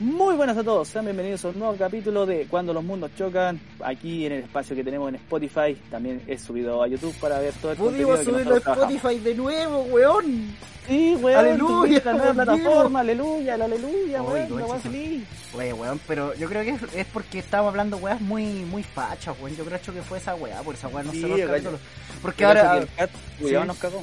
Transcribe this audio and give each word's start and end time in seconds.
Muy 0.00 0.36
buenas 0.36 0.56
a 0.56 0.62
todos, 0.62 0.86
sean 0.86 1.06
bienvenidos 1.06 1.44
a 1.44 1.48
un 1.48 1.58
nuevo 1.58 1.74
capítulo 1.76 2.24
de 2.24 2.46
Cuando 2.46 2.72
los 2.72 2.84
mundos 2.84 3.10
chocan, 3.18 3.58
aquí 3.80 4.26
en 4.26 4.32
el 4.32 4.44
espacio 4.44 4.76
que 4.76 4.84
tenemos 4.84 5.08
en 5.08 5.16
Spotify, 5.16 5.76
también 5.90 6.22
he 6.28 6.38
subido 6.38 6.84
a 6.84 6.86
YouTube 6.86 7.12
para 7.18 7.40
ver 7.40 7.52
todo 7.54 7.72
el 7.72 7.78
Pudimos 7.78 8.20
subirlo 8.20 8.54
a 8.54 8.58
Spotify 8.58 9.18
de 9.18 9.34
nuevo, 9.34 9.82
weón. 9.90 10.54
Sí, 10.86 11.16
weón, 11.20 11.38
Aleluya, 11.38 12.00
la 12.04 12.32
plataforma, 12.32 13.00
aleluya, 13.00 13.56
la 13.56 13.64
aleluya, 13.64 14.22
Oy, 14.22 14.40
weón, 14.42 14.52
weón. 14.52 15.24
Oye, 15.56 15.72
weón, 15.72 16.00
pero 16.06 16.32
yo 16.34 16.48
creo 16.48 16.62
que 16.62 17.00
es, 17.00 17.06
porque 17.06 17.40
estamos 17.40 17.70
hablando 17.70 17.96
weas 17.96 18.20
muy, 18.20 18.44
muy 18.44 18.84
fachas, 18.84 19.34
weón. 19.40 19.56
Yo 19.56 19.64
creo 19.64 19.80
que 19.80 20.02
fue 20.02 20.18
esa 20.18 20.36
wea, 20.36 20.60
por 20.62 20.76
esa 20.76 20.86
wea 20.86 21.02
no 21.02 21.10
Sí, 21.10 21.22
se 21.22 21.60
los. 21.60 21.80
Porque 22.22 22.44
ahora, 22.44 22.78
el 22.78 22.88
cat, 22.96 23.10
cuidado, 23.40 23.62
sí. 23.64 23.68
nos 23.68 23.78
cagó. 23.78 24.02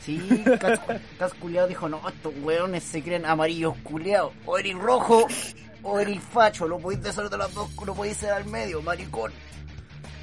Sí, 0.00 0.44
Cas, 0.60 0.80
Cas 1.18 1.34
culiao 1.34 1.66
dijo, 1.66 1.88
no, 1.88 2.00
estos 2.08 2.32
weones 2.42 2.82
se 2.82 3.02
creen 3.02 3.24
amarillos 3.26 3.74
culiados. 3.82 4.32
O 4.46 4.58
eres 4.58 4.74
rojo, 4.74 5.26
o 5.82 6.00
eres 6.00 6.20
facho, 6.22 6.66
lo 6.66 6.78
podéis 6.78 7.06
hacer 7.06 7.28
de 7.28 7.38
las 7.38 7.52
dos, 7.54 7.70
lo 7.84 7.94
podéis 7.94 8.16
hacer 8.16 8.30
al 8.30 8.44
medio, 8.46 8.82
maricón. 8.82 9.32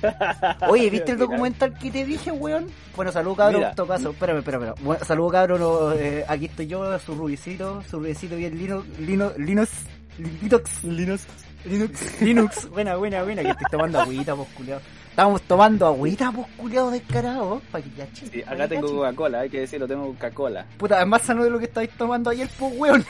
Oye, 0.69 0.89
¿viste 0.89 1.13
el 1.13 1.17
documental 1.17 1.73
que 1.77 1.89
te 1.89 2.05
dije, 2.05 2.31
weón? 2.31 2.67
Bueno, 2.95 3.11
salud 3.11 3.35
cabrón, 3.35 3.63
en 3.63 3.75
todo 3.75 3.87
caso, 3.87 4.11
espérame, 4.11 4.39
espérame. 4.39 4.73
Bueno, 4.81 5.03
salud 5.03 5.31
cabrón, 5.31 5.95
eh, 5.97 6.23
aquí 6.27 6.45
estoy 6.45 6.67
yo, 6.67 6.97
su 6.99 7.15
rubicito, 7.15 7.81
su 7.89 7.99
rubicito 7.99 8.35
bien 8.35 8.57
lino, 8.57 8.83
lino, 8.99 9.31
linos, 9.37 9.69
Linux, 10.17 10.83
Linux. 10.83 11.27
Linux, 11.65 12.21
Linux, 12.21 12.69
buena, 12.69 12.95
buena, 12.95 13.23
buena, 13.23 13.41
que 13.41 13.49
estoy 13.49 13.67
tomando 13.69 13.99
agüita, 13.99 14.35
pues 14.35 14.47
culiao. 14.55 14.79
Estábamos 15.17 15.41
tomando 15.41 15.87
agüita, 15.87 16.31
pues 16.31 16.45
culiao, 16.57 16.91
descarado, 16.91 17.59
para 17.71 17.83
que 17.83 17.89
ya 17.97 18.07
Sí, 18.13 18.43
acá 18.45 18.67
tengo 18.67 18.87
Coca-Cola, 18.87 19.39
hay 19.39 19.49
que 19.49 19.61
decirlo, 19.61 19.87
tengo 19.87 20.05
Coca-Cola. 20.09 20.63
Puta, 20.77 21.01
es 21.01 21.07
más 21.07 21.23
sano 21.23 21.43
de 21.43 21.49
lo 21.49 21.57
que 21.57 21.65
estáis 21.65 21.89
tomando 21.97 22.29
ayer, 22.29 22.47
pues 22.59 22.71
weón. 22.77 23.03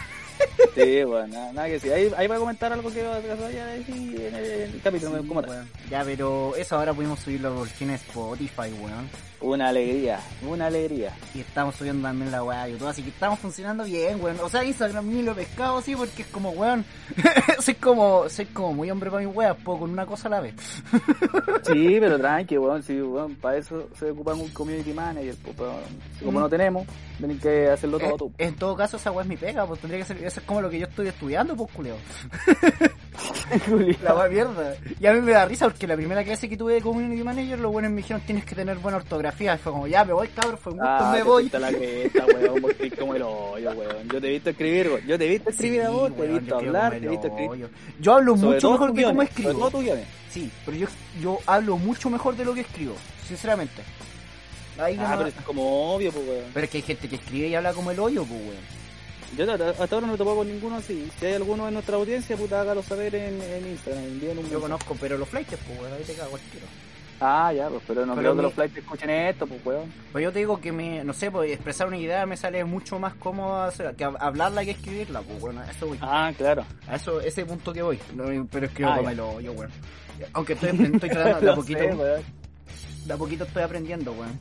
Sí, 0.74 1.04
bueno, 1.04 1.28
nada, 1.28 1.52
nada 1.52 1.68
que 1.68 1.74
decir. 1.74 1.92
Ahí, 1.92 2.10
ahí 2.16 2.28
voy 2.28 2.38
a 2.38 2.40
comentar 2.40 2.72
algo 2.72 2.90
que 2.94 3.04
vaya 3.04 3.66
a 3.66 3.68
decir 3.74 4.22
en 4.22 4.36
el, 4.36 4.82
capítulo. 4.82 5.22
¿cómo 5.28 5.42
está? 5.42 5.52
Weón. 5.52 5.70
Ya, 5.90 6.04
pero 6.06 6.56
eso 6.56 6.78
ahora 6.78 6.94
pudimos 6.94 7.20
subirlo 7.20 7.54
por 7.54 7.68
en 7.78 7.90
Spotify, 7.90 8.72
weón. 8.80 9.10
Una 9.40 9.70
alegría, 9.70 10.20
una 10.48 10.66
alegría. 10.66 11.14
Y 11.36 11.42
estamos 11.42 11.76
subiendo 11.76 12.08
también 12.08 12.32
la 12.32 12.44
weá 12.44 12.64
a 12.64 12.68
YouTube, 12.70 12.88
así 12.88 13.04
que 13.04 13.10
estamos 13.10 13.38
funcionando 13.38 13.84
bien, 13.84 14.20
weón. 14.20 14.38
O 14.42 14.50
sea, 14.50 14.64
Instagram 14.64 15.08
ni 15.08 15.22
lo 15.22 15.34
he 15.34 15.36
pescado, 15.36 15.80
sí, 15.82 15.96
porque 15.96 16.24
es 16.24 16.28
como, 16.30 16.50
weón. 16.52 16.84
soy 17.60 17.76
como, 17.76 18.28
soy 18.30 18.46
como 18.48 18.74
muy 18.74 18.90
hombre 18.90 19.12
para 19.12 19.24
mis 19.24 19.36
weas, 19.36 19.56
puedo 19.64 19.80
con 19.82 19.92
una 19.92 20.08
cosa 20.08 20.28
a 20.28 20.32
la 20.32 20.40
vez. 20.42 20.56
Sí, 21.64 21.98
pero 22.00 22.18
tranqui, 22.18 22.58
weón, 22.58 22.82
sí, 22.82 23.00
weón, 23.02 23.36
para 23.36 23.58
eso 23.58 23.90
se 24.00 24.10
ocupa 24.12 24.34
un 24.34 24.48
community 24.50 24.94
manager, 24.94 25.36
pues, 25.44 25.56
pero 25.58 25.74
como 26.24 26.40
Mm. 26.40 26.42
no 26.44 26.50
tenemos, 26.50 26.88
tenés 27.20 27.42
que 27.42 27.68
hacerlo 27.70 28.00
todo 28.00 28.10
Eh, 28.10 28.16
tú. 28.18 28.32
en 28.38 28.56
todo 28.56 28.76
caso, 28.78 28.96
esa 28.98 29.12
weá 29.12 29.24
es 29.24 29.28
mi 29.28 29.36
pega, 29.36 29.66
pues 29.68 29.82
tendría 29.82 30.00
que 30.00 30.06
ser, 30.08 30.24
eso 30.24 30.40
es 30.40 30.46
como 30.46 30.62
lo 30.62 30.70
que 30.70 30.80
yo 30.80 30.88
estoy 30.88 31.08
estudiando, 31.10 31.56
pues 31.58 31.70
culeo. 31.74 31.98
La 34.04 34.14
weá 34.16 34.28
mierda. 34.30 34.76
Y 35.00 35.06
a 35.08 35.14
mí 35.14 35.22
me 35.22 35.32
da 35.32 35.46
risa 35.46 35.66
porque 35.66 35.88
la 35.88 35.96
primera 35.96 36.23
clase 36.23 36.48
que 36.48 36.56
tuve 36.58 36.76
de 36.76 36.82
community 36.82 37.23
manager, 37.23 37.60
los 37.60 37.72
buenos 37.72 37.92
me 37.92 37.98
dijeron 37.98 38.22
tienes 38.26 38.46
que 38.46 38.56
tener 38.56 38.78
buena 38.78 38.98
ortografía. 38.98 39.56
Y 39.56 39.58
fue 39.58 39.72
como, 39.72 39.88
ya 39.88 40.05
me 40.05 40.14
voy, 40.14 40.28
cabrón, 40.30 40.58
fue 40.58 40.73
un 40.73 40.80
gusto, 40.80 40.92
Ah, 40.94 41.11
me 41.16 41.23
voy. 41.23 41.50
a 41.54 41.60
la 41.60 41.70
cresta, 41.70 42.26
weón, 42.26 42.61
vos 42.61 42.72
como 42.98 43.16
el 43.16 43.22
hoyo, 43.23 43.72
weón. 43.72 44.10
Yo 44.11 44.22
te 44.22 44.28
he 44.28 44.32
visto 44.32 44.50
escribir, 44.52 44.88
weón. 44.89 45.08
Yo 45.08 45.17
te 45.17 45.26
he 45.26 45.30
visto 45.30 45.50
escribir 45.50 45.82
a 45.82 45.88
Sí, 45.88 45.94
vos, 45.94 46.10
te 46.16 46.17
he 46.17 46.28
weón, 46.28 46.39
visto 46.39 46.55
hablar, 46.58 46.92
te 46.92 47.05
he 47.05 47.10
visto 47.10 47.28
escribir. 47.28 47.70
Yo 48.00 48.14
hablo 48.14 48.38
Sobre 48.38 48.54
mucho 48.55 48.72
mejor 48.72 48.94
que 48.94 49.04
como 49.04 49.14
guiones, 49.14 49.34
sobre 49.36 49.48
escribo. 49.89 49.98
Sí, 50.30 50.52
pero 50.66 50.78
yo, 50.78 50.88
yo 51.22 51.39
hablo 51.48 51.78
mucho 51.78 52.10
mejor 52.10 52.36
de 52.36 52.45
lo 52.45 52.54
que 52.54 52.61
escribo, 52.61 52.95
sinceramente. 53.28 53.82
Ahí 54.80 54.95
Ah, 54.99 55.11
no- 55.14 55.17
pero 55.17 55.30
es 55.30 55.36
como 55.45 55.95
obvio, 55.95 56.11
pues, 56.11 56.28
weón. 56.28 56.44
pero 56.54 56.64
es 56.66 56.70
que 56.70 56.78
hay 56.78 56.84
gente 56.84 57.10
que 57.10 57.16
escribe 57.16 57.48
y 57.48 57.55
habla 57.55 57.73
como 57.73 57.89
el 57.92 57.99
hoyo, 57.99 58.23
pues, 58.23 58.39
weón. 58.42 58.78
Yo 59.36 59.52
hasta 59.52 59.70
hasta 59.70 59.95
ahora 59.95 60.08
no 60.08 60.14
me 60.14 60.17
topo 60.17 60.36
con 60.36 60.48
ninguno 60.48 60.77
así. 60.77 61.10
Si 61.20 61.26
hay 61.26 61.33
alguno 61.33 61.67
en 61.67 61.73
nuestra 61.73 61.98
audiencia, 61.98 62.38
puta, 62.38 62.61
hágalo 62.61 62.82
saber 62.82 63.14
en, 63.15 63.42
en 63.42 63.67
Instagram. 63.67 64.04
envíen 64.04 64.32
un 64.32 64.36
Yo 64.38 64.42
mensaje. 64.43 64.61
conozco, 64.61 64.98
pero 64.99 65.17
los 65.17 65.27
flights, 65.27 65.58
pues, 65.67 65.80
weón, 65.80 65.93
ahí 65.93 66.04
te 66.04 66.14
cago 66.14 66.38
el 66.38 66.43
tiro. 66.43 66.65
Ah, 67.20 67.52
ya, 67.52 67.67
pues, 67.67 67.82
pero 67.87 68.05
no 68.05 68.14
Pero 68.16 68.21
creo 68.21 68.32
que 68.32 68.37
mi- 68.37 68.43
los 68.43 68.54
flights 68.54 68.77
escuchen 68.77 69.10
esto, 69.10 69.48
pues, 69.48 69.66
weón. 69.66 69.92
Pues 70.11 70.23
yo 70.23 70.32
te 70.32 70.39
digo 70.39 70.61
que 70.61 70.71
me, 70.71 71.04
no 71.04 71.14
sé, 71.14 71.30
pues 71.32 71.52
expresar 71.52 71.87
una 71.87 71.98
idea 71.98 72.26
me 72.26 72.37
sale 72.37 72.64
mucho 72.64 72.99
más 72.99 73.16
cómodo 73.16 73.64
hacer- 73.64 73.95
que 73.95 74.05
hab- 74.05 74.17
hablarla 74.20 74.64
que 74.64 74.71
escribirla, 74.71 75.21
pues 75.21 75.39
bueno, 75.42 75.61
a 75.61 75.70
eso 75.71 75.87
voy. 75.87 75.98
Ah, 76.02 76.32
claro. 76.37 76.64
A 76.87 76.95
eso, 76.95 77.20
ese 77.20 77.43
punto 77.45 77.73
que 77.73 77.82
voy. 77.82 77.99
No, 78.16 78.26
pero 78.52 78.67
escribo 78.67 78.92
Ah, 78.92 79.11
el 79.11 79.20
hoyo, 79.20 79.52
weón. 79.54 79.71
Aunque 80.33 80.54
estoy, 80.54 80.70
estoy 80.70 81.10
tratando, 81.10 81.39
de 81.42 81.48
a 81.48 81.52
Lo 81.55 81.55
poquito, 81.55 81.80
sé, 81.80 81.93
weón. 81.95 82.21
de 83.05 83.14
a 83.14 83.17
poquito 83.17 83.43
estoy 83.43 83.64
aprendiendo, 83.64 84.11
weón. 84.14 84.39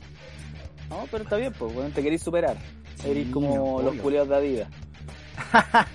No, 0.89 1.05
pero 1.11 1.23
está 1.23 1.35
bien, 1.35 1.53
pues, 1.57 1.75
weón, 1.75 1.91
te 1.91 2.01
querés 2.01 2.21
superar. 2.21 2.55
Eres 3.05 3.27
como 3.31 3.81
los 3.81 3.95
culiados 3.97 4.29
de 4.29 4.35
Adidas. 4.35 4.69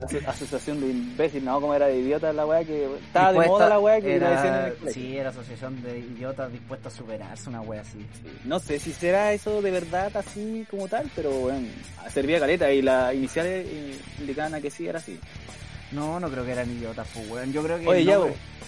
Aso- 0.00 0.18
Asociación 0.28 0.80
de 0.80 0.88
imbéciles, 0.88 1.42
no, 1.44 1.60
como 1.60 1.74
era 1.74 1.86
de 1.86 1.98
idiotas 1.98 2.34
la 2.34 2.46
weá 2.46 2.64
que 2.64 2.86
estaba 3.06 3.32
de 3.34 3.46
moda 3.46 3.68
la 3.68 3.78
weá 3.78 4.00
que 4.00 4.14
era, 4.16 4.30
la 4.30 4.68
en 4.68 4.76
el. 4.88 4.94
Sí, 4.94 5.18
era 5.18 5.28
asociación 5.28 5.82
de 5.82 5.98
idiotas 5.98 6.50
dispuestos 6.50 6.94
a 6.94 6.96
superarse, 6.96 7.50
una 7.50 7.60
wea 7.60 7.82
así. 7.82 8.06
No 8.46 8.58
sé 8.60 8.78
si 8.78 8.94
será 8.94 9.34
eso 9.34 9.60
de 9.60 9.70
verdad 9.70 10.10
así 10.16 10.66
como 10.70 10.88
tal, 10.88 11.10
pero 11.14 11.30
bueno, 11.30 11.68
servía 12.10 12.40
caleta 12.40 12.72
y 12.72 12.80
las 12.80 13.14
iniciales 13.14 13.66
eh, 13.68 13.98
indicaban 14.20 14.54
a 14.54 14.60
que 14.62 14.70
sí 14.70 14.86
era 14.88 15.00
así. 15.00 15.20
No, 15.92 16.18
no 16.18 16.30
creo 16.30 16.46
que 16.46 16.52
eran 16.52 16.70
idiotas, 16.70 17.06
pues 17.12 17.28
weón. 17.30 17.52
Yo 17.52 17.62
creo 17.62 17.78
que 17.78 17.86
Oye, 17.86 18.00
el 18.00 18.06
ya, 18.06 18.18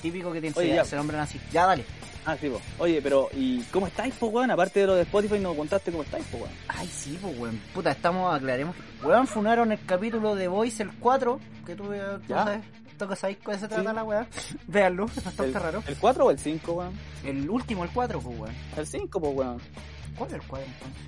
típico 0.03 0.33
que 0.33 0.41
tiene 0.43 0.55
que 0.55 0.85
ser 0.85 0.99
nombre 0.99 1.17
así. 1.19 1.41
Ya, 1.51 1.65
dale. 1.65 1.85
Ah, 2.25 2.37
sí, 2.41 2.49
pues. 2.49 2.63
Oye, 2.79 3.01
pero 3.03 3.29
¿y 3.35 3.61
cómo 3.73 3.87
estáis, 3.89 4.15
pues, 4.19 4.33
weón? 4.33 4.51
Aparte 4.51 4.81
de 4.81 4.87
lo 4.87 4.95
de 4.95 5.03
Spotify, 5.03 5.39
no 5.41 5.55
contaste 5.55 5.91
cómo 5.91 6.05
estáis, 6.05 6.25
pues, 6.31 6.43
weón. 6.45 6.55
Ay, 6.69 6.87
sí, 6.87 7.19
pues 7.21 7.37
weón. 7.39 7.61
Puta, 7.75 7.91
estamos, 7.91 8.33
aclaremos. 8.35 8.77
Weón, 9.03 9.27
funaron 9.27 9.73
el 9.73 9.85
capítulo 9.85 10.35
de 10.37 10.47
Voice, 10.49 10.83
el 10.83 10.93
4, 10.99 11.41
que 11.67 11.75
tú, 11.75 11.85
tú 11.85 11.93
Ya. 12.29 12.45
sabes, 12.45 12.61
que 13.09 13.17
sabes 13.17 13.37
cuál 13.45 13.59
se 13.59 13.67
trata 13.67 13.91
Sí. 13.91 13.97
la 13.97 14.05
weá. 14.05 14.27
Véanlo, 14.69 15.07
es 15.07 15.17
bastante 15.25 15.47
¿El, 15.47 15.55
raro. 15.63 15.83
¿El 15.87 15.97
4 15.97 16.25
o 16.27 16.31
el 16.31 16.39
5, 16.39 16.73
weón? 16.73 16.93
El 17.25 17.51
último, 17.51 17.83
el 17.83 17.91
4, 17.91 18.21
pues 18.21 18.39
weón. 18.39 18.55
El 18.77 18.87
5, 18.87 19.21
pues, 19.21 19.35
weón. 19.35 19.59
¿Cuál 20.17 20.31
es 20.31 20.35
el 20.37 20.43
4 20.47 20.67
entonces? 20.67 21.03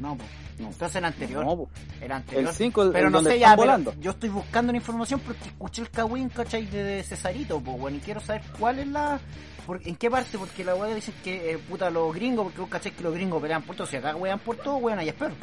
No, 0.00 0.16
pues. 0.16 0.28
No. 0.58 0.68
Entonces 0.68 0.96
el 0.96 1.04
anterior. 1.04 1.44
No, 1.44 1.56
pues. 1.56 1.68
el 2.00 2.12
anterior. 2.12 2.48
El 2.48 2.54
5, 2.54 2.82
el, 2.84 2.92
pero 2.92 3.06
el 3.08 3.12
no 3.12 3.18
donde 3.18 3.32
sé 3.32 3.38
ya, 3.38 3.54
volando. 3.54 3.92
yo 4.00 4.12
estoy 4.12 4.30
buscando 4.30 4.72
la 4.72 4.78
información 4.78 5.20
porque 5.20 5.48
escuché 5.48 5.82
el 5.82 5.90
Kawin, 5.90 6.30
¿cachai? 6.30 6.64
De, 6.66 6.82
de 6.82 7.02
Cesarito, 7.02 7.60
pues 7.60 7.78
bueno, 7.78 7.98
y 7.98 8.00
quiero 8.00 8.20
saber 8.20 8.40
cuál 8.58 8.78
es 8.78 8.86
la... 8.86 9.20
por- 9.66 9.80
¿En 9.86 9.96
qué 9.96 10.10
parte? 10.10 10.38
Porque 10.38 10.64
la 10.64 10.74
weá 10.74 10.94
dicen 10.94 11.14
que, 11.24 11.52
eh, 11.52 11.58
puta, 11.58 11.90
los 11.90 12.14
gringos, 12.14 12.44
porque 12.44 12.60
vos 12.60 12.70
cachai 12.70 12.92
que 12.92 13.02
los 13.02 13.12
gringos 13.14 13.42
pelean 13.42 13.62
por 13.62 13.76
todo, 13.76 13.86
si 13.86 13.96
acá 13.96 14.14
wean 14.16 14.38
por 14.38 14.56
todo, 14.56 14.76
weón, 14.76 14.98
ahí 14.98 15.08
espero. 15.08 15.34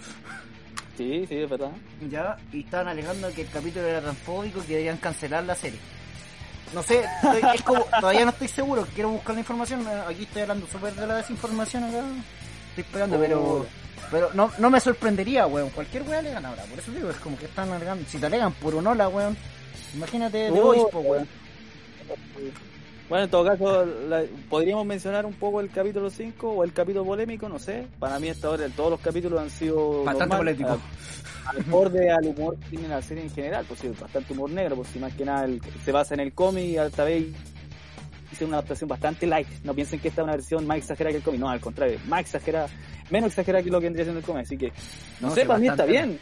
Sí, 0.97 1.25
sí, 1.27 1.35
es 1.37 1.49
verdad. 1.49 1.71
Ya, 2.09 2.37
y 2.51 2.61
estaban 2.61 2.87
alegando 2.87 3.31
que 3.33 3.41
el 3.41 3.49
capítulo 3.49 3.85
era 3.87 3.99
transfóbico 4.01 4.59
y 4.59 4.63
que 4.63 4.73
deberían 4.73 4.97
cancelar 4.97 5.43
la 5.43 5.55
serie. 5.55 5.79
No 6.73 6.81
sé, 6.83 7.03
estoy- 7.21 7.41
es 7.55 7.61
como, 7.63 7.83
todavía 7.99 8.25
no 8.25 8.31
estoy 8.31 8.47
seguro, 8.47 8.87
quiero 8.93 9.09
buscar 9.09 9.33
la 9.35 9.41
información, 9.41 9.81
eh, 9.87 10.01
aquí 10.07 10.23
estoy 10.23 10.43
hablando 10.43 10.65
súper 10.67 10.93
de 10.93 11.05
la 11.07 11.15
desinformación 11.15 11.83
acá, 11.83 12.03
estoy 12.69 12.83
pegando, 12.85 13.19
pero 13.19 13.41
Oh. 13.41 13.65
pero 14.11 14.29
no, 14.33 14.51
no 14.59 14.69
me 14.69 14.79
sorprendería, 14.79 15.45
weón, 15.47 15.69
cualquier 15.71 16.03
weón 16.03 16.15
alegan 16.15 16.45
ahora, 16.45 16.63
por 16.63 16.77
eso 16.79 16.91
digo, 16.91 17.09
es 17.09 17.17
como 17.17 17.37
que 17.37 17.45
están 17.45 17.71
alegando, 17.71 18.05
si 18.07 18.17
te 18.19 18.25
alegan 18.27 18.53
por 18.53 18.73
un 18.75 18.85
hola, 18.87 19.07
weón, 19.07 19.35
imagínate 19.95 20.37
de 20.37 20.51
Oh. 20.51 20.63
Voice, 20.63 20.85
po, 20.91 20.99
weón. 20.99 21.27
Bueno, 23.13 23.25
en 23.25 23.29
todo 23.29 23.45
caso, 23.45 23.85
la- 24.09 24.23
podríamos 24.49 24.87
mencionar 24.87 25.23
un 25.27 25.33
poco 25.33 25.61
el 25.61 25.69
capítulo 25.69 26.09
5 26.09 26.49
o 26.49 26.63
el 26.63 26.73
capítulo 26.73 27.05
polémico, 27.05 27.47
no 27.47 27.59
sé. 27.59 27.85
Para 27.99 28.17
mí 28.17 28.27
hasta 28.27 28.47
ahora 28.47 28.67
todos 28.75 28.89
los 28.89 28.99
capítulos 29.01 29.39
han 29.39 29.51
sido 29.51 30.03
Bastante 30.03 30.35
normal, 30.35 30.37
polémico. 30.39 30.69
a- 31.45 31.49
Al 31.51 31.61
borde 31.65 32.09
al 32.09 32.25
humor 32.25 32.57
que 32.57 32.69
tiene 32.69 32.87
la 32.87 33.03
serie 33.03 33.21
en 33.25 33.29
general, 33.29 33.65
pues 33.67 33.81
sí, 33.81 33.87
bastante 34.01 34.33
humor 34.33 34.49
negro, 34.49 34.77
pues 34.77 34.87
si 34.87 34.97
más 34.97 35.13
que 35.13 35.25
nada 35.25 35.45
el- 35.45 35.61
se 35.85 35.91
basa 35.91 36.15
en 36.15 36.21
el 36.21 36.33
cómic 36.33 36.63
y 36.65 36.77
esta 36.77 37.03
vez 37.03 37.27
hice 38.31 38.45
una 38.45 38.57
adaptación 38.57 38.87
bastante 38.89 39.27
light. 39.27 39.47
No 39.63 39.75
piensen 39.75 39.99
que 39.99 40.07
esta 40.07 40.21
es 40.21 40.23
una 40.23 40.33
versión 40.33 40.65
más 40.65 40.77
exagerada 40.79 41.11
que 41.11 41.17
el 41.17 41.23
cómic, 41.23 41.39
no, 41.39 41.49
al 41.49 41.59
contrario, 41.59 41.99
más 42.07 42.21
exagerada, 42.21 42.67
menos 43.11 43.27
exagerada 43.27 43.63
que 43.63 43.69
lo 43.69 43.79
que 43.79 43.85
vendría 43.85 44.05
siendo 44.05 44.21
el 44.21 44.25
cómic, 44.25 44.41
así 44.47 44.57
que 44.57 44.69
no, 45.21 45.27
No, 45.27 45.35
sé, 45.35 45.45
para 45.45 45.59
mí 45.59 45.67
está 45.67 45.85
bien. 45.85 46.17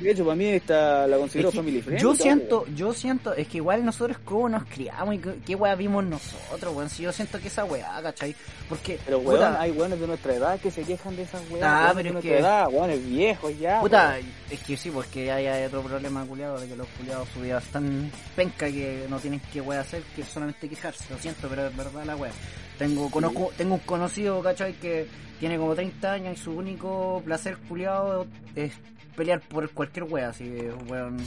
De 0.00 0.12
hecho, 0.12 0.22
para 0.24 0.36
mí 0.36 0.44
esta 0.44 1.06
la 1.08 1.16
considero 1.16 1.48
Es 1.48 1.52
que 1.54 1.58
family 1.60 1.82
friendly. 1.82 2.02
yo 2.02 2.14
siento, 2.14 2.64
yo 2.76 2.92
siento, 2.92 3.34
es 3.34 3.48
que 3.48 3.56
igual 3.56 3.84
nosotros 3.84 4.16
cómo 4.24 4.48
nos 4.48 4.64
criamos 4.64 5.14
y 5.16 5.18
qué, 5.44 5.56
weá 5.56 5.74
vimos 5.74 6.04
nosotros, 6.04 6.72
weón. 6.74 6.88
Si 6.88 7.02
yo 7.02 7.12
siento 7.12 7.40
que 7.40 7.48
esa 7.48 7.64
weá, 7.64 8.00
¿cachai? 8.00 8.34
Porque, 8.68 8.98
Pero, 9.04 9.18
weón, 9.18 9.34
puta, 9.36 9.60
hay 9.60 9.72
weones 9.72 9.98
de 10.00 10.06
nuestra 10.06 10.34
edad 10.34 10.60
que 10.60 10.70
se 10.70 10.82
quejan 10.82 11.16
de 11.16 11.22
esas 11.22 11.42
weas. 11.50 11.64
Ah, 11.66 11.90
pero 11.94 12.02
de 12.04 12.08
es 12.08 12.12
nuestra 12.12 12.32
que- 12.32 12.38
edad, 12.38 12.68
weones 12.70 13.04
viejos 13.08 13.58
ya. 13.58 13.80
puta, 13.80 14.10
weón. 14.14 14.26
es 14.50 14.60
que 14.62 14.76
sí, 14.76 14.90
porque 14.90 15.32
hay, 15.32 15.46
hay 15.46 15.64
otro 15.64 15.82
problema 15.82 16.24
culiado 16.24 16.60
de 16.60 16.68
que 16.68 16.76
los 16.76 16.86
culiados 16.96 17.28
su 17.34 17.40
vida 17.40 17.58
es 17.58 17.64
tan 17.66 18.12
penca 18.36 18.66
que 18.70 19.04
no 19.10 19.18
tienen 19.18 19.40
que 19.52 19.60
weá 19.60 19.80
hacer 19.80 20.02
que 20.14 20.22
solamente 20.22 20.68
quejarse. 20.68 21.04
Lo 21.12 21.18
siento, 21.18 21.48
pero 21.48 21.66
es 21.66 21.76
verdad 21.76 22.04
la 22.04 22.14
weá. 22.14 22.30
Tengo, 22.78 23.10
conozco, 23.10 23.50
tengo 23.56 23.74
un 23.74 23.80
conocido, 23.80 24.40
¿cachai? 24.42 24.74
Que 24.74 25.08
tiene 25.40 25.58
como 25.58 25.74
30 25.74 26.12
años 26.12 26.38
y 26.38 26.40
su 26.40 26.52
único 26.52 27.20
placer 27.24 27.56
culiado 27.68 28.26
es 28.54 28.72
pelear 29.18 29.40
por 29.40 29.68
cualquier 29.70 30.04
wea, 30.04 30.28
así 30.28 30.44
que, 30.44 30.70
weón, 30.88 31.18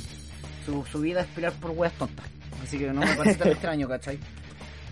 su, 0.66 0.86
su 0.86 1.02
vida 1.02 1.22
es 1.22 1.28
pelear 1.28 1.52
por 1.54 1.72
weas 1.72 1.92
tontas. 1.94 2.26
Así 2.64 2.80
que 2.80 2.88
no 2.94 3.02
me 3.02 3.14
parece 3.16 3.36
tan 3.36 3.48
extraño, 3.52 3.90
¿cachai? 3.90 4.18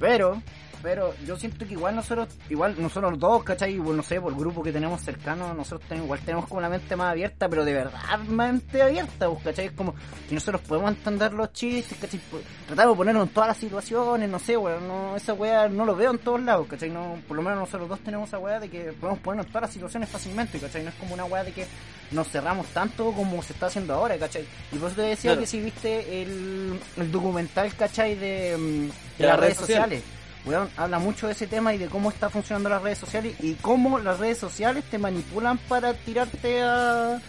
Pero, 0.02 0.42
pero 0.82 1.14
yo 1.26 1.38
siento 1.38 1.66
que 1.66 1.74
igual 1.74 1.96
nosotros, 1.96 2.30
igual 2.50 2.76
nosotros 2.80 3.18
dos, 3.20 3.44
¿cachai? 3.44 3.74
Igual, 3.74 3.98
no 3.98 4.04
sé, 4.04 4.20
por 4.22 4.32
el 4.34 4.40
grupo 4.40 4.64
que 4.64 4.72
tenemos 4.72 5.02
cercano, 5.02 5.54
nosotros 5.54 5.82
tenemos, 5.88 6.06
igual 6.06 6.20
tenemos 6.22 6.48
como 6.48 6.62
la 6.62 6.70
mente 6.70 6.96
más 6.96 7.12
abierta, 7.12 7.48
pero 7.50 7.66
de 7.66 7.74
verdad 7.74 8.20
mente 8.28 8.82
abierta, 8.82 9.30
pues, 9.30 9.44
¿cachai? 9.44 9.66
Es 9.68 9.72
como 9.74 9.94
que 10.28 10.36
nosotros 10.36 10.62
podemos 10.62 10.92
entender 10.92 11.34
los 11.34 11.52
chistes, 11.54 11.98
¿cachai? 12.00 12.20
Tratamos 12.68 12.94
de 12.94 12.98
ponernos 12.98 13.28
en 13.28 13.34
todas 13.34 13.50
las 13.50 13.58
situaciones, 13.58 14.30
no 14.30 14.40
sé, 14.40 14.58
weón, 14.58 14.88
no, 14.88 15.16
esa 15.16 15.34
weá 15.34 15.68
no 15.68 15.86
lo 15.86 15.96
veo 15.96 16.12
en 16.12 16.20
todos 16.20 16.42
lados, 16.42 16.68
¿cachai? 16.68 16.90
No, 16.90 17.18
por 17.28 17.38
lo 17.38 17.44
menos 17.44 17.60
nosotros 17.60 17.90
dos 17.90 18.00
tenemos 18.00 18.28
esa 18.30 18.40
weá 18.40 18.60
de 18.60 18.70
que 18.70 18.94
podemos 18.94 19.20
ponernos 19.20 19.46
en 19.48 19.52
todas 19.52 19.64
las 19.64 19.72
situaciones 19.74 20.10
fácilmente, 20.10 20.60
¿cachai? 20.60 20.84
No 20.84 20.90
es 20.90 20.96
como 20.96 21.14
una 21.14 21.26
weá 21.26 21.44
de 21.44 21.52
que 21.52 21.68
nos 22.12 22.28
cerramos 22.30 22.68
tanto 22.68 23.12
como 23.12 23.42
se 23.44 23.54
está 23.54 23.68
haciendo 23.68 23.94
ahora, 23.94 24.18
¿cachai? 24.18 24.46
Y 24.72 24.78
por 24.78 24.88
eso 24.90 24.96
te 25.02 25.08
decía 25.08 25.32
Claro. 25.32 25.42
que 25.42 25.48
si 25.48 25.60
viste 25.60 26.22
el, 26.24 26.80
el 26.98 27.12
documental, 27.12 27.74
¿cachai? 27.76 28.16
De, 28.16 28.58
mm, 28.58 28.88
de 28.88 28.92
De 29.20 29.26
las 29.28 29.40
redes 29.40 29.58
sociales. 29.58 30.04
Weón, 30.46 30.70
habla 30.78 31.00
mucho 31.00 31.28
de 31.28 31.34
ese 31.34 31.48
tema 31.48 31.74
y 31.74 31.78
de 31.78 31.88
cómo 31.88 32.10
está 32.10 32.30
funcionando 32.30 32.70
las 32.70 32.82
redes 32.82 32.98
sociales 32.98 33.36
y 33.42 33.54
cómo 33.56 34.00
las 34.00 34.20
redes 34.20 34.38
sociales 34.38 34.84
te 34.90 34.98
manipulan 34.98 35.58
para 35.58 35.94
tirarte 35.94 36.62
a, 36.62 37.20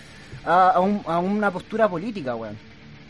a, 0.45 0.71
a 0.71 0.81
un- 0.81 1.03
a 1.07 1.19
una 1.19 1.51
postura 1.51 1.89
política, 1.89 2.35
weón. 2.37 2.57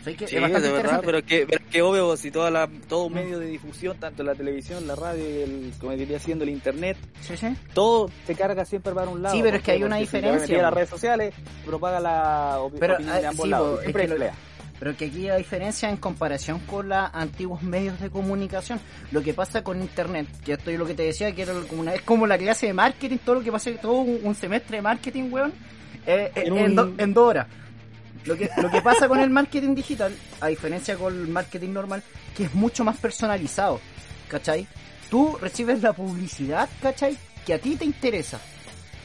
O 0.01 0.03
sea, 0.05 0.17
que 0.17 0.27
Sí, 0.27 0.37
es 0.37 0.63
de 0.63 0.73
verdad, 0.73 1.03
pero 1.05 1.19
es 1.19 1.25
que, 1.25 1.47
pero 1.47 1.63
es 1.63 1.71
que 1.71 1.83
obvio, 1.83 2.17
si 2.17 2.31
toda 2.31 2.51
la, 2.51 2.67
todo 2.89 3.11
medio 3.11 3.39
de 3.39 3.45
difusión, 3.45 3.99
tanto 3.99 4.23
la 4.23 4.35
televisión, 4.35 4.87
la 4.87 4.97
radio 4.97 5.23
el, 5.45 5.73
como 5.79 5.93
diría 5.93 6.19
siendo 6.19 6.45
el 6.45 6.49
internet, 6.51 6.97
Sí, 7.21 7.37
sí. 7.37 7.55
todo 7.75 8.09
se 8.27 8.35
carga 8.35 8.65
siempre 8.65 8.95
para 8.95 9.11
un 9.11 9.23
lado. 9.23 9.35
Sí, 9.37 9.43
pero 9.43 9.57
es 9.57 9.61
¿Por 9.61 9.67
que 9.67 9.73
hay 9.73 9.83
una 9.85 9.97
si 9.97 10.01
diferencia, 10.01 10.59
a 10.59 10.63
las 10.63 10.71
po. 10.71 10.75
redes 10.77 10.89
sociales, 10.89 11.35
propaga 11.67 12.01
la 12.01 12.57
opi- 12.61 12.79
Pero, 12.81 12.95
opinión 12.95 13.15
ah, 13.15 13.21
de 13.21 13.27
ambos 13.27 13.49
lados. 13.49 13.69
po, 13.69 13.75
es 13.77 13.81
Siempre 13.83 14.03
que 14.05 14.09
lo- 14.09 14.15
pelea. 14.15 14.35
Pero 14.81 14.97
que 14.97 15.05
aquí 15.05 15.29
hay 15.29 15.39
diferencia 15.39 15.89
en 15.91 15.99
comparación 15.99 16.59
con 16.61 16.89
los 16.89 16.99
antiguos 17.13 17.63
medios 17.63 18.01
de 18.01 18.11
comunicación. 18.11 18.81
Lo 19.13 19.23
que 19.23 19.35
pasa 19.35 19.63
con 19.63 19.81
internet, 19.81 20.27
que 20.45 20.55
esto 20.55 20.71
es 20.71 20.79
lo 20.79 20.87
que 20.87 20.95
te 20.95 21.03
decía, 21.05 21.33
que 21.35 21.43
era 21.43 21.53
como 21.69 21.83
una, 21.83 21.95
es 21.95 22.01
como 22.03 22.27
la 22.27 22.37
clase 22.39 22.67
de 22.67 22.73
marketing, 22.73 23.19
todo 23.19 23.37
lo 23.37 23.43
que 23.43 23.53
pasa, 23.53 23.71
todo 23.81 23.93
un, 24.01 24.19
un 24.25 24.35
semestre 24.35 24.79
de 24.79 24.83
marketing, 24.83 25.31
weón, 25.31 25.53
eh, 26.07 26.33
eh, 26.35 26.45
En 26.47 26.57
en, 26.57 26.75
do- 26.75 26.95
en 26.97 27.13
dos 27.15 27.29
horas. 27.29 27.47
Lo 28.25 28.37
que, 28.37 28.49
lo 28.61 28.71
que 28.71 28.81
pasa 28.83 29.07
con 29.07 29.21
el 29.21 29.31
marketing 29.31 29.75
digital, 29.75 30.15
a 30.41 30.47
diferencia 30.49 30.97
con 30.97 31.15
el 31.15 31.29
marketing 31.29 31.71
normal, 31.73 32.03
que 32.35 32.45
es 32.45 32.55
mucho 32.55 32.83
más 32.83 32.97
personalizado, 32.97 33.81
¿cachai? 34.29 34.67
Tú 35.11 35.37
recibes 35.41 35.83
la 35.83 35.93
publicidad, 35.93 36.69
¿cachai? 36.83 37.17
Que 37.45 37.55
a 37.55 37.59
ti 37.59 37.77
te 37.77 37.85
interesa. 37.85 38.39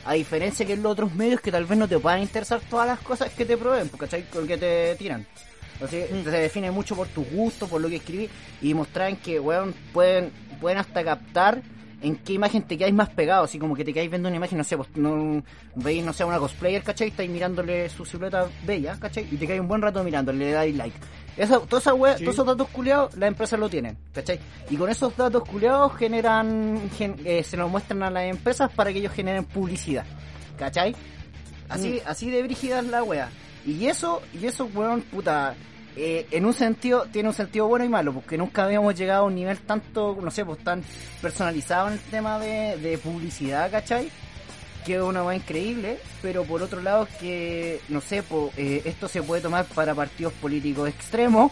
A 0.06 0.14
diferencia 0.14 0.66
que 0.66 0.74
en 0.74 0.84
los 0.84 0.92
otros 0.94 1.14
medios 1.16 1.42
que 1.42 1.52
tal 1.52 1.66
vez 1.66 1.78
no 1.78 1.88
te 1.88 1.98
puedan 2.00 2.22
interesar 2.22 2.62
todas 2.70 2.88
las 2.88 3.00
cosas 3.00 3.30
que 3.32 3.44
te 3.46 3.58
proveen, 3.58 3.90
pues, 3.90 4.00
¿cachai? 4.02 4.24
Con 4.30 4.46
que 4.48 4.58
te 4.58 4.96
tiran. 4.96 5.26
Así 5.84 5.98
que 5.98 6.08
se 6.24 6.30
define 6.32 6.72
mucho 6.72 6.96
por 6.96 7.08
tu 7.08 7.24
gusto, 7.26 7.68
por 7.68 7.82
lo 7.82 7.90
que 7.90 7.98
escribí, 7.98 8.30
y 8.62 8.74
mostrar 8.74 9.16
que, 9.18 9.40
weón, 9.40 9.74
pueden, 9.94 10.32
pueden 10.62 10.78
hasta 10.78 11.04
captar 11.04 11.62
en 12.02 12.16
qué 12.18 12.34
imagen 12.34 12.62
te 12.64 12.78
quedáis 12.78 12.94
más 12.94 13.10
pegado, 13.10 13.44
así 13.46 13.58
como 13.58 13.76
que 13.76 13.84
te 13.84 13.92
quedáis 13.92 14.10
viendo 14.10 14.28
una 14.30 14.38
imagen, 14.38 14.58
no 14.58 14.64
sé, 14.64 14.78
pues 14.78 14.90
no 14.96 15.42
veis, 15.76 16.04
no 16.06 16.14
sé, 16.14 16.24
una 16.24 16.38
cosplayer, 16.38 16.84
¿cachai? 16.84 17.08
Estáis 17.08 17.30
mirándole 17.30 17.90
su 17.90 18.06
silueta 18.06 18.48
bella, 18.66 18.98
¿cachai? 19.00 19.24
Y 19.32 19.38
te 19.38 19.46
quedáis 19.48 19.62
un 19.62 19.68
buen 19.68 19.82
rato 19.82 20.04
mirándole, 20.04 20.46
le 20.46 20.52
dais 20.52 20.76
like. 20.76 20.96
Esa, 21.36 21.60
toda 21.60 21.82
esa 21.82 21.94
wea, 21.94 22.16
todos 22.16 22.34
esos 22.36 22.46
datos 22.46 22.68
culiados, 22.70 23.16
las 23.18 23.28
empresas 23.28 23.60
lo 23.60 23.68
tienen, 23.70 23.98
¿cachai? 24.14 24.40
Y 24.70 24.76
con 24.78 24.90
esos 24.90 25.18
datos 25.18 25.44
culiados 25.44 25.94
generan, 25.98 26.90
gen- 26.98 27.16
eh, 27.26 27.44
se 27.44 27.58
los 27.58 27.70
muestran 27.70 28.04
a 28.04 28.10
las 28.10 28.24
empresas 28.26 28.72
para 28.72 28.94
que 28.94 29.00
ellos 29.00 29.12
generen 29.14 29.44
publicidad, 29.46 30.06
¿cachai? 30.58 30.96
Así, 31.68 32.00
así 32.06 32.30
de 32.30 32.44
brígida 32.44 32.80
es 32.80 32.86
la 32.88 33.04
wea. 33.04 33.30
Y 33.66 33.88
eso, 33.88 34.22
y 34.40 34.46
eso, 34.46 34.70
weón, 34.74 35.02
puta, 35.02 35.56
eh, 35.96 36.28
en 36.32 36.46
un 36.46 36.54
sentido, 36.54 37.06
tiene 37.12 37.30
un 37.30 37.36
sentido 37.36 37.68
bueno 37.68 37.86
y 37.86 37.90
malo, 37.90 38.14
porque 38.14 38.38
nunca 38.38 38.66
habíamos 38.66 38.96
llegado 38.96 39.24
a 39.24 39.28
un 39.28 39.36
nivel 39.36 39.58
tanto, 39.60 40.18
no 40.22 40.30
sé, 40.30 40.46
pues 40.46 40.60
tan 40.64 40.84
personalizado 41.22 41.88
en 41.88 41.94
el 41.94 42.00
tema 42.00 42.38
de, 42.38 42.78
de 42.78 42.98
publicidad, 42.98 43.72
¿cachai? 43.72 44.12
Que 44.86 44.96
es 44.96 45.02
una 45.02 45.24
wea 45.24 45.38
increíble, 45.38 45.98
pero 46.22 46.44
por 46.44 46.62
otro 46.62 46.82
lado 46.82 47.08
que, 47.20 47.80
no 47.90 48.02
sé, 48.02 48.24
pues, 48.24 48.52
eh, 48.58 48.82
esto 48.86 49.08
se 49.08 49.24
puede 49.24 49.42
tomar 49.42 49.66
para 49.66 49.96
partidos 49.96 50.34
políticos 50.34 50.90
extremos, 50.90 51.52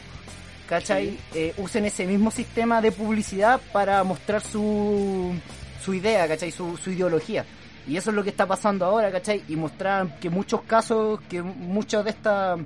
¿cachai? 0.67 1.17
Eh, 1.33 1.53
usen 1.57 1.85
ese 1.85 2.05
mismo 2.05 2.29
sistema 2.29 2.81
de 2.81 2.91
publicidad 2.91 3.61
para 3.71 4.03
mostrar 4.03 4.41
su, 4.41 5.33
su 5.83 5.93
idea, 5.93 6.27
¿cachai? 6.27 6.51
Su, 6.51 6.77
su 6.77 6.91
ideología. 6.91 7.45
Y 7.87 7.97
eso 7.97 8.09
es 8.11 8.15
lo 8.15 8.23
que 8.23 8.29
está 8.29 8.45
pasando 8.47 8.85
ahora, 8.85 9.11
¿cachai? 9.11 9.43
Y 9.49 9.55
mostrar 9.55 10.19
que 10.19 10.29
muchos 10.29 10.61
casos, 10.61 11.19
que 11.29 11.41
muchos 11.41 12.03
de 12.05 12.11
estas 12.11 12.59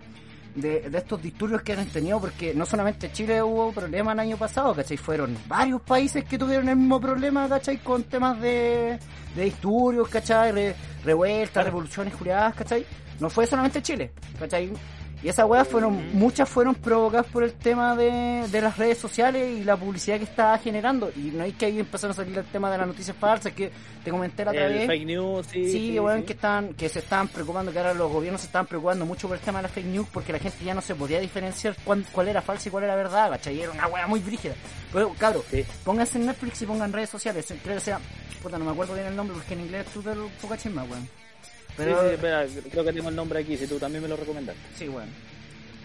de, 0.55 0.89
de 0.89 0.97
estos 0.97 1.21
disturbios 1.21 1.61
que 1.61 1.73
han 1.73 1.85
tenido, 1.87 2.19
porque 2.19 2.53
no 2.55 2.65
solamente 2.65 3.11
Chile 3.11 3.43
hubo 3.43 3.71
problemas 3.71 4.13
el 4.15 4.19
año 4.21 4.37
pasado, 4.37 4.73
¿cachai? 4.73 4.97
Fueron 4.97 5.37
varios 5.47 5.81
países 5.81 6.23
que 6.23 6.37
tuvieron 6.37 6.67
el 6.69 6.75
mismo 6.75 6.99
problema, 6.99 7.47
¿cachai? 7.47 7.77
Con 7.77 8.03
temas 8.05 8.39
de, 8.41 8.97
de 9.35 9.43
disturbios, 9.43 10.07
¿cachai? 10.09 10.51
Re- 10.51 10.75
revueltas, 11.05 11.63
revoluciones 11.63 12.13
juliadas, 12.15 12.55
¿cachai? 12.55 12.85
No 13.19 13.29
fue 13.29 13.45
solamente 13.45 13.81
Chile, 13.83 14.11
¿cachai? 14.39 14.71
Y 15.23 15.29
esas 15.29 15.45
weas 15.47 15.67
fueron, 15.67 16.15
muchas 16.15 16.47
fueron 16.47 16.75
provocadas 16.75 17.25
por 17.25 17.43
el 17.43 17.53
tema 17.53 17.95
de, 17.95 18.47
de 18.51 18.61
las 18.61 18.77
redes 18.77 18.99
sociales 18.99 19.57
y 19.59 19.63
la 19.63 19.75
publicidad 19.75 20.17
que 20.17 20.25
estaba 20.25 20.55
generando. 20.59 21.11
Y 21.15 21.31
no 21.31 21.43
es 21.43 21.55
que 21.55 21.65
ahí 21.65 21.79
empezaron 21.79 22.11
a 22.11 22.15
salir 22.15 22.37
el 22.37 22.45
tema 22.45 22.69
de 22.71 22.77
las 22.77 22.85
noticias 22.87 23.17
falsas 23.17 23.51
que 23.53 23.71
te 24.03 24.11
comenté 24.11 24.45
la 24.45 24.51
otra 24.51 24.67
El 24.67 24.73
vez. 24.73 24.85
fake 24.87 25.05
news, 25.07 25.47
sí. 25.47 25.71
Sí, 25.71 25.99
weón, 25.99 26.21
que 26.21 26.33
están, 26.33 26.75
que 26.75 26.87
se 26.87 26.99
estaban 26.99 27.27
preocupando, 27.29 27.71
que 27.71 27.79
ahora 27.79 27.95
los 27.95 28.11
gobiernos 28.11 28.41
se 28.41 28.47
estaban 28.47 28.67
preocupando 28.67 29.07
mucho 29.07 29.27
por 29.27 29.37
el 29.37 29.43
tema 29.43 29.57
de 29.57 29.63
la 29.63 29.69
fake 29.69 29.87
news, 29.87 30.07
porque 30.13 30.31
la 30.31 30.39
gente 30.39 30.63
ya 30.63 30.75
no 30.75 30.81
se 30.81 30.93
podía 30.93 31.19
diferenciar 31.19 31.75
cuán- 31.83 32.05
cuál 32.11 32.27
era 32.27 32.41
falsa 32.43 32.69
y 32.69 32.71
cuál 32.71 32.83
era 32.83 32.95
verdad, 32.95 33.31
¿cachai? 33.31 33.59
Era 33.59 33.71
una 33.71 33.87
weá 33.87 34.05
muy 34.05 34.19
brígida. 34.19 34.53
Pero, 34.93 35.13
cabro, 35.17 35.43
Sí. 35.49 35.65
pónganse 35.83 36.19
en 36.19 36.27
Netflix 36.27 36.61
y 36.61 36.65
pongan 36.67 36.93
redes 36.93 37.09
sociales, 37.09 37.51
creo 37.63 37.75
que 37.75 37.81
sea, 37.81 37.99
puta, 38.43 38.59
no 38.59 38.65
me 38.65 38.71
acuerdo 38.71 38.93
bien 38.93 39.07
el 39.07 39.15
nombre, 39.15 39.35
porque 39.35 39.55
en 39.55 39.61
inglés 39.61 39.87
te 39.87 40.15
lo 40.15 40.27
poca 40.39 40.55
chisma, 40.57 40.83
weón. 40.83 41.09
Pero, 41.77 42.01
Sí, 42.01 42.07
sí, 42.07 42.13
espera, 42.15 42.45
creo 42.71 42.83
que 42.83 42.93
tengo 42.93 43.09
el 43.09 43.15
nombre 43.15 43.39
aquí, 43.39 43.55
si 43.55 43.67
tú 43.67 43.77
también 43.79 44.01
me 44.03 44.09
lo 44.09 44.17
recomendaste. 44.17 44.61
sí, 44.75 44.87
weón. 44.89 45.07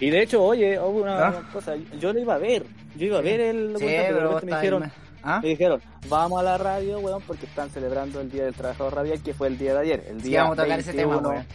Y 0.00 0.11
de 0.11 0.23
hecho, 0.23 0.43
oye, 0.43 0.77
hubo 0.81 1.03
una 1.03 1.29
¿Ah? 1.29 1.49
cosa, 1.53 1.75
yo 2.00 2.12
lo 2.12 2.19
iba 2.19 2.35
a 2.35 2.39
ver, 2.39 2.65
yo 2.97 3.06
iba 3.06 3.19
a 3.19 3.23
ver 3.23 3.39
el 3.41 3.75
Sí, 3.79 3.85
pero 3.87 4.03
de 4.03 4.12
pero 4.12 4.29
repente 4.35 4.46
me 4.46 4.56
dijeron, 4.56 4.82
ahí, 4.82 4.91
¿Ah? 5.22 5.41
me 5.41 5.49
dijeron, 5.51 5.81
vamos 6.08 6.41
a 6.41 6.43
la 6.43 6.58
radio, 6.58 6.99
weón, 6.99 7.22
porque 7.25 7.46
están 7.46 7.70
celebrando 7.70 8.20
el 8.20 8.29
Día 8.31 8.44
del 8.44 8.55
Trabajador 8.55 8.96
Radial, 8.96 9.22
que 9.22 9.32
fue 9.32 9.46
el 9.46 9.58
día 9.58 9.75
de 9.75 9.81
ayer, 9.81 10.05
el 10.08 10.20
Sí, 10.22 10.31
día 10.31 10.43
vamos 10.43 10.58
a 10.58 10.63
tocar 10.65 10.81
ese 10.81 10.93
tema, 10.93 11.13
21, 11.20 11.29
weón. 11.29 11.46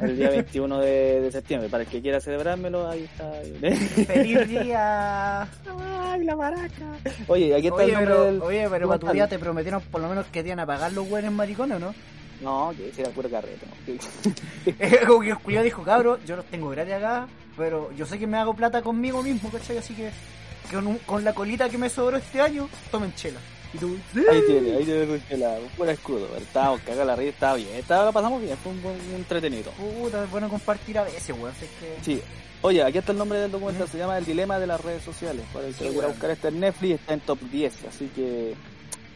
el 0.00 0.16
día 0.18 0.28
21 0.44 0.80
de, 0.80 1.20
de 1.22 1.32
septiembre, 1.32 1.68
para 1.70 1.84
el 1.84 1.88
que 1.88 2.02
quiera 2.02 2.20
celebrármelo, 2.20 2.90
ahí 2.90 3.04
está. 3.04 3.32
¡Feliz 4.12 4.48
día! 4.48 5.42
¡Ay, 5.42 6.24
la 6.24 6.36
maraca! 6.36 6.98
Oye, 7.28 7.54
aquí 7.54 7.68
está 7.68 7.76
Oye, 7.76 7.84
el 7.86 7.92
nombre 7.94 8.10
pero, 8.12 8.24
del... 8.24 8.42
oye, 8.42 8.66
pero 8.68 8.88
para 8.88 8.98
tu 9.00 9.08
día 9.12 9.28
te 9.28 9.38
prometieron 9.38 9.80
por 9.80 10.02
lo 10.02 10.08
menos 10.10 10.26
que 10.26 10.42
te 10.42 10.48
iban 10.48 10.60
a 10.60 10.66
pagar 10.66 10.92
los 10.92 11.08
buenos 11.08 11.32
maricones, 11.32 11.76
¿o 11.76 11.80
no? 11.80 11.94
No, 12.40 12.72
que 12.76 12.88
ese 12.88 13.02
era 13.02 13.10
puro 13.10 13.28
carrete, 13.30 13.66
¿no? 13.66 15.06
Como 15.06 15.20
que 15.46 15.56
el 15.56 15.62
dijo, 15.64 15.82
cabro, 15.82 16.18
yo 16.26 16.36
los 16.36 16.44
tengo 16.46 16.68
gratis 16.70 16.94
acá, 16.94 17.26
pero 17.56 17.90
yo 17.96 18.06
sé 18.06 18.18
que 18.18 18.26
me 18.26 18.36
hago 18.38 18.54
plata 18.54 18.82
conmigo 18.82 19.22
mismo, 19.22 19.50
¿cachai? 19.50 19.78
Así 19.78 19.94
que 19.94 20.10
con, 20.70 20.86
un- 20.86 20.98
con 20.98 21.24
la 21.24 21.32
colita 21.34 21.68
que 21.68 21.78
me 21.78 21.88
sobró 21.88 22.16
este 22.16 22.40
año, 22.40 22.68
tomen 22.90 23.14
chela. 23.14 23.40
Y 23.72 23.78
tú, 23.78 23.96
Ahí 24.30 24.40
tiene, 24.46 24.76
ahí 24.76 24.84
tiene 24.84 25.18
su 25.28 25.36
la 25.36 25.56
pura 25.76 25.90
escudo, 25.92 26.28
estábamos 26.36 26.80
cagados 26.82 27.06
la 27.08 27.16
risa, 27.16 27.30
estaba 27.30 27.54
bien, 27.56 27.74
estaba, 27.74 28.04
la 28.04 28.12
pasamos 28.12 28.40
bien, 28.40 28.56
fue 28.56 28.70
un 28.70 28.80
buen 28.82 28.94
un 29.08 29.14
entretenido. 29.16 29.72
puta, 29.72 30.22
es 30.22 30.30
bueno 30.30 30.48
compartir 30.48 30.96
a 30.98 31.02
veces, 31.02 31.30
weón. 31.36 31.50
así 31.50 31.66
que... 31.80 31.96
Sí. 32.04 32.22
Oye, 32.62 32.82
aquí 32.82 32.98
está 32.98 33.10
el 33.12 33.18
nombre 33.18 33.38
del 33.40 33.50
documental, 33.50 33.88
se 33.88 33.98
llama 33.98 34.16
El 34.16 34.24
Dilema 34.24 34.58
de 34.58 34.66
las 34.68 34.80
Redes 34.80 35.02
Sociales. 35.02 35.44
Para 35.52 35.66
el 35.66 35.74
que 35.74 35.84
Sí, 35.86 35.90
quiera 35.90 36.06
buscar, 36.08 36.30
está 36.30 36.48
en 36.48 36.60
Netflix, 36.60 37.00
está 37.00 37.12
en 37.14 37.20
top 37.20 37.38
10, 37.50 37.74
así 37.88 38.06
que 38.14 38.54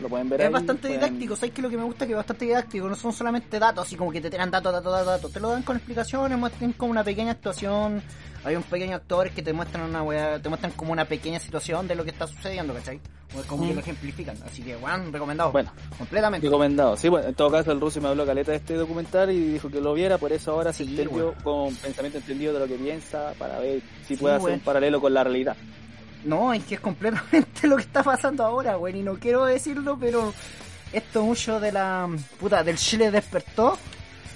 lo 0.01 0.09
pueden 0.09 0.29
ver 0.29 0.41
Es 0.41 0.47
ahí, 0.47 0.53
bastante 0.53 0.83
pueden- 0.89 1.01
didáctico, 1.01 1.37
¿sabes 1.37 1.51
qué? 1.53 1.63
Lo 1.63 1.71
que 1.71 1.77
me 1.77 1.85
gusta 1.85 2.05
es 2.05 2.07
que 2.09 2.13
es 2.13 2.17
bastante 2.17 2.45
didáctico, 2.45 2.89
no 2.89 2.97
son 2.97 3.13
solamente 3.13 3.59
datos, 3.59 3.87
así 3.87 3.97
como 3.97 4.11
que 4.13 4.21
te 4.21 4.31
tiran 4.31 4.51
datos, 4.51 4.73
datos, 4.73 4.93
datos, 4.93 5.07
datos, 5.07 5.33
te 5.33 5.41
lo 5.41 5.51
dan 5.51 5.63
con 5.63 5.77
explicaciones, 5.77 6.39
muestran 6.39 6.73
como 6.75 6.91
una 6.93 7.05
pequeña 7.05 7.33
actuación, 7.33 8.03
hay 8.45 8.55
un 8.57 8.63
pequeño 8.63 8.97
actores 8.97 9.33
que 9.35 9.43
te 9.43 9.53
muestran 9.53 9.89
una 9.89 10.03
wea, 10.03 10.39
te 10.41 10.49
muestran 10.49 10.73
como 10.73 10.93
una 10.93 11.05
pequeña 11.05 11.41
situación 11.41 11.89
de 11.89 11.95
lo 11.97 12.05
que 12.05 12.11
está 12.11 12.27
sucediendo, 12.27 12.73
¿cachai? 12.75 13.01
O 13.37 13.43
como 13.47 13.65
que 13.67 13.73
Mm. 13.73 13.75
lo 13.75 13.81
ejemplifican, 13.81 14.37
así 14.47 14.63
que, 14.63 14.75
weón, 14.77 15.13
recomendado. 15.13 15.53
Bueno. 15.53 15.71
completamente. 15.99 16.47
Recomendado. 16.47 16.97
Sí, 16.97 17.09
bueno, 17.11 17.29
en 17.29 17.35
todo 17.35 17.51
caso 17.51 17.73
el 17.73 17.81
ruso 17.81 18.01
me 18.01 18.09
habló 18.09 18.25
caleta 18.25 18.53
de 18.53 18.57
este 18.59 18.75
documental 18.75 19.31
y 19.31 19.39
dijo 19.53 19.69
que 19.69 19.81
lo 19.83 19.93
viera, 19.93 20.17
por 20.17 20.33
eso 20.33 20.53
ahora 20.53 20.73
se 20.73 20.85
entendió 20.85 21.35
bueno. 21.35 21.43
con 21.43 21.75
pensamiento 21.75 22.19
entendido 22.19 22.55
de 22.55 22.61
lo 22.61 22.67
que 22.67 22.77
piensa 22.77 23.35
para 23.39 23.59
ver 23.59 23.83
si 24.07 24.15
Sí, 24.15 24.17
puede 24.17 24.37
hacer 24.37 24.43
bueno. 24.43 24.55
un 24.57 24.61
paralelo 24.63 25.01
con 25.01 25.13
la 25.13 25.25
realidad. 25.25 25.57
No, 26.25 26.53
es 26.53 26.65
que 26.65 26.75
es 26.77 26.81
completamente 26.81 27.67
lo 27.67 27.77
que 27.77 27.83
está 27.83 28.03
pasando 28.03 28.45
ahora, 28.45 28.77
güey, 28.77 28.99
y 28.99 29.03
no 29.03 29.15
quiero 29.15 29.45
decirlo, 29.45 29.97
pero 29.99 30.33
esto 30.93 31.23
mucho 31.23 31.61
de 31.61 31.73
la 31.73 32.09
puta 32.39 32.63
del 32.65 32.77
Chile 32.77 33.11
despertó. 33.11 33.79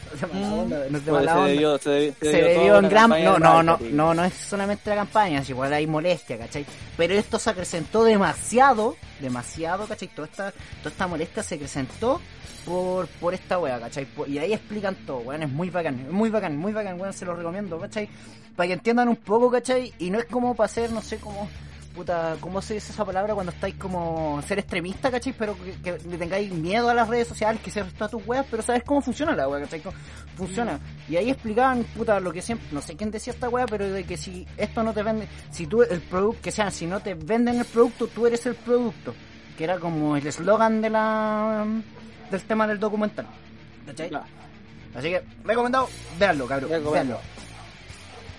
Pues 0.09 0.21
se 0.21 0.27
onda. 0.27 0.81
debió, 0.81 1.79
se 1.79 1.91
debió, 1.91 2.15
se 2.21 2.27
debió 2.27 2.49
debió 2.49 2.67
toda 2.67 2.79
en 2.81 2.89
gran 2.91 3.09
no 3.09 3.39
no 3.39 3.63
no 3.63 3.79
no 3.79 4.13
no 4.13 4.25
es 4.27 4.35
solamente 4.35 4.91
la 4.91 4.97
campaña 4.97 5.43
igual 5.49 5.73
hay 5.73 5.87
molestia 5.87 6.37
¿cachai? 6.37 6.67
pero 6.99 7.15
esto 7.15 7.39
se 7.39 7.49
acrecentó 7.49 8.05
demasiado 8.05 8.97
demasiado 9.21 9.87
¿cachai? 9.87 10.09
toda 10.09 10.29
esta 10.29 10.51
toda 10.51 10.91
esta 10.91 11.07
molestia 11.07 11.43
se 11.43 11.55
acrecentó 11.55 12.21
por 12.67 13.07
por 13.07 13.33
esta 13.33 13.59
wea 13.59 13.81
¿cachai? 13.81 14.07
Y 14.27 14.37
ahí 14.37 14.53
explican 14.53 14.97
todo 15.07 15.21
weón 15.21 15.45
es 15.45 15.51
muy 15.51 15.71
bacán 15.71 16.07
muy 16.11 16.29
bacán 16.29 16.59
muy 16.59 16.75
bacán 16.75 17.01
weón 17.01 17.15
se 17.15 17.25
lo 17.25 17.35
recomiendo 17.35 17.79
¿cachai? 17.79 18.07
para 18.55 18.67
que 18.67 18.75
entiendan 18.75 19.09
un 19.09 19.17
poco 19.17 19.51
¿cachai? 19.51 19.95
y 19.99 20.11
no 20.11 20.19
es 20.19 20.27
como 20.27 20.55
para 20.55 20.67
hacer 20.67 20.93
no 20.93 21.01
sé 21.01 21.17
cómo 21.17 21.49
puta, 21.95 22.37
¿cómo 22.41 22.61
se 22.63 22.75
dice 22.75 22.93
esa 22.93 23.05
palabra 23.05 23.35
cuando 23.35 23.53
estáis 23.53 23.75
como 23.77 24.41
ser 24.43 24.59
extremista, 24.59 25.11
cachai? 25.11 25.33
Pero 25.33 25.57
que, 25.57 25.73
que 25.83 25.99
le 26.09 26.19
tengáis 26.19 26.53
miedo 26.53 26.89
a 26.89 26.95
las 26.95 27.09
redes 27.09 27.29
sociales, 27.29 27.61
que 27.63 27.71
se 27.71 27.83
todas 27.85 28.11
tus 28.11 28.27
weas, 28.27 28.47
pero 28.51 28.63
sabes 28.63 28.83
cómo 28.85 29.01
funciona 29.01 29.35
la 29.35 29.49
wea, 29.49 29.63
cachai? 29.63 29.81
Cómo 29.81 29.97
funciona. 30.37 30.81
Y 31.09 31.17
ahí 31.17 31.31
explicaban, 31.31 31.85
puta, 31.85 32.21
lo 32.21 32.33
que 32.33 32.43
siempre, 32.43 32.69
no 32.73 32.81
sé 32.81 32.97
quién 32.97 33.11
decía 33.11 33.33
esta 33.33 33.49
wea, 33.49 33.67
pero 33.67 33.89
de 33.89 34.05
que 34.05 34.17
si 34.17 34.47
esto 34.57 34.83
no 34.83 34.93
te 34.93 35.03
vende, 35.03 35.29
si 35.51 35.67
tú, 35.67 35.83
el 35.83 36.01
producto, 36.01 36.43
que 36.43 36.51
sea, 36.51 36.71
si 36.71 36.87
no 36.87 37.01
te 37.01 37.15
venden 37.15 37.59
el 37.59 37.67
producto, 37.67 38.07
tú 38.09 38.27
eres 38.27 38.45
el 38.47 38.55
producto. 38.55 39.15
Que 39.57 39.65
era 39.65 39.79
como 39.79 40.17
el 40.17 40.27
eslogan 40.27 40.81
de 40.81 40.91
la, 40.91 41.67
del 42.31 42.43
tema 42.43 42.67
del 42.67 42.79
documental. 42.79 43.27
¿Cachai? 43.87 44.11
Así 44.95 45.11
que, 45.11 45.23
recomendado, 45.45 45.89
véanlo, 46.19 46.47
cabrón, 46.47 46.71
véanlo. 46.93 47.19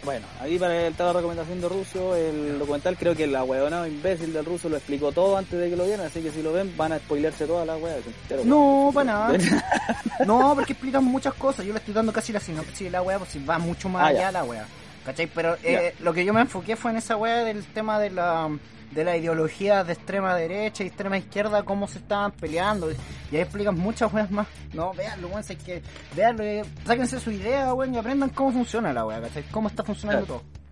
Bueno, 0.04 0.26
ahí 0.42 0.60
para 0.60 0.88
el 0.88 0.94
la 0.98 1.14
recomendación 1.14 1.62
de 1.62 1.70
Ruso, 1.70 2.16
el 2.16 2.60
documental 2.60 2.98
creo 2.98 3.16
que 3.16 3.24
el 3.24 3.36
ahueonado 3.36 3.88
imbécil 3.88 4.34
del 4.34 4.44
ruso 4.44 4.68
lo 4.68 4.76
explicó 4.76 5.12
todo 5.14 5.38
antes 5.38 5.58
de 5.58 5.70
que 5.70 5.76
lo 5.78 5.86
vieran, 5.86 6.06
así 6.08 6.22
que 6.22 6.30
si 6.30 6.42
lo 6.44 6.52
ven 6.52 6.76
van 6.76 6.92
a 6.92 7.00
spoilearse 7.00 7.46
toda 7.48 7.66
la 7.66 7.78
wea. 7.78 7.96
entero, 7.98 8.44
No, 8.44 8.92
para 8.94 9.06
nada. 9.06 9.38
No, 10.26 10.54
porque 10.56 10.74
explican 10.74 11.04
muchas 11.06 11.34
cosas. 11.36 11.66
Yo 11.66 11.72
le 11.74 11.80
estoy 11.80 11.94
dando 11.94 12.12
casi 12.12 12.34
la 12.34 12.40
sinopsis 12.40 12.80
de 12.86 12.90
la 12.92 13.02
wea, 13.02 13.18
pues 13.18 13.32
si 13.32 13.44
va 13.44 13.58
mucho 13.60 13.88
más 13.90 14.04
Ah, 14.04 14.08
allá 14.08 14.20
ya. 14.20 14.32
la 14.32 14.44
wea. 14.44 14.66
¿Cachai? 15.06 15.28
Pero 15.28 15.58
eh, 15.64 15.96
lo 16.00 16.14
que 16.14 16.24
yo 16.26 16.34
me 16.34 16.42
enfoqué 16.42 16.76
fue 16.76 16.92
en 16.92 16.98
esa 16.98 17.16
wea 17.18 17.44
del 17.44 17.66
tema 17.66 18.00
de 18.00 18.10
la 18.10 18.50
de 18.92 19.04
la 19.04 19.18
ideología 19.18 19.84
de 19.84 19.94
extrema 19.94 20.36
derecha 20.36 20.84
y 20.84 20.88
extrema 20.88 21.18
izquierda, 21.18 21.64
cómo 21.64 21.88
se 21.88 21.98
estaban 21.98 22.32
peleando. 22.32 22.90
Y 23.34 23.38
ahí 23.38 23.42
explican 23.42 23.76
muchas 23.80 24.14
weas 24.14 24.30
más. 24.30 24.48
No, 24.74 24.94
veanlo, 24.94 25.28
weón, 25.28 25.44
hay 25.50 25.56
que 25.56 25.82
veanlo, 26.16 26.44
eh, 26.44 26.64
sáquense 26.86 27.20
su 27.20 27.32
idea, 27.32 27.74
weón, 27.74 27.96
y 27.96 27.98
aprendan 27.98 28.30
cómo 28.30 28.52
funciona 28.52 28.94
la 28.94 29.06
wea, 29.06 29.20
¿cachai? 29.22 29.42
Cómo 29.50 29.70
está 29.70 29.84
funcionando 29.84 30.26
Claro. 30.28 30.42
todo. 30.42 30.64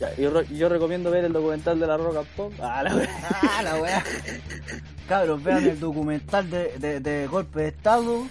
Ya, 0.00 0.16
yo, 0.20 0.30
re- 0.32 0.46
yo 0.48 0.68
recomiendo 0.68 1.12
ver 1.12 1.24
el 1.26 1.32
documental 1.32 1.78
de 1.78 1.86
la 1.86 1.96
Roca 1.96 2.22
Pop. 2.36 2.52
Ah, 2.60 2.82
la 2.82 2.96
wea. 2.96 3.08
Ah, 3.40 3.62
la 3.62 3.76
wea. 3.76 4.02
Cabros, 5.08 5.42
vean 5.44 5.64
el 5.64 5.78
documental 5.78 6.50
de, 6.50 6.76
de, 6.78 6.98
de 6.98 7.26
golpe 7.28 7.60
de 7.60 7.68
estado. 7.68 8.26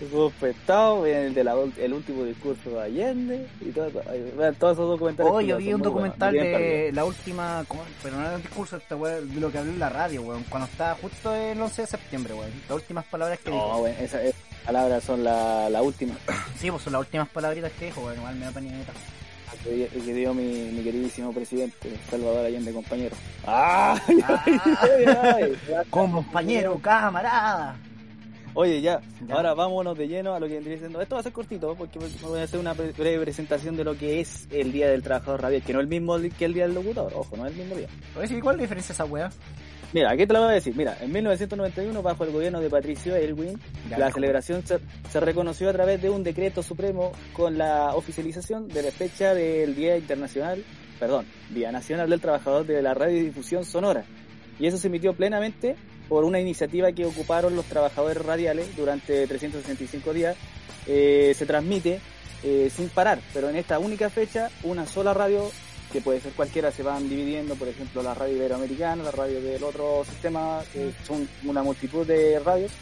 El 0.00 1.34
de 1.34 1.44
la, 1.44 1.54
ul- 1.56 1.76
el 1.78 1.92
último 1.92 2.24
discurso 2.24 2.70
de 2.70 2.82
Allende 2.82 3.46
y 3.60 3.70
todo, 3.70 3.90
vean 4.36 4.54
todos 4.54 4.72
esos 4.74 4.88
documentales. 4.88 5.32
Oh, 5.32 5.40
yo 5.40 5.56
vi 5.58 5.72
un 5.72 5.82
documental 5.82 6.34
buenos, 6.34 6.58
de 6.58 6.90
la 6.94 7.04
última, 7.04 7.64
pero 8.02 8.16
no 8.16 8.22
era 8.26 8.36
un 8.36 8.42
discurso, 8.42 8.76
esta 8.78 8.96
weá, 8.96 9.20
de 9.20 9.40
lo 9.40 9.50
que 9.52 9.58
hablé 9.58 9.72
en 9.72 9.78
la 9.78 9.88
radio, 9.90 10.22
weón, 10.22 10.44
cuando 10.48 10.66
estaba 10.68 10.94
justo 10.94 11.34
el 11.34 11.60
11 11.60 11.82
de 11.82 11.86
septiembre, 11.86 12.34
weón. 12.34 12.50
Las 12.68 12.76
últimas 12.78 13.04
palabras 13.04 13.38
que. 13.40 13.50
No, 13.50 13.56
dijo. 13.56 13.78
bueno, 13.80 13.96
esas 14.00 14.24
esas 14.24 14.40
palabras 14.64 15.04
son 15.04 15.22
la, 15.24 15.68
la 15.70 15.82
última 15.82 16.14
Sí, 16.58 16.70
pues 16.70 16.82
son 16.82 16.92
las 16.94 17.00
últimas 17.00 17.28
palabritas 17.28 17.70
que 17.78 17.86
dijo, 17.86 18.00
weón, 18.02 18.16
igual 18.18 18.34
me 18.36 18.44
da 18.46 18.50
panita. 18.52 18.92
que, 19.64 19.70
di- 19.70 20.00
que 20.04 20.14
dio 20.14 20.32
mi, 20.32 20.44
mi 20.72 20.82
queridísimo 20.82 21.32
presidente 21.32 21.90
Salvador 22.10 22.46
Allende, 22.46 22.72
compañero. 22.72 23.16
¡Ah! 23.46 24.00
Ay. 25.36 25.56
Compañero, 25.90 26.78
camarada. 26.80 27.76
Oye, 28.54 28.80
ya, 28.80 29.00
Ya. 29.26 29.34
ahora 29.36 29.54
vámonos 29.54 29.96
de 29.96 30.08
lleno 30.08 30.34
a 30.34 30.40
lo 30.40 30.46
que 30.48 30.54
vendría 30.54 30.78
siendo. 30.78 31.00
Esto 31.00 31.14
va 31.14 31.20
a 31.20 31.22
ser 31.24 31.32
cortito 31.32 31.74
porque 31.76 31.98
voy 31.98 32.40
a 32.40 32.42
hacer 32.44 32.58
una 32.58 32.74
bre- 32.74 32.94
breve 32.96 33.20
presentación 33.22 33.76
de 33.76 33.84
lo 33.84 33.96
que 33.96 34.20
es 34.20 34.48
el 34.50 34.72
Día 34.72 34.88
del 34.90 35.02
Trabajador 35.02 35.42
Radial, 35.42 35.62
que 35.62 35.72
no 35.72 35.78
es 35.80 35.84
el 35.84 35.88
mismo 35.88 36.18
que 36.36 36.44
el 36.44 36.54
Día 36.54 36.64
del 36.66 36.74
Locutor, 36.74 37.12
ojo, 37.14 37.36
no 37.36 37.46
es 37.46 37.52
el 37.52 37.58
mismo 37.58 37.76
día. 37.76 37.88
Oye, 38.18 38.40
¿cuál 38.40 38.56
es 38.56 38.58
la 38.58 38.62
diferencia 38.62 38.88
de 38.88 38.94
esa 38.94 39.04
weá? 39.04 39.30
Mira, 39.92 40.10
aquí 40.12 40.24
te 40.26 40.32
lo 40.32 40.40
voy 40.40 40.50
a 40.50 40.52
decir. 40.54 40.74
Mira, 40.76 40.96
en 41.00 41.10
1991, 41.12 42.02
bajo 42.02 42.24
el 42.24 42.30
gobierno 42.32 42.60
de 42.60 42.70
Patricio 42.70 43.14
Elwin, 43.16 43.58
Ya, 43.88 43.98
la 43.98 44.10
celebración 44.12 44.64
se, 44.66 44.78
se 45.08 45.20
reconoció 45.20 45.68
a 45.68 45.72
través 45.72 46.00
de 46.02 46.10
un 46.10 46.22
decreto 46.22 46.62
supremo 46.62 47.10
con 47.32 47.58
la 47.58 47.94
oficialización 47.96 48.68
de 48.68 48.82
la 48.84 48.90
fecha 48.92 49.34
del 49.34 49.74
Día 49.74 49.96
Internacional, 49.96 50.62
perdón, 51.00 51.26
Día 51.52 51.72
Nacional 51.72 52.08
del 52.10 52.20
Trabajador 52.20 52.66
de 52.66 52.82
la 52.82 52.94
Radiodifusión 52.94 53.64
Sonora. 53.64 54.04
Y 54.60 54.66
eso 54.66 54.76
se 54.76 54.88
emitió 54.88 55.12
plenamente 55.14 55.74
por 56.10 56.24
una 56.24 56.40
iniciativa 56.40 56.90
que 56.90 57.06
ocuparon 57.06 57.54
los 57.54 57.66
trabajadores 57.66 58.18
radiales 58.26 58.76
durante 58.76 59.28
365 59.28 60.12
días. 60.12 60.36
Eh, 60.88 61.32
se 61.36 61.46
transmite 61.46 62.00
eh, 62.42 62.68
sin 62.74 62.88
parar, 62.88 63.20
pero 63.32 63.48
en 63.48 63.54
esta 63.54 63.78
única 63.78 64.10
fecha, 64.10 64.50
una 64.64 64.86
sola 64.86 65.14
radio 65.14 65.48
que 65.92 66.00
puede 66.00 66.20
ser 66.20 66.32
cualquiera, 66.32 66.72
se 66.72 66.82
van 66.82 67.08
dividiendo, 67.08 67.54
por 67.54 67.68
ejemplo, 67.68 68.02
la 68.02 68.14
radio 68.14 68.36
iberoamericana, 68.36 69.04
la 69.04 69.12
radio 69.12 69.40
del 69.40 69.62
otro 69.62 70.04
sistema, 70.04 70.62
que 70.72 70.92
son 71.06 71.28
una 71.44 71.62
multitud 71.62 72.04
de 72.04 72.40
radios, 72.40 72.72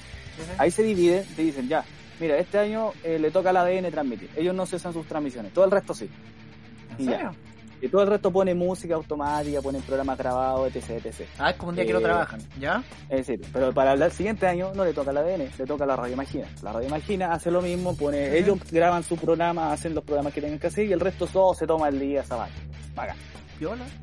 ahí 0.57 0.71
se 0.71 0.83
dividen, 0.83 1.25
te 1.37 1.43
dicen, 1.43 1.69
ya, 1.69 1.85
mira, 2.21 2.39
este 2.39 2.59
año 2.59 2.93
eh, 3.05 3.19
le 3.19 3.31
toca 3.31 3.51
al 3.51 3.59
ADN 3.59 3.91
transmitir, 3.91 4.31
ellos 4.37 4.55
no 4.55 4.65
cesan 4.65 4.95
sus 4.95 5.07
transmisiones, 5.07 5.53
todo 5.53 5.67
el 5.67 5.71
resto 5.71 5.93
sí, 5.93 6.09
¿En 6.99 7.05
Y 7.05 7.09
ya. 7.09 7.33
Y 7.81 7.89
todo 7.89 8.03
el 8.03 8.09
resto 8.09 8.31
pone 8.31 8.55
música 8.55 8.95
automática, 8.95 9.61
ponen 9.63 9.83
programas 9.83 10.19
grabados, 10.19 10.75
etc, 10.75 11.05
etc. 11.05 11.29
Ah, 11.39 11.51
es 11.51 11.57
como 11.57 11.71
un 11.71 11.77
día 11.77 11.85
que 11.85 11.91
Eh, 11.91 11.95
no 11.95 12.01
trabajan, 12.01 12.41
¿ya? 12.61 12.83
Es 13.09 13.27
decir, 13.27 13.41
pero 13.53 13.73
para 13.73 13.93
el 13.93 14.13
siguiente 14.13 14.47
año 14.47 14.73
no 14.75 14.85
le 14.85 14.93
toca 14.93 15.11
al 15.11 15.19
ADN, 15.19 15.51
le 15.59 15.67
toca 15.67 15.87
la 15.87 15.97
Radio 15.97 16.15
Imagina. 16.15 16.47
La 16.63 16.73
Radio 16.73 16.89
Imagina 16.89 17.33
hace 17.33 17.51
lo 17.51 17.63
mismo, 17.63 17.97
pone, 17.97 18.37
ellos 18.37 18.59
graban 18.71 19.03
su 19.03 19.17
programa, 19.17 19.73
hacen 19.73 19.95
los 19.95 20.05
programas 20.05 20.33
que 20.33 20.41
tengan 20.41 20.59
que 20.59 20.67
hacer 20.67 20.87
y 20.87 20.93
el 20.93 21.01
resto 21.01 21.27
todo 21.27 21.55
se 21.55 21.67
toma 21.67 21.89
el 21.89 21.99
día. 21.99 22.23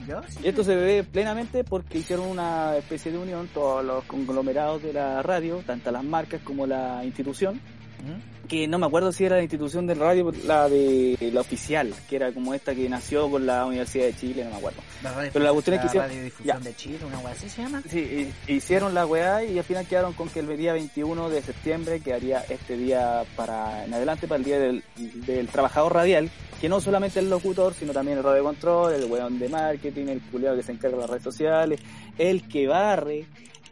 ¿Ya? 0.08 0.22
Sí, 0.28 0.40
Y 0.44 0.48
esto 0.50 0.64
se 0.64 0.76
ve 0.76 1.04
plenamente 1.04 1.64
porque 1.64 2.00
hicieron 2.00 2.28
una 2.28 2.76
especie 2.76 3.12
de 3.12 3.18
unión, 3.18 3.48
todos 3.54 3.84
los 3.86 4.04
conglomerados 4.04 4.84
de 4.84 4.92
la 4.94 5.22
radio, 5.22 5.64
tanto 5.66 5.92
las 5.92 6.04
marcas 6.04 6.42
como 6.42 6.68
la 6.68 7.04
institución, 7.06 7.62
¿Mm? 8.04 8.36
que 8.48 8.68
no 8.68 8.78
me 8.78 8.86
acuerdo 8.86 9.12
si 9.12 9.26
era 9.26 9.38
la 9.38 9.42
institución 9.42 9.88
de 9.88 9.96
radio, 9.96 10.32
la 10.46 10.70
de 10.70 11.18
la 11.34 11.42
oficial, 11.42 11.92
que 12.08 12.16
era 12.18 12.32
como 12.32 12.54
esta 12.54 12.76
que 12.76 12.88
nació 12.88 13.28
con 13.32 13.48
la 13.48 13.66
Universidad 13.66 14.06
de 14.06 14.16
Chile, 14.16 14.44
no 14.44 14.52
me 14.52 14.58
acuerdo. 14.58 14.82
La 15.02 15.14
radio, 15.14 15.32
Pero 15.34 15.46
la 15.46 15.52
cuestión 15.52 15.74
es 15.78 15.82
que 15.82 15.88
hicieron- 15.88 16.10
radiodifusión 16.10 16.64
de 16.64 16.76
Chile, 16.76 17.00
una 17.08 17.18
weá 17.20 17.34
así 17.34 17.50
se 17.50 17.64
llama. 17.64 17.82
Sí, 17.90 18.32
y- 18.48 18.54
hicieron 18.54 18.94
la 18.94 19.08
weá 19.08 19.44
y 19.44 19.58
al 19.58 19.64
final 19.64 19.88
quedaron 19.88 20.14
con 20.14 20.30
que 20.30 20.42
el 20.42 20.58
día 20.58 20.74
21 20.74 21.28
de 21.32 21.42
septiembre 21.42 22.00
quedaría 22.02 22.46
este 22.48 22.78
día 22.78 23.24
para 23.36 23.84
en 23.86 23.96
adelante 23.96 24.28
para 24.28 24.38
el 24.38 24.44
día 24.44 24.60
del, 24.60 24.84
del 25.26 25.48
trabajador 25.48 25.94
radial, 25.96 26.30
que 26.62 26.70
no 26.70 26.80
solamente 26.80 27.18
el 27.18 27.32
locutor, 27.32 27.74
sino 27.74 27.94
también 27.94 28.20
el 28.20 28.24
radio 28.24 28.44
control, 28.44 28.94
el 28.94 29.06
weón 29.06 29.40
de 29.40 29.50
marketing, 29.50 30.06
el 30.10 30.22
culiado 30.22 30.56
que 30.56 30.62
se 30.62 30.72
encarga 30.72 30.98
de 30.98 31.02
las 31.02 31.10
redes 31.10 31.24
sociales, 31.24 31.80
el 32.20 32.48
que 32.48 32.68
barre, 32.68 33.26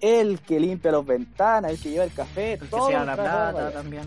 el 0.04 0.40
que 0.42 0.60
limpia 0.60 0.92
las 0.92 1.06
ventanas, 1.06 1.72
el 1.72 1.80
que 1.80 1.90
lleva 1.92 2.04
el 2.04 2.12
café, 2.14 2.54
El 2.54 2.60
que 2.60 2.68
sea 2.68 2.80
los 2.80 3.06
la 3.06 3.16
plata 3.16 3.72
también. 3.72 4.04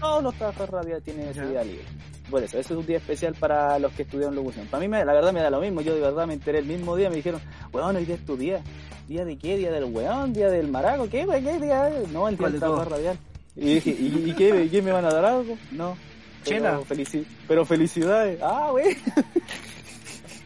Todos 0.00 0.22
los 0.22 0.34
trabajadores 0.36 0.72
radiales 0.74 1.04
tienen 1.04 1.28
ese 1.28 1.46
día 1.46 1.64
libre. 1.64 1.84
Por 2.30 2.42
eso, 2.42 2.58
eso 2.58 2.74
es 2.74 2.80
un 2.80 2.86
día 2.86 2.96
especial 2.98 3.34
para 3.34 3.78
los 3.78 3.92
que 3.92 4.02
estudiaron 4.02 4.34
locución. 4.34 4.66
Para 4.66 4.80
mí, 4.80 4.88
me- 4.88 5.04
la 5.04 5.12
verdad, 5.12 5.32
me 5.32 5.40
da 5.40 5.50
lo 5.50 5.60
mismo. 5.60 5.80
Yo 5.80 5.94
de 5.94 6.00
verdad 6.00 6.26
me 6.26 6.34
enteré 6.34 6.58
el 6.58 6.64
mismo 6.66 6.96
día. 6.96 7.08
Me 7.10 7.16
dijeron, 7.16 7.40
weón, 7.72 7.94
hoy 7.96 8.04
día 8.04 8.16
es 8.16 8.24
tu 8.24 8.36
día. 8.36 8.62
¿Día 9.08 9.24
de 9.24 9.38
qué? 9.38 9.56
¿Día 9.56 9.70
del 9.70 9.84
weón? 9.84 10.32
¿Día 10.32 10.48
del 10.50 10.68
maraco? 10.68 11.08
¿Qué, 11.08 11.24
güey? 11.24 11.42
¿Qué 11.42 11.58
día? 11.60 11.88
No, 12.12 12.28
el 12.28 12.34
día 12.36 12.38
¿Cuál 12.38 12.52
del 12.52 12.60
trabajador 12.60 12.92
radial. 12.92 13.18
Y 13.54 13.74
dije, 13.74 13.90
¿y, 13.90 14.30
y 14.30 14.34
qué, 14.34 14.64
¿y 14.64 14.68
qué? 14.68 14.82
¿Me 14.82 14.90
van 14.92 15.04
a 15.04 15.10
dar 15.10 15.24
algo? 15.24 15.56
No. 15.70 15.96
Pero, 16.44 16.56
Chela. 16.56 16.80
felici- 16.80 17.24
pero 17.48 17.64
felicidades. 17.64 18.38
Ah, 18.42 18.68
güey. 18.72 18.96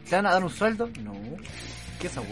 ¿Te 0.09 0.17
van 0.17 0.27
a 0.27 0.33
dar 0.33 0.45
un 0.45 0.51
sueldo? 0.51 0.89
No. 1.03 1.13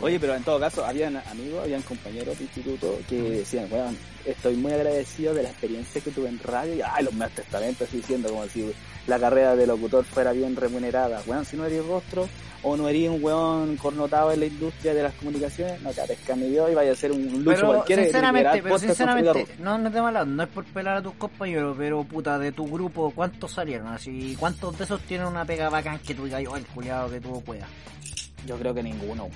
Oye, 0.00 0.18
pero 0.18 0.34
en 0.34 0.42
todo 0.42 0.58
caso, 0.58 0.84
habían 0.84 1.16
amigos, 1.16 1.62
habían 1.64 1.82
compañeros 1.82 2.38
de 2.38 2.44
instituto 2.44 2.98
que 3.08 3.20
decían, 3.20 3.66
weón, 3.70 3.96
estoy 4.24 4.56
muy 4.56 4.72
agradecido 4.72 5.34
de 5.34 5.42
la 5.42 5.50
experiencia 5.50 6.00
que 6.00 6.10
tuve 6.10 6.28
en 6.28 6.38
radio. 6.38 6.74
Y, 6.74 6.80
ay, 6.82 7.04
los 7.04 7.14
más 7.14 7.30
testamentos 7.30 7.88
así 7.88 7.98
diciendo 7.98 8.30
como 8.30 8.46
si 8.46 8.72
la 9.06 9.18
carrera 9.18 9.56
de 9.56 9.66
locutor 9.66 10.04
fuera 10.04 10.32
bien 10.32 10.56
remunerada. 10.56 11.22
Weón, 11.26 11.44
si 11.44 11.56
no 11.56 11.64
eres 11.64 11.84
rostro, 11.86 12.28
o 12.62 12.76
no 12.76 12.88
eres 12.88 13.08
un 13.08 13.22
weón 13.22 13.76
connotado 13.76 14.32
en 14.32 14.40
la 14.40 14.46
industria 14.46 14.94
de 14.94 15.02
las 15.02 15.14
comunicaciones, 15.14 15.80
no 15.82 15.90
te 15.90 16.02
pesca 16.02 16.34
mi 16.34 16.48
Dios 16.48 16.70
y 16.70 16.74
vaya 16.74 16.92
a 16.92 16.96
ser 16.96 17.12
un 17.12 17.44
lucho 17.44 17.44
Pero 17.44 17.66
cualquiera. 17.68 18.02
sinceramente, 18.02 18.62
pero 18.62 18.78
sinceramente, 18.78 19.46
no, 19.58 19.78
no 19.78 19.90
te 19.90 20.00
malas, 20.00 20.26
no 20.26 20.42
es 20.42 20.48
por 20.48 20.64
pelar 20.64 20.96
a 20.96 21.02
tus 21.02 21.14
compañeros, 21.14 21.76
pero 21.78 22.02
puta, 22.04 22.38
de 22.38 22.52
tu 22.52 22.66
grupo, 22.68 23.12
¿cuántos 23.14 23.52
salieron? 23.52 23.88
Así, 23.88 24.36
¿cuántos 24.38 24.76
de 24.76 24.84
esos 24.84 25.00
tienen 25.02 25.26
una 25.26 25.44
pega 25.44 25.68
bacán 25.68 25.98
que 26.00 26.14
tú 26.14 26.24
digas, 26.24 26.42
yo, 26.42 26.56
el 26.56 26.66
culiado 26.66 27.10
que 27.10 27.20
tú 27.20 27.40
puedas? 27.42 27.68
Yo 28.46 28.56
creo 28.56 28.74
que 28.74 28.82
ninguno. 28.82 29.28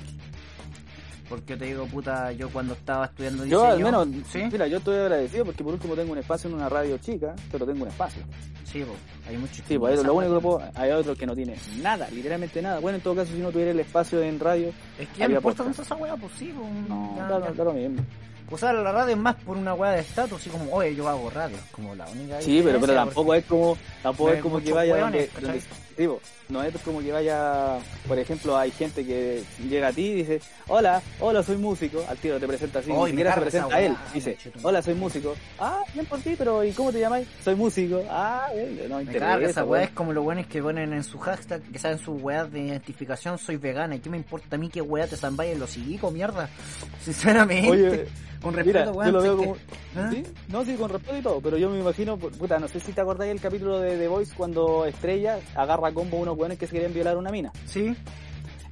Porque 1.28 1.56
te 1.56 1.64
digo, 1.64 1.86
puta, 1.86 2.30
yo 2.32 2.50
cuando 2.50 2.74
estaba 2.74 3.06
estudiando 3.06 3.46
Yo 3.46 3.64
al 3.64 3.78
diseño- 3.78 3.84
menos, 4.04 4.26
¿Sí? 4.30 4.42
mira, 4.52 4.66
yo 4.66 4.78
estoy 4.78 4.98
agradecido 4.98 5.46
porque 5.46 5.64
por 5.64 5.72
último 5.72 5.94
tengo 5.94 6.12
un 6.12 6.18
espacio 6.18 6.50
en 6.50 6.56
una 6.56 6.68
radio 6.68 6.98
chica, 6.98 7.34
pero 7.50 7.64
tengo 7.64 7.82
un 7.84 7.88
espacio. 7.88 8.22
Sí, 8.64 8.80
po, 8.84 8.92
hay 9.28 9.36
muchos 9.38 9.62
Sí, 9.66 9.78
pues 9.78 9.94
esa 9.94 10.06
lo 10.06 10.14
único 10.14 10.34
que 10.34 10.40
puedo, 10.40 10.62
hay 10.74 10.90
otros 10.90 11.16
que 11.16 11.26
no 11.26 11.34
tienen 11.34 11.56
nada, 11.80 12.08
literalmente 12.10 12.60
nada. 12.60 12.80
Bueno, 12.80 12.96
en 12.96 13.02
todo 13.02 13.14
caso, 13.14 13.32
si 13.32 13.38
no 13.38 13.50
tuviera 13.50 13.70
el 13.70 13.80
espacio 13.80 14.22
en 14.22 14.38
radio, 14.40 14.68
Es 14.98 15.08
que 15.08 15.18
ya 15.20 15.24
había 15.24 15.36
importa 15.38 15.64
tanto 15.64 15.80
esa 15.82 15.94
weá, 15.94 16.16
pues 16.16 16.32
sí, 16.38 16.52
pues, 16.54 16.88
no, 16.88 17.14
ya- 17.16 17.28
da, 17.28 17.40
ya. 17.46 17.52
da 17.52 17.64
lo 17.64 17.72
mismo. 17.72 18.02
Usar 18.50 18.74
la 18.74 18.92
radio 18.92 19.14
es 19.14 19.20
más 19.20 19.34
por 19.36 19.56
una 19.56 19.72
weá 19.72 19.92
de 19.92 20.00
estatus, 20.00 20.38
así 20.38 20.50
como, 20.50 20.70
oye, 20.74 20.94
yo 20.94 21.08
hago 21.08 21.30
radio, 21.30 21.56
como 21.70 21.94
la 21.94 22.06
única 22.10 22.42
Sí, 22.42 22.60
pero, 22.62 22.78
pero 22.78 22.92
tampoco 22.92 23.34
es 23.34 23.44
como, 23.46 23.78
tampoco 24.02 24.28
Hay 24.30 24.36
es 24.36 24.42
como 24.42 24.60
que 24.60 24.72
vaya 24.74 24.92
hueones, 24.92 25.32
donde, 25.32 25.46
donde- 25.48 25.60
sí, 25.96 26.06
po, 26.06 26.20
no 26.52 26.62
es 26.62 26.76
como 26.82 27.00
que 27.00 27.10
vaya, 27.10 27.78
por 28.06 28.18
ejemplo, 28.18 28.56
hay 28.56 28.70
gente 28.70 29.04
que 29.04 29.42
llega 29.68 29.88
a 29.88 29.92
ti 29.92 30.02
y 30.02 30.14
dice, 30.14 30.40
hola, 30.68 31.02
hola, 31.18 31.42
soy 31.42 31.56
músico, 31.56 32.04
al 32.08 32.18
tiro 32.18 32.38
te 32.38 32.46
presenta 32.46 32.80
así, 32.80 32.90
Ay, 32.92 32.98
ni 32.98 33.06
siquiera 33.08 33.34
se 33.34 33.40
presenta 33.40 33.74
a 33.74 33.80
él, 33.80 33.96
dice, 34.12 34.36
hola, 34.62 34.82
soy 34.82 34.94
músico, 34.94 35.34
ah, 35.58 35.82
bien 35.94 36.06
por 36.06 36.20
ti, 36.20 36.34
pero 36.36 36.62
¿y 36.62 36.72
cómo 36.72 36.92
te 36.92 37.00
llamáis? 37.00 37.26
Soy 37.42 37.54
músico, 37.54 38.02
ah, 38.10 38.48
bien, 38.54 38.88
no 38.88 38.96
Me 38.96 39.02
interesa, 39.04 39.26
carga 39.26 39.48
esa 39.48 39.64
weá, 39.64 39.84
es 39.84 39.90
como 39.90 40.12
los 40.12 40.22
buenos 40.22 40.46
que 40.46 40.62
ponen 40.62 40.92
en 40.92 41.02
su 41.02 41.18
hashtag, 41.18 41.62
que 41.62 41.78
saben 41.78 41.98
sus 41.98 42.20
weas 42.20 42.52
de 42.52 42.60
identificación, 42.60 43.38
soy 43.38 43.56
vegana, 43.56 43.96
¿y 43.96 44.00
qué 44.00 44.10
me 44.10 44.18
importa 44.18 44.56
a 44.56 44.58
mí 44.58 44.68
qué 44.68 44.82
weá 44.82 45.06
te 45.06 45.16
zambáis 45.16 45.54
en 45.54 45.58
los 45.58 45.76
higos, 45.76 46.12
mierda? 46.12 46.50
Sinceramente, 47.00 47.70
Oye, 47.70 48.06
con 48.42 48.54
respeto, 48.54 48.92
Mira, 48.92 49.06
yo 49.06 49.12
lo 49.12 49.22
veo 49.22 49.36
como... 49.36 49.56
¿Ah? 49.96 50.10
¿Sí? 50.10 50.22
No, 50.48 50.64
sí, 50.64 50.74
con 50.74 50.90
respeto 50.90 51.16
y 51.16 51.22
todo, 51.22 51.40
pero 51.40 51.56
yo 51.56 51.70
me 51.70 51.78
imagino, 51.78 52.16
puta, 52.16 52.58
no 52.58 52.66
sé 52.66 52.80
si 52.80 52.92
te 52.92 53.00
acordáis 53.00 53.30
del 53.30 53.40
capítulo 53.40 53.78
de 53.78 53.96
The 53.96 54.08
Voice 54.08 54.34
cuando 54.36 54.84
Estrella 54.84 55.38
agarra 55.54 55.88
a 55.88 55.92
combo 55.92 56.16
unos 56.16 56.36
buenos 56.42 56.58
que 56.58 56.66
se 56.66 56.72
querían 56.72 56.92
violar 56.92 57.16
una 57.16 57.30
mina. 57.30 57.52
Sí, 57.66 57.94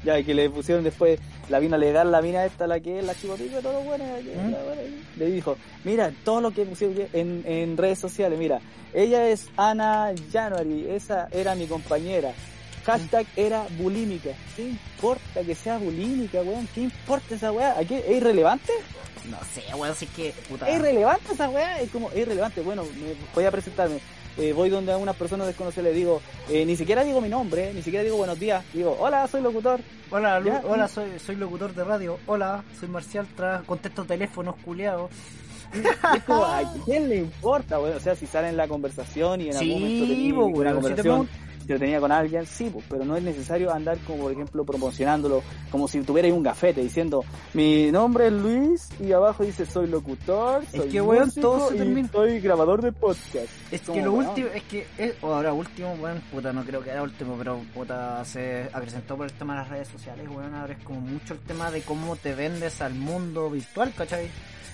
Ya, 0.03 0.19
y 0.19 0.25
que 0.25 0.35
le 0.35 0.49
pusieron 0.51 0.83
después 0.83 1.21
la 1.49 1.59
vino 1.59 1.77
legal, 1.77 2.11
la 2.11 2.23
mina 2.23 2.45
esta, 2.45 2.67
la 2.67 2.81
que 2.81 2.99
es 3.01 3.05
la 3.05 3.13
¿Mm? 3.13 3.63
la 3.63 4.63
buena, 4.63 4.83
y 4.83 5.19
le 5.19 5.27
dijo, 5.27 5.57
mira, 5.85 6.11
todo 6.25 6.41
lo 6.41 6.51
que 6.53 6.65
pusieron 6.65 6.97
en, 7.13 7.45
en 7.47 7.77
redes 7.77 7.99
sociales, 7.99 8.39
mira, 8.39 8.61
ella 8.95 9.29
es 9.29 9.49
Ana 9.57 10.13
January, 10.33 10.87
esa 10.91 11.29
era 11.31 11.55
mi 11.55 11.67
compañera. 11.67 12.33
Hashtag 12.85 13.27
era 13.37 13.67
bulímica. 13.79 14.31
¿Qué 14.57 14.71
importa 14.71 15.43
que 15.43 15.55
sea 15.55 15.77
bulímica, 15.79 16.41
weón? 16.43 16.67
¿Qué 16.75 16.81
importa 16.81 17.35
esa 17.35 17.53
weá? 17.53 17.79
¿A 17.79 17.85
qué? 17.85 17.99
¿Es 17.99 18.17
irrelevante? 18.17 18.73
no 19.31 19.37
sé, 19.53 19.63
weón, 19.75 19.95
si 19.95 20.07
es 20.07 20.11
que, 20.13 20.35
puta, 20.49 20.67
Es 20.69 20.77
irrelevante 20.77 21.35
esa 21.35 21.51
weá, 21.51 21.79
es 21.81 21.91
como, 21.91 22.11
es 22.11 22.17
irrelevante. 22.17 22.63
Bueno, 22.63 22.85
me 22.85 23.15
voy 23.35 23.45
a 23.45 23.51
presentarme. 23.51 24.01
Eh, 24.39 24.53
voy 24.53 24.71
donde 24.71 24.93
a 24.93 24.97
unas 24.97 25.17
personas 25.17 25.47
desconocidas 25.47 25.85
le 25.85 25.93
digo, 25.93 26.21
eh, 26.49 26.65
ni 26.65 26.77
siquiera 26.77 27.05
digo 27.05 27.21
mi 27.21 27.29
nombre, 27.29 27.73
ni 27.75 27.83
siquiera 27.83 28.05
digo 28.05 28.17
buenos 28.17 28.39
días. 28.39 28.65
Digo, 28.73 28.97
hola, 28.99 29.27
soy 29.27 29.43
locutor. 29.43 29.81
hola, 30.11 30.41
ya. 30.45 30.63
hola, 30.65 30.89
soy, 30.89 31.19
soy 31.19 31.37
locutor 31.37 31.75
de 31.75 31.85
radio, 31.85 32.19
hola, 32.27 32.65
soy 32.79 32.89
Marcial, 32.89 33.27
tra 33.37 33.63
contesto 33.67 34.05
teléfonos, 34.05 34.55
como, 36.27 36.45
¿a 36.45 36.63
quién 36.85 37.09
le 37.09 37.17
importa, 37.19 37.79
weón? 37.81 37.97
O 37.97 38.01
sea, 38.01 38.17
si 38.17 38.27
sale 38.27 38.49
en 38.49 38.57
la 38.57 38.67
conversación 38.67 39.41
y 39.41 39.51
en 39.51 39.57
algún 39.57 39.81
momento 39.81 40.07
tenía 40.07 40.35
po, 40.35 40.47
una 40.47 40.75
weón, 40.75 40.97
si 40.97 41.03
tenía 41.79 42.01
con 42.01 42.13
alguien, 42.13 42.47
sí, 42.47 42.71
pues, 42.73 42.85
pero 42.89 43.05
no 43.05 43.17
es 43.17 43.23
necesario 43.23 43.73
andar 43.73 43.99
como, 44.07 44.23
por 44.25 44.33
ejemplo, 44.33 44.65
promocionándolo 44.65 45.43
como 45.71 45.89
si 45.89 46.01
tuvierais 46.01 46.35
un 46.35 46.43
gafete 46.43 46.81
diciendo, 46.83 47.25
mi 47.55 47.91
nombre 47.91 48.27
es 48.29 48.33
Luis 48.33 48.89
y 49.01 49.13
abajo 49.13 49.45
dice, 49.45 49.67
soy 49.67 49.87
locutor, 49.87 50.63
Es 50.73 50.83
que, 50.83 51.01
weón, 51.01 51.31
todo 51.33 51.71
se 51.71 51.85
y 51.85 52.07
soy 52.09 52.41
grabador 52.41 52.83
de 52.83 52.93
podcast. 52.93 53.49
Es 53.71 53.83
Como, 53.83 53.99
que 53.99 54.05
lo 54.05 54.13
weón. 54.13 54.29
último, 54.29 54.49
es 54.55 54.63
que, 54.65 54.87
es, 54.99 55.15
o 55.23 55.33
ahora 55.35 55.53
último, 55.53 55.93
weón, 56.01 56.21
puta, 56.33 56.53
no 56.53 56.65
creo 56.65 56.83
que 56.83 56.91
era 56.91 57.03
último, 57.03 57.37
pero 57.39 57.61
puta, 57.75 58.25
se 58.25 58.69
acrecentó 58.73 59.17
por 59.17 59.27
el 59.27 59.33
tema 59.33 59.55
de 59.55 59.61
las 59.61 59.69
redes 59.69 59.89
sociales, 59.89 60.29
weón, 60.29 60.55
ahora 60.55 60.73
es 60.75 60.83
como 60.85 61.01
mucho 61.01 61.35
el 61.35 61.41
tema 61.41 61.71
de 61.71 61.83
cómo 61.83 62.17
te 62.17 62.35
vendes 62.35 62.81
al 62.81 62.95
mundo 62.95 63.51
virtual, 63.51 63.93
¿cachai? 63.97 64.29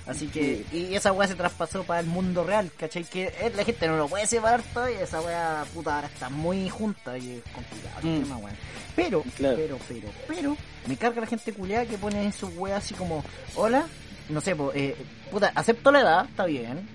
Así 0.07 0.29
que, 0.29 0.65
y 0.73 0.95
esa 0.95 1.13
weá 1.13 1.27
se 1.27 1.35
traspasó 1.35 1.83
para 1.83 1.99
el 1.99 2.07
mundo 2.07 2.45
real, 2.45 2.71
¿cachai? 2.79 3.03
Que 3.05 3.25
eh, 3.25 3.53
la 3.57 3.65
gente 3.65 3.89
no 3.89 3.97
lo 3.97 4.07
puede 4.09 4.27
separar 4.27 4.63
todavía, 4.63 5.01
esa 5.01 5.21
weá, 5.21 5.65
puta, 5.75 5.97
ahora 5.97 6.07
está 6.07 6.29
muy 6.31 6.69
junta 6.69 7.19
y 7.19 7.39
es 7.39 7.43
complicado 7.53 8.01
el 8.03 8.09
Mm. 8.09 8.23
tema, 8.23 8.37
weón. 8.37 8.57
Pero, 8.95 9.23
Claro. 9.37 9.57
pero, 9.57 9.79
pero, 9.89 10.09
pero, 10.29 10.57
me 10.87 10.97
carga 10.97 11.21
la 11.23 11.27
gente 11.27 11.53
culiada 11.53 11.87
que 11.87 11.99
pone 11.99 12.23
en 12.23 12.33
sus 12.33 12.51
weas 12.57 12.85
así 12.85 12.95
como, 12.95 13.25
hola, 13.57 13.87
no 14.29 14.41
sé, 14.41 14.55
po, 14.55 14.71
eh, 14.75 14.95
puta, 15.31 15.51
acepto 15.57 15.91
la 15.91 16.01
edad, 16.01 16.25
está 16.27 16.47
bien, 16.47 16.89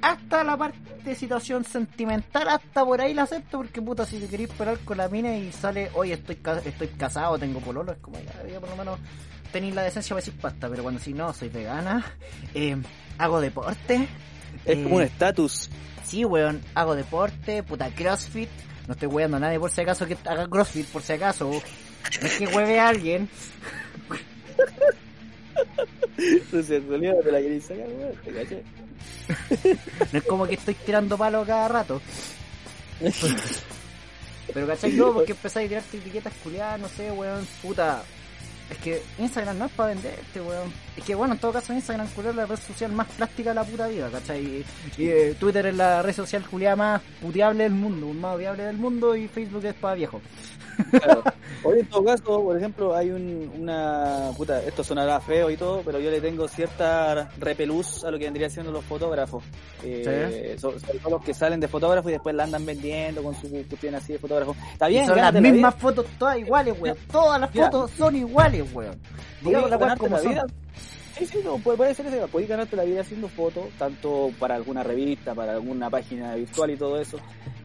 hasta- 0.00 0.44
la 0.44 0.56
parte 0.56 0.78
de 1.04 1.14
situación 1.16 1.64
sentimental, 1.64 2.48
hasta 2.48 2.84
por 2.84 3.00
ahí 3.00 3.14
la 3.14 3.22
acepto, 3.22 3.58
porque 3.58 3.82
puta, 3.82 4.06
si 4.06 4.18
te 4.20 4.28
queréis 4.28 4.50
parar 4.50 4.78
con 4.84 4.96
la 4.98 5.08
mina 5.08 5.34
y 5.36 5.50
sale, 5.50 5.90
oye, 5.94 6.12
estoy, 6.14 6.36
ca- 6.36 6.60
estoy 6.64 6.86
casado, 6.88 7.36
tengo 7.38 7.58
pololo, 7.58 7.90
es 7.92 7.98
como, 7.98 8.18
ya, 8.20 8.48
ya 8.48 8.60
por 8.60 8.68
lo 8.68 8.76
menos 8.76 8.98
tenéis 9.52 9.74
la 9.74 9.82
decencia 9.82 10.14
para 10.14 10.24
decir 10.24 10.40
pasta, 10.40 10.68
pero 10.68 10.82
cuando 10.82 11.00
si 11.00 11.12
no, 11.12 11.32
soy 11.32 11.48
vegana, 11.48 12.04
eh, 12.54 12.76
hago 13.18 13.40
deporte, 13.40 14.08
Es 14.64 14.78
eh, 14.78 14.82
como 14.82 14.96
un 14.96 15.02
estatus. 15.02 15.68
Sí, 16.04 16.24
weón, 16.24 16.60
hago 16.74 16.94
deporte, 16.94 17.62
puta, 17.62 17.90
crossfit, 17.90 18.48
no 18.86 18.94
estoy 18.94 19.08
weando 19.08 19.36
a 19.36 19.40
nadie 19.40 19.60
por 19.60 19.70
si 19.70 19.80
acaso 19.80 20.06
que 20.06 20.16
haga 20.24 20.48
crossfit, 20.48 20.86
por 20.86 21.02
si 21.02 21.12
acaso, 21.12 21.50
no 21.50 22.26
es 22.26 22.38
que 22.38 22.46
hueve 22.46 22.80
a 22.80 22.88
alguien, 22.88 23.28
Tu 26.50 26.62
sexualidad 26.62 27.14
te 27.22 27.32
la 27.32 27.40
querés 27.40 27.64
sacar, 27.64 27.88
weón, 27.88 28.14
te 28.24 28.32
caché. 28.32 28.62
no 30.12 30.18
es 30.18 30.24
como 30.24 30.46
que 30.46 30.54
estoy 30.54 30.74
tirando 30.74 31.16
palos 31.16 31.46
cada 31.46 31.68
rato. 31.68 32.00
Pero 34.52 34.66
cachai, 34.66 34.92
no, 34.92 35.14
porque 35.14 35.32
empezáis 35.32 35.66
a 35.66 35.68
tirarte 35.68 35.96
etiquetas 35.96 36.34
culiadas, 36.42 36.80
no 36.80 36.88
sé, 36.88 37.10
weón, 37.10 37.46
puta. 37.62 38.02
Es 38.72 38.78
que 38.78 39.02
Instagram 39.18 39.58
no 39.58 39.66
es 39.66 39.72
para 39.72 39.90
venderte, 39.90 40.40
weón. 40.40 40.72
Es 40.96 41.04
que 41.04 41.14
bueno, 41.14 41.34
en 41.34 41.40
todo 41.40 41.52
caso 41.52 41.74
Instagram 41.74 42.06
es 42.06 42.34
la 42.34 42.46
red 42.46 42.56
social 42.56 42.90
más 42.92 43.06
plástica 43.08 43.50
de 43.50 43.54
la 43.54 43.64
puta 43.64 43.86
vida, 43.86 44.08
¿cachai? 44.10 44.40
Y, 44.40 44.64
y, 44.96 45.08
eh, 45.08 45.36
Twitter 45.38 45.66
es 45.66 45.76
la 45.76 46.00
red 46.00 46.14
social 46.14 46.42
culiada 46.48 46.76
más 46.76 47.02
puteable 47.20 47.64
del 47.64 47.74
mundo, 47.74 48.06
más 48.14 48.36
odiable 48.36 48.62
del 48.64 48.78
mundo 48.78 49.14
y 49.14 49.28
Facebook 49.28 49.64
es 49.66 49.74
para 49.74 49.94
viejo. 49.94 50.22
Claro. 50.90 51.22
Oye, 51.64 51.80
en 51.80 51.86
todo 51.86 52.04
caso, 52.04 52.42
por 52.42 52.56
ejemplo, 52.56 52.94
hay 52.94 53.10
un, 53.10 53.52
una. 53.60 54.30
Puta, 54.36 54.62
esto 54.62 54.82
sonará 54.82 55.20
feo 55.20 55.48
y 55.50 55.56
todo, 55.56 55.82
pero 55.84 56.00
yo 56.00 56.10
le 56.10 56.20
tengo 56.20 56.48
cierta 56.48 57.30
repelús 57.38 58.02
a 58.04 58.10
lo 58.10 58.18
que 58.18 58.24
vendría 58.24 58.50
siendo 58.50 58.72
los 58.72 58.84
fotógrafos. 58.84 59.44
Eh, 59.84 60.56
so- 60.58 60.78
Sobre 60.78 60.98
todo 60.98 61.10
los 61.10 61.24
que 61.24 61.34
salen 61.34 61.60
de 61.60 61.68
fotógrafo 61.68 62.08
y 62.08 62.12
después 62.12 62.34
la 62.34 62.44
andan 62.44 62.66
vendiendo 62.66 63.22
con 63.22 63.34
su 63.34 63.48
cuestión 63.48 63.94
así 63.94 64.14
de 64.14 64.18
fotógrafo. 64.18 64.56
Está 64.72 64.88
bien, 64.88 65.06
son 65.06 65.16
las 65.16 65.32
la 65.32 65.40
mismas 65.40 65.74
fotos 65.76 66.06
todas 66.18 66.38
iguales, 66.38 66.74
weón. 66.80 66.96
Todas 67.10 67.40
las 67.40 67.50
fotos 67.50 67.90
son 67.92 68.16
iguales, 68.16 68.64
weón. 68.72 68.98
Digamos 69.40 69.70
la 69.70 69.76
ganarte 69.76 70.00
como 70.00 70.16
la 70.16 70.22
son. 70.22 70.32
vida. 70.32 70.46
Sí, 71.16 71.26
sí, 71.26 71.38
no, 71.44 71.58
puede, 71.58 71.94
ser 71.94 72.06
eso. 72.06 72.26
Podéis 72.28 72.48
ganarte 72.48 72.74
la 72.74 72.84
vida 72.84 73.02
haciendo 73.02 73.28
fotos, 73.28 73.64
tanto 73.78 74.30
para 74.40 74.54
alguna 74.56 74.82
revista, 74.82 75.34
para 75.34 75.52
alguna 75.52 75.90
página 75.90 76.34
virtual 76.34 76.70
y 76.70 76.76
todo 76.76 76.98
eso. 77.00 77.18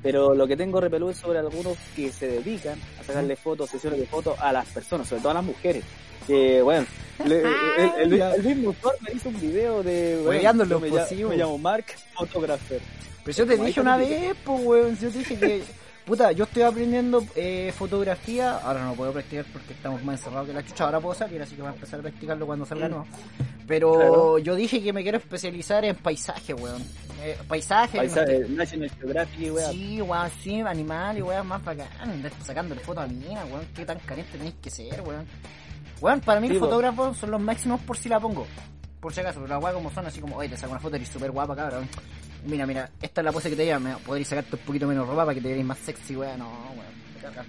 Pero 0.04 0.34
lo 0.36 0.48
que 0.48 0.56
tengo 0.56 0.80
repelú 0.80 1.10
es 1.10 1.18
sobre 1.18 1.40
algunos 1.40 1.76
que 1.96 2.12
se 2.12 2.28
dedican 2.28 2.80
a 3.00 3.04
sacarle 3.04 3.36
fotos, 3.36 3.70
sesiones 3.70 4.00
de 4.00 4.06
fotos 4.06 4.38
a 4.40 4.52
las 4.54 4.68
personas, 4.68 5.08
sobre 5.08 5.22
todo 5.22 5.32
a 5.32 5.36
las 5.36 5.44
mujeres. 5.44 5.84
Que, 6.28 6.62
bueno, 6.62 6.86
le- 7.26 7.42
el, 8.04 8.14
el- 8.14 8.22
el 8.22 8.44
mismo 8.44 8.70
autor 8.70 8.96
me 9.02 9.14
hizo 9.14 9.30
un 9.30 9.40
video 9.42 9.82
de. 9.84 10.22
bueno, 10.24 10.42
me, 10.80 10.90
pues, 10.90 11.12
llamo- 11.12 11.30
me 11.30 11.58
Mark 11.58 11.86
Photographer. 12.16 12.82
Pero 13.24 13.38
yo 13.38 13.46
te 13.48 13.58
dije 13.58 13.82
una 13.82 13.98
vez, 13.98 14.36
pues, 14.46 14.66
weón. 14.66 14.98
Yo 14.98 15.10
te 15.10 15.18
dije 15.20 15.38
que, 15.38 15.64
puta, 16.06 16.32
yo 16.32 16.44
estoy 16.46 16.64
aprendiendo 16.64 17.26
eh, 17.36 17.74
fotografía. 17.78 18.58
Ahora 18.58 18.86
no 18.86 18.94
puedo 18.94 19.12
practicar 19.14 19.46
porque 19.52 19.74
estamos 19.74 20.04
más 20.04 20.20
encerrados 20.20 20.48
que 20.48 20.54
la 20.54 20.66
chucha. 20.66 20.86
Ahora 20.86 21.00
puedo 21.00 21.16
salir, 21.16 21.42
así 21.42 21.56
que 21.56 21.62
voy 21.62 21.72
a 21.72 21.74
empezar 21.74 22.00
a 22.00 22.04
practicarlo 22.04 22.46
cuando 22.46 22.66
salga 22.66 22.88
Mm. 22.88 22.92
nuevo. 22.92 23.08
Pero 23.68 23.94
Claro. 23.94 24.38
yo 24.40 24.56
dije 24.56 24.82
que 24.82 24.94
me 24.94 25.04
quiero 25.04 25.18
especializar 25.18 25.84
en 25.84 25.96
paisaje, 25.98 26.54
weón. 26.54 26.82
Eh, 27.22 27.38
paisaje, 27.48 27.98
Paisaje, 27.98 28.40
no. 28.48 28.56
National 28.56 28.90
Geographic, 28.92 29.54
weón. 29.54 29.72
Sí, 29.74 30.02
weón, 30.02 30.30
sí, 30.42 30.62
animal 30.62 31.18
y 31.18 31.22
weón 31.22 31.48
más 31.48 31.64
bacán. 31.64 31.88
Sacándole 32.46 32.80
fotos 32.82 33.04
a 33.04 33.08
mina, 33.08 33.44
weón. 33.46 33.66
Qué 33.76 33.86
tan 33.86 34.00
caliente 34.00 34.38
tenéis 34.38 34.56
que 34.62 34.70
ser, 34.70 35.02
weón. 35.02 35.26
Weón, 36.00 36.20
para 36.22 36.40
mí 36.40 36.48
Sí, 36.48 36.54
los 36.54 36.62
fotógrafos 36.62 37.18
son 37.18 37.32
los 37.32 37.42
máximos 37.42 37.82
por 37.82 37.98
si 37.98 38.08
la 38.08 38.20
pongo. 38.20 38.48
Por 39.02 39.14
si 39.14 39.20
acaso, 39.20 39.42
pero 39.42 39.54
las 39.56 39.64
weas 39.64 39.76
como 39.76 39.92
son 39.92 40.06
así 40.06 40.22
como, 40.22 40.38
oye, 40.38 40.50
te 40.50 40.58
saco 40.58 40.72
una 40.72 40.80
foto, 40.80 40.96
eres 40.96 41.10
súper 41.10 41.32
guapa, 41.32 41.56
cabrón. 41.56 41.88
Mira, 42.46 42.66
mira, 42.66 42.90
esta 43.02 43.22
es 43.22 43.26
la 43.26 43.32
pose 43.32 43.50
que 43.50 43.56
te 43.56 43.66
lleva, 43.66 43.80
me 43.80 43.96
podréis 43.98 44.28
sacarte 44.28 44.56
un 44.56 44.62
poquito 44.62 44.88
menos 44.88 45.08
ropa 45.08 45.24
para 45.26 45.36
que 45.36 45.42
te 45.42 45.50
veáis 45.50 45.66
más 45.66 45.78
sexy, 45.80 46.16
weón. 46.16 46.40
No, 46.40 46.46
weón, 46.48 46.86
me 47.16 47.22
carga. 47.22 47.46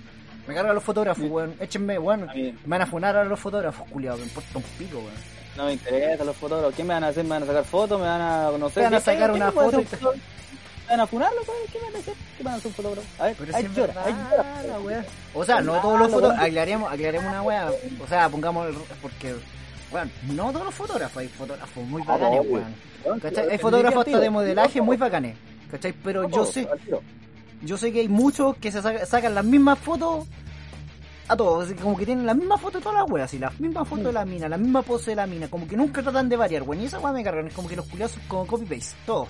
Me 0.49 0.55
cargan 0.55 0.75
los 0.75 0.83
fotógrafos, 0.85 1.31
weón. 1.31 1.55
Échenme, 1.61 1.99
weón. 1.99 2.27
Me 2.35 2.55
van 2.67 2.83
a 2.83 2.87
funar 2.87 3.17
a 3.17 3.25
los 3.25 3.39
fotógrafos, 3.39 3.89
culiados, 3.91 4.19
me 4.21 4.27
importa 4.27 4.59
un 4.59 4.65
pico, 4.79 4.99
weón. 4.99 5.38
No 5.59 5.67
me 5.67 5.73
interesan 5.75 6.27
los 6.27 6.37
fotógrafos. 6.37 6.75
¿Qué 6.75 6.85
me 6.85 6.95
van 6.95 7.05
a 7.05 7.09
hacer? 7.09 7.25
¿Me 7.25 7.31
van 7.31 7.43
a 7.43 7.47
sacar 7.47 7.65
fotos? 7.65 8.01
¿Me 8.01 8.07
van 8.07 8.21
a 8.23 8.49
conocer? 8.51 8.75
Te 8.75 8.81
van 8.85 8.95
a 8.95 8.99
¿Qué- 8.99 9.05
sacar 9.05 9.31
una 9.33 9.47
me 9.47 9.53
foto 9.53 9.83
fotógrafo? 9.83 10.13
van 10.89 11.01
a 11.01 11.07
funar, 11.07 11.33
loco? 11.35 11.53
¿Qué 11.71 11.79
van 11.81 11.95
a 11.95 11.99
hacer? 11.99 12.15
¿Qué 12.39 12.43
van 12.45 12.55
a 12.55 12.57
hacer 12.57 12.67
un 12.69 12.75
fotógrafo? 12.75 13.09
A 13.23 13.25
ver, 13.27 13.37
Pero 13.39 13.57
ahí 13.57 13.69
llora, 13.77 13.95
ahí. 14.07 14.15
O 15.35 15.45
sea, 15.45 15.61
no 15.61 15.81
todos 15.81 15.99
los 15.99 16.11
fotógrafos. 16.13 16.45
Aclaremos, 16.47 16.93
aclaremos 16.93 17.31
una 17.31 17.43
wea. 17.43 17.71
O 18.03 18.07
sea, 18.07 18.29
pongamos. 18.31 18.69
el- 18.69 18.75
Porque, 19.03 19.35
bueno, 19.91 20.11
no 20.33 20.53
todos 20.53 20.65
los 20.67 20.75
fotógrafos. 20.75 21.17
Hay 21.19 21.29
fotógrafos 21.29 21.85
muy 21.85 22.03
Ah, 22.07 22.13
bacanes, 22.17 22.41
weón. 22.49 23.21
¿Cachai? 23.21 23.51
Hay 23.51 23.59
fotógrafos 23.59 24.07
hasta 24.07 24.19
de 24.21 24.31
modelaje 24.31 24.81
muy 24.81 24.97
bacanes. 24.97 25.37
¿Cachai? 25.71 25.93
Pero 25.93 26.29
yo 26.31 26.47
sé, 26.47 26.67
yo 27.63 27.77
sé 27.77 27.93
que 27.93 28.01
hay 28.01 28.09
muchos 28.09 28.57
que 28.57 28.71
se 28.73 28.81
saca- 28.81 29.05
sacan 29.05 29.35
las 29.35 29.45
mismas 29.45 29.79
fotos 29.79 30.27
a 31.29 31.37
todos, 31.37 31.73
como 31.75 31.97
que 31.97 32.07
tienen 32.07 32.25
la 32.27 32.35
misma 32.35 32.57
foto 32.59 32.79
de 32.79 32.85
todas 32.85 33.01
las 33.03 33.11
weas, 33.11 33.33
y 33.35 33.39
las 33.39 33.59
mismas 33.61 33.87
fotos 33.87 34.07
de 34.07 34.13
la 34.13 34.25
mina, 34.25 34.49
la 34.49 34.57
misma 34.57 34.83
pose 34.83 35.11
de 35.11 35.17
la 35.17 35.27
mina, 35.27 35.49
como 35.49 35.67
que 35.69 35.77
nunca 35.77 36.03
tratan 36.03 36.29
de 36.29 36.37
variar, 36.37 36.63
weón, 36.63 36.83
y 36.83 36.87
esa 36.87 36.99
wea 36.99 37.13
me 37.13 37.23
cargan, 37.23 37.47
es 37.49 37.55
como 37.55 37.69
que 37.69 37.77
los 37.77 37.87
culiados 37.87 38.13
son 38.13 38.23
como 38.29 38.47
copy-paste, 38.47 38.97
todos. 39.07 39.29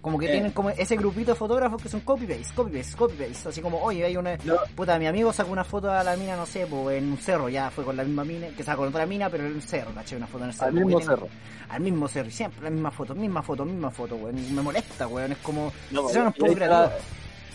Como 0.00 0.16
que 0.16 0.26
Eh. 0.26 0.30
tienen 0.32 0.52
como 0.52 0.70
ese 0.70 0.96
grupito 0.96 1.32
de 1.32 1.34
fotógrafos 1.36 1.82
que 1.82 1.88
son 1.88 2.00
copy-paste, 2.00 2.54
copy-paste, 2.54 2.96
copy-paste, 2.96 3.48
así 3.48 3.60
como, 3.60 3.82
oye, 3.82 4.04
hay 4.04 4.16
una... 4.16 4.36
No. 4.44 4.54
Puta, 4.76 4.96
mi 4.98 5.06
amigo 5.08 5.32
sacó 5.32 5.50
una 5.50 5.64
foto 5.64 5.90
a 5.90 6.04
la 6.04 6.16
mina, 6.16 6.36
no 6.36 6.46
sé, 6.46 6.66
pues 6.68 6.98
en 6.98 7.10
un 7.10 7.18
cerro, 7.18 7.48
ya 7.48 7.68
fue 7.70 7.84
con 7.84 7.96
la 7.96 8.04
misma 8.04 8.24
mina, 8.24 8.46
que 8.56 8.62
sacó 8.62 8.78
con 8.82 8.88
otra 8.90 9.06
mina, 9.06 9.28
pero 9.28 9.44
en 9.46 9.54
un 9.54 9.60
cerro, 9.62 9.92
caché, 9.92 10.16
una 10.16 10.28
foto 10.28 10.44
en 10.44 10.50
el 10.50 10.54
cerro. 10.54 10.68
Al 10.68 10.74
mismo 10.74 10.88
tienen- 10.98 11.06
cerro. 11.08 11.28
Al 11.68 11.80
mismo 11.80 12.08
cerro, 12.08 12.28
y 12.28 12.32
siempre 12.32 12.62
la 12.62 12.70
misma 12.70 12.90
foto, 12.92 13.14
misma 13.14 13.42
foto, 13.42 13.64
misma 13.64 13.90
foto, 13.90 14.14
weón, 14.16 14.54
me 14.54 14.62
molesta, 14.62 15.06
weón, 15.08 15.32
es 15.32 15.38
como... 15.38 15.72
No, 15.90 16.08
Eso 16.08 16.20
no 16.20 16.26
ahí 16.26 16.32
está- 16.52 16.54
creativo. 16.54 16.98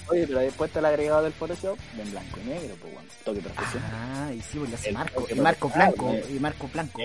Oye, 0.10 0.28
pero 0.28 0.39
después 0.39 0.70
está 0.70 0.80
el 0.80 0.86
agregado 0.86 1.24
del 1.24 1.34
Photoshop 1.34 1.78
de 1.96 2.02
en 2.04 2.12
blanco 2.12 2.39
y 2.44 2.50
negro, 2.50 2.76
pues, 2.82 2.94
weón. 2.94 3.06
Toque 3.24 3.39
profesional. 3.42 3.89
Ah, 3.94 4.32
y 4.34 4.42
sí, 4.42 4.60
le 4.68 4.76
hace 4.76 4.89
El 4.89 4.96
Marco, 4.96 5.26
y 5.30 5.36
Marco 5.36 5.70
Blanco, 5.70 6.16
y 6.30 6.39
Marco 6.39 6.70
Blanco. 6.74 7.02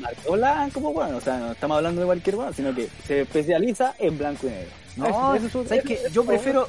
Marco 0.00 0.32
blanco, 0.32 0.80
pues, 0.80 0.94
bueno. 0.94 1.16
O 1.18 1.20
sea, 1.20 1.38
no 1.38 1.52
estamos 1.52 1.76
hablando 1.76 2.00
de 2.00 2.06
cualquier 2.06 2.36
weón, 2.36 2.54
sino 2.54 2.74
que 2.74 2.88
se 3.06 3.20
especializa 3.22 3.94
en 3.98 4.18
blanco 4.18 4.46
y 4.46 4.50
negro. 4.50 4.70
No, 4.96 5.34
eso 5.34 5.62
es- 5.62 5.68
¿sabes 5.68 5.84
es- 5.90 6.12
Yo 6.12 6.24
prefiero- 6.24 6.66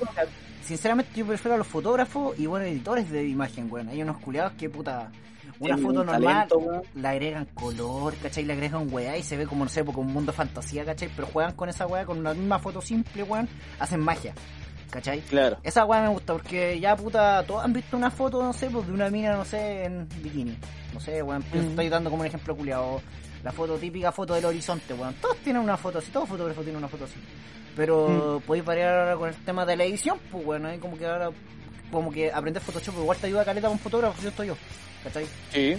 Sinceramente 0.66 1.12
yo 1.16 1.26
prefiero 1.26 1.56
a 1.56 1.58
los 1.58 1.68
fotógrafos 1.68 2.40
y 2.40 2.46
bueno, 2.46 2.66
editores 2.66 3.10
de 3.12 3.28
imagen, 3.28 3.68
weón. 3.70 3.90
Hay 3.90 4.02
unos 4.02 4.18
culiados 4.20 4.54
que 4.54 4.70
puta... 4.70 5.12
Una 5.60 5.78
foto 5.78 6.04
normal, 6.04 6.48
talento, 6.50 6.82
le 6.96 7.08
agregan 7.08 7.46
color, 7.54 8.16
¿cachai? 8.22 8.44
Le 8.44 8.54
agregan 8.54 8.88
weá 8.92 9.18
y 9.18 9.24
se 9.24 9.38
ve 9.38 9.46
como, 9.46 9.64
no 9.64 9.70
sé, 9.70 9.86
como 9.86 10.02
un 10.02 10.12
mundo 10.12 10.32
de 10.32 10.36
fantasía, 10.38 10.84
¿cachai? 10.84 11.10
Pero 11.16 11.28
juegan 11.28 11.54
con 11.54 11.70
esa 11.70 11.86
weá, 11.86 12.06
con 12.06 12.18
una 12.18 12.34
misma 12.34 12.60
foto 12.60 12.82
simple, 12.82 13.24
weón, 13.24 13.48
hacen 13.80 14.00
magia, 14.02 14.34
¿cachai? 14.94 15.22
Claro. 15.22 15.58
Esa 15.64 15.86
weá 15.86 16.02
me 16.04 16.10
gusta 16.10 16.34
porque 16.34 16.80
ya 16.80 16.96
puta, 16.96 17.44
todos 17.48 17.64
han 17.66 17.74
visto 17.74 17.98
una 17.98 18.12
foto, 18.12 18.44
no 18.44 18.54
sé, 18.54 18.70
pues 18.70 18.86
de 18.86 18.94
una 18.94 19.10
mina, 19.10 19.36
no 19.36 19.44
sé, 19.44 19.86
en 19.86 20.08
bikini. 20.22 20.56
No 20.94 21.00
sé, 21.00 21.22
weón, 21.24 21.44
Mm. 21.52 21.70
estoy 21.70 21.90
dando 21.90 22.10
como 22.12 22.22
un 22.22 22.28
ejemplo 22.28 22.56
culiado. 22.56 23.02
La 23.44 23.52
foto 23.52 23.76
típica, 23.78 24.12
foto 24.12 24.36
del 24.36 24.46
horizonte, 24.46 24.94
weón. 24.94 25.16
Todos 25.16 25.38
tienen 25.38 25.62
una 25.64 25.76
foto 25.76 25.98
así, 25.98 26.12
todo 26.12 26.26
fotógrafo 26.28 26.62
tiene 26.62 26.78
una 26.78 26.88
foto 26.88 27.06
así. 27.06 27.16
Pero 27.76 28.42
podéis 28.46 28.64
variar 28.64 28.94
ahora 29.00 29.16
con 29.16 29.30
el 29.30 29.36
tema 29.44 29.66
de 29.66 29.76
la 29.76 29.84
edición, 29.84 30.20
pues 30.32 30.46
bueno, 30.46 30.68
ahí 30.68 30.78
como 30.78 30.96
que 30.98 31.08
ahora, 31.08 31.32
como 31.92 32.12
que 32.12 32.32
aprender 32.32 32.62
Photoshop 32.62 32.96
igual 33.00 33.18
te 33.18 33.28
ayuda 33.28 33.42
a 33.42 33.46
caleta 33.46 33.68
con 33.68 33.80
fotógrafo, 33.80 34.22
yo 34.22 34.30
estoy 34.30 34.48
yo, 34.48 34.56
¿cachai? 35.04 35.26
Sí. 35.52 35.76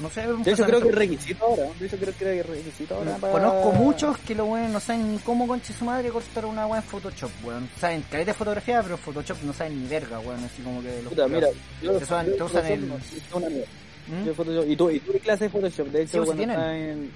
No 0.00 0.08
sé, 0.08 0.22
De 0.26 0.52
hecho, 0.52 0.64
creo 0.64 0.80
que 0.80 0.88
es 0.88 0.94
requisito 0.94 1.44
ahora. 1.44 1.64
De 1.78 1.86
hecho, 1.86 1.96
creo 1.98 2.14
que 2.16 2.40
es 2.40 2.46
requisito 2.46 2.94
ahora. 2.94 3.16
para- 3.16 3.32
Conozco 3.32 3.72
muchos 3.72 4.18
que 4.18 4.34
lo 4.34 4.46
weón 4.46 4.72
no 4.72 4.80
saben 4.80 5.12
ni 5.12 5.18
cómo 5.18 5.46
conche 5.46 5.72
su 5.74 5.84
madre 5.84 6.08
cortar 6.10 6.46
una 6.46 6.66
weá 6.66 6.80
en 6.80 6.86
Photoshop, 6.86 7.30
weón. 7.44 7.68
Saben 7.78 8.02
caleta 8.10 8.30
de 8.30 8.34
fotografía, 8.38 8.82
pero 8.82 8.96
Photoshop 8.96 9.42
no 9.42 9.52
saben 9.52 9.82
ni 9.82 9.88
verga, 9.88 10.18
weón. 10.20 10.42
Así 10.44 10.62
como 10.62 10.80
que 10.82 11.02
los 11.02 11.12
Puta, 11.12 11.28
mira, 11.28 11.48
yo, 11.82 11.92
Te 11.98 12.04
usan- 12.04 12.26
yo 12.38 12.44
usan 12.46 12.66
el- 12.66 12.88
no, 12.88 12.96
es 12.96 13.34
una 13.34 13.48
mierda. 13.48 13.66
¿Mm? 14.06 14.24
Yo 14.26 14.34
Photoshop- 14.34 14.70
y 14.70 14.76
tú, 14.76 14.90
y 14.90 15.00
tú 15.00 15.12
clase 15.22 15.44
de 15.44 15.50
Photoshop. 15.50 15.86
De 15.88 16.02
hecho, 16.02 16.10
Sí, 16.12 16.16
pues, 16.18 16.26
cuando 16.28 16.42
estaba 16.44 16.76
en, 16.76 17.10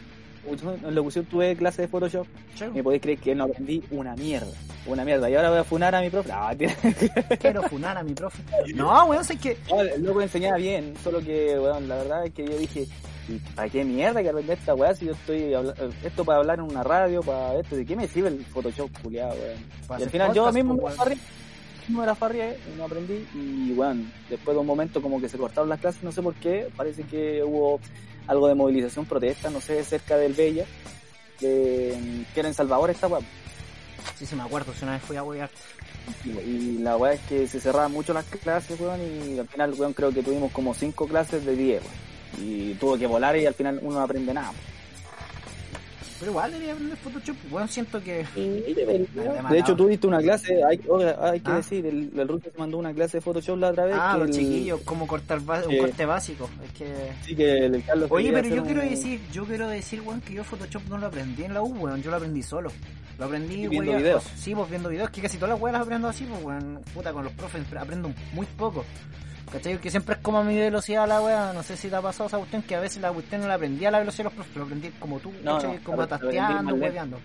en 0.46 0.94
locución 0.94 1.24
tuve 1.26 1.57
clase 1.57 1.83
de 1.83 1.88
Photoshop. 1.88 2.26
Me 2.74 2.83
podéis 2.83 3.02
creer 3.02 3.18
que 3.18 3.35
no 3.35 3.44
aprendí 3.44 3.83
una 3.90 4.14
mierda. 4.16 4.52
Una 4.87 5.04
mierda. 5.04 5.30
Y 5.30 5.35
ahora 5.35 5.50
voy 5.50 5.59
a 5.61 5.64
funar 5.64 5.94
a 5.94 6.00
mi 6.00 6.11
profe. 6.11 6.30
Tiene- 6.59 6.76
Quiero 7.40 7.62
funar 7.64 7.96
a 7.96 8.02
mi 8.02 8.12
profe. 8.14 8.42
No, 8.74 9.07
weón, 9.07 9.24
sé 9.24 9.37
que. 9.37 9.57
No, 9.70 9.80
el 9.80 10.02
loco 10.04 10.20
enseñaba 10.20 10.57
bien, 10.59 10.94
solo 11.02 11.20
que, 11.20 11.59
weón, 11.59 11.88
la 11.88 11.96
verdad 11.96 12.26
es 12.26 12.33
que 12.35 12.44
yo 12.46 12.57
dije, 12.59 12.87
¿y 13.28 13.38
¿para 13.54 13.68
qué 13.70 13.85
mierda 13.85 14.22
que 14.22 14.28
aprender 14.28 14.59
esta 14.59 14.74
weá 14.74 14.94
si 14.94 15.07
yo 15.07 15.12
estoy 15.12 15.54
esto 16.04 16.24
para 16.24 16.38
hablar 16.40 16.59
en 16.59 16.66
una 16.66 16.83
radio, 16.83 17.22
para 17.22 17.59
esto? 17.59 17.76
¿De 17.76 17.87
qué 17.87 17.96
me 17.96 18.07
sirve 18.07 18.28
el 18.28 18.44
Photoshop, 18.44 18.90
culiado, 19.02 19.35
weón? 19.35 20.00
Y 20.00 20.02
al 20.04 20.11
final 20.11 20.35
yo 20.35 20.52
mismo 20.52 20.74
me 20.74 20.90
farrié, 20.92 21.16
me 21.88 22.07
la 22.07 22.14
farrié 22.14 22.59
no 22.76 22.85
aprendí 22.85 23.26
y, 23.35 23.72
weón, 23.72 24.12
después 24.28 24.54
de 24.54 24.61
un 24.61 24.66
momento 24.66 25.00
como 25.00 25.18
que 25.20 25.28
se 25.30 25.38
cortaron 25.38 25.70
las 25.70 25.80
clases, 25.80 26.02
no 26.02 26.12
sé 26.12 26.20
por 26.20 26.35
qué, 26.35 26.68
parece 26.76 27.04
que 27.04 27.42
hubo 27.42 27.80
algo 28.26 28.48
de 28.48 28.54
movilización, 28.54 29.06
protesta, 29.06 29.50
no 29.50 29.60
sé, 29.60 29.82
cerca 29.84 30.16
del 30.16 30.34
Bella, 30.34 30.64
de, 31.40 32.24
que 32.32 32.40
era 32.40 32.48
en 32.48 32.54
Salvador 32.54 32.90
esta 32.90 33.06
weá. 33.06 33.20
Sí, 34.16 34.26
sí, 34.26 34.37
me 34.37 34.42
acuerdo, 34.42 34.72
si 34.72 34.84
una 34.84 34.92
vez 34.92 35.02
fui 35.02 35.16
a 35.16 35.22
wear. 35.22 35.50
Y, 36.24 36.30
y 36.30 36.78
la 36.78 36.96
weá 36.96 37.14
es 37.14 37.20
que 37.22 37.46
se 37.48 37.60
cerraban 37.60 37.92
mucho 37.92 38.12
las 38.12 38.24
clases, 38.26 38.78
weón, 38.78 39.00
y 39.00 39.38
al 39.38 39.48
final, 39.48 39.74
weón, 39.74 39.92
creo 39.92 40.12
que 40.12 40.22
tuvimos 40.22 40.52
como 40.52 40.74
cinco 40.74 41.06
clases 41.06 41.44
de 41.44 41.56
10, 41.56 41.82
weón. 41.82 42.04
Y 42.37 42.74
tuvo 42.74 42.98
que 42.98 43.06
volar 43.06 43.37
y 43.37 43.46
al 43.46 43.54
final 43.54 43.78
uno 43.82 43.98
no 43.98 44.02
aprende 44.02 44.34
nada. 44.34 44.52
Pero 46.24 46.32
igual 46.32 46.52
debería 46.52 46.72
aprender 46.72 46.96
Photoshop, 46.96 47.37
weón, 47.50 47.68
siento 47.68 48.02
que. 48.02 48.24
De 48.34 49.58
hecho, 49.58 49.76
tú 49.76 49.87
diste 49.88 50.06
una 50.06 50.20
clase, 50.22 50.64
hay, 50.64 50.80
hay 51.20 51.40
que 51.40 51.50
Ah. 51.50 51.56
decir, 51.56 51.84
el, 51.84 52.10
el 52.18 52.28
Ruth 52.28 52.44
se 52.44 52.58
mandó 52.58 52.78
una 52.78 52.94
clase 52.94 53.18
de 53.18 53.20
Photoshop 53.20 53.58
la 53.58 53.68
otra 53.68 53.84
vez. 53.84 53.96
Ah, 53.98 54.16
los 54.18 54.28
el- 54.28 54.34
chiquillos, 54.34 54.80
cómo 54.87 55.06
cortar 55.06 55.38
un 55.40 55.76
corte 55.76 56.06
básico. 56.06 56.48
Es 56.64 56.72
que. 56.72 56.87
Sí, 57.26 57.37
que 57.37 57.66
el 57.66 57.84
Carlos 57.84 58.10
Oye, 58.10 58.32
pero 58.32 58.48
yo 58.48 58.64
quiero 58.64 58.80
un- 58.80 58.88
decir, 58.88 59.20
yo 59.32 59.44
quiero 59.44 59.68
decir, 59.68 60.00
weón, 60.00 60.22
que 60.22 60.32
yo 60.32 60.44
Photoshop 60.44 60.82
no 60.88 60.96
lo 60.96 61.06
aprendí 61.08 61.44
en 61.44 61.52
la 61.52 61.60
U, 61.60 61.66
weón, 61.78 62.02
yo 62.02 62.10
lo 62.10 62.16
aprendí 62.16 62.42
solo. 62.42 62.70
Lo 63.18 63.26
aprendí, 63.26 63.68
Viendo 63.68 63.90
weón, 63.90 63.98
videos. 63.98 64.22
pues, 64.24 64.40
sí, 64.40 64.54
pues 64.54 64.70
viendo 64.70 64.88
videos, 64.88 65.10
que 65.10 65.20
casi 65.20 65.37
todas 65.37 65.50
las 65.50 65.60
weas 65.60 65.74
las 65.74 65.82
aprendo 65.82 66.08
así, 66.08 66.24
pues, 66.24 66.42
weón, 66.42 66.80
puta, 66.94 67.12
con 67.12 67.24
los 67.24 67.32
profes 67.34 67.62
aprendo 67.78 68.10
muy 68.32 68.46
poco. 68.56 68.82
¿Cachai? 69.54 69.78
Que 69.78 69.90
siempre 69.90 70.16
es 70.16 70.20
como 70.20 70.38
a 70.38 70.44
mi 70.44 70.56
velocidad 70.58 71.06
la 71.08 71.20
wea, 71.22 71.52
no 71.54 71.62
sé 71.62 71.76
si 71.76 71.88
te 71.88 71.94
ha 71.96 72.02
pasado 72.02 72.26
esa 72.28 72.38
cuestión, 72.38 72.62
que 72.62 72.74
a 72.74 72.80
veces 72.80 73.00
la 73.00 73.12
cuestión 73.12 73.40
no 73.42 73.48
la 73.48 73.54
aprendí 73.54 73.84
a 73.86 73.90
la 73.90 74.00
velocidad 74.00 74.24
de 74.24 74.30
los 74.30 74.34
profes, 74.34 74.56
lo 74.56 74.64
aprendí 74.64 74.90
como 74.98 75.20
tú, 75.20 75.32
No, 75.42 75.54
¿cachai? 75.54 75.76
no, 75.78 75.84
como 75.84 76.06
tasteando, 76.08 76.74
hueveando. 76.74 77.20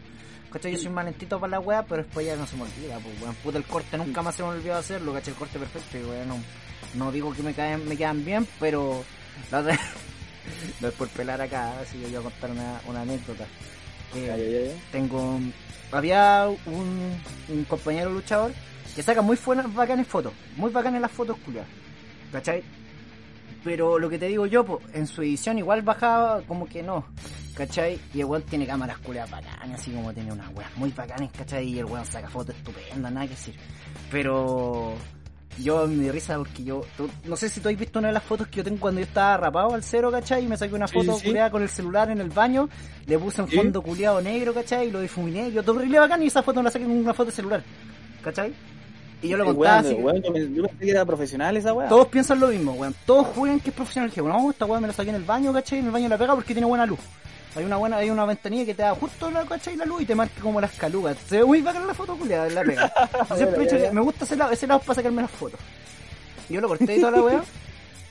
¿Cachai? 0.51 0.71
Yo 0.73 0.77
soy 0.79 0.89
más 0.91 1.05
lentito 1.05 1.39
para 1.39 1.51
la 1.51 1.59
wea, 1.59 1.83
pero 1.83 2.03
después 2.03 2.25
ya 2.25 2.35
no 2.35 2.45
se 2.47 2.55
me 2.55 2.63
olvida, 2.63 2.99
pues, 2.99 3.21
weón, 3.21 3.35
puta, 3.35 3.57
el 3.57 3.63
corte 3.65 3.97
nunca 3.97 4.21
más 4.21 4.35
se 4.35 4.43
me 4.43 4.49
olvidó 4.49 4.75
hacerlo, 4.77 5.13
¿cachai? 5.13 5.33
El 5.33 5.39
corte 5.39 5.59
perfecto, 5.59 5.97
y 5.97 6.03
weón, 6.03 6.27
no, 6.27 6.37
no 6.95 7.11
digo 7.11 7.33
que 7.33 7.41
me 7.43 7.53
caen, 7.53 7.87
me 7.87 7.97
quedan 7.97 8.23
bien, 8.23 8.47
pero 8.59 9.03
la 9.51 9.59
otra- 9.59 9.79
no 10.81 10.87
es 10.87 10.93
por 10.93 11.07
pelar 11.09 11.41
acá, 11.41 11.73
si 11.91 11.99
yo 12.01 12.07
iba 12.09 12.19
a 12.19 12.23
contar 12.23 12.51
una, 12.51 12.79
una 12.87 13.01
anécdota. 13.01 13.45
Eh, 14.15 14.75
tengo 14.91 15.39
había 15.91 16.47
un, 16.65 17.21
un 17.47 17.63
compañero 17.65 18.09
luchador 18.11 18.51
que 18.95 19.03
saca 19.03 19.21
muy 19.21 19.37
buenas 19.45 19.71
bacanes 19.73 20.07
fotos 20.07 20.33
muy 20.55 20.71
bacanes 20.71 20.99
las 21.01 21.11
fotos 21.11 21.37
culiadas 21.45 21.69
¿cachai? 22.31 22.63
pero 23.63 23.99
lo 23.99 24.09
que 24.09 24.17
te 24.17 24.27
digo 24.27 24.45
yo 24.45 24.63
pues, 24.63 24.83
en 24.93 25.05
su 25.05 25.21
edición 25.21 25.57
igual 25.57 25.81
bajaba 25.81 26.41
como 26.47 26.65
que 26.67 26.81
no 26.81 27.05
¿cachai? 27.55 27.99
y 28.13 28.19
el 28.21 28.25
weón 28.25 28.43
tiene 28.43 28.65
cámaras 28.65 28.97
culiadas 28.99 29.31
bacanas 29.31 29.79
así 29.81 29.91
como 29.91 30.13
tiene 30.13 30.31
unas 30.31 30.49
weas 30.55 30.75
muy 30.77 30.91
bacanes 30.91 31.29
¿cachai? 31.37 31.67
y 31.67 31.79
el 31.79 31.85
weón 31.85 32.05
saca 32.05 32.29
fotos 32.29 32.55
estupendas 32.55 33.11
nada 33.11 33.25
que 33.25 33.33
decir 33.33 33.55
pero 34.11 34.93
yo 35.57 35.87
me 35.87 36.09
risa 36.11 36.37
porque 36.37 36.63
yo 36.63 36.85
tú- 36.95 37.09
no 37.25 37.35
sé 37.35 37.49
si 37.49 37.59
tú 37.59 37.67
has 37.67 37.77
visto 37.77 37.99
una 37.99 38.07
de 38.09 38.13
las 38.13 38.23
fotos 38.23 38.47
que 38.47 38.57
yo 38.57 38.63
tengo 38.63 38.79
cuando 38.79 39.01
yo 39.01 39.07
estaba 39.07 39.35
rapado 39.35 39.73
al 39.73 39.83
cero, 39.83 40.09
¿cachai? 40.09 40.45
Y 40.45 40.47
me 40.47 40.55
saqué 40.55 40.73
una 40.73 40.87
Sí, 40.87 40.93
foto 40.93 41.13
sí, 41.15 41.19
sí. 41.19 41.25
culiada 41.27 41.51
con 41.51 41.61
el 41.61 41.67
celular 41.67 42.09
en 42.11 42.21
el 42.21 42.29
baño, 42.29 42.69
le 43.05 43.19
puse 43.19 43.41
un 43.41 43.49
Sí. 43.49 43.57
fondo 43.57 43.81
culiado 43.81 44.21
negro, 44.21 44.53
¿cachai? 44.53 44.87
Y 44.87 44.91
lo 44.91 45.01
difuminé, 45.01 45.51
yo 45.51 45.61
todo 45.61 45.75
horrible 45.75 45.99
bacán 45.99 46.23
y 46.23 46.27
esa 46.27 46.43
foto 46.43 46.61
me 46.61 46.65
la 46.65 46.71
saqué 46.71 46.85
con 46.85 46.95
una 46.95 47.13
foto 47.13 47.25
de 47.31 47.35
celular, 47.35 47.61
¿cachai? 48.23 48.53
Y 49.21 49.29
yo 49.29 49.37
lo 49.37 49.45
contaba 49.45 49.79
así. 49.79 49.93
weón, 49.95 50.21
yo, 50.21 50.33
pensé, 50.33 50.53
yo 50.53 50.63
pensé 50.63 50.85
que 50.85 50.91
era 50.91 51.05
profesional 51.05 51.57
esa 51.57 51.73
weá. 51.73 51.89
Todos 51.89 52.07
piensan 52.07 52.39
lo 52.39 52.47
mismo, 52.47 52.73
weón. 52.73 52.95
Todos 53.05 53.27
juegan 53.27 53.59
que 53.59 53.69
es 53.69 53.75
profesional. 53.75 54.09
Dije, 54.09 54.21
no, 54.21 54.49
esta 54.49 54.65
weá 54.65 54.79
me 54.79 54.87
la 54.87 54.93
saqué 54.93 55.09
en 55.09 55.17
el 55.17 55.23
baño, 55.23 55.51
¿cachai? 55.51 55.79
En 55.79 55.85
el 55.85 55.91
baño 55.91 56.07
la 56.07 56.17
pega 56.17 56.35
porque 56.35 56.53
tiene 56.53 56.67
buena 56.67 56.85
luz. 56.85 56.99
Hay 57.55 57.65
una 57.65 57.77
buena, 57.77 57.97
hay 57.97 58.09
una 58.09 58.25
ventanilla 58.25 58.65
que 58.65 58.75
te 58.75 58.83
da 58.83 58.93
justo 58.93 59.29
la 59.31 59.43
¿cachai? 59.43 59.75
la 59.75 59.85
luz 59.85 60.03
y 60.03 60.05
te 60.05 60.15
marca 60.15 60.39
como 60.41 60.61
las 60.61 60.71
calugas. 60.71 61.17
Se 61.27 61.39
ve 61.39 61.45
muy 61.45 61.61
bacana 61.61 61.87
la 61.87 61.93
foto, 61.93 62.15
culiada, 62.15 62.49
la 62.49 62.63
pega. 62.63 62.93
Yo 63.29 63.35
siempre 63.35 63.57
he 63.57 63.63
dicho 63.65 63.77
que 63.77 63.91
me 63.91 64.01
gusta 64.01 64.25
ese 64.25 64.35
lado, 64.35 64.51
ese 64.51 64.67
lado 64.67 64.79
para 64.81 64.95
sacarme 64.95 65.23
las 65.23 65.31
fotos. 65.31 65.59
Y 66.47 66.53
yo 66.53 66.61
lo 66.61 66.67
corté 66.67 66.95
y 66.95 66.99
toda 66.99 67.11
la 67.11 67.21
weá. 67.21 67.43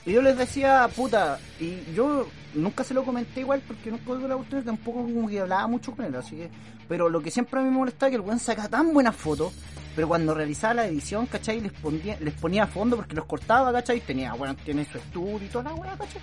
Y 0.05 0.13
yo 0.13 0.21
les 0.21 0.37
decía, 0.37 0.89
puta, 0.95 1.39
y 1.59 1.83
yo 1.93 2.27
nunca 2.53 2.83
se 2.83 2.93
lo 2.93 3.03
comenté 3.03 3.41
igual 3.41 3.61
porque 3.65 3.91
nunca 3.91 4.11
oigo 4.11 4.27
la 4.27 4.35
cuestión 4.35 4.63
tampoco 4.63 5.03
como 5.03 5.27
que 5.27 5.39
hablaba 5.39 5.67
mucho 5.67 5.93
con 5.93 6.05
él, 6.05 6.15
así 6.15 6.35
que. 6.35 6.49
Pero 6.87 7.09
lo 7.09 7.21
que 7.21 7.31
siempre 7.31 7.59
a 7.59 7.63
mí 7.63 7.69
me 7.69 7.77
molestaba 7.77 8.07
es 8.07 8.11
que 8.11 8.15
el 8.15 8.27
weón 8.27 8.39
saca 8.39 8.67
tan 8.67 8.93
buenas 8.93 9.15
fotos, 9.15 9.53
pero 9.95 10.07
cuando 10.07 10.33
realizaba 10.33 10.75
la 10.75 10.85
edición, 10.87 11.25
¿cachai? 11.25 11.61
Les 11.61 11.71
ponía, 11.73 12.17
les 12.19 12.33
ponía 12.33 12.63
a 12.63 12.67
fondo 12.67 12.95
porque 12.95 13.15
los 13.15 13.25
cortaba, 13.25 13.71
¿cachai? 13.73 13.99
Tenía, 14.01 14.33
bueno, 14.33 14.55
tiene 14.63 14.85
su 14.85 14.97
estudio 14.97 15.43
y 15.43 15.49
toda 15.49 15.65
la 15.65 15.73
weá, 15.75 15.97
¿cachai? 15.97 16.21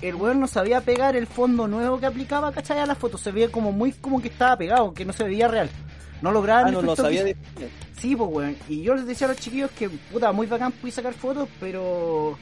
El 0.00 0.14
weón 0.14 0.38
no 0.38 0.46
sabía 0.46 0.80
pegar 0.80 1.16
el 1.16 1.26
fondo 1.26 1.66
nuevo 1.66 1.98
que 1.98 2.06
aplicaba, 2.06 2.52
¿cachai? 2.52 2.78
A 2.78 2.86
las 2.86 2.96
fotos, 2.98 3.20
se 3.20 3.32
veía 3.32 3.50
como 3.50 3.72
muy 3.72 3.92
como 3.92 4.22
que 4.22 4.28
estaba 4.28 4.56
pegado, 4.56 4.94
que 4.94 5.04
no 5.04 5.12
se 5.12 5.24
veía 5.24 5.48
real. 5.48 5.68
No 6.22 6.30
lograba 6.32 6.68
Ah, 6.68 6.70
no 6.70 6.82
lo 6.82 6.94
sabía 6.96 7.24
que- 7.24 7.34
de... 7.34 7.70
Sí, 7.98 8.14
pues, 8.14 8.30
weón. 8.32 8.56
Y 8.68 8.82
yo 8.82 8.94
les 8.94 9.06
decía 9.06 9.26
a 9.26 9.30
los 9.30 9.40
chiquillos 9.40 9.70
que, 9.72 9.88
puta, 9.90 10.30
muy 10.32 10.46
bacán 10.46 10.70
pude 10.72 10.92
sacar 10.92 11.14
fotos, 11.14 11.48
pero 11.58 12.38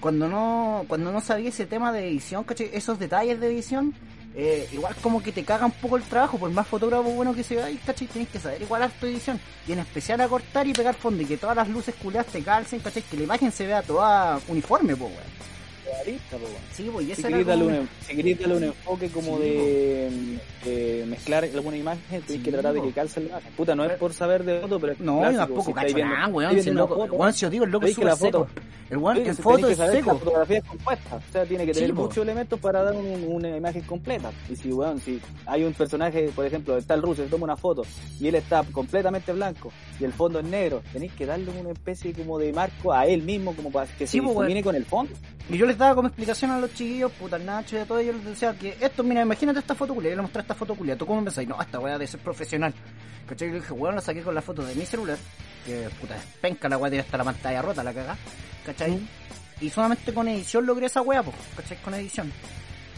cuando 0.00 0.28
no 0.28 0.84
cuando 0.88 1.10
no 1.12 1.20
sabía 1.20 1.48
ese 1.50 1.66
tema 1.66 1.92
de 1.92 2.08
edición, 2.08 2.44
¿cachai? 2.44 2.70
Esos 2.72 2.98
detalles 2.98 3.40
de 3.40 3.46
edición, 3.48 3.94
eh, 4.38 4.68
igual 4.70 4.94
como 5.02 5.22
que 5.22 5.32
te 5.32 5.44
caga 5.44 5.64
un 5.64 5.72
poco 5.72 5.96
el 5.96 6.02
trabajo, 6.02 6.38
por 6.38 6.50
más 6.50 6.66
fotógrafo 6.66 7.04
bueno 7.04 7.34
que 7.34 7.42
sea, 7.42 7.70
y 7.70 7.76
¿cachai? 7.78 8.06
Tienes 8.06 8.30
que 8.30 8.38
saber 8.38 8.60
igual 8.60 8.90
tu 9.00 9.06
edición, 9.06 9.40
y 9.66 9.72
en 9.72 9.78
especial 9.78 10.20
a 10.20 10.28
cortar 10.28 10.66
y 10.66 10.74
pegar 10.74 10.94
fondo, 10.94 11.22
y 11.22 11.26
que 11.26 11.38
todas 11.38 11.56
las 11.56 11.68
luces 11.68 11.94
culiadas 11.94 12.30
te 12.30 12.42
calcen, 12.42 12.80
¿cachai? 12.80 13.02
Que 13.02 13.16
la 13.16 13.22
imagen 13.22 13.50
se 13.50 13.66
vea 13.66 13.82
toda 13.82 14.38
uniforme, 14.48 14.94
pues, 14.94 15.10
weón. 15.10 15.55
Realista, 15.86 16.36
po, 16.36 16.44
weón. 16.44 16.56
Sí, 16.72 16.90
pues, 16.92 17.06
y 17.08 17.14
Si 17.14 17.22
queréis 17.22 17.40
era 17.46 17.48
darle, 17.56 17.64
como- 17.64 17.80
un, 17.80 17.88
si 18.06 18.16
queréis 18.16 18.38
darle 18.40 18.56
un 18.56 18.64
enfoque 18.64 19.08
como 19.10 19.36
Sí, 19.38 19.42
de, 19.44 20.38
de 20.64 21.06
mezclar 21.06 21.44
alguna 21.44 21.76
imagen, 21.76 22.02
tienes 22.22 22.26
Sí, 22.30 22.38
que 22.42 22.52
tratar 22.52 22.74
de 22.74 22.82
que 22.82 22.92
calce 22.92 23.20
la 23.20 23.26
imagen. 23.28 23.52
Puta, 23.56 23.74
no 23.74 23.84
es 23.84 23.92
por 23.98 24.12
saber 24.12 24.44
de 24.44 24.60
foto, 24.60 24.80
pero 24.80 24.92
es 24.92 25.00
No, 25.00 25.18
clásico. 25.18 25.32
yo 25.32 25.46
tampoco 25.46 25.66
Si 25.66 25.72
cacho 25.72 25.94
viendo- 25.94 26.14
nada, 26.14 26.28
weón. 26.28 26.60
Si 26.62 26.68
el 26.68 26.74
loco, 26.74 26.94
foto, 26.96 27.12
weón, 27.14 27.32
si 27.32 27.40
yo 27.40 27.50
digo, 27.50 27.64
el 27.64 27.70
loco 27.70 27.86
que 27.86 28.04
la 28.04 28.16
seco. 28.16 28.46
foto- 28.46 28.60
El 28.88 28.98
weón, 28.98 29.16
Sí, 29.16 29.22
en 29.26 29.36
foto 29.36 29.56
tenéis 29.56 29.72
es 29.72 29.78
saber 29.78 29.92
que 29.92 29.98
seco. 29.98 30.12
La 30.12 30.18
fotografía 30.20 30.58
es 30.58 30.64
compuesta, 30.64 31.16
o 31.16 31.32
sea, 31.32 31.44
tiene 31.44 31.66
que 31.66 31.72
tener 31.72 31.88
Sí, 31.88 31.92
muchos 31.92 32.18
elementos 32.18 32.60
para 32.60 32.82
dar 32.84 32.94
un- 32.94 33.24
una 33.28 33.56
imagen 33.56 33.82
completa. 33.82 34.30
Y 34.48 34.54
si, 34.54 34.72
weón, 34.72 35.00
si 35.00 35.20
hay 35.46 35.64
un 35.64 35.72
personaje, 35.72 36.30
por 36.34 36.46
ejemplo, 36.46 36.76
está 36.76 36.94
el 36.94 37.02
ruso, 37.02 37.24
se 37.24 37.28
toma 37.28 37.44
una 37.44 37.56
foto 37.56 37.82
y 38.20 38.28
él 38.28 38.36
está 38.36 38.62
completamente 38.70 39.32
blanco 39.32 39.72
y 39.98 40.04
el 40.04 40.12
fondo 40.12 40.38
es 40.38 40.44
negro, 40.46 40.82
tenéis 40.92 41.12
que 41.14 41.26
darle 41.26 41.50
una 41.58 41.70
especie 41.70 42.12
como 42.12 42.38
de 42.38 42.52
marco 42.52 42.92
a 42.92 43.06
él 43.06 43.22
mismo, 43.22 43.54
como 43.56 43.72
para 43.72 43.86
que 43.86 44.06
Sí, 44.06 44.20
se 44.20 44.24
combine 44.24 44.62
con 44.62 44.76
el 44.76 44.84
fondo. 44.84 45.12
Y 45.48 45.56
yo 45.58 45.66
les 45.66 45.75
daba 45.76 45.94
como 45.94 46.08
explicación 46.08 46.50
a 46.50 46.58
los 46.58 46.72
chiquillos, 46.74 47.12
puta, 47.12 47.36
al 47.36 47.46
Nacho 47.46 47.76
y 47.76 47.80
a 47.80 47.86
todos, 47.86 48.04
yo 48.04 48.12
les 48.12 48.24
decía 48.24 48.54
que 48.58 48.76
esto, 48.80 49.02
mira, 49.02 49.22
imagínate 49.22 49.58
esta 49.58 49.74
foto 49.74 49.94
culia, 49.94 50.10
yo 50.10 50.16
le 50.16 50.22
mostré 50.22 50.42
esta 50.42 50.54
foto 50.54 50.74
culia, 50.74 50.96
¿tú 50.96 51.06
cómo 51.06 51.22
pensáis? 51.24 51.48
No, 51.48 51.60
esta 51.60 51.78
weá 51.78 51.98
de 51.98 52.06
ser 52.06 52.20
profesional. 52.20 52.74
¿Cachai? 53.26 53.48
Y 53.48 53.52
le 53.52 53.60
dije, 53.60 53.72
weón, 53.72 53.96
la 53.96 54.00
saqué 54.00 54.22
con 54.22 54.34
la 54.34 54.42
foto 54.42 54.64
de 54.64 54.74
mi 54.74 54.86
celular, 54.86 55.18
que 55.64 55.88
puta, 56.00 56.16
penca 56.40 56.68
la 56.68 56.78
weá 56.78 56.90
tiene 56.90 57.04
hasta 57.04 57.18
la 57.18 57.24
pantalla 57.24 57.62
rota, 57.62 57.82
la 57.82 57.92
caga, 57.92 58.16
¿cachai? 58.64 59.00
Y 59.60 59.70
solamente 59.70 60.14
con 60.14 60.28
edición 60.28 60.64
logré 60.64 60.86
esa 60.86 61.02
weá, 61.02 61.22
pues, 61.22 61.36
¿cachai? 61.56 61.78
Con 61.78 61.94
edición. 61.94 62.32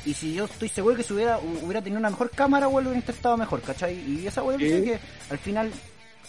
Y 0.04 0.14
si 0.14 0.34
yo 0.34 0.44
estoy 0.44 0.68
seguro 0.68 0.96
que 0.96 1.02
si 1.02 1.14
hubiera, 1.14 1.38
hubiera 1.38 1.80
tenido 1.82 1.98
una 1.98 2.10
mejor 2.10 2.30
cámara, 2.30 2.68
weón, 2.68 2.84
lo 2.84 2.90
hubiera 2.90 3.06
intentado 3.06 3.36
mejor, 3.36 3.62
¿cachai? 3.62 3.94
Y 3.94 4.26
esa 4.26 4.42
weá 4.42 4.58
dice 4.58 4.82
que 4.82 4.98
al 5.30 5.38
final, 5.38 5.72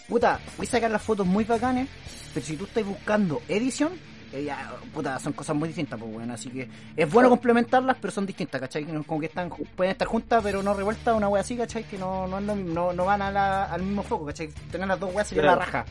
puta, 0.08 0.40
voy 0.58 0.66
a 0.66 0.70
sacar 0.70 0.92
las 0.92 1.02
fotos 1.02 1.28
muy 1.28 1.44
bacanes, 1.44 1.90
pero 2.34 2.46
si 2.46 2.56
tú 2.56 2.66
estás 2.66 2.86
buscando 2.86 3.42
edición, 3.50 3.92
ya, 4.32 4.72
puta, 4.94 5.18
son 5.20 5.34
cosas 5.34 5.56
muy 5.56 5.70
distintas, 5.70 6.00
pues 6.00 6.12
bueno, 6.14 6.34
así 6.34 6.50
que 6.50 6.68
es 6.96 7.12
bueno 7.12 7.30
complementarlas, 7.30 7.98
pero 8.00 8.12
son 8.12 8.26
distintas, 8.26 8.62
¿cachai? 8.62 8.86
Como 9.06 9.20
que 9.20 9.26
están, 9.28 9.50
pueden 9.76 9.92
estar 9.92 10.08
juntas, 10.08 10.42
pero 10.44 10.62
no 10.64 10.74
revueltas, 10.74 11.16
una 11.16 11.28
wea 11.30 11.42
así, 11.42 11.56
¿cachai? 11.58 11.84
Que 11.84 11.98
no, 11.98 12.28
no, 12.28 12.38
es 12.40 12.44
lo 12.46 12.56
mismo, 12.56 12.74
no, 12.74 12.94
no 12.94 13.06
van 13.06 13.22
a 13.22 13.32
la- 13.32 13.66
al 13.66 13.82
mismo 13.82 14.04
foco, 14.04 14.26
¿cachai? 14.28 14.50
Tener 14.72 14.88
las 14.88 15.00
dos 15.00 15.14
weas 15.14 15.28
sería 15.28 15.44
Claro. 15.44 15.60
la 15.60 15.66
raja. 15.66 15.86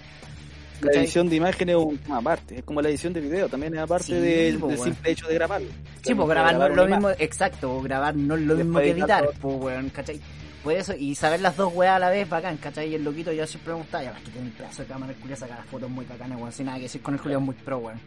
La 0.80 0.92
edición 0.92 1.28
de 1.28 1.34
imagen 1.34 1.68
es 1.70 1.74
un 1.76 1.98
tema 1.98 2.18
aparte, 2.18 2.58
es 2.58 2.62
como 2.64 2.80
la 2.80 2.88
edición 2.88 3.12
de 3.12 3.20
video, 3.20 3.48
también 3.48 3.74
es 3.74 3.80
aparte 3.80 4.04
Sí, 4.04 4.12
del, 4.14 4.58
po, 4.60 4.68
del 4.68 4.76
weón. 4.78 4.88
simple 4.92 5.10
hecho 5.10 5.26
de 5.26 5.34
grabarlo. 5.34 5.66
Sí, 6.04 6.14
pues 6.14 6.28
Realmente 6.28 6.34
grabar 6.34 6.54
no 6.54 6.64
es 6.66 6.76
lo 6.76 6.82
una 6.84 6.96
mismo, 6.96 7.08
imagen. 7.08 7.26
exacto, 7.26 7.82
grabar 7.82 8.14
no 8.14 8.34
es 8.36 8.40
lo 8.42 8.54
Después 8.54 8.64
mismo 8.66 8.78
que 8.80 8.90
editar 8.90 9.22
todo. 9.24 9.32
pues 9.40 9.56
weón, 9.60 9.90
¿cachai? 9.90 10.20
Por 10.62 10.72
eso, 10.74 10.94
y 10.94 11.14
saber 11.16 11.40
las 11.40 11.56
dos 11.56 11.72
weas 11.74 11.96
a 11.96 11.98
la 11.98 12.10
vez, 12.10 12.28
bacán, 12.28 12.56
¿cachai? 12.58 12.90
Y 12.90 12.94
el 12.94 13.02
loquito 13.02 13.32
yo 13.32 13.44
siempre 13.46 13.72
me 13.72 13.78
gustaba, 13.80 14.04
ya 14.04 14.12
ves 14.12 14.22
que 14.22 14.30
tiene 14.30 14.46
un 14.48 14.52
pedazo 14.52 14.82
de 14.82 14.88
cámara, 14.88 15.12
el 15.12 15.20
Julio 15.20 15.36
saca 15.36 15.56
las 15.56 15.66
fotos 15.66 15.90
muy 15.90 16.04
bacanas, 16.04 16.38
weón, 16.38 16.52
sin 16.52 16.66
nada 16.66 16.78
que 16.78 16.84
decir 16.84 17.02
con 17.02 17.14
el 17.14 17.20
Julio 17.20 17.38
es 17.38 17.44
muy 17.44 17.54
pro, 17.56 17.78
weón. 17.78 18.00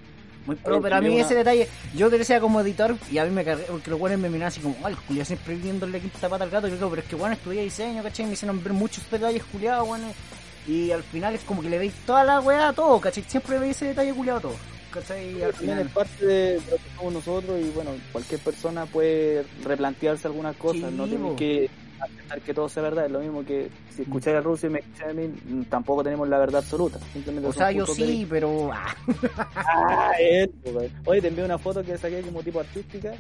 Muy 0.46 0.56
pro, 0.56 0.82
pero 0.82 0.96
a 0.96 1.02
mí 1.02 1.20
ese 1.20 1.36
detalle, 1.36 1.68
yo 1.96 2.10
te 2.10 2.18
decía 2.18 2.40
como 2.40 2.62
editor, 2.62 2.96
y 3.12 3.18
a 3.20 3.26
mí 3.26 3.32
me 3.32 3.44
cargué, 3.46 3.66
porque 3.66 3.92
los 3.92 4.00
weones 4.00 4.20
me 4.20 4.30
miraban 4.30 4.48
así 4.48 4.60
como, 4.60 4.76
ay, 4.84 4.96
Julio 5.08 5.24
siempre 5.24 5.56
viéndole 5.56 6.00
quinta 6.00 6.30
pata 6.30 6.44
al 6.44 6.50
gato, 6.50 6.68
y 6.68 6.72
yo 6.72 6.78
digo, 6.78 6.90
pero 6.90 7.02
es 7.04 7.08
que 7.08 7.16
bueno, 7.16 7.34
estudié 7.36 7.64
diseño, 7.64 8.02
¿cachai? 8.02 8.26
Me 8.26 8.34
hicieron 8.34 8.64
ver 8.64 8.74
muchos 8.74 9.10
detalles 9.10 9.44
culiados, 9.44 9.88
weón. 9.88 10.02
Y 10.68 10.92
al 10.92 11.04
final 11.04 11.36
es 11.36 11.42
como 11.42 11.62
que 11.62 11.70
le 11.70 11.78
veis 11.78 11.94
toda 12.06 12.24
la 12.24 12.40
weá 12.40 12.70
a 12.70 12.74
todo, 12.74 13.00
¿cachai? 13.00 13.24
Siempre 13.28 13.56
le 13.56 13.62
veis 13.62 13.76
ese 13.78 13.88
detalle 13.88 14.14
culiado 14.14 14.40
a 14.40 14.42
todo, 14.42 14.56
¿cachai? 14.92 15.38
Y 15.38 15.42
al 15.42 15.54
final... 15.54 15.80
es 15.80 15.92
parte 15.92 16.26
de 16.26 16.56
lo 16.56 16.78
que 16.78 16.84
somos 16.96 17.14
nosotros 17.14 17.60
y 17.62 17.70
bueno, 17.70 17.92
cualquier 18.12 18.40
persona 18.40 18.86
puede 18.86 19.46
replantearse 19.64 20.28
algunas 20.28 20.56
cosas, 20.56 20.90
Sí, 20.90 20.96
no 20.98 21.08
tiene 21.08 21.36
que 21.36 21.70
que 22.46 22.54
todo 22.54 22.70
sea 22.70 22.84
verdad, 22.84 23.06
es 23.06 23.12
lo 23.12 23.20
mismo 23.20 23.46
que 23.46 23.70
si 23.96 24.04
escucháis 24.04 24.38
al 24.38 24.44
ruso 24.44 24.68
y 24.68 24.70
me 24.70 24.80
escucháis 24.80 25.12
a 25.12 25.14
mí, 25.14 25.28
mm, 25.28 25.64
tampoco 25.64 26.04
tenemos 26.04 26.28
la 26.28 26.40
verdad 26.40 26.62
absoluta, 26.62 27.00
simplemente 27.12 27.50
O 27.50 27.54
sea, 27.54 27.72
yo 27.72 27.86
sí, 27.86 28.26
pero... 28.30 28.72
Ah. 28.72 28.96
Ah, 29.56 30.12
él, 30.20 30.52
güey. 30.64 30.92
Oye, 31.06 31.22
te 31.22 31.28
envié 31.28 31.46
una 31.46 31.58
foto 31.58 31.84
que 31.84 31.98
saqué 31.98 32.22
como 32.22 32.42
tipo 32.42 32.60
artística, 32.60 33.14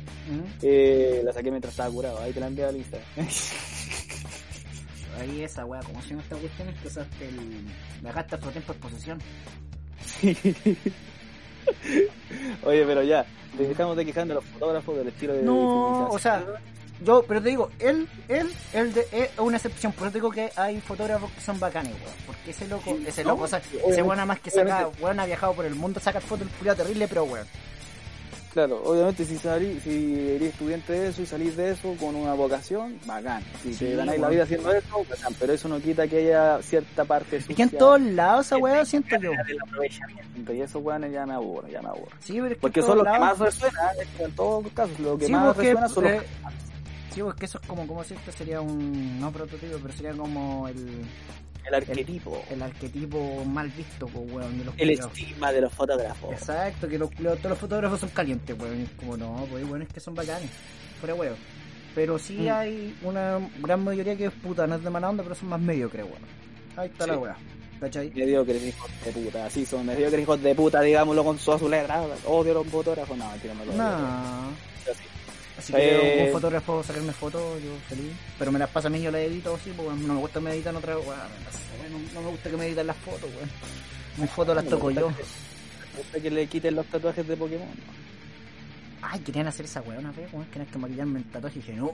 eh, 0.61 1.21
la 1.23 1.33
saqué 1.33 1.51
mientras 1.51 1.73
estaba 1.73 1.89
curado, 1.89 2.19
ahí 2.19 2.33
te 2.33 2.39
la 2.39 2.47
envié 2.47 2.65
a 2.65 2.71
Lisa. 2.71 2.97
Ahí 5.19 5.43
esa 5.43 5.65
weá, 5.65 5.81
¿cómo 5.81 6.01
se 6.01 6.09
llama 6.09 6.23
esta 6.23 6.37
cuestión? 6.37 6.69
Es 6.69 6.79
que 6.79 6.87
usaste 6.87 7.27
el... 7.27 7.65
Me 8.01 8.09
dejaste 8.09 8.35
otro 8.35 8.51
tiempo 8.51 8.73
de 8.73 8.79
exposición. 8.79 9.19
Oye, 12.63 12.85
pero 12.85 13.03
ya, 13.03 13.25
dejamos 13.57 13.97
de 13.97 14.05
quejando 14.05 14.33
a 14.33 14.35
los 14.35 14.45
fotógrafos 14.45 14.97
del 14.97 15.07
estilo 15.09 15.33
de 15.33 15.43
No, 15.43 16.09
o 16.09 16.19
sea, 16.19 16.43
yo, 17.03 17.23
pero 17.27 17.41
te 17.41 17.49
digo, 17.49 17.69
él, 17.79 18.07
él, 18.27 18.51
él 18.73 18.93
de, 18.93 19.05
es 19.11 19.29
una 19.39 19.57
excepción, 19.57 19.91
por 19.93 20.03
eso 20.07 20.11
te 20.13 20.17
digo 20.19 20.31
que 20.31 20.51
hay 20.55 20.79
fotógrafos 20.81 21.31
que 21.31 21.41
son 21.41 21.59
bacanes, 21.59 21.93
weón. 21.93 22.15
Porque 22.27 22.51
ese 22.51 22.67
loco, 22.67 22.95
Sí, 22.97 23.03
ese 23.07 23.23
no, 23.23 23.31
loco, 23.31 23.43
o 23.43 23.47
sea, 23.47 23.59
ese 23.87 24.01
weón 24.01 24.17
nada 24.17 24.25
más 24.25 24.39
que 24.39 24.51
saca, 24.51 24.89
weón 24.99 25.19
ha 25.19 25.25
viajado 25.25 25.53
por 25.53 25.65
el 25.65 25.75
mundo, 25.75 25.99
saca 25.99 26.21
fotos 26.21 26.47
del 26.47 26.49
culiado 26.57 26.77
terrible, 26.83 27.07
pero 27.07 27.23
weón. 27.23 27.47
Claro, 28.53 28.81
obviamente 28.83 29.23
si 29.23 29.37
salí, 29.37 29.79
si 29.79 30.13
eres 30.35 30.49
estudiante 30.51 30.91
de 30.91 31.07
eso 31.07 31.21
y 31.21 31.25
salís 31.25 31.55
de 31.55 31.71
eso 31.71 31.95
con 31.97 32.15
una 32.17 32.33
vocación, 32.33 32.99
bacán. 33.05 33.41
Si 33.63 33.73
Sí, 33.73 33.85
te 33.85 33.95
ganáis 33.95 34.19
la 34.19 34.27
vida 34.27 34.43
haciendo 34.43 34.73
eso, 34.73 35.05
bacán. 35.09 35.33
Pero 35.39 35.53
eso 35.53 35.69
no 35.69 35.79
quita 35.79 36.05
que 36.05 36.17
haya 36.17 36.61
cierta 36.61 37.05
parte 37.05 37.37
Es 37.37 37.45
que 37.45 37.53
en 37.53 37.69
sucia 37.69 37.79
todos 37.79 38.01
lados 38.01 38.47
esa 38.47 38.57
weá 38.57 38.83
siento 38.83 39.15
yo. 39.21 39.31
Y 40.53 40.59
esos 40.59 40.83
weones 40.83 41.13
ya 41.13 41.25
me 41.25 41.33
aburren, 41.33 41.71
ya 41.71 41.81
me 41.81 41.87
aburren. 41.87 42.09
Sí, 42.19 42.33
pero 42.33 42.47
es 42.47 42.51
que 42.55 42.59
Porque 42.59 42.81
son 42.81 42.97
los 42.97 43.07
que 43.07 43.19
más 43.19 43.39
resuenan, 43.39 43.89
es 44.01 44.07
que 44.17 44.23
en 44.23 44.31
todos 44.33 44.63
los 44.65 44.73
casos, 44.73 44.99
lo 44.99 45.17
que 45.17 45.25
Sí, 45.27 45.31
más 45.31 45.53
porque, 45.53 45.73
resuena 45.73 45.87
son 45.87 46.03
los 46.03 46.13
eh, 46.13 46.21
Sí, 47.13 47.21
pues 47.21 47.35
que 47.35 47.45
eso 47.45 47.59
es 47.61 47.67
como, 47.67 47.85
como 47.87 48.03
si 48.03 48.13
esto 48.13 48.31
sería 48.31 48.61
un, 48.61 49.19
no 49.19 49.31
prototipo, 49.31 49.77
pero 49.81 49.93
sería 49.93 50.13
como 50.13 50.67
el, 50.67 51.05
el 51.67 51.73
arquetipo, 51.75 52.41
el 52.49 52.61
arquetipo 52.61 53.43
mal 53.45 53.69
visto, 53.69 54.07
pues 54.07 54.31
weón, 54.31 54.57
de 54.57 54.65
los 54.65 54.73
el 54.77 54.89
estigma 54.91 55.51
de 55.51 55.61
los 55.61 55.73
fotógrafos. 55.73 56.31
Exacto, 56.31 56.87
que 56.87 56.97
los, 56.97 57.09
todos 57.11 57.43
los 57.43 57.57
fotógrafos 57.57 57.99
son 57.99 58.09
calientes, 58.09 58.57
weón. 58.59 58.87
Como 58.97 59.17
no, 59.17 59.45
pues 59.51 59.67
bueno, 59.67 59.83
es 59.85 59.93
que 59.93 59.99
son 59.99 60.15
bacanes. 60.15 60.49
Fuera 60.99 61.15
weón. 61.15 61.35
Pero 61.93 62.17
sí 62.17 62.37
Mm. 62.43 62.49
hay 62.49 62.97
una 63.03 63.39
gran 63.59 63.83
mayoría 63.83 64.15
que 64.15 64.25
es 64.27 64.31
puta, 64.31 64.65
no 64.65 64.75
es 64.75 64.83
de 64.83 64.89
mala 64.89 65.09
onda, 65.09 65.23
pero 65.23 65.35
son 65.35 65.49
más 65.49 65.59
mediocres, 65.59 66.05
weón. 66.05 66.21
Ahí 66.77 66.87
está 66.87 67.05
la 67.07 67.17
weá. 67.17 67.35
¿Cachai? 67.81 68.11
Mediocres 68.11 68.63
hijos 68.63 68.89
de 69.03 69.11
puta, 69.11 69.45
así 69.47 69.65
son, 69.65 69.85
mediocres 69.87 70.21
hijos 70.21 70.41
de 70.41 70.53
puta, 70.55 70.81
digámoslo 70.81 71.23
con 71.25 71.37
su 71.39 71.67
letra. 71.67 72.01
Odio 72.27 72.53
los 72.53 72.67
fotógrafos, 72.67 73.17
no, 73.17 73.29
mentira, 73.31 73.53
no 73.55 73.65
lo 73.65 73.71
odio. 73.71 73.81
No. 73.81 74.51
Pero 74.85 74.95
sí. 74.97 75.03
Así 75.61 75.73
que 75.73 75.79
Eh, 75.79 76.15
yo, 76.17 76.19
como 76.23 76.31
fotógrafo 76.33 76.83
sacarme 76.83 77.13
fotos, 77.13 77.61
yo 77.63 77.71
feliz. 77.87 78.11
Pero 78.39 78.51
me 78.51 78.59
las 78.59 78.69
pasa 78.69 78.87
a 78.87 78.91
mí, 78.91 79.01
yo 79.01 79.11
las 79.11 79.21
edito 79.21 79.55
así, 79.55 79.71
porque 79.75 79.91
no 80.03 80.13
me 80.15 80.19
gusta 80.19 80.39
que 80.39 80.43
me 80.45 80.51
editan 80.53 80.75
otra 80.75 80.97
weón. 80.97 81.17
No, 81.91 82.13
no 82.13 82.21
me 82.21 82.29
gusta 82.31 82.49
que 82.49 82.57
me 82.57 82.65
editan 82.67 82.87
las 82.87 82.97
fotos, 82.97 83.29
weón. 83.35 83.49
Mis 84.17 84.29
fotos 84.31 84.55
las 84.55 84.65
toco 84.65 84.89
yo. 84.91 85.07
que- 85.07 85.13
me 85.13 85.97
gusta 85.97 86.19
que 86.19 86.31
le 86.31 86.47
quiten 86.47 86.75
los 86.75 86.85
tatuajes 86.87 87.27
de 87.27 87.37
Pokémon. 87.37 87.67
Ay, 89.01 89.19
querían 89.21 89.47
hacer 89.47 89.65
esa 89.65 89.81
weón 89.81 90.05
una 90.05 90.11
vez, 90.11 90.31
weón, 90.31 90.45
querían 90.47 90.69
que 90.69 90.77
maquillarme 90.77 91.19
el 91.19 91.25
tatuaje 91.25 91.59
y 91.59 91.61
dije, 91.61 91.73
no. 91.73 91.91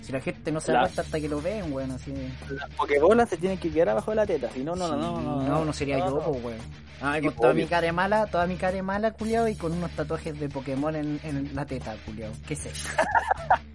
Si 0.00 0.10
la 0.10 0.20
gente 0.20 0.50
no 0.50 0.60
se 0.60 0.72
cuenta 0.72 1.02
hasta 1.02 1.20
que 1.20 1.28
lo 1.28 1.40
ven, 1.40 1.72
weón, 1.72 1.92
así. 1.92 2.12
Las 2.50 2.70
Pokébolas 2.70 3.28
se 3.28 3.36
tienen 3.36 3.58
que 3.58 3.70
quedar 3.70 3.90
abajo 3.90 4.10
de 4.10 4.16
la 4.16 4.26
teta, 4.26 4.50
si 4.50 4.64
no, 4.64 4.74
no, 4.74 4.88
no, 4.88 5.20
no, 5.20 5.42
no, 5.42 5.64
no, 5.64 5.72
sería 5.72 5.98
yo, 5.98 6.20
pues, 6.20 6.44
weón. 6.44 6.58
Ah, 7.00 7.18
con 7.20 7.34
toda 7.34 7.50
obvio. 7.50 7.64
mi 7.64 7.68
cara 7.68 7.92
mala, 7.92 8.26
toda 8.26 8.46
mi 8.46 8.56
cara 8.56 8.80
mala, 8.82 9.10
culiao, 9.10 9.48
y 9.48 9.56
con 9.56 9.72
unos 9.72 9.90
tatuajes 9.90 10.38
de 10.38 10.48
Pokémon 10.48 10.94
en, 10.94 11.50
la 11.54 11.66
teta, 11.66 11.96
culiao. 12.06 12.32
¿Qué 12.46 12.54
eso? 12.54 12.68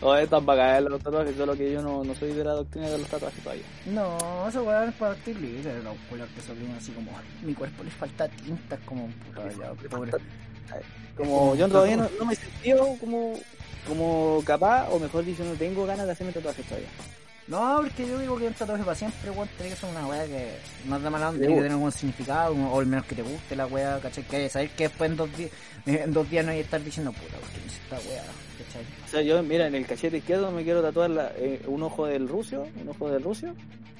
O 0.00 0.14
están 0.14 0.46
bacanas 0.46 0.84
los 0.84 1.02
tatuajes, 1.02 1.36
solo 1.36 1.54
que 1.54 1.70
yo 1.70 1.82
no, 1.82 2.02
no 2.02 2.14
soy 2.14 2.32
de 2.32 2.42
la 2.42 2.52
doctrina 2.52 2.88
de 2.88 2.96
los 2.96 3.06
tatuajes 3.08 3.42
todavía. 3.42 3.64
No, 3.86 4.48
eso 4.48 4.62
weón 4.62 4.88
es 4.88 4.94
para 4.94 5.12
vestir 5.12 5.38
libre, 5.38 5.82
los 5.82 5.96
culiaos 6.08 6.30
que 6.30 6.54
bien 6.54 6.74
así 6.78 6.92
como, 6.92 7.10
mi 7.42 7.52
cuerpo 7.52 7.84
les 7.84 7.92
falta 7.92 8.26
tinta, 8.28 8.78
como 8.86 9.04
un 9.04 9.12
puta, 9.12 9.50
ya, 9.50 9.72
pobre. 9.90 10.12
Como 11.16 11.54
yo 11.54 11.68
todavía 11.68 11.96
no, 11.96 12.08
no 12.18 12.24
me 12.24 12.32
he 12.32 12.36
sentido 12.36 12.96
como, 12.98 13.34
como 13.86 14.42
capaz, 14.44 14.88
o 14.90 14.98
mejor 14.98 15.24
dicho, 15.24 15.44
no 15.44 15.54
tengo 15.54 15.84
ganas 15.86 16.06
de 16.06 16.12
hacerme 16.12 16.32
tatuajes 16.32 16.64
todavía. 16.66 16.88
No, 17.46 17.80
porque 17.82 18.06
yo 18.06 18.16
digo 18.18 18.38
que 18.38 18.46
un 18.46 18.54
tatuaje 18.54 18.84
para 18.84 18.94
siempre, 18.94 19.30
weón, 19.30 19.48
tiene 19.56 19.70
que 19.74 19.80
ser 19.80 19.90
una 19.90 20.06
weá 20.06 20.24
que 20.24 20.52
no 20.86 20.96
es 20.96 21.02
de 21.02 21.10
mala 21.10 21.28
onda, 21.30 21.38
tiene 21.40 21.54
que 21.54 21.60
tener 21.62 21.72
algún 21.72 21.90
significado, 21.90 22.54
o 22.54 22.78
al 22.78 22.86
menos 22.86 23.04
que 23.06 23.16
te 23.16 23.22
guste 23.22 23.56
la 23.56 23.66
weá, 23.66 23.98
¿cachai? 24.00 24.22
Que 24.24 24.48
saber 24.48 24.70
que 24.70 24.84
después 24.84 25.10
en 25.10 25.16
dos, 25.16 25.36
días 25.36 25.50
en 25.86 26.12
dos 26.12 26.30
días 26.30 26.44
no 26.44 26.52
hay 26.52 26.58
que 26.58 26.64
estar 26.64 26.82
diciendo, 26.82 27.12
puta, 27.12 27.36
¿por 27.38 27.48
qué 27.48 27.58
hice 27.66 27.80
esta 27.82 28.08
weá? 28.08 28.22
O 29.10 29.12
sea, 29.12 29.22
yo, 29.22 29.42
mira, 29.42 29.66
en 29.66 29.74
el 29.74 29.86
cachete 29.86 30.18
izquierdo 30.18 30.52
me 30.52 30.62
quiero 30.62 30.82
tatuar 30.82 31.10
la- 31.10 31.32
eh, 31.36 31.60
un 31.66 31.82
ojo 31.82 32.06
del 32.06 32.28
ruso, 32.28 32.64
un 32.80 32.88
ojo 32.90 33.10
del 33.10 33.22
ruso, 33.24 33.48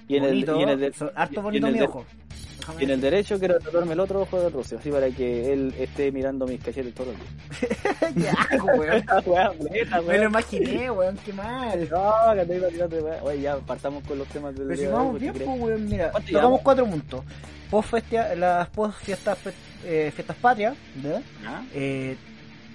y 0.06 0.16
en, 0.16 0.22
bonito, 0.22 0.52
el, 0.54 0.60
y 0.60 0.62
en 0.62 0.68
el 0.68 0.78
de- 0.80 0.92
harto 1.16 1.42
bonito 1.42 1.66
mi 1.66 1.78
de- 1.78 1.84
ojo. 1.84 2.04
Y 2.78 2.84
en 2.84 2.90
el 2.90 3.00
derecho 3.00 3.36
quiero 3.40 3.58
tatuarme 3.58 3.94
el 3.94 4.00
otro 4.00 4.20
ojo 4.20 4.40
del 4.40 4.52
ruso, 4.52 4.76
así 4.78 4.90
para 4.90 5.10
que 5.10 5.52
él 5.52 5.74
esté 5.80 6.12
mirando 6.12 6.46
mis 6.46 6.62
cachetes 6.62 6.94
todo 6.94 7.10
el 7.10 7.16
día. 8.14 8.30
Qué 8.48 8.54
asco, 8.54 8.66
weón. 9.26 9.54
Me 10.06 10.18
lo 10.18 10.24
imaginé, 10.26 10.88
weón, 10.90 11.18
qué 11.24 11.32
mal. 11.32 11.88
No, 11.90 12.12
que 12.36 12.44
te 12.44 12.56
iba 12.56 12.68
a 12.68 12.70
tirar 12.70 12.88
de 12.88 13.00
weón. 13.02 13.16
Oye, 13.22 13.40
ya 13.40 13.56
partamos 13.56 14.04
con 14.06 14.18
los 14.18 14.28
temas 14.28 14.54
del 14.54 14.68
Pero 14.68 14.76
si 14.78 14.84
de 14.86 14.92
vamos 14.92 15.18
bien, 15.20 15.32
pues, 15.34 15.48
weón, 15.60 15.88
mira, 15.88 16.10
¿Cuánto 16.12 16.26
tocamos 16.28 16.32
llevamos? 16.42 16.60
cuatro 16.62 16.86
puntos. 16.86 17.24
Post 17.70 17.88
festia, 17.90 18.34
las 18.36 18.68
post 18.68 18.98
fiestas, 19.02 19.38
eh, 19.84 20.12
fiestas 20.14 20.36
patrias, 20.36 20.76
¿verdad? 20.96 21.22
¿Ah? 21.46 21.62
Eh, 21.74 22.16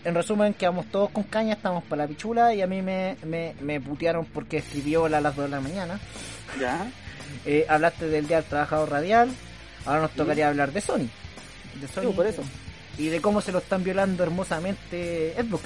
en 0.05 0.13
resumen, 0.13 0.53
quedamos 0.53 0.85
todos 0.85 1.09
con 1.09 1.23
caña, 1.23 1.53
estamos 1.53 1.83
para 1.83 2.03
la 2.03 2.07
pichula 2.07 2.53
y 2.53 2.61
a 2.61 2.67
mí 2.67 2.83
me, 2.83 3.17
me, 3.25 3.55
me 3.59 3.81
putearon 3.81 4.23
porque 4.25 4.57
escribió 4.57 5.05
a 5.05 5.09
las 5.09 5.35
2 5.35 5.45
de 5.45 5.51
la 5.51 5.61
mañana. 5.61 5.99
Ya. 6.59 6.87
Eh, 7.43 7.65
hablaste 7.67 8.07
del 8.07 8.27
Día 8.27 8.37
del 8.37 8.45
Trabajador 8.45 8.91
Radial, 8.91 9.29
ahora 9.83 10.01
nos 10.01 10.11
tocaría 10.11 10.47
hablar 10.47 10.71
de 10.71 10.79
Sony. 10.79 11.09
De 11.81 11.87
Sony 11.87 12.09
Sí, 12.09 12.13
por 12.15 12.27
eso. 12.27 12.43
Y 12.99 13.07
de 13.07 13.19
cómo 13.19 13.41
se 13.41 13.51
lo 13.51 13.57
están 13.57 13.83
violando 13.83 14.23
hermosamente 14.23 15.33
Xbox. 15.37 15.63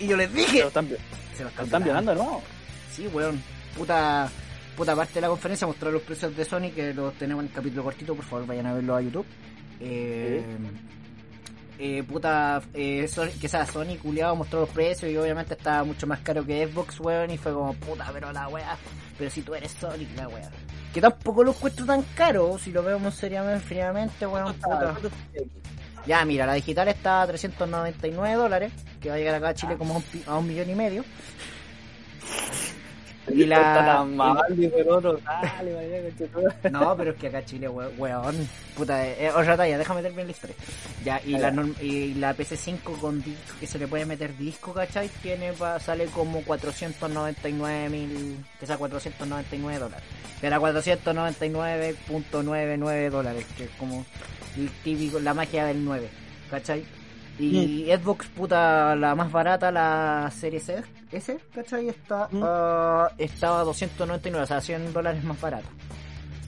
Y 0.00 0.08
yo 0.08 0.16
les 0.16 0.34
dije... 0.34 0.60
Lo 0.60 0.68
están, 0.68 0.88
Se 1.36 1.44
lo 1.44 1.50
lo 1.56 1.62
están 1.62 1.84
violando, 1.84 2.14
¿no? 2.14 2.42
Sí, 2.90 3.06
weón. 3.06 3.40
Puta, 3.78 4.28
puta 4.76 4.96
parte 4.96 5.14
de 5.14 5.20
la 5.20 5.28
conferencia 5.28 5.64
mostró 5.64 5.92
los 5.92 6.02
precios 6.02 6.36
de 6.36 6.44
Sony, 6.44 6.72
que 6.74 6.92
los 6.92 7.14
tenemos 7.14 7.44
en 7.44 7.50
el 7.50 7.54
capítulo 7.54 7.84
cortito, 7.84 8.16
por 8.16 8.24
favor 8.24 8.46
vayan 8.46 8.66
a 8.66 8.74
verlo 8.74 8.96
a 8.96 9.00
YouTube. 9.00 9.26
Eh, 9.78 10.42
eh, 11.78 12.02
puta, 12.02 12.62
eh, 12.72 13.08
Sony, 13.08 13.30
que 13.40 13.48
sea, 13.48 13.66
Sony 13.66 13.96
culiado 14.00 14.36
mostró 14.36 14.60
los 14.60 14.68
precios 14.68 15.10
y 15.10 15.16
obviamente 15.16 15.54
estaba 15.54 15.82
mucho 15.84 16.06
más 16.06 16.20
caro 16.20 16.44
que 16.44 16.66
Xbox, 16.66 17.00
weón, 17.00 17.30
y 17.30 17.38
fue 17.38 17.52
como, 17.52 17.74
puta, 17.74 18.08
pero 18.12 18.32
la 18.32 18.48
weá, 18.48 18.76
pero 19.18 19.30
si 19.30 19.42
tú 19.42 19.54
eres 19.54 19.72
Sony, 19.72 20.06
la 20.16 20.28
weá. 20.28 20.50
Que 20.92 21.00
tampoco 21.00 21.42
lo 21.42 21.50
encuentro 21.50 21.84
tan 21.84 22.02
caro, 22.14 22.56
si 22.58 22.70
lo 22.70 22.82
vemos 22.82 23.14
seriamente, 23.14 23.64
fríamente, 23.64 24.26
weón, 24.26 24.54
puta. 24.54 24.96
Ya, 26.06 26.24
mira, 26.24 26.46
la 26.46 26.54
digital 26.54 26.88
está 26.88 27.22
a 27.22 27.26
399 27.26 28.34
dólares, 28.36 28.72
que 29.00 29.08
va 29.08 29.14
a 29.14 29.18
llegar 29.18 29.34
acá 29.34 29.48
a 29.48 29.54
Chile 29.54 29.76
como 29.76 29.94
a 29.94 29.96
un, 29.96 30.04
a 30.26 30.38
un 30.38 30.46
millón 30.46 30.70
y 30.70 30.74
medio. 30.74 31.04
Y 33.32 33.46
la- 33.46 33.56
Está 33.56 33.84
tan 33.86 34.14
mal, 34.16 34.36
dijo 34.50 34.76
el 34.76 34.88
otro. 34.90 35.18
Dale, 35.24 35.72
vaya, 35.74 36.02
conchetumare. 36.02 36.54
No, 36.70 36.94
pero 36.96 37.10
es 37.12 37.16
que 37.16 37.28
acá 37.28 37.42
Chile, 37.44 37.68
we- 37.68 37.88
weón. 37.96 38.36
Puta, 38.76 39.06
eh, 39.08 39.30
otra 39.30 39.56
talla, 39.56 39.78
déjame 39.78 40.02
meter 40.02 40.14
bien 40.14 40.26
la 40.26 40.32
historia. 40.32 40.56
Ya, 41.04 41.20
y 41.24 41.30
la, 41.38 41.50
y 41.80 42.14
la 42.14 42.34
PC5 42.34 42.98
con 43.00 43.22
disco, 43.22 43.54
que 43.60 43.66
se 43.66 43.78
le 43.78 43.86
puede 43.88 44.04
meter 44.04 44.36
disco, 44.36 44.74
¿cachai? 44.74 45.08
Tiene, 45.22 45.52
sale 45.80 46.04
como 46.06 46.42
499 46.42 47.88
mil, 47.88 48.36
que 48.60 48.66
sea 48.66 48.76
499 48.76 49.78
dólares. 49.78 50.04
Que 50.40 50.46
era 50.48 50.58
499.99 50.58 53.10
dólares, 53.10 53.46
que 53.56 53.64
es 53.64 53.70
como 53.78 54.04
el 54.56 54.68
típico, 54.82 55.18
la 55.20 55.34
magia 55.34 55.64
del 55.66 55.84
9, 55.84 56.08
¿cachai? 56.50 56.84
Y 57.38 57.86
Xbox, 57.90 58.26
puta, 58.28 58.94
la 58.94 59.14
más 59.14 59.32
barata, 59.32 59.70
la 59.72 60.30
serie 60.36 60.58
S, 60.60 60.82
S 61.16 61.38
¿cachai? 61.54 61.88
Está, 61.88 62.28
Mm. 62.30 62.40
ah, 62.42 63.08
estaba 63.18 63.60
a 63.60 63.64
299, 63.64 64.44
o 64.44 64.46
sea, 64.46 64.60
100 64.60 64.92
dólares 64.92 65.22
más 65.24 65.40
barata. 65.40 65.68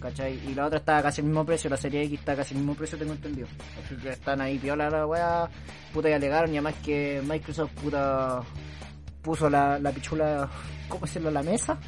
¿Cachai? 0.00 0.38
Y 0.46 0.54
la 0.54 0.66
otra 0.66 0.78
está 0.78 1.02
casi 1.02 1.20
el 1.22 1.26
mismo 1.28 1.44
precio, 1.44 1.70
la 1.70 1.76
serie 1.76 2.02
X 2.04 2.18
está 2.20 2.36
casi 2.36 2.52
el 2.54 2.58
mismo 2.60 2.74
precio, 2.74 2.98
tengo 2.98 3.12
entendido. 3.14 3.48
Así 3.84 3.96
que 3.96 4.10
están 4.10 4.40
ahí 4.40 4.58
piola 4.58 4.90
la 4.90 5.06
weá, 5.06 5.48
puta, 5.92 6.10
y 6.10 6.12
alegaron, 6.12 6.50
y 6.52 6.58
además 6.58 6.74
que 6.84 7.22
Microsoft, 7.26 7.72
puta, 7.82 8.42
puso 9.22 9.48
la, 9.50 9.78
la 9.78 9.90
pichula, 9.92 10.48
¿cómo 10.88 11.06
decirlo?, 11.06 11.30
a 11.30 11.32
la 11.32 11.42
mesa. 11.42 11.78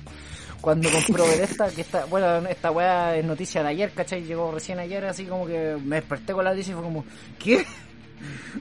Cuando 0.61 0.89
compró 0.91 1.25
Bethesda, 1.29 1.71
que 1.71 1.83
esta, 1.83 2.07
bueno, 2.07 2.49
esta 2.49 2.71
weá 2.73 3.15
es 3.17 3.25
noticia 3.25 3.63
de 3.63 3.69
ayer, 3.69 3.93
¿cachai? 3.93 4.25
Llegó 4.25 4.51
recién 4.51 4.79
ayer, 4.81 5.05
así 5.05 5.25
como 5.27 5.47
que 5.47 5.77
me 5.85 5.97
desperté 5.97 6.33
con 6.33 6.45
la 6.45 6.51
noticia 6.51 6.73
y 6.73 6.75
fue 6.75 6.83
como, 6.83 7.05
¿qué? 7.39 7.65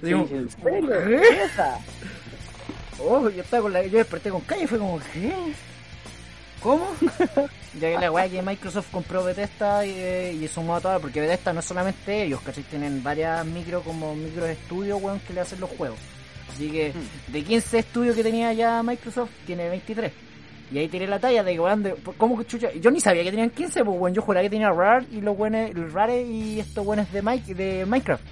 Así 0.03 0.11
como, 0.11 0.27
¿En 0.27 0.49
serio? 0.51 0.89
¿qué? 1.07 1.21
Oh, 2.99 3.29
yo 3.29 3.41
estaba 3.41 3.63
con 3.63 3.73
la, 3.73 3.85
yo 3.85 3.97
desperté 3.97 4.29
con 4.29 4.41
calle 4.41 4.63
y 4.63 4.67
fue 4.67 4.79
como, 4.79 4.99
¿qué? 5.13 5.33
¿Cómo? 6.61 6.87
ya 7.79 7.91
que 7.91 7.97
la 7.99 8.11
weá 8.11 8.27
que 8.27 8.41
Microsoft 8.41 8.89
compró 8.91 9.23
Bethesda 9.23 9.85
y, 9.85 9.91
eh, 9.91 10.33
y 10.33 10.47
sumó 10.47 10.75
a 10.75 10.81
todas, 10.81 10.99
porque 10.99 11.21
Bethesda 11.21 11.53
no 11.53 11.59
es 11.59 11.65
solamente 11.65 12.23
ellos, 12.23 12.41
¿cachai? 12.41 12.63
Tienen 12.63 13.03
varias 13.03 13.45
micro, 13.45 13.81
como 13.81 14.15
micro 14.15 14.45
estudios, 14.47 15.01
weón, 15.01 15.19
que 15.19 15.33
le 15.33 15.41
hacen 15.41 15.59
los 15.59 15.69
juegos. 15.69 15.99
Así 16.51 16.71
que, 16.71 16.91
de 17.27 17.43
15 17.43 17.79
estudios 17.79 18.15
que 18.15 18.23
tenía 18.23 18.51
ya 18.53 18.81
Microsoft, 18.81 19.29
tiene 19.45 19.69
23. 19.69 20.11
Y 20.71 20.79
ahí 20.79 20.87
tiré 20.87 21.05
la 21.07 21.19
talla 21.19 21.43
de 21.43 21.53
que, 21.53 21.59
weón, 21.59 21.83
de- 21.83 21.95
¿cómo 22.17 22.37
que 22.39 22.45
chucha? 22.47 22.71
Yo 22.73 22.89
ni 22.89 22.99
sabía 22.99 23.23
que 23.23 23.29
tenían 23.29 23.51
15, 23.51 23.85
pues, 23.85 23.99
weón, 23.99 24.13
yo 24.15 24.21
juraba 24.23 24.43
que 24.43 24.49
tenía 24.49 24.69
Rare 24.71 25.05
y 25.11 25.21
los 25.21 25.37
buenos, 25.37 25.69
Rare 25.93 26.23
y 26.23 26.59
estos 26.59 26.83
buenos 26.83 27.11
de, 27.13 27.21
Mike, 27.21 27.53
de 27.53 27.85
Minecraft. 27.85 28.23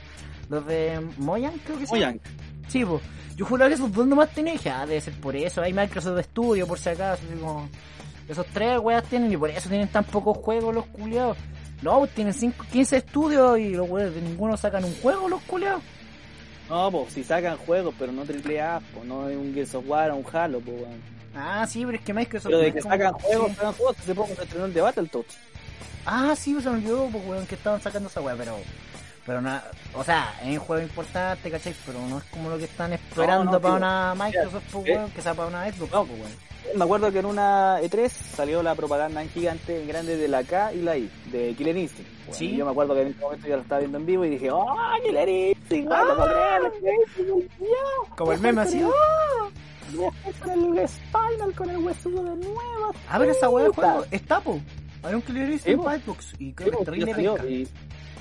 Los 0.50 0.66
de 0.66 1.00
Mojang, 1.18 1.58
creo 1.66 1.78
que 1.78 1.86
sí. 1.88 1.94
Oigan, 1.94 2.20
Sí, 2.68 2.84
pues. 2.86 3.02
Yo 3.36 3.46
juraba 3.46 3.70
que 3.70 3.76
esos 3.76 3.92
dos 3.92 4.08
nomás 4.08 4.30
tenían. 4.30 4.56
Dije, 4.58 4.70
ah, 4.70 4.86
debe 4.86 5.02
ser 5.02 5.14
por 5.16 5.36
eso. 5.36 5.62
Hay 5.62 5.74
Microsoft 5.74 6.20
Studio, 6.24 6.66
por 6.68 6.80
si 6.80 6.90
acaso. 6.90 7.22
Así 7.28 7.40
como. 7.40 7.68
Esos 8.28 8.46
tres 8.48 8.80
weas 8.80 9.04
tienen 9.04 9.32
y 9.32 9.38
por 9.38 9.50
eso 9.50 9.70
tienen 9.70 9.88
tan 9.88 10.04
pocos 10.04 10.38
juegos 10.38 10.74
los 10.74 10.86
culiados. 10.88 11.38
No, 11.82 12.00
pues 12.00 12.12
tienen 12.12 12.34
cinco, 12.34 12.66
15 12.72 12.98
estudios 12.98 13.60
y 13.60 13.72
los 13.72 13.88
weas 13.90 14.16
de 14.16 14.22
ninguno 14.22 14.58
sacan 14.58 14.84
un 14.84 14.96
juego 14.96 15.28
los 15.30 15.42
culiados. 15.44 15.84
no, 16.70 16.90
pues 16.92 17.14
si 17.14 17.24
sacan 17.24 17.58
juegos, 17.58 17.94
pero 18.00 18.12
no 18.12 18.24
triple 18.24 18.60
A, 18.62 18.82
pues 18.94 19.06
no 19.06 19.30
es 19.30 19.38
un 19.38 19.54
Gears 19.54 19.76
of 19.76 19.84
War 19.88 20.10
o 20.10 20.16
un 20.16 20.26
Halo, 20.34 20.60
pues. 20.62 20.82
Ah, 21.36 21.68
sí, 21.70 21.86
pero 21.86 21.98
es 22.00 22.04
que 22.04 22.14
Microsoft. 22.14 22.48
Pero 22.50 22.60
de 22.60 22.74
que 22.74 22.80
como- 22.80 22.94
sacan 22.96 23.14
juegos, 23.14 23.50
sí. 23.50 23.56
sacan 23.58 23.74
juegos, 23.74 23.98
hace 24.00 24.16
poco 24.16 24.36
se 24.36 24.44
estrenó 24.44 24.66
el 24.66 24.74
de 24.74 24.82
Battletoads. 24.82 25.38
Ah, 26.08 26.34
sí, 26.36 26.54
pues 26.54 26.64
se 26.64 26.70
me 26.72 26.78
olvidó, 26.78 27.08
pues 27.12 27.28
weón, 27.28 27.46
que 27.46 27.56
estaban 27.56 27.82
sacando 27.82 28.10
esa 28.10 28.22
wea, 28.22 28.36
pero. 28.36 28.58
Pero 29.26 29.42
nada, 29.42 29.72
o 29.96 30.04
sea, 30.04 30.36
es 30.44 30.50
un 30.50 30.60
juego 30.60 30.84
importante, 30.84 31.50
¿cachai? 31.50 31.74
Pero 31.86 32.00
no 32.08 32.20
es 32.20 32.24
como 32.26 32.50
lo 32.50 32.58
que 32.60 32.66
están 32.66 32.94
esperando 32.94 33.54
no, 33.54 33.60
para 33.62 33.74
una 33.74 34.14
Microsoft, 34.16 34.64
pues 34.72 34.88
eh. 34.88 34.92
weón, 34.98 35.12
que 35.12 35.22
sea 35.22 35.34
para 35.34 35.48
una 35.48 35.72
Xbox, 35.72 35.92
No. 35.92 36.06
pues 36.06 36.20
weón. 36.20 36.56
Me 36.76 36.84
acuerdo 36.84 37.12
que 37.12 37.20
en 37.20 37.26
una 37.28 37.80
E3 37.82 38.10
salió 38.10 38.62
la 38.64 38.74
propaganda 38.76 39.22
en 39.22 39.30
gigante, 39.30 39.82
en 39.82 39.88
grande 39.88 40.18
de 40.18 40.28
la 40.28 40.44
K 40.44 40.74
y 40.74 40.82
la 40.82 40.98
I, 40.98 41.10
de 41.32 41.54
Killer 41.56 41.78
Instinct. 41.78 42.10
Bueno, 42.20 42.34
Sí. 42.34 42.56
Yo 42.56 42.66
me 42.66 42.72
acuerdo 42.72 42.94
que 42.96 43.02
en 43.02 43.08
ese 43.10 43.20
momento 43.20 43.48
ya 43.48 43.56
lo 43.56 43.62
estaba 43.62 43.80
viendo 43.80 43.98
en 44.00 44.06
vivo 44.06 44.26
y 44.26 44.30
dije, 44.30 44.50
¡Oh, 44.52 44.66
Killer 45.06 45.30
Instinct! 45.30 45.92
¡Ah. 45.92 46.60
Como 48.18 48.32
el 48.32 48.40
meme 48.40 48.62
así, 48.62 48.82
con 50.44 50.78
el 50.78 50.88
Spinal, 50.88 51.54
con 51.56 51.70
el 51.70 51.78
huesudo 51.78 52.24
de 52.24 52.36
nuevo. 52.36 52.94
A 53.10 53.18
ver, 53.20 53.30
esa 53.30 53.50
weá 53.50 53.66
de 53.66 53.72
juego 53.72 54.06
está, 54.12 54.40
po. 54.42 54.60
Hay 55.04 55.14
un 55.14 55.22
Killer 55.22 55.50
Instinct 55.52 55.84
para 55.84 56.00
Xbox 56.00 56.34
y 56.40 56.52
creo 56.54 56.72
que 56.84 57.00
es 57.00 57.06
pues, 57.16 57.70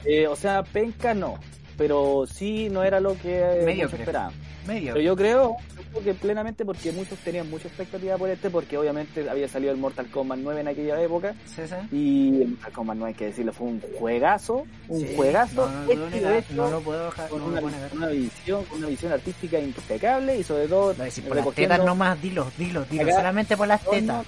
eh, 0.04 0.26
o 0.26 0.36
sea, 0.36 0.62
penca 0.62 1.14
no, 1.14 1.38
pero 1.76 2.24
sí 2.26 2.68
no 2.70 2.82
era 2.82 3.00
lo 3.00 3.16
que 3.18 3.64
muchos 3.76 3.98
esperaban. 3.98 4.32
Medio. 4.66 4.94
Pero 4.94 5.04
yo 5.04 5.14
creo, 5.16 5.56
que 6.02 6.14
plenamente 6.14 6.64
porque 6.64 6.90
muchos 6.90 7.18
tenían 7.18 7.50
mucha 7.50 7.68
expectativa 7.68 8.16
por 8.16 8.30
este, 8.30 8.48
porque 8.48 8.78
obviamente 8.78 9.28
había 9.28 9.46
salido 9.46 9.72
el 9.72 9.78
Mortal 9.78 10.06
Kombat 10.10 10.38
9 10.38 10.60
en 10.62 10.68
aquella 10.68 11.00
época, 11.02 11.34
Sí, 11.44 11.62
sí. 11.66 11.74
y 11.92 12.42
el 12.42 12.48
Mortal 12.48 12.72
Kombat 12.72 12.96
9 12.96 13.08
hay 13.12 13.14
que 13.18 13.24
decirlo, 13.26 13.52
fue 13.52 13.66
un 13.66 13.82
juegazo, 13.98 14.64
un 14.88 15.00
Sí, 15.00 15.12
juegazo, 15.16 15.68
No, 15.68 15.94
no, 15.94 16.08
hecho 16.30 16.54
no, 16.54 16.64
no 16.64 16.70
lo 16.70 16.80
puedo 16.80 17.04
dejar, 17.04 17.28
con 17.28 17.40
no 17.40 17.46
una, 17.60 17.76
una 17.92 18.06
visión, 18.08 18.64
una 18.74 18.86
visión 18.86 19.12
artística 19.12 19.58
impecable 19.60 20.38
y 20.38 20.42
sobre 20.42 20.66
todo 20.66 20.94
No, 20.94 21.04
por 21.28 21.36
las 21.36 21.54
tetas 21.54 21.84
nomás, 21.84 22.22
dilo, 22.22 22.50
dilo, 22.56 22.84
dilo, 22.90 23.10
solamente 23.10 23.56
por 23.56 23.68
las 23.68 23.82
tetas. 23.82 24.24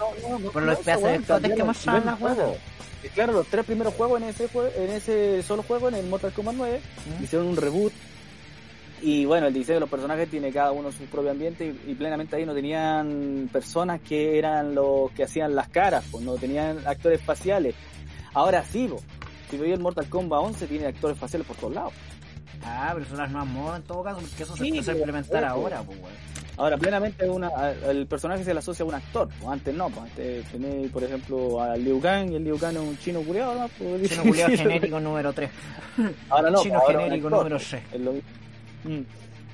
Por 0.53 0.63
los 0.63 0.79
pedazos 0.81 1.43
de 1.43 1.55
que 1.55 1.65
mostraban 1.65 2.05
las 2.05 2.19
cambiaron 2.19 2.55
Claro, 3.15 3.33
los 3.33 3.47
tres 3.47 3.65
primeros 3.65 3.95
juegos 3.95 4.21
en 4.23 4.29
ese 4.29 4.49
jue- 4.49 4.71
en 4.77 4.91
ese 4.91 5.43
solo 5.43 5.63
juego, 5.63 5.89
en 5.89 5.95
el 5.97 6.07
Mortal 6.07 6.33
Kombat 6.33 6.55
9, 6.57 6.81
¿Mm? 7.21 7.25
hicieron 7.25 7.49
un 7.49 7.57
reboot. 7.57 7.93
Y 9.03 9.27
bueno, 9.27 9.47
el 9.47 9.53
diseño 9.55 9.75
de 9.77 9.81
los 9.81 9.91
personajes 9.91 10.29
tiene 10.31 10.51
cada 10.51 10.73
uno 10.73 10.91
su 10.91 11.05
propio 11.05 11.31
ambiente 11.31 11.67
y, 11.67 11.91
y 11.91 11.95
plenamente 11.95 12.37
ahí 12.37 12.47
no 12.47 12.55
tenían 12.55 13.49
personas 13.53 14.01
que 14.01 14.39
eran 14.39 14.75
los 14.75 15.11
que 15.13 15.25
hacían 15.25 15.55
las 15.55 15.69
caras, 15.69 16.05
pues 16.11 16.25
no 16.25 16.35
tenían 16.37 16.79
actores 16.87 17.21
faciales. 17.21 17.75
Ahora 18.33 18.65
sí, 18.65 18.89
po. 18.89 19.01
si 19.51 19.59
veis 19.59 19.75
el 19.75 19.81
Mortal 19.81 20.09
Kombat 20.09 20.41
11 20.43 20.67
tiene 20.67 20.87
actores 20.87 21.19
faciales 21.19 21.47
por 21.47 21.57
todos 21.57 21.75
lados. 21.75 21.93
Ah, 22.63 22.91
pero 22.95 23.07
son 23.07 23.19
las 23.19 23.31
nuevas 23.31 23.49
modas 23.49 23.81
en 23.81 23.87
todo 23.87 24.03
caso, 24.03 24.21
porque 24.21 24.43
eso 24.43 24.57
se 24.57 24.67
empezó 24.67 24.91
a 24.91 24.95
implementar 24.95 25.45
ahora, 25.45 25.83
pues, 25.83 25.99
weón. 25.99 26.13
Ahora, 26.59 26.79
plenamente 26.79 27.29
una, 27.29 27.51
el 27.71 28.07
personaje 28.07 28.43
se 28.43 28.55
le 28.55 28.61
asocia 28.61 28.83
a 28.83 28.89
un 28.89 28.95
actor, 28.95 29.29
pues 29.39 29.53
antes 29.53 29.75
no, 29.75 29.91
pues 29.91 30.11
antes 30.11 30.47
tenéis, 30.47 30.91
por 30.91 31.05
ejemplo, 31.05 31.61
a 31.63 31.77
Liu 31.77 32.01
Kang 32.01 32.33
y 32.33 32.37
el 32.37 32.45
Liu 32.45 32.59
Kang 32.59 32.75
es 32.77 32.81
un 32.81 32.99
chino 32.99 33.21
culiado, 33.21 33.55
¿no? 33.55 33.69
Pues, 33.69 34.09
Chino 34.11 34.23
culiao 34.23 34.49
genérico 34.57 34.99
número 34.99 35.33
3. 35.35 35.51
Ahora 36.31 36.51
no, 36.51 36.63
Chino 36.63 36.81
pues, 36.81 36.89
ahora 36.89 37.05
genérico 37.05 37.27
actor, 37.29 37.39
número 37.41 37.57
pues, 37.57 37.69
6. 37.69 37.83
es 37.93 38.01
lo 38.01 38.13
mismo. 38.13 38.29
Mm. 38.85 39.03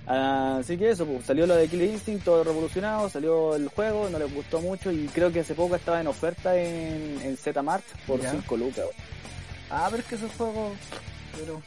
Ah, 0.07 0.57
así 0.61 0.77
que 0.77 0.91
eso, 0.91 1.05
pues, 1.07 1.25
salió 1.25 1.47
lo 1.47 1.57
de 1.57 1.67
Killer 1.69 1.91
Instinct, 1.91 2.25
todo 2.25 2.45
revolucionado, 2.45 3.09
salió 3.09 3.57
el 3.57 3.69
juego, 3.69 4.09
no 4.09 4.19
les 4.21 4.33
gustó 4.33 4.61
mucho 4.61 4.93
y 4.93 5.07
creo 5.09 5.33
que 5.33 5.41
hace 5.41 5.55
poco 5.55 5.75
estaba 5.75 6.01
en 6.01 6.07
oferta 6.07 6.57
en, 6.57 7.21
en 7.23 7.37
Zmart 7.37 7.85
por 8.07 8.21
Ya. 8.21 8.31
5 8.31 8.57
lucas. 8.57 8.87
Ah, 9.71 9.89
pero 9.91 10.03
es 10.03 10.09
que 10.09 10.15
esos 10.17 10.31
juegos. 10.33 10.73
Pero. 11.37 11.63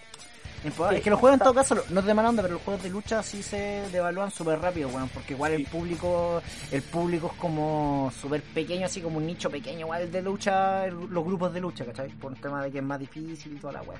Es 0.98 1.02
que 1.04 1.10
los 1.10 1.20
juegos 1.20 1.40
en 1.40 1.44
todo 1.44 1.54
caso 1.54 1.76
no 1.90 2.00
es 2.00 2.06
de 2.06 2.14
mala 2.14 2.30
onda, 2.30 2.42
pero 2.42 2.56
los 2.56 2.64
juegos 2.64 2.82
de 2.84 2.90
lucha 2.90 3.22
sí 3.24 3.44
se 3.44 3.84
devalúan 3.92 4.32
súper 4.32 4.60
rápido, 4.60 4.90
weón, 4.90 5.10
porque 5.10 5.34
igual 5.34 5.52
el 5.54 5.66
público, 5.66 6.42
el 6.72 6.82
público 6.82 7.32
es 7.34 7.40
como 7.40 8.12
súper 8.20 8.42
pequeño, 8.42 8.86
así 8.86 9.02
como 9.02 9.18
un 9.18 9.26
nicho 9.28 9.50
pequeño, 9.50 9.82
igual 9.82 10.12
de 10.12 10.22
lucha, 10.22 10.86
el- 10.86 10.96
los 11.10 11.24
grupos 11.26 11.54
de 11.54 11.62
lucha, 11.62 11.86
¿cachai? 11.86 12.10
Por 12.10 12.32
un 12.32 12.38
tema 12.40 12.64
de 12.64 12.72
que 12.72 12.80
es 12.80 12.84
más 12.84 13.00
difícil 13.00 13.54
y 13.54 13.60
toda 13.60 13.74
la 13.74 13.82
weá. 13.84 14.00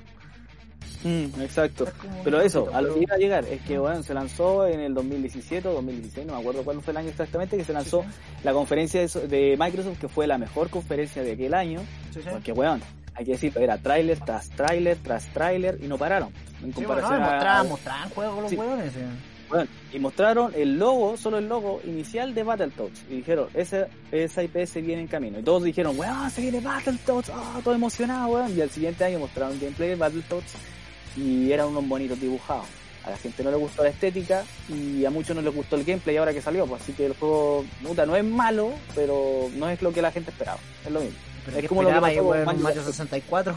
Mm, 1.04 1.40
exacto. 1.42 1.84
Es 1.84 1.92
Pero 2.24 2.40
eso, 2.40 2.60
poquito, 2.64 2.76
a 2.78 2.82
lo 2.82 2.94
que 2.94 3.00
iba 3.02 3.14
a 3.14 3.18
llegar 3.18 3.44
es 3.44 3.60
que 3.62 3.78
bueno, 3.78 4.02
se 4.02 4.14
lanzó 4.14 4.66
en 4.66 4.80
el 4.80 4.94
2017 4.94 5.68
o 5.68 5.74
2016, 5.74 6.26
no 6.26 6.34
me 6.34 6.40
acuerdo 6.40 6.64
cuál 6.64 6.80
fue 6.82 6.90
el 6.92 6.96
año 6.96 7.08
exactamente, 7.10 7.56
que 7.56 7.64
se 7.64 7.72
lanzó 7.72 8.02
Sí, 8.02 8.08
la 8.44 8.52
conferencia 8.52 9.00
de, 9.00 9.08
so- 9.08 9.20
de 9.20 9.56
Microsoft, 9.58 9.98
que 10.00 10.08
fue 10.08 10.26
la 10.26 10.38
mejor 10.38 10.68
conferencia 10.70 11.22
de 11.22 11.32
aquel 11.32 11.54
año, 11.54 11.80
Sí, 12.12 12.20
porque 12.30 12.52
weón, 12.52 12.80
hay 13.16 13.24
que 13.24 13.32
decirlo, 13.32 13.60
era 13.60 13.78
tráiler 13.78 14.18
tras 14.20 14.50
tráiler 14.50 14.98
tras 15.02 15.26
tráiler 15.32 15.78
y 15.82 15.86
no 15.86 15.96
pararon. 15.98 16.28
En 16.62 16.72
Sí, 16.74 16.84
bueno, 16.84 17.02
comparación 17.02 17.20
no, 17.20 17.26
a- 17.26 17.30
mostraban, 17.30 17.68
mostraban 17.68 18.08
juegos 18.10 18.40
los 18.42 18.50
Sí. 18.50 18.56
eh. 18.56 19.02
Bueno, 19.48 19.70
y 19.92 19.98
mostraron 20.00 20.52
el 20.56 20.76
logo, 20.76 21.16
solo 21.16 21.38
el 21.38 21.48
logo 21.48 21.80
inicial 21.84 22.34
de 22.34 22.42
Battletoads. 22.42 23.04
Y 23.08 23.16
dijeron, 23.18 23.46
ese, 23.54 23.86
esa 24.10 24.42
IP 24.42 24.66
se 24.66 24.80
viene 24.82 25.02
en 25.02 25.06
camino. 25.08 25.38
Y 25.38 25.42
todos 25.44 25.62
dijeron, 25.62 25.96
weón, 25.96 26.28
se 26.32 26.40
viene 26.42 26.58
Battletoads, 26.60 27.30
ah, 27.32 27.60
todo 27.62 27.72
emocionado, 27.74 28.26
weón. 28.28 28.56
Y 28.58 28.60
al 28.60 28.70
siguiente 28.70 29.04
año 29.04 29.20
mostraron 29.20 29.56
gameplay 29.60 29.90
de 29.90 29.94
Battletoads 29.94 30.52
y 31.16 31.52
eran 31.52 31.68
unos 31.68 31.86
bonitos 31.88 32.20
dibujados. 32.20 32.66
A 33.04 33.10
la 33.10 33.16
gente 33.18 33.44
no 33.44 33.52
le 33.52 33.56
gustó 33.56 33.84
la 33.84 33.90
estética 33.90 34.42
y 34.68 35.04
a 35.04 35.10
muchos 35.10 35.36
no 35.36 35.40
les 35.42 35.54
gustó 35.54 35.76
el 35.76 35.84
gameplay 35.84 36.16
ahora 36.16 36.32
que 36.32 36.42
salió. 36.42 36.66
Pues, 36.66 36.82
así 36.82 36.92
que 36.92 37.06
el 37.06 37.14
juego 37.14 37.64
puta, 37.86 38.04
no 38.04 38.16
es 38.16 38.24
malo, 38.24 38.72
pero 38.96 39.48
no 39.54 39.68
es 39.70 39.80
lo 39.80 39.92
que 39.92 40.02
la 40.02 40.10
gente 40.10 40.32
esperaba. 40.32 40.58
Es 40.84 40.90
lo 40.90 40.98
mismo. 41.00 41.16
Pero 41.46 41.56
es 41.56 41.62
¿qué 41.62 41.68
como 41.68 41.82
lo 41.82 41.88
que 41.88 42.00
pasó 42.00 42.22
weón, 42.22 42.44
Mario 42.44 42.62
Mario 42.62 42.82
64. 42.82 43.54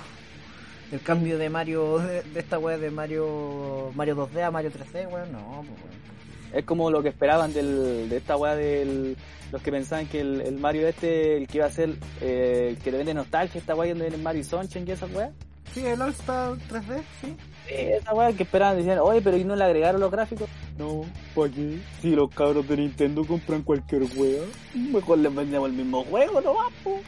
El 0.91 1.01
cambio 1.01 1.37
de 1.37 1.49
Mario, 1.49 1.99
de, 1.99 2.23
de 2.23 2.39
esta 2.39 2.57
weá 2.57 2.77
de 2.77 2.89
Mario 2.89 3.91
Mario 3.95 4.15
2D 4.15 4.41
a 4.41 4.51
Mario 4.51 4.71
3D, 4.71 5.11
weón, 5.11 5.31
no, 5.31 5.65
pues 5.67 5.81
weón. 5.81 6.09
Es 6.53 6.65
como 6.65 6.89
lo 6.89 7.03
que 7.03 7.09
esperaban 7.09 7.53
del, 7.53 8.09
de 8.09 8.17
esta 8.17 8.35
weá 8.37 8.55
del. 8.55 9.17
Los 9.51 9.61
que 9.61 9.71
pensaban 9.71 10.07
que 10.07 10.21
el, 10.21 10.41
el 10.41 10.57
Mario 10.57 10.87
este, 10.87 11.37
el 11.37 11.47
que 11.47 11.57
iba 11.57 11.67
a 11.67 11.71
ser, 11.71 11.95
eh, 12.21 12.67
el 12.69 12.77
que 12.77 12.91
le 12.91 12.97
vende 12.99 13.13
nostalgia, 13.13 13.59
esta 13.59 13.75
weá 13.75 13.89
donde 13.89 14.09
viene 14.09 14.23
Mario 14.23 14.43
Sunshine 14.43 14.87
y 14.87 14.91
esa 14.91 15.05
weá. 15.07 15.31
Sí, 15.73 15.85
el 15.85 16.01
All 16.01 16.09
Star 16.11 16.53
3D, 16.53 17.01
sí. 17.21 17.35
Esa 17.67 18.13
weá 18.15 18.33
que 18.33 18.43
esperaban, 18.43 18.77
decían, 18.77 18.97
oye, 18.99 19.21
pero 19.21 19.37
¿y 19.37 19.43
no 19.43 19.55
le 19.55 19.63
agregaron 19.63 20.01
los 20.01 20.09
gráficos? 20.09 20.49
No, 20.77 21.05
¿para 21.35 21.51
qué? 21.51 21.79
Si 22.01 22.15
los 22.15 22.31
cabros 22.31 22.67
de 22.67 22.77
Nintendo 22.77 23.23
compran 23.25 23.61
cualquier 23.61 24.03
weá, 24.15 24.41
mejor 24.73 25.19
les 25.19 25.33
vendemos 25.33 25.69
el 25.69 25.75
mismo 25.75 26.03
juego, 26.05 26.41
no 26.41 26.55
va, 26.55 26.65
po. 26.83 26.99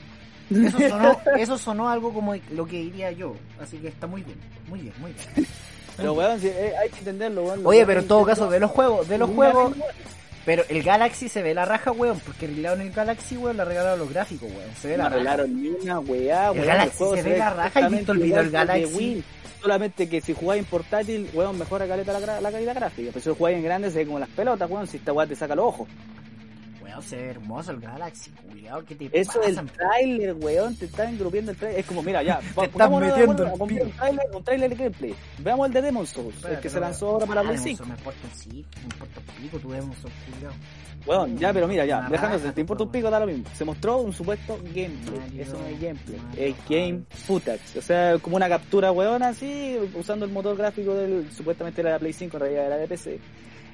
Eso 0.52 0.80
sonó, 0.90 1.18
eso 1.38 1.58
sonó 1.58 1.90
algo 1.90 2.14
como 2.14 2.36
lo 2.52 2.66
que 2.66 2.78
diría 2.78 3.12
yo, 3.12 3.36
así 3.62 3.78
que 3.78 3.88
está 3.88 4.08
muy 4.08 4.22
bien, 4.24 4.38
muy 4.68 4.80
bien, 4.82 4.94
muy 5.00 5.14
bien. 5.14 5.48
Pero 5.98 6.14
weón, 6.14 6.40
si, 6.40 6.48
eh, 6.48 6.74
hay 6.82 6.90
que 6.90 7.00
entenderlo, 7.00 7.44
weón. 7.44 7.66
Oye, 7.66 7.86
pero 7.86 8.02
en 8.02 8.08
todo 8.08 8.26
caso, 8.26 8.50
de 8.50 8.60
los 8.60 8.72
juegos, 8.72 9.08
de 9.08 9.18
los 9.18 9.30
juegos, 9.30 9.74
pero 10.46 10.64
el 10.70 10.82
Galaxy 10.84 11.30
se 11.30 11.42
ve 11.44 11.54
la 11.54 11.66
raja, 11.66 11.92
weón, 11.92 12.20
porque 12.20 12.46
arreglaron 12.46 12.82
el 12.82 12.92
Galaxy, 12.92 13.38
weón, 13.38 13.58
le 13.58 13.62
arreglaron 13.64 14.00
los 14.00 14.10
gráficos, 14.10 14.50
weón, 14.50 14.76
se 14.82 14.88
ve 14.90 14.98
No 14.98 15.04
la 15.04 15.10
raja. 15.10 15.44
ni 15.48 15.68
una 15.68 16.00
weá, 16.00 16.52
El. 16.52 16.66
Galaxy 16.66 16.98
juego 16.98 17.16
se 17.16 17.22
ve 17.24 17.38
la 17.38 17.50
raja, 17.52 17.80
¿has 17.80 17.92
visto 17.92 18.12
el 18.14 18.22
exactamente 18.22 18.24
video 18.24 18.38
del 18.38 18.48
igual 18.48 18.68
que 18.68 18.74
el 18.74 18.82
Galaxy? 18.82 18.98
Wii. 18.98 19.24
Solamente 19.62 20.10
que 20.10 20.22
si 20.22 20.34
jugáis 20.34 20.60
en 20.64 20.66
portátil, 20.66 21.30
weón, 21.36 21.60
mejora 21.60 21.88
caleta 21.88 22.20
la, 22.20 22.42
la 22.42 22.52
calidad 22.52 22.74
gráfica. 22.74 23.10
Pero 23.14 23.22
si 23.22 23.30
lo 23.30 23.36
jugáis 23.36 23.58
en 23.58 23.64
grande, 23.64 23.92
se 23.92 24.00
ve 24.00 24.06
como 24.08 24.18
las 24.18 24.30
pelotas, 24.30 24.68
weón. 24.70 24.88
Si 24.88 24.98
esta 24.98 25.14
weá 25.14 25.28
te 25.28 25.36
saca 25.36 25.54
los 25.54 25.66
ojos. 25.66 25.88
Weón, 26.92 27.04
se 27.04 27.16
ve 27.16 27.30
hermoso 27.30 27.72
el 27.72 27.80
Galaxy, 27.80 28.32
¿qué 28.88 28.96
te 28.96 29.20
Eso 29.20 29.40
pasa? 29.40 29.62
del 29.62 29.72
trailer, 29.72 30.34
weón, 30.34 30.76
te 30.76 30.86
están 30.86 31.10
engrupiendo 31.10 31.52
el 31.52 31.58
trailer. 31.58 31.80
Es 31.80 31.86
como, 31.86 32.04
mira, 32.04 32.22
ya, 32.22 32.42
pongámonos 32.56 33.16
de 33.16 33.28
metiendo 33.28 33.44
el 33.44 33.62
un 33.62 33.92
trailer, 33.92 34.26
un 34.34 34.44
trailer 34.44 34.70
de 34.70 34.76
gameplay. 34.76 35.16
Veamos 35.40 35.68
el 35.68 35.74
de 35.74 35.82
Demon 35.82 36.06
Souls, 36.06 36.44
el 36.44 36.60
que 36.60 36.70
se 36.70 36.80
lanzó 36.80 37.12
ahora 37.12 37.26
para 37.26 37.44
Play 37.44 37.58
5. 37.58 37.86
Me 37.86 37.92
importa 37.92 38.20
el 38.24 38.38
sí, 38.38 38.66
me 38.78 38.84
importa 38.84 39.20
el 39.20 39.42
pico, 39.42 39.60
tú 39.60 39.72
Demon 39.72 39.96
Souls, 40.02 40.14
culiao. 40.26 40.54
Weón, 41.06 41.38
ya, 41.38 41.54
pero 41.54 41.68
mira, 41.68 41.86
ya, 41.86 42.08
dejándose, 42.10 42.52
te 42.52 42.62
importa 42.62 42.84
un 42.84 42.92
pico, 42.92 43.10
da 43.10 43.20
lo 43.20 43.26
mismo. 43.26 43.46
Se 43.54 43.64
mostró 43.64 43.98
un 43.98 44.14
supuesto 44.14 44.60
gameplay. 44.62 45.40
Eso 45.40 45.58
no 45.58 45.66
es 45.68 45.82
gameplay, 45.82 46.20
es 46.38 46.56
game 46.70 47.04
footage. 47.10 47.78
O 47.78 47.82
sea, 47.82 48.20
como 48.20 48.36
una 48.36 48.50
captura, 48.50 48.92
weón, 48.92 49.24
así, 49.24 49.78
usando 49.96 50.26
el 50.26 50.32
motor 50.32 50.58
gráfico 50.58 50.94
del, 50.94 51.32
supuestamente 51.32 51.82
era 51.82 51.94
de 51.94 52.00
Play 52.00 52.14
5, 52.14 52.36
en 52.36 52.42
realidad 52.42 52.66
era 52.66 52.78
de 52.78 52.88
PC. 52.88 53.20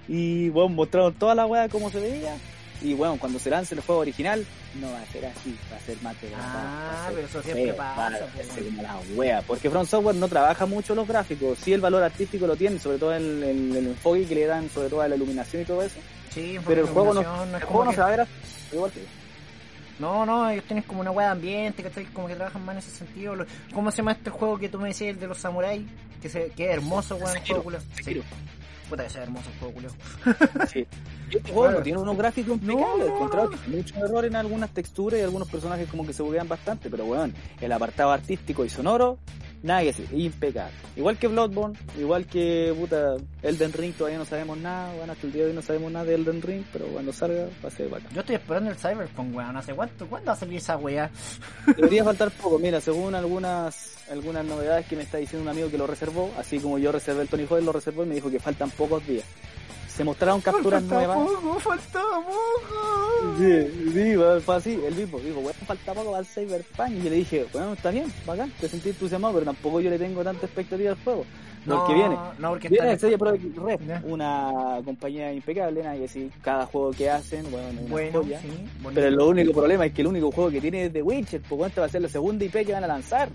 Y, 0.08 0.50
weón, 0.52 0.76
mostraron 0.76 1.14
toda 1.16 1.34
la 1.36 1.46
weá 1.48 1.68
como 1.68 1.90
se 1.90 2.00
veía. 2.00 2.36
Y, 2.82 2.94
weón, 2.94 3.18
cuando 3.18 3.40
se 3.40 3.50
lance 3.50 3.74
el 3.74 3.82
juego 3.82 4.02
original, 4.02 4.46
no 4.80 4.92
va 4.92 5.02
a 5.02 5.06
ser 5.08 5.26
así, 5.26 5.58
va 5.72 5.78
a 5.78 5.80
ser 5.80 5.98
más 6.04 6.22
de 6.22 6.30
Ah, 6.36 7.08
pero 7.14 7.28
eso 7.28 7.42
siempre 7.42 7.74
pasa, 7.74 7.96
Va 8.20 8.26
a 8.26 8.28
pues, 8.36 8.48
ser 8.48 8.64
como 8.66 8.82
la 8.84 9.00
wea. 9.16 9.42
Porque 9.42 9.70
From 9.70 9.86
Software 9.86 10.16
no 10.16 10.28
trabaja 10.28 10.66
mucho 10.68 10.94
los 10.94 11.08
gráficos. 11.08 11.58
Sí, 11.60 11.74
el 11.74 11.82
valor 11.82 12.04
artístico 12.04 12.46
lo 12.46 12.56
tiene, 12.56 12.78
sobre 12.80 13.00
todo 13.00 13.16
en, 13.16 13.44
en 13.44 13.76
el 13.76 13.88
enfoque 13.88 14.26
que 14.28 14.36
le 14.36 14.46
dan, 14.46 14.70
sobre 14.70 14.90
todo 14.90 15.02
a 15.02 15.08
la 15.08 15.16
iluminación 15.16 15.64
y 15.64 15.66
todo 15.66 15.82
eso. 15.82 15.96
Sí, 16.30 16.58
Pero 16.68 16.82
el 16.82 16.88
juego 16.88 17.14
no, 17.16 17.22
iluminación, 17.22 17.50
el 17.50 17.56
es 17.56 17.64
juego 17.64 17.84
no 17.86 17.90
que- 17.90 17.96
se 17.96 18.02
va 18.02 18.08
a 18.08 18.12
ver 18.12 18.22
así, 18.22 18.32
igual 18.74 18.92
que. 18.92 19.00
No, 20.00 20.26
no, 20.28 20.48
ellos 20.52 20.64
tienen 20.66 20.84
como 20.84 21.02
una 21.02 21.10
weá 21.10 21.26
de 21.28 21.32
ambiente, 21.32 21.82
¿cachai? 21.82 22.06
Como 22.06 22.28
que 22.28 22.36
trabajan 22.36 22.64
más 22.64 22.74
en 22.76 22.80
ese 22.80 22.92
sentido. 22.92 23.34
¿Cómo 23.74 23.90
se 23.90 23.98
llama 23.98 24.12
este 24.12 24.30
juego 24.30 24.60
que 24.60 24.70
tú 24.70 24.78
me 24.80 24.90
decías, 24.90 25.16
el 25.16 25.20
de 25.20 25.26
los 25.26 25.40
samuráis? 25.40 25.82
Que, 26.22 26.30
se, 26.30 26.50
que 26.52 26.66
es 26.66 26.74
hermoso, 26.76 27.16
weón, 27.16 27.36
el 27.36 27.42
Sekiro. 27.44 27.64
Sekiro. 27.96 28.24
Puta 28.90 29.04
que 29.04 29.10
sea 29.10 29.24
hermoso 29.24 29.50
el 29.50 29.60
juego 29.60 29.74
culo. 29.74 29.90
Sí. 30.68 30.88
Este 31.30 31.82
tiene 31.84 32.00
unos 32.00 32.18
gráficos 32.18 32.54
impecables, 32.54 33.08
No, 33.08 33.14
al 33.14 33.20
contrario, 33.20 33.50
tiene 33.66 33.78
muchos 33.78 33.98
errores 33.98 34.32
en 34.32 34.36
algunas 34.38 34.70
texturas 34.70 35.20
y 35.20 35.24
algunos 35.24 35.50
personajes 35.50 35.90
como 35.90 36.06
que 36.06 36.14
se 36.14 36.24
buguean 36.24 36.48
bastante, 36.48 36.90
pero 36.90 37.06
weón, 37.06 37.34
el 37.60 37.72
apartado 37.72 38.12
artístico 38.12 38.64
y 38.64 38.70
sonoro, 38.70 39.18
nada 39.64 39.82
que 39.82 39.88
decir, 39.88 40.08
impecable. 40.14 40.74
Igual 40.96 41.18
que 41.18 41.28
Bloodborne, 41.28 41.78
igual 41.98 42.26
que 42.26 42.74
puta 42.78 43.16
Elden 43.42 43.74
Ring, 43.74 43.94
todavía 43.94 44.20
no 44.20 44.26
sabemos 44.26 44.58
nada, 44.58 44.94
bueno, 44.96 45.14
hasta 45.14 45.28
el 45.28 45.34
día 45.34 45.44
de 45.44 45.50
hoy 45.50 45.56
no 45.56 45.62
sabemos 45.62 45.92
nada 45.92 46.06
de 46.06 46.16
Elden 46.16 46.42
Ring, 46.42 46.64
pero 46.72 46.86
cuando 46.88 47.14
salga 47.14 47.48
va 47.64 47.68
a 47.68 47.72
ser 47.72 47.90
bacán. 47.90 48.12
Yo 48.14 48.22
estoy 48.22 48.36
esperando 48.36 48.70
el 48.70 48.78
Cyberpunk, 48.78 49.36
weón. 49.36 49.58
¿Hace 49.58 49.74
cuánto? 49.74 50.08
¿Cuándo 50.08 50.28
va 50.28 50.34
a 50.34 50.38
salir 50.38 50.58
esa 50.58 50.78
weá? 50.78 51.10
Debería 51.76 52.04
faltar 52.06 52.32
poco, 52.32 52.60
mira, 52.60 52.80
según 52.82 53.16
algunas 53.16 53.96
algunas 54.12 54.46
novedades 54.46 54.86
que 54.86 54.96
me 54.96 55.04
está 55.04 55.18
diciendo 55.18 55.44
un 55.44 55.50
amigo 55.50 55.70
que 55.70 55.78
lo 55.78 55.88
reservó, 55.88 56.32
así 56.38 56.60
como 56.60 56.78
yo 56.78 56.92
reservé 56.92 57.24
el 57.24 57.28
Tony 57.28 57.44
Hawk, 57.44 57.62
lo 57.62 57.74
reservó 57.74 58.04
y 58.04 58.08
me 58.08 58.16
dijo 58.16 58.30
que 58.30 58.40
faltan 58.40 58.70
pocos 58.72 59.06
días. 59.06 59.26
Se 59.98 60.04
mostraron 60.04 60.40
capturas 60.42 60.84
nuevas. 60.84 61.18
poco, 61.18 61.60
falta 61.60 62.02
poco. 62.02 63.38
Sí, 63.40 63.92
sí, 63.94 64.16
bueno, 64.16 64.40
fue 64.42 64.56
así, 64.56 64.80
el 64.86 64.94
mismo, 64.94 65.18
dijo, 65.20 65.42
bueno, 65.42 65.58
falta 65.66 65.94
poco 65.96 66.12
para 66.12 66.20
el 66.20 66.26
Cyberpunk, 66.28 66.90
y 66.92 66.98
yo 67.02 67.10
le 67.10 67.16
dije, 67.16 67.46
bueno, 67.52 67.74
está 67.74 67.90
bien, 67.90 68.06
bacán, 68.26 68.52
te 68.62 68.70
sentí 68.70 68.90
entusiasmado, 68.90 69.34
pero 69.34 69.46
tampoco 69.46 69.82
yo 69.82 69.90
le 69.90 69.98
tengo 69.98 70.24
tanta 70.24 70.46
expectativa 70.46 70.92
al 70.92 70.98
juego. 71.04 71.26
No, 71.66 71.82
el 71.82 71.88
que 71.88 71.94
viene. 71.96 72.16
No, 72.38 72.50
porque 72.52 72.70
Viene 72.70 72.94
está... 72.94 73.08
Red, 73.08 74.04
una 74.06 74.80
compañía 74.86 75.34
impecable, 75.34 75.84
nadie 75.84 76.02
decir, 76.02 76.32
cada 76.42 76.66
juego 76.68 76.92
que 76.92 77.10
hacen, 77.10 77.50
bueno, 77.52 77.68
es 77.70 77.74
una 77.80 77.90
Bueno, 77.90 78.24
joya. 78.24 78.40
sí. 78.40 78.48
bonito. 78.82 78.92
Pero 79.02 79.08
el 79.08 79.20
único 79.20 79.52
problema 79.52 79.86
es 79.88 79.94
que 79.94 80.02
el 80.02 80.08
único 80.08 80.32
juego 80.32 80.50
que 80.52 80.62
tiene 80.62 80.86
es 80.86 80.94
The 80.94 81.02
Witcher, 81.02 81.42
pues 81.42 81.58
cuánto 81.60 81.82
va 81.82 81.88
a 81.88 81.90
ser 81.90 82.04
la 82.04 82.08
segunda 82.10 82.46
IP 82.46 82.66
que 82.66 82.72
van 82.72 82.84
a 82.84 82.88
lanzar. 82.88 83.30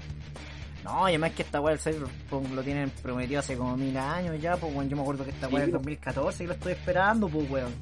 No, 0.84 1.08
y 1.08 1.12
además 1.12 1.30
que 1.32 1.42
esta 1.42 1.60
weá 1.60 1.74
del 1.76 1.80
Cyberpunk 1.80 2.50
lo 2.54 2.62
tienen 2.62 2.90
prometido 3.02 3.38
hace 3.40 3.56
como 3.56 3.76
mil 3.76 3.96
años 3.96 4.40
ya, 4.40 4.56
pues 4.56 4.74
weón. 4.74 4.88
Yo 4.88 4.96
me 4.96 5.02
acuerdo 5.02 5.24
que 5.24 5.30
esta 5.30 5.46
weá 5.48 5.58
es 5.64 5.66
del 5.66 5.70
pues. 5.72 5.82
2014 5.84 6.44
y 6.44 6.46
lo 6.48 6.52
estoy 6.54 6.72
esperando, 6.72 7.28
pues 7.28 7.48
weón. 7.50 7.72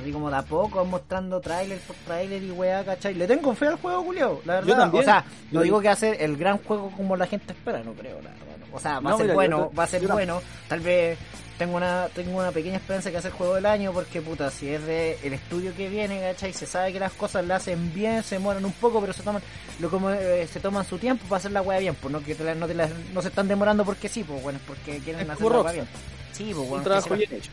Así 0.00 0.12
como 0.12 0.30
de 0.30 0.36
a 0.36 0.42
poco 0.42 0.78
van 0.78 0.90
mostrando 0.90 1.40
trailer 1.40 1.78
por 1.80 1.96
trailer 2.06 2.40
y 2.42 2.50
weá, 2.52 2.84
¿cachai? 2.84 3.14
Le 3.14 3.26
tengo 3.26 3.52
fe 3.54 3.66
al 3.66 3.76
juego, 3.76 4.02
Julio, 4.04 4.40
la 4.44 4.54
verdad. 4.54 4.76
también. 4.78 5.02
O 5.02 5.04
sea, 5.04 5.24
Yo 5.50 5.58
no 5.58 5.62
digo 5.62 5.80
que 5.80 5.88
va 5.88 5.92
a 5.92 5.96
ser 5.96 6.22
el 6.22 6.36
gran 6.36 6.58
juego 6.58 6.90
como 6.96 7.16
la 7.16 7.26
gente 7.26 7.52
espera, 7.52 7.82
no 7.82 7.92
creo, 7.94 8.16
la 8.22 8.30
verdad. 8.30 8.46
O 8.72 8.78
sea, 8.78 9.00
va 9.00 9.10
No, 9.10 9.16
a 9.16 9.18
ser 9.18 9.24
mira, 9.26 9.32
yo 9.32 9.34
bueno, 9.34 9.70
va 9.76 9.82
a 9.82 9.86
ser 9.88 10.02
yo 10.02 10.08
bueno. 10.10 10.40
Tal 10.68 10.80
vez 10.80 11.18
tengo 11.58 11.76
una 11.76 12.08
tengo 12.14 12.38
una 12.38 12.52
pequeña 12.52 12.76
esperanza 12.76 13.10
que 13.10 13.14
va 13.14 13.18
a 13.18 13.22
ser 13.22 13.32
juego 13.32 13.56
del 13.56 13.66
año 13.66 13.92
porque, 13.92 14.22
puta, 14.22 14.50
si 14.50 14.68
es 14.68 14.84
de 14.86 15.18
el 15.24 15.32
estudio 15.32 15.74
que 15.74 15.88
viene, 15.88 16.20
¿cachai? 16.20 16.52
Se 16.52 16.66
sabe 16.66 16.92
que 16.92 17.00
las 17.00 17.12
cosas 17.12 17.44
le 17.44 17.52
hacen 17.54 17.92
bien, 17.92 18.22
se 18.22 18.36
demoran 18.36 18.64
un 18.64 18.72
poco, 18.72 19.00
pero 19.00 19.12
se 19.12 19.22
toman 19.22 19.42
lo 19.80 19.90
como 19.90 20.10
eh, 20.10 20.46
se 20.50 20.60
toman 20.60 20.84
su 20.84 20.98
tiempo 20.98 21.24
para 21.24 21.38
hacer 21.38 21.50
la 21.52 21.60
weá 21.62 21.78
bien, 21.80 21.94
pues 21.96 22.12
no 22.12 22.22
que 22.22 22.34
te 22.34 22.44
la- 22.44 22.54
no, 22.54 22.66
te 22.66 22.74
la- 22.74 22.88
no 23.12 23.20
se 23.22 23.28
están 23.28 23.48
demorando 23.48 23.84
porque 23.84 24.08
sí, 24.08 24.22
pues 24.24 24.42
bueno, 24.42 24.58
porque 24.66 24.98
quieren 25.00 25.22
Es 25.22 25.30
hacer 25.30 25.50
la 25.50 25.60
weá 25.60 25.72
bien. 25.72 25.88
Sí, 26.32 26.44
pues 26.44 26.56
Un 26.58 26.68
bueno, 26.68 26.84
trabajo 26.84 27.08
que 27.10 27.14
bien 27.16 27.32
hecho. 27.34 27.50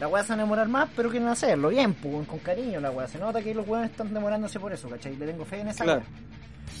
la 0.00 0.08
weá 0.08 0.22
se 0.22 0.30
van 0.30 0.40
a 0.40 0.42
demorar 0.44 0.68
más, 0.68 0.88
pero 0.96 1.10
quieren 1.10 1.28
hacerlo 1.28 1.68
bien, 1.68 1.92
pues, 1.94 2.26
con 2.26 2.38
cariño 2.38 2.80
la 2.80 2.90
weá. 2.90 3.06
Se 3.06 3.18
nota 3.18 3.42
que 3.42 3.54
los 3.54 3.68
weones 3.68 3.90
están 3.90 4.12
demorándose 4.14 4.58
por 4.58 4.72
eso, 4.72 4.88
¿cachai? 4.88 5.14
Le 5.16 5.26
tengo 5.26 5.44
fe 5.44 5.60
en 5.60 5.68
esa 5.68 5.84
Claro. 5.84 6.02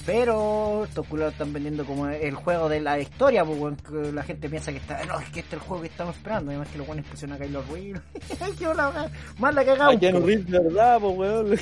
Pero 0.06 0.84
estos 0.84 1.06
culos 1.06 1.32
están 1.32 1.52
vendiendo 1.52 1.84
como 1.86 2.08
el 2.08 2.34
juego 2.34 2.68
de 2.68 2.80
la 2.80 2.98
historia, 2.98 3.44
pues 3.44 3.58
weón, 3.58 3.76
que 3.76 4.12
la 4.12 4.22
gente 4.22 4.50
piensa 4.50 4.70
que 4.70 4.78
está, 4.78 5.02
no, 5.06 5.18
es 5.18 5.28
que 5.30 5.40
este 5.40 5.56
es 5.56 5.62
el 5.62 5.66
juego 5.66 5.82
que 5.82 5.88
estamos 5.88 6.16
esperando, 6.16 6.50
además 6.50 6.68
que 6.68 6.78
los 6.78 6.86
weones 6.86 7.06
pusieron 7.06 7.36
a 7.36 7.38
Kylo. 7.38 7.62
Qué 8.58 8.66
hola, 8.66 8.90
weá. 8.90 9.10
Más 9.38 9.54
la 9.54 9.64
cagada. 9.64 9.94
No 9.94 10.20
ríes, 10.20 10.46
de 10.46 10.58
verdad, 10.58 11.00
pues 11.00 11.16
weón. 11.16 11.58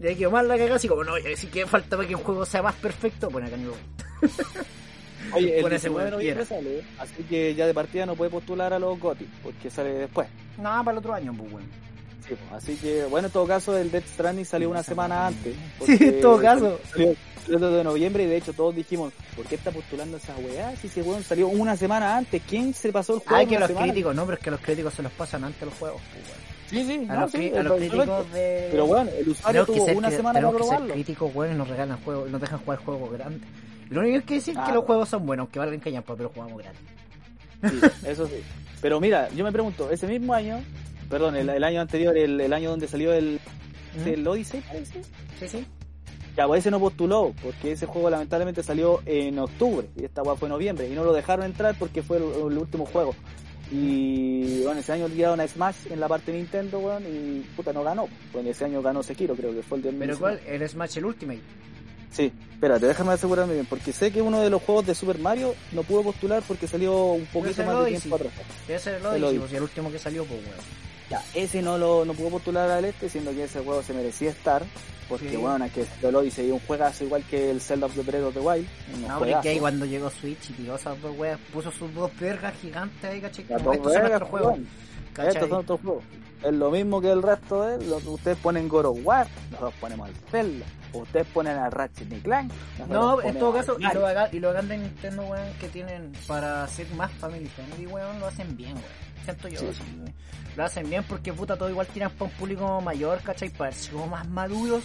Quedó 0.00 0.30
más 0.30 0.44
la 0.44 0.56
cagada, 0.56 0.76
así 0.76 0.88
como, 0.88 1.04
no, 1.04 1.14
así 1.14 1.46
que 1.46 1.66
falta 1.66 1.96
para 1.96 2.08
que 2.08 2.14
un 2.14 2.22
juego 2.22 2.44
sea 2.44 2.62
más 2.62 2.74
perfecto, 2.74 3.30
bueno, 3.30 3.46
acá 3.46 3.56
Reed. 3.56 4.30
Oye, 5.32 5.56
el 5.56 5.62
Pon 5.62 5.72
ese 5.72 5.88
19 5.88 6.04
de 6.04 6.10
noviembre 6.10 6.44
sale, 6.44 6.84
así 6.98 7.22
que 7.22 7.54
ya 7.54 7.66
de 7.66 7.72
partida 7.72 8.04
no 8.04 8.16
puede 8.16 8.30
postular 8.30 8.72
a 8.72 8.78
los 8.78 8.98
GOTY, 8.98 9.28
porque 9.42 9.70
sale 9.70 9.92
después. 9.92 10.28
No, 10.58 10.84
para 10.84 10.90
el 10.90 10.98
otro 10.98 11.14
año, 11.14 11.32
pues 11.34 11.52
weón. 11.52 11.92
Sí, 12.26 12.34
pues, 12.34 12.52
así 12.52 12.76
que, 12.76 13.04
bueno, 13.04 13.28
en 13.28 13.32
todo 13.32 13.46
caso, 13.46 13.76
el 13.76 13.90
Death 13.90 14.06
Stranding 14.06 14.44
salió 14.44 14.70
una 14.70 14.82
semana 14.82 15.28
antes. 15.28 15.54
Sí, 15.86 15.96
en 16.00 16.20
todo 16.20 16.40
caso. 16.40 16.78
Salió 16.90 17.14
2 17.46 17.60
de 17.60 17.84
noviembre 17.84 18.24
y 18.24 18.26
de 18.26 18.36
hecho 18.36 18.52
todos 18.52 18.74
dijimos, 18.74 19.12
¿por 19.36 19.44
qué 19.46 19.54
está 19.56 19.70
postulando 19.70 20.16
esa 20.16 20.34
weá? 20.36 20.74
Si 20.76 20.86
ese 20.86 21.02
weón 21.02 21.22
salió 21.22 21.48
una 21.48 21.76
semana 21.76 22.16
antes, 22.16 22.40
¿quién 22.48 22.72
se 22.74 22.92
pasó 22.92 23.14
el 23.14 23.20
juego? 23.20 23.42
En 23.42 23.48
que 23.48 23.58
los 23.58 23.68
semana? 23.68 23.86
críticos, 23.86 24.14
no, 24.14 24.24
pero 24.24 24.38
es 24.38 24.44
que 24.44 24.50
los 24.50 24.60
críticos 24.60 24.94
se 24.94 25.02
los 25.02 25.12
pasan 25.12 25.44
antes 25.44 25.62
los 25.62 25.74
juegos, 25.74 26.00
pues. 26.12 26.24
Sí, 26.70 26.84
sí, 26.86 27.06
A 27.08 27.14
no, 27.14 27.20
los, 27.22 27.30
sí, 27.32 27.52
a 27.54 27.62
los 27.62 27.76
críticos 27.78 28.32
de... 28.32 28.68
Pero 28.70 28.86
bueno, 28.86 29.10
el 29.18 29.28
usuario 29.28 29.66
que 29.66 29.72
tuvo 29.74 29.84
ser, 29.86 29.96
una 29.96 30.08
que- 30.10 30.16
semana 30.16 30.40
para 30.40 30.50
que 30.52 30.56
probarlo. 30.56 30.94
críticos, 30.94 31.30
weón, 31.34 31.58
nos 31.58 31.68
regalan 31.68 31.98
juegos, 32.02 32.30
nos 32.30 32.40
dejan 32.40 32.58
jugar 32.60 32.78
juegos 32.78 33.12
grandes. 33.12 33.48
Lo 33.90 34.00
único 34.00 34.12
que 34.12 34.18
hay 34.18 34.22
que 34.26 34.34
decir 34.36 34.54
es 34.56 34.64
que 34.64 34.70
Ah. 34.70 34.74
los 34.74 34.84
juegos 34.84 35.08
son 35.08 35.26
buenos, 35.26 35.44
aunque 35.44 35.58
valgan 35.58 35.80
cañapa, 35.80 36.16
pero 36.16 36.30
jugamos 36.34 36.58
gratis. 36.62 36.80
Sí, 37.62 38.06
eso 38.08 38.26
sí. 38.26 38.42
Pero 38.80 39.00
mira, 39.00 39.28
yo 39.36 39.44
me 39.44 39.52
pregunto, 39.52 39.90
ese 39.90 40.06
mismo 40.06 40.32
año, 40.32 40.62
perdón, 41.10 41.36
el, 41.36 41.48
el 41.50 41.62
año 41.62 41.80
anterior, 41.82 42.16
el, 42.16 42.40
el 42.40 42.52
año 42.54 42.70
donde 42.70 42.88
salió 42.88 43.12
el, 43.12 43.38
¿Mm? 44.02 44.08
el 44.08 44.26
Odyssey, 44.26 44.60
parece. 44.62 45.02
Sí, 45.38 45.48
sí. 45.48 45.66
Ya, 46.36 46.46
pues 46.46 46.60
ese 46.60 46.70
no 46.70 46.80
postuló, 46.80 47.34
porque 47.42 47.72
ese 47.72 47.86
juego 47.86 48.08
lamentablemente 48.08 48.62
salió 48.62 49.00
en 49.04 49.38
octubre, 49.38 49.88
y 49.96 50.04
esta 50.04 50.22
weá 50.22 50.34
fue 50.34 50.46
en 50.46 50.52
noviembre, 50.52 50.88
y 50.88 50.94
no 50.94 51.04
lo 51.04 51.12
dejaron 51.12 51.44
entrar 51.44 51.74
porque 51.78 52.02
fue 52.02 52.16
el, 52.16 52.24
el 52.24 52.58
último 52.58 52.86
juego. 52.86 53.14
Y 53.70 54.62
bueno, 54.64 54.80
ese 54.80 54.92
año 54.92 55.08
dieron 55.08 55.40
a 55.40 55.48
Smash 55.48 55.86
en 55.90 55.98
la 55.98 56.08
parte 56.08 56.30
de 56.30 56.38
Nintendo, 56.38 56.78
weón, 56.78 57.04
y 57.06 57.40
puta 57.56 57.72
no 57.72 57.82
ganó. 57.82 58.06
Bueno, 58.32 58.50
ese 58.50 58.66
año 58.66 58.82
ganó 58.82 59.02
Sekiro, 59.02 59.34
creo 59.34 59.54
que 59.54 59.62
fue 59.62 59.78
el 59.78 59.84
de 59.84 59.92
¿Pero 59.92 60.18
cuál? 60.18 60.40
¿El 60.46 60.68
Smash 60.68 60.98
el 60.98 61.06
Ultimate? 61.06 61.40
Sí, 62.10 62.30
espérate, 62.52 62.86
déjame 62.86 63.12
asegurarme 63.12 63.54
bien, 63.54 63.66
porque 63.66 63.92
sé 63.92 64.12
que 64.12 64.20
uno 64.20 64.40
de 64.42 64.50
los 64.50 64.62
juegos 64.62 64.86
de 64.86 64.94
Super 64.94 65.18
Mario 65.18 65.54
no 65.72 65.82
pudo 65.82 66.02
postular 66.02 66.42
porque 66.46 66.66
salió 66.66 67.12
un 67.12 67.24
poquito 67.26 67.64
más 67.64 67.84
de 67.84 67.90
tiempo 67.92 68.16
atrás. 68.16 68.32
Debe 68.68 68.78
ser 68.78 68.94
el 68.96 69.06
Odyssey, 69.06 69.38
pues, 69.38 69.52
y 69.52 69.56
el 69.56 69.62
último 69.62 69.90
que 69.90 69.98
salió, 69.98 70.24
pues, 70.26 70.40
weón. 70.40 70.60
Ya, 71.08 71.22
ese 71.34 71.62
no 71.62 71.78
lo 71.78 72.04
no 72.04 72.12
pudo 72.12 72.30
postular 72.30 72.70
al 72.70 72.84
este, 72.84 73.08
siendo 73.08 73.32
que 73.32 73.44
ese 73.44 73.60
juego 73.60 73.82
se 73.82 73.94
merecía 73.94 74.30
estar, 74.30 74.62
porque 75.12 75.30
Sí. 75.30 75.36
bueno, 75.36 75.64
es 75.64 75.72
que 75.72 75.86
el 76.08 76.14
Odyssey 76.14 76.46
es 76.46 76.52
un 76.52 76.60
juegazo 76.60 77.04
igual 77.04 77.22
que 77.24 77.50
el 77.50 77.60
Zelda 77.60 77.86
of 77.86 77.94
the 77.94 78.02
Breath 78.02 78.24
of 78.24 78.34
the 78.34 78.40
Wild. 78.40 78.66
No, 79.06 79.18
porque 79.18 79.48
ahí 79.48 79.58
cuando 79.60 79.84
llegó 79.84 80.10
Switch 80.10 80.50
y 80.50 80.52
tiró 80.54 80.74
esas 80.76 81.00
dos 81.00 81.16
weas, 81.18 81.38
puso 81.52 81.70
sus 81.70 81.92
dos 81.94 82.10
vergas 82.18 82.54
gigantes 82.60 83.04
ahí, 83.04 83.20
caché. 83.20 83.44
Como, 83.44 83.72
Estos 83.72 83.92
son 83.92 84.02
vergas, 84.02 84.20
nuestros 84.20 84.30
juegos. 84.30 84.58
Estos 85.18 85.48
son 85.48 85.58
otros 85.58 85.80
juegos. 85.80 86.04
Es 86.42 86.52
lo 86.54 86.70
mismo 86.70 87.00
que 87.00 87.10
el 87.10 87.22
resto 87.22 87.62
de 87.66 87.86
los- 87.86 88.04
Ustedes 88.06 88.36
ponen 88.38 88.68
God 88.68 88.86
of 88.86 88.98
War, 89.04 89.26
nosotros 89.50 89.74
ponemos 89.80 90.08
al 90.08 90.14
Zelda. 90.30 90.66
Ustedes 90.92 91.26
ponen 91.28 91.56
a 91.56 91.70
Ratchet 91.70 92.12
y 92.12 92.20
Clank. 92.20 92.52
No, 92.88 93.22
en 93.22 93.38
todo 93.38 93.52
caso, 93.54 93.76
y 93.78 93.84
lo, 93.94 94.06
haga- 94.06 94.28
y 94.32 94.40
lo 94.40 94.50
hagan 94.50 94.68
de 94.68 94.78
Nintendo, 94.78 95.22
weón, 95.22 95.52
que 95.60 95.68
tienen 95.68 96.12
para 96.26 96.66
ser 96.68 96.86
más 96.94 97.10
family 97.12 97.46
friendly, 97.46 97.86
weón, 97.86 98.20
lo 98.20 98.26
hacen 98.26 98.56
bien, 98.56 98.74
weón. 98.74 98.84
Siento 99.24 99.48
yo, 99.48 99.60
Sí. 99.60 99.82
Lo 100.56 100.64
hacen 100.64 100.90
bien 100.90 101.02
porque, 101.08 101.32
puta, 101.32 101.56
todo 101.56 101.70
igual 101.70 101.86
tiran 101.86 102.10
para 102.10 102.24
un 102.30 102.36
público 102.36 102.80
mayor, 102.82 103.20
¿cachai? 103.22 103.48
Para 103.48 103.72
ser 103.72 103.92
como 103.94 104.08
más 104.08 104.28
maduros. 104.28 104.82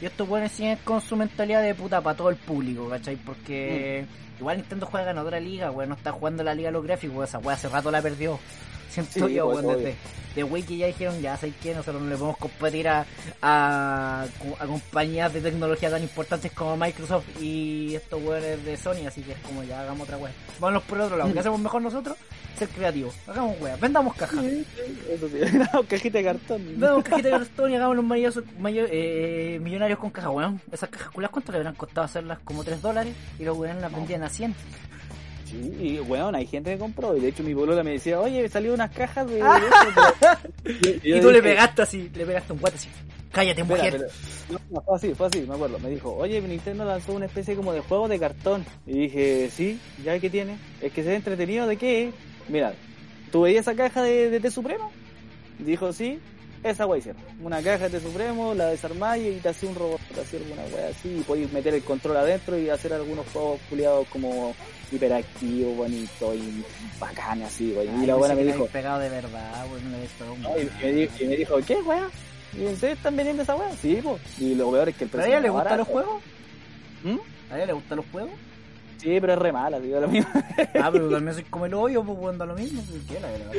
Y 0.00 0.06
estos 0.06 0.28
weones 0.28 0.52
siguen 0.52 0.78
con 0.84 1.00
su 1.00 1.14
mentalidad 1.16 1.62
de 1.62 1.74
puta 1.74 2.00
para 2.00 2.16
todo 2.16 2.30
el 2.30 2.36
público, 2.36 2.88
¿cachai? 2.88 3.16
Porque 3.16 4.06
igual 4.38 4.56
Nintendo 4.58 4.86
juega 4.86 5.10
en 5.10 5.18
otra 5.18 5.38
liga, 5.40 5.70
weón, 5.70 5.90
no 5.90 5.94
está 5.94 6.10
jugando 6.12 6.42
la 6.42 6.54
liga 6.54 6.68
de 6.68 6.72
los 6.72 6.84
gráficos, 6.84 7.28
esa 7.28 7.38
weón 7.38 7.52
hace 7.54 7.68
rato 7.68 7.90
la 7.90 8.00
perdió. 8.00 8.38
Siento 8.94 9.26
Sí, 9.28 9.34
yo, 9.34 9.46
pues, 9.50 9.58
obvio. 9.64 9.76
desde 9.78 9.96
de 10.34 10.62
que 10.64 10.76
ya 10.76 10.86
dijeron, 10.88 11.20
ya 11.20 11.36
sabéis 11.36 11.54
que 11.62 11.74
nosotros 11.74 12.02
no 12.02 12.08
le 12.08 12.16
podemos 12.16 12.36
competir 12.38 12.88
a, 12.88 13.06
a, 13.40 14.24
a 14.58 14.66
compañías 14.66 15.32
de 15.32 15.40
tecnología 15.40 15.90
tan 15.90 16.02
importantes 16.02 16.50
como 16.52 16.76
Microsoft 16.76 17.24
y 17.40 17.94
estos 17.94 18.20
weones 18.20 18.64
de 18.64 18.76
Sony, 18.76 19.06
así 19.06 19.22
que 19.22 19.32
es 19.32 19.38
como 19.38 19.62
ya 19.62 19.82
hagamos 19.82 20.02
otra 20.02 20.16
wea. 20.16 20.32
Vámonos 20.58 20.82
por 20.84 20.98
el 20.98 21.04
otro 21.04 21.16
lado, 21.18 21.32
¿qué 21.32 21.38
hacemos 21.38 21.60
mejor 21.60 21.82
nosotros? 21.82 22.16
Ser 22.58 22.68
creativos, 22.68 23.14
hagamos 23.28 23.60
wea, 23.60 23.76
vendamos 23.76 24.14
cajas. 24.16 24.40
Sí, 24.44 24.66
Eso 25.08 25.28
sí, 25.28 25.58
cajita 25.88 26.18
de 26.18 26.24
cartón. 26.24 26.64
Vendamos 26.66 27.04
cajita 27.04 27.28
de 27.28 27.34
cartón 27.38 27.70
y 27.70 27.76
hagamos 27.76 27.96
los 27.96 28.04
maravillosos 28.04 28.44
mayo- 28.58 28.86
eh, 28.90 29.60
millonarios 29.62 30.00
con 30.00 30.10
cajas, 30.10 30.30
weón. 30.32 30.60
Esas 30.72 30.88
cajas 30.88 31.10
culas, 31.10 31.30
¿cuánto 31.30 31.52
le 31.52 31.58
habrán 31.58 31.74
costado 31.74 32.06
hacerlas? 32.06 32.38
Como 32.44 32.64
3 32.64 32.82
dólares 32.82 33.14
y 33.38 33.44
los 33.44 33.56
weones 33.56 33.80
las 33.82 33.92
vendían 33.92 34.24
a 34.24 34.28
100. 34.30 34.54
Sí, 35.44 35.76
y 35.80 35.98
bueno, 35.98 36.30
hay 36.36 36.46
gente 36.46 36.72
que 36.72 36.78
compró. 36.78 37.16
Y 37.16 37.20
de 37.20 37.28
hecho, 37.28 37.42
mi 37.42 37.54
bolola 37.54 37.82
me 37.82 37.92
decía, 37.92 38.20
oye, 38.20 38.48
salió 38.48 38.74
unas 38.74 38.90
cajas 38.90 39.26
de. 39.28 39.40
pero- 39.40 40.38
y, 41.02 41.08
yo 41.10 41.16
Y 41.16 41.20
tú 41.20 41.26
le 41.30 41.40
dije, 41.40 41.50
pegaste 41.50 41.82
así, 41.82 42.10
le 42.14 42.24
pegaste 42.26 42.52
un 42.52 42.58
guate 42.60 42.76
así. 42.76 42.88
Cállate, 43.32 43.62
Espera, 43.62 43.78
mujer. 43.84 43.92
pero- 44.48 44.60
no, 44.70 44.80
fue 44.82 44.96
así, 44.96 45.14
fue 45.14 45.26
así, 45.26 45.40
me 45.42 45.54
acuerdo. 45.54 45.78
Me 45.80 45.90
dijo, 45.90 46.14
oye, 46.14 46.40
Nintendo 46.40 46.84
lanzó 46.84 47.12
una 47.14 47.26
especie 47.26 47.54
como 47.56 47.72
de 47.72 47.80
juego 47.80 48.08
de 48.08 48.18
cartón. 48.18 48.64
Y 48.86 49.00
dije, 49.00 49.50
sí, 49.50 49.78
ya 50.04 50.18
que 50.18 50.30
tiene. 50.30 50.56
Es 50.80 50.92
que 50.92 51.02
se 51.02 51.08
ve 51.10 51.16
entretenido 51.16 51.66
de 51.66 51.76
qué. 51.76 52.12
Mira, 52.48 52.72
¿tú 53.32 53.42
veías 53.42 53.62
esa 53.62 53.74
caja 53.74 54.02
de, 54.02 54.30
de 54.30 54.40
T 54.40 54.50
Supremo? 54.50 54.90
Dijo, 55.58 55.92
sí, 55.92 56.18
esa 56.62 56.86
wey 56.86 57.00
hicieron. 57.00 57.20
Una 57.42 57.60
caja 57.62 57.88
de 57.88 58.00
Supremo, 58.00 58.54
la 58.54 58.66
desarmáis 58.68 59.36
y 59.36 59.40
te 59.40 59.48
hacía 59.48 59.68
un 59.68 59.74
robot, 59.74 60.00
te 60.14 60.20
hacía 60.20 60.38
alguna 60.40 60.62
wea 60.74 60.88
así. 60.90 61.16
Y 61.18 61.22
podéis 61.22 61.52
meter 61.52 61.74
el 61.74 61.82
control 61.82 62.16
adentro 62.18 62.56
y 62.58 62.68
hacer 62.70 62.92
algunos 62.92 63.26
juegos 63.32 63.60
culiados 63.68 64.06
como 64.08 64.54
hiperactivos, 64.94 65.76
bonitos 65.76 66.36
y 66.36 66.64
bacanes 66.98 67.48
así. 67.48 67.74
Ay, 67.78 67.90
Y 68.02 68.06
la 68.06 68.14
buena 68.14 68.34
me 68.34 68.44
dijo, 68.44 68.66
pegado 68.66 68.98
de 69.00 69.08
verdad, 69.08 69.66
pegado 70.18 70.32
un 70.32 70.42
no, 70.42 70.58
y, 70.58 70.70
me 70.82 70.92
dijo, 70.92 71.14
y 71.20 71.26
me 71.26 71.36
dijo, 71.36 71.56
¿qué, 71.66 71.76
weá? 71.82 72.08
Y 72.52 72.76
serio 72.76 72.94
están 72.94 73.16
vendiendo 73.16 73.42
esa 73.42 73.56
weá. 73.56 73.72
Sí, 73.80 74.00
po. 74.02 74.18
Y 74.38 74.54
lo 74.54 74.70
peor 74.70 74.88
es 74.88 74.96
que 74.96 75.04
el 75.04 75.10
¿Pero 75.10 75.22
a 75.22 75.26
precio 75.26 75.38
ella 75.38 75.42
le 75.42 75.50
gustan 75.50 75.78
los 75.78 75.88
juegos? 75.88 76.22
¿Mm? 77.02 77.16
¿A 77.50 77.56
ella 77.56 77.66
le 77.66 77.72
gustan 77.72 77.96
los 77.96 78.06
juegos? 78.12 78.32
Sí, 78.98 79.18
pero 79.20 79.34
es 79.34 79.38
re 79.38 79.52
mala, 79.52 79.80
digo 79.80 80.00
lo 80.00 80.08
mismo. 80.08 80.30
Ah, 80.80 80.90
pero 80.90 81.10
también 81.10 81.34
soy 81.34 81.44
como 81.44 81.66
el 81.66 81.74
hoyo, 81.74 82.02
pues 82.02 82.38
da 82.38 82.46
lo 82.46 82.54
mismo. 82.54 82.82
pues, 82.88 83.02
¿Qué 83.08 83.20
la 83.20 83.28
verdad? 83.28 83.52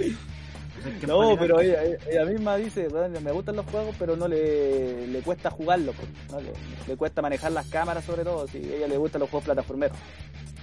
Que 0.99 1.07
No, 1.07 1.35
pero 1.37 1.59
ella, 1.61 1.81
ella 2.09 2.25
misma 2.25 2.57
dice, 2.57 2.87
"Bueno, 2.87 3.19
me 3.21 3.31
gustan 3.31 3.55
los 3.55 3.65
juegos, 3.65 3.95
pero 3.97 4.15
no 4.15 4.27
le, 4.27 5.07
le 5.07 5.19
cuesta 5.21 5.49
jugarlo, 5.49 5.93
pues, 5.93 6.07
¿no? 6.31 6.39
le, 6.41 6.51
le 6.87 6.95
cuesta 6.97 7.21
manejar 7.21 7.51
las 7.51 7.67
cámaras 7.67 8.03
sobre 8.05 8.23
todo, 8.23 8.47
si 8.47 8.57
a 8.57 8.75
ella 8.77 8.87
le 8.87 8.97
gustan 8.97 9.21
los 9.21 9.29
juegos 9.29 9.45
plataformeros. 9.45 9.97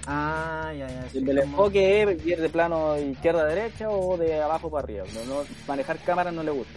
Ah, 0.05 0.73
ya, 0.77 0.87
ya. 0.87 1.05
Sí, 1.11 1.19
el 1.19 1.25
del 1.25 1.39
como- 1.41 1.51
enfoque 1.51 2.03
es 2.03 2.25
ir 2.25 2.41
de 2.41 2.49
plano 2.49 2.97
izquierda 2.99 3.41
a 3.43 3.45
derecha 3.45 3.89
o 3.89 4.17
de 4.17 4.41
abajo 4.41 4.69
para 4.69 4.83
arriba. 4.83 5.05
No, 5.13 5.25
no- 5.35 5.43
manejar 5.67 5.97
cámaras 5.99 6.33
no 6.33 6.43
le 6.43 6.51
gusta. 6.51 6.73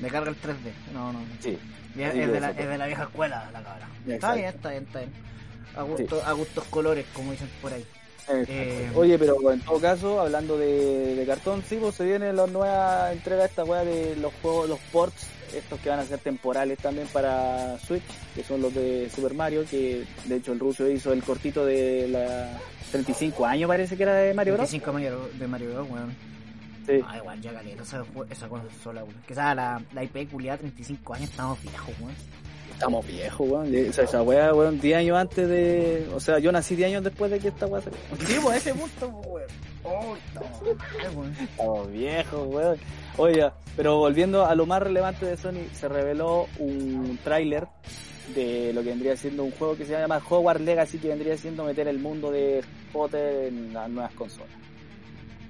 Me 0.00 0.08
carga 0.08 0.30
el 0.30 0.36
3D. 0.36 0.72
No, 0.92 1.12
no. 1.12 1.20
Sí. 1.40 1.58
Es, 1.98 2.14
de 2.14 2.40
la, 2.40 2.50
eso, 2.50 2.60
es 2.60 2.68
de 2.68 2.78
la 2.78 2.86
vieja 2.86 3.02
escuela 3.04 3.48
la 3.52 3.62
cabra. 3.62 3.88
Está 4.08 4.34
bien, 4.34 4.48
está 4.48 4.70
bien, 4.70 4.82
está 4.84 4.98
bien. 5.00 5.12
A, 5.76 5.82
gusto, 5.82 6.22
a 6.24 6.32
gustos 6.32 6.64
colores, 6.64 7.06
como 7.14 7.30
dicen 7.32 7.48
por 7.62 7.72
ahí. 7.72 7.84
Eh, 8.28 8.90
Oye, 8.94 9.18
pero 9.18 9.52
en 9.52 9.60
todo 9.60 9.78
caso, 9.80 10.20
hablando 10.20 10.56
de, 10.56 11.14
de 11.14 11.26
cartón, 11.26 11.62
sí, 11.68 11.76
pues 11.80 11.94
se 11.94 12.04
viene 12.04 12.32
la 12.32 12.46
nueva 12.46 13.12
entrega 13.12 13.42
de 13.42 13.48
esta 13.48 13.64
weá 13.64 13.84
de 13.84 14.16
los 14.16 14.32
juegos, 14.40 14.68
los 14.68 14.78
ports, 14.92 15.26
estos 15.54 15.78
que 15.80 15.90
van 15.90 16.00
a 16.00 16.04
ser 16.04 16.18
temporales 16.18 16.78
también 16.78 17.06
para 17.08 17.78
Switch, 17.78 18.02
que 18.34 18.42
son 18.42 18.62
los 18.62 18.74
de 18.74 19.10
Super 19.14 19.34
Mario, 19.34 19.64
que 19.70 20.04
de 20.24 20.36
hecho 20.36 20.52
el 20.52 20.60
ruso 20.60 20.88
hizo 20.88 21.12
el 21.12 21.22
cortito 21.22 21.64
de 21.64 22.08
la 22.08 22.60
35 22.90 23.44
años 23.44 23.68
parece 23.68 23.96
que 23.96 24.04
era 24.04 24.14
de 24.14 24.34
Mario 24.34 24.54
Bros. 24.54 24.70
25 24.70 24.92
Mario, 24.92 25.28
de 25.38 25.46
Mario 25.48 25.74
Bros, 25.74 25.90
weón. 25.90 26.14
Sí. 26.86 27.00
Ah, 27.06 27.16
igual, 27.16 27.40
ya 27.40 27.52
galera 27.52 27.82
esa, 27.82 28.04
esa 28.30 28.48
consola, 28.48 29.02
weón. 29.02 29.16
Que 29.26 29.34
sea 29.34 29.54
la, 29.54 29.82
la 29.92 30.04
IP 30.04 30.30
culiada 30.30 30.58
35 30.58 31.14
años, 31.14 31.30
estamos 31.30 31.60
viejos, 31.62 31.94
weón. 32.00 32.14
Estamos 32.74 33.06
viejos, 33.06 33.48
weón. 33.48 33.88
O 33.88 33.92
sea, 33.92 34.04
esa 34.04 34.22
weá, 34.22 34.52
weón, 34.52 34.80
10 34.80 34.96
años 34.98 35.16
antes 35.16 35.48
de... 35.48 36.06
O 36.14 36.20
sea, 36.20 36.38
yo 36.38 36.52
nací 36.52 36.76
10 36.76 36.90
años 36.90 37.04
después 37.04 37.30
de 37.30 37.38
que 37.38 37.48
esta 37.48 37.66
weá 37.66 37.80
salió. 37.80 37.98
Sí, 38.26 38.36
pues 38.42 38.56
ese 38.58 38.74
punto, 38.74 39.10
pues, 39.22 39.26
weón. 39.26 39.48
Oh, 39.84 40.16
estamos 40.16 40.62
viejos, 40.62 41.14
weón. 41.14 41.36
Estamos 41.40 41.92
viejos, 41.92 42.46
weón. 42.48 42.78
Oye, 43.16 43.50
pero 43.76 43.98
volviendo 43.98 44.44
a 44.44 44.54
lo 44.54 44.66
más 44.66 44.82
relevante 44.82 45.24
de 45.24 45.36
Sony, 45.36 45.68
se 45.72 45.88
reveló 45.88 46.46
un 46.58 47.18
tráiler 47.22 47.66
de 48.34 48.72
lo 48.72 48.82
que 48.82 48.88
vendría 48.88 49.16
siendo 49.16 49.44
un 49.44 49.50
juego 49.52 49.76
que 49.76 49.84
se 49.84 49.92
llama 49.92 50.20
Hogwarts 50.28 50.62
Legacy, 50.62 50.98
que 50.98 51.08
vendría 51.08 51.36
siendo 51.36 51.64
meter 51.64 51.86
el 51.88 51.98
mundo 51.98 52.30
de 52.30 52.64
Potter 52.92 53.48
en 53.48 53.72
las 53.72 53.88
nuevas 53.88 54.12
consolas. 54.14 54.50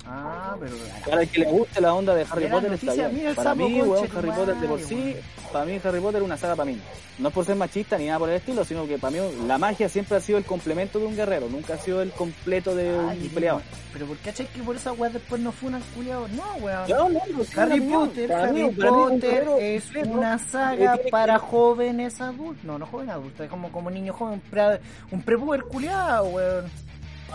Ah, 0.06 0.56
pero. 0.60 0.76
Para 1.08 1.22
el 1.22 1.28
que 1.28 1.40
le 1.40 1.46
guste 1.46 1.80
la 1.80 1.94
onda 1.94 2.14
de 2.14 2.26
Harry 2.30 2.46
Potter 2.46 2.72
está 2.72 2.92
bien. 2.94 3.34
Para 3.34 3.54
mí, 3.54 3.78
conche 3.78 3.82
weón, 3.82 4.08
Harry 4.16 4.30
Potter 4.30 4.56
de 4.56 4.68
por 4.68 4.80
sí, 4.80 4.94
weón. 4.94 5.16
para 5.52 5.64
mí 5.64 5.80
Harry 5.82 6.00
Potter 6.00 6.20
es 6.20 6.26
una 6.26 6.36
saga 6.36 6.56
para 6.56 6.70
mí. 6.70 6.78
No 7.16 7.28
es 7.28 7.34
por 7.34 7.44
ser 7.44 7.54
machista 7.54 7.96
ni 7.96 8.06
nada 8.06 8.18
por 8.18 8.28
el 8.28 8.36
estilo, 8.36 8.64
sino 8.64 8.86
que 8.88 8.98
para 8.98 9.12
mí 9.12 9.18
la 9.46 9.56
magia 9.56 9.88
siempre 9.88 10.16
ha 10.16 10.20
sido 10.20 10.36
el 10.36 10.44
complemento 10.44 10.98
de 10.98 11.06
un 11.06 11.14
guerrero, 11.14 11.48
nunca 11.48 11.74
ha 11.74 11.78
sido 11.78 12.02
el 12.02 12.10
completo 12.10 12.74
de 12.74 12.92
un 12.92 13.28
peleador. 13.28 13.62
Pero 13.92 14.06
¿por 14.06 14.16
qué 14.16 14.30
achai 14.30 14.46
que 14.46 14.62
por 14.62 14.74
esa 14.74 14.92
weá 14.92 15.10
después 15.10 15.40
no 15.40 15.52
culiados? 15.94 16.28
No, 16.32 16.42
weón. 16.60 16.88
No, 16.88 17.08
no, 17.08 17.20
no, 17.30 17.44
sí, 17.44 17.52
Harry 17.56 17.80
Potter, 17.80 18.28
para 18.28 18.52
mí, 18.52 18.62
Harry 18.62 18.74
para 18.74 18.90
mí 18.90 18.98
un 19.02 19.10
Potter 19.10 19.30
guerrero 19.30 19.58
es 19.58 19.84
completo. 19.84 20.10
una 20.10 20.38
saga 20.38 20.98
para 21.10 21.38
jóvenes 21.38 22.20
adultos. 22.20 22.64
No, 22.64 22.78
no 22.78 22.86
jóvenes 22.86 23.14
adultos, 23.14 23.40
es 23.44 23.50
como, 23.50 23.70
como 23.70 23.90
niño 23.90 24.12
joven, 24.12 24.40
pre, 24.50 24.80
un 25.12 25.22
prepuber 25.22 25.62
culiado, 25.62 26.24
weón. 26.26 26.64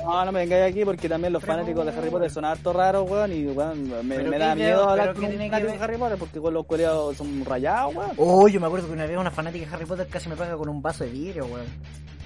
No, 0.04 0.26
no 0.26 0.32
me 0.32 0.40
vengáis 0.40 0.72
aquí 0.72 0.86
porque 0.86 1.10
también 1.10 1.34
los 1.34 1.42
Pero, 1.42 1.54
fanáticos 1.54 1.86
de 1.86 1.92
Harry. 1.92 2.10
Potter 2.10 2.32
son 2.32 2.46
harto 2.46 2.74
raros, 2.74 3.10
weón, 3.10 3.32
y 3.34 3.46
weón, 3.48 4.08
me, 4.08 4.18
da 4.38 4.56
miedo 4.56 4.90
hablar 4.90 5.14
con 5.14 5.26
un 5.26 5.32
fanático 5.32 5.72
de 5.72 5.78
Harry 5.84 5.98
Potter 5.98 6.18
porque 6.18 6.40
con 6.40 6.54
los 6.54 6.66
coreanos 6.66 7.18
son 7.18 7.46
rayados, 7.46 7.96
weón. 7.96 8.12
Oh, 8.18 8.48
yo 8.48 8.60
me 8.60 8.68
acuerdo 8.68 8.88
que 8.88 8.94
una 8.94 9.06
vez 9.06 9.18
una 9.18 9.32
fanática 9.32 9.66
de 9.66 9.76
Harry 9.76 9.86
Potter 9.86 10.08
casi 10.08 10.30
me 10.30 10.36
paga 10.36 10.56
con 10.58 10.70
un 10.70 10.82
vaso 10.82 11.04
de 11.04 11.12
vidrio, 11.12 11.46
weón. 11.46 11.68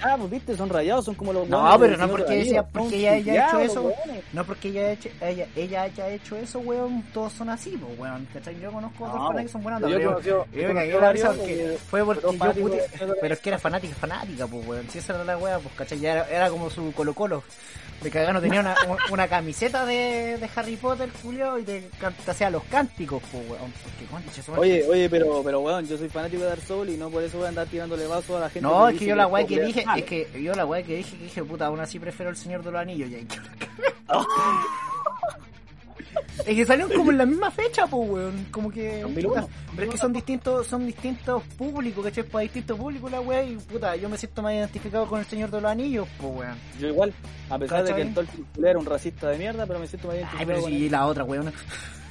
Ah, 0.04 0.16
pues 0.18 0.30
viste, 0.32 0.58
son 0.58 0.70
rayados, 0.70 1.06
son 1.06 1.16
como 1.16 1.32
los 1.32 1.48
No, 1.48 1.78
pero 1.80 1.96
no 1.98 2.10
porque 2.10 2.42
ella- 2.42 2.64
porque 2.64 2.96
ella 2.98 3.12
haya 3.14 3.48
hecho 3.48 3.60
eso. 3.60 3.92
No 4.34 4.44
porque 4.44 4.68
ella, 4.68 4.92
hecho, 4.92 5.10
ella, 5.22 5.48
ella 5.56 5.82
haya 5.84 6.10
hecho 6.10 6.36
eso, 6.36 6.60
weón, 6.60 7.04
todos 7.14 7.32
son 7.34 7.50
así, 7.50 7.72
pues, 7.78 7.98
weón. 8.00 8.28
¿Cachai? 8.34 8.60
Yo 8.60 8.72
conozco 8.72 9.06
otros 9.06 9.20
No, 9.22 9.28
fanáticos 9.28 9.46
que 9.46 9.52
son 9.54 9.64
buenas 9.64 9.82
yo 9.82 9.88
pero 9.98 10.12
conocí- 10.12 10.24
yo 10.26 10.46
yo 10.46 10.46
me 10.52 10.62
conocí 10.68 10.74
cagué 10.74 10.94
la 10.94 11.00
varios 11.00 11.28
risa 11.28 11.38
porque 11.40 11.56
que- 11.56 11.78
fue 11.90 12.06
porque 12.06 12.26
otros 12.26 12.56
yo 12.56 12.62
pude, 12.62 12.84
pero 13.22 13.34
es 13.34 13.40
que 13.40 13.50
era 13.50 13.60
fanática, 13.60 13.96
fanática, 13.96 14.48
pues, 14.48 14.68
weón. 14.68 14.90
Si 14.90 14.98
esa 15.00 15.14
era 15.16 15.24
la 15.24 15.38
weá, 15.38 15.60
pues, 15.60 15.74
¿cachai? 15.76 16.00
Ya 16.00 16.12
era, 16.12 16.30
era 16.30 16.50
como 16.50 16.70
su 16.70 16.92
Colo 16.94 17.14
Colo. 17.14 17.44
De 18.04 18.12
cagano 18.12 18.42
tenía 18.42 18.60
una, 18.60 18.76
una 19.12 19.28
camiseta 19.30 19.86
de, 19.86 20.38
de 20.38 20.50
Harry 20.56 20.76
Potter, 20.76 21.10
Julio, 21.22 21.58
y 21.58 21.64
te, 21.64 21.90
te 22.26 22.32
hacía 22.32 22.50
los 22.50 22.64
cánticos, 22.66 23.24
pues, 23.32 23.50
weón. 23.50 23.74
Porque, 23.82 24.06
concha. 24.06 24.52
Oye, 24.58 24.84
oye, 24.90 25.10
pero, 25.10 25.42
pero 25.42 25.62
weón, 25.62 25.88
yo 25.88 25.98
soy 25.98 26.10
fanático 26.10 26.44
de 26.44 26.50
Dark 26.50 26.62
Souls 26.62 26.92
y 26.92 26.98
no 26.98 27.10
por 27.10 27.24
eso 27.24 27.38
voy 27.38 27.46
a 27.46 27.50
andar 27.50 27.68
tirándole 27.68 28.06
vaso 28.06 28.38
a 28.38 28.42
la 28.42 28.50
gente. 28.50 28.68
No, 28.68 28.90
es 28.90 29.00
que 29.00 29.06
yo 29.06 29.16
la 29.16 29.28
weá 29.28 29.46
que 29.48 29.62
dije, 29.62 29.86
es 29.96 30.04
que 30.04 30.44
yo 30.44 30.54
la 30.54 30.66
weá 30.66 30.84
que 30.84 30.98
dije, 30.98 31.18
que 31.18 31.24
dije, 31.24 31.44
puta, 31.44 31.68
aún 31.68 31.80
así 31.80 31.98
prefiero 31.98 32.30
el 32.30 32.38
Señor 32.38 32.64
de 32.64 32.72
los 32.72 32.82
Anillos, 32.82 33.10
ya. 33.10 33.20
Es 36.40 36.56
que 36.56 36.66
salieron 36.66 36.92
como 36.94 37.12
en 37.12 37.18
la 37.18 37.26
misma 37.26 37.52
fecha, 37.52 37.86
pues, 37.88 38.10
weón. 38.10 38.46
Como 38.52 38.72
que. 38.72 39.02
2001. 39.02 39.30
puta, 39.42 39.48
pero 39.76 39.84
es 39.88 39.90
que 39.94 39.98
son 39.98 40.14
distintos, 40.14 40.68
son 40.68 40.86
distintos 40.86 41.44
públicos, 41.58 42.04
¿cachai? 42.04 42.24
Para 42.24 42.42
distintos 42.44 42.78
públicos 42.78 43.12
la 43.12 43.22
weá. 43.22 43.44
Y 43.44 43.56
puta, 43.56 43.96
yo 43.96 44.10
me 44.10 44.18
siento 44.18 44.42
más 44.42 44.54
identificado 44.54 45.08
con 45.08 45.20
el 45.20 45.26
Señor 45.26 45.52
de 45.52 45.62
los 45.62 45.72
Anillos, 45.72 46.08
pues, 46.20 46.34
weón. 46.36 46.56
Yo 46.80 46.88
igual, 46.88 47.14
a 47.50 47.58
pesar 47.60 47.84
de 47.84 47.94
que 47.96 48.02
el 48.02 48.14
Tolkien 48.14 48.46
era 48.64 48.80
un 48.80 48.86
racista 48.86 49.30
de 49.30 49.38
mierda, 49.38 49.66
pero 49.66 49.80
me 49.80 49.88
siento 49.88 50.08
más 50.08 50.16
Ay, 50.18 50.22
identificado 50.24 50.48
pero 50.52 50.62
con 50.62 50.72
sí, 50.72 50.90
la 50.90 51.06
otra, 51.06 51.24
weón. 51.24 51.54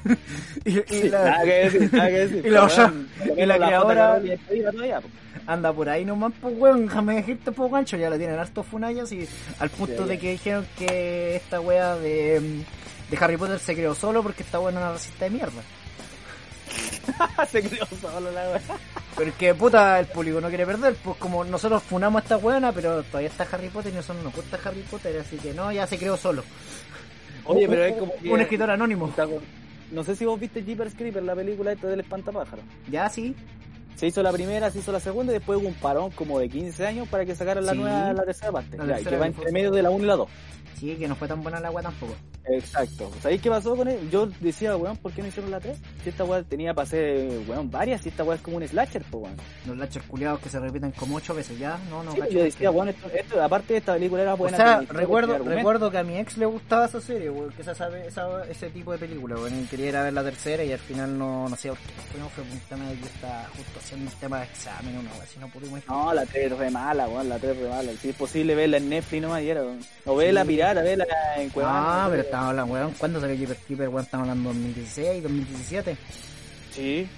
y, 0.65 0.79
y 0.79 0.83
Sí, 0.89 1.09
la- 1.09 1.25
Nada 1.25 1.45
que 1.45 1.51
decir, 1.53 1.93
nada 1.93 2.09
que 2.09 2.19
decir. 2.19 2.43
y 2.47 2.51
la 2.51 2.65
otra- 2.65 2.93
y 3.37 3.47
la 3.47 3.55
que 3.59 5.01
po. 5.01 5.09
anda 5.47 5.73
por 5.73 5.89
ahí 5.89 6.05
nomás, 6.05 6.33
pues, 6.41 6.55
weón. 6.59 6.87
Déjame 6.87 7.15
decirte, 7.17 7.53
pues, 7.53 7.71
gancho. 7.71 7.97
Ya 7.97 8.11
la 8.11 8.19
tienen 8.19 8.39
hartos 8.39 8.67
funallas 8.67 9.11
y 9.13 9.29
al 9.59 9.71
punto 9.71 10.03
Sí, 10.05 10.09
de 10.09 10.19
que 10.19 10.31
dijeron 10.33 10.67
que 10.79 11.37
esta 11.37 11.61
wea 11.61 11.97
de, 11.97 12.41
mm, 12.41 12.92
de 13.13 13.19
Harry 13.23 13.37
Potter 13.37 13.59
se 13.59 13.75
creó 13.75 13.95
solo 13.95 14.23
porque 14.23 14.43
esta 14.43 14.59
wea 14.59 14.71
era 14.71 14.81
una 14.81 14.93
racista 14.93 15.27
de 15.27 15.31
mierda. 15.31 15.63
Se 17.51 17.63
creó 17.63 17.87
solo 18.01 18.33
la 18.33 18.49
wea. 18.49 18.61
Pero 19.15 19.31
es 19.31 19.37
que, 19.37 19.55
puta, 19.55 20.01
el 20.01 20.07
público 20.07 20.41
no 20.41 20.49
quiere 20.49 20.65
perder. 20.65 20.95
Pues 20.95 21.19
como 21.19 21.45
nosotros 21.45 21.83
funamos 21.83 22.21
a 22.21 22.23
esta 22.23 22.37
weona, 22.39 22.73
pero 22.73 23.03
todavía 23.03 23.29
está 23.29 23.47
Harry 23.53 23.69
Potter 23.69 23.93
y 23.93 23.97
nosotros 23.97 24.25
nos 24.25 24.35
gusta 24.35 24.59
Harry 24.65 24.81
Potter, 24.81 25.21
así 25.21 25.37
que 25.37 25.53
no, 25.53 25.71
ya 25.71 25.87
se 25.87 25.99
creó 25.99 26.17
solo. 26.17 26.43
Oye, 27.45 27.69
pero 27.69 27.85
es 27.85 27.97
como 27.97 28.15
Un 28.31 28.41
escritor 28.41 28.71
anónimo. 28.71 29.13
No 29.91 30.03
sé 30.05 30.17
si 30.17 30.25
vos 30.25 30.41
viste 30.41 30.65
Jeepers 30.65 30.95
Creepers, 30.95 31.27
la 31.27 31.35
película 31.35 31.73
esta 31.73 31.89
del 31.89 32.01
espantapájaro. 32.01 32.63
Ya, 32.91 33.11
sí. 33.11 33.37
Se 33.97 34.07
hizo 34.07 34.23
la 34.23 34.33
primera, 34.33 34.71
se 34.71 34.81
hizo 34.81 34.91
la 34.93 35.01
segunda 35.01 35.33
y 35.33 35.37
después 35.39 35.61
hubo 35.61 35.69
un 35.69 35.75
parón 35.75 36.11
como 36.11 36.39
de 36.41 36.49
15 36.49 36.87
años 36.87 37.09
para 37.09 37.25
que 37.25 37.35
sacaran 37.35 37.65
la 37.65 37.73
Sí. 37.73 37.79
nueva, 37.79 38.13
la 38.13 38.25
tercera 38.25 38.53
parte. 38.53 38.77
La 38.79 38.85
Ya, 38.87 38.93
y 38.93 38.95
tercera 38.97 39.11
que 39.11 39.21
va 39.21 39.27
entre 39.27 39.53
medio 39.53 39.71
de 39.71 39.83
la 39.83 39.91
1 39.91 40.05
y 40.05 40.07
la 40.07 40.17
2. 40.17 40.29
Sí, 40.79 40.97
que 40.97 41.07
no 41.07 41.15
fue 41.15 41.29
tan 41.29 41.41
buena 41.45 41.61
la 41.61 41.71
wea 41.71 41.85
tampoco. 41.85 42.17
Exacto. 42.45 43.09
¿Sabéis 43.23 43.41
qué 43.41 43.49
pasó 43.49 43.77
con 43.77 43.87
él? 43.87 44.11
Yo 44.11 44.27
decía, 44.41 44.77
weón, 44.77 44.97
¿por 44.97 45.13
qué 45.13 45.23
no 45.23 45.29
hicieron 45.29 45.53
la 45.53 45.61
3? 45.61 45.79
Si 46.03 46.09
esta 46.09 46.25
weá 46.25 46.43
tenía 46.43 46.75
para 46.75 46.85
hacer, 46.85 47.41
weón, 47.47 47.71
varias, 47.71 48.01
si 48.01 48.09
esta 48.09 48.25
weá 48.25 48.35
es 48.35 48.43
como 48.43 48.57
un 48.57 48.67
slasher, 48.67 49.05
pues 49.09 49.23
weón. 49.23 49.37
Los 49.65 49.77
lachers 49.77 50.05
culiados 50.07 50.41
que 50.41 50.49
se 50.49 50.59
repiten 50.59 50.91
como 50.91 51.17
ocho 51.17 51.35
veces 51.35 51.57
ya. 51.57 51.79
No, 51.89 52.03
no, 52.03 52.11
Sí, 52.13 52.19
cacho, 52.19 52.33
yo 52.33 52.43
decía, 52.43 52.71
weón, 52.73 52.89
esto, 52.89 53.09
esto, 53.15 53.41
aparte 53.41 53.75
de 53.75 53.79
esta 53.79 53.95
película 53.95 54.23
era 54.23 54.35
O 54.35 54.39
buena. 54.39 54.57
sea, 54.57 54.65
tenía 54.67 54.83
historia, 54.83 55.01
recuerdo, 55.03 55.39
recuerdo 55.45 55.91
que 55.93 55.99
a 55.99 56.03
mi 56.03 56.17
ex 56.19 56.37
le 56.37 56.47
gustaba 56.47 56.87
esa 56.87 57.01
serie, 57.01 57.31
weón, 57.31 57.53
que 57.53 57.63
esa, 57.63 57.73
esa, 58.05 58.45
ese 58.51 58.71
tipo 58.71 58.91
de 58.91 58.99
película, 58.99 59.37
weón, 59.37 59.69
quería 59.71 59.89
ir 59.91 59.97
a 59.97 60.03
ver 60.03 60.13
la 60.13 60.25
tercera 60.25 60.65
y 60.65 60.73
al 60.73 60.81
final 60.81 61.17
no, 61.17 61.49
no 61.49 61.55
sé 61.55 61.69
por 61.69 61.79
qué, 61.79 61.85
fue 62.69 62.79
de 62.81 62.95
que 62.99 63.07
está 63.07 63.47
justo 63.57 63.79
haciendo 63.83 64.11
un 64.11 64.17
tema 64.19 64.39
de 64.39 64.45
examen, 64.45 64.97
una 64.99 65.11
weón, 65.13 65.27
si 65.27 65.39
no 65.39 65.49
pudimos 65.49 65.79
ir. 65.81 65.85
No, 65.89 66.15
la 66.15 66.25
3 66.27 66.53
es 66.53 66.59
re 66.59 66.71
mala, 66.71 67.09
weón, 67.09 67.29
la 67.29 67.39
3 67.39 67.57
es 67.57 67.63
re 67.63 67.69
mala. 67.69 67.93
Si 68.01 68.09
es 68.11 68.17
posible 68.17 68.55
verla 68.55 68.77
en 68.79 68.89
Netflix 68.89 69.23
nomás 69.23 69.43
y 69.43 69.51
era, 69.51 69.63
weón. 69.63 69.81
O 70.07 70.17
verla 70.17 70.45
pirata, 70.45 70.83
verla 70.83 71.07
en 71.37 71.51
Cuevana. 71.51 71.79
Ah, 71.79 72.05
no 72.05 72.11
pero 72.11 72.23
estamos 72.23 72.49
hablando, 72.51 72.73
weón, 72.75 72.93
¿cuándo 72.99 73.21
salió 73.21 73.37
Jeepers 73.37 73.61
Keeper, 73.67 73.89
weón? 73.89 74.05
Estamos 74.05 74.29
hablando 74.29 74.49
de 74.51 74.55
2016, 74.59 75.23
2017. 75.23 75.97
Sí. 76.71 77.09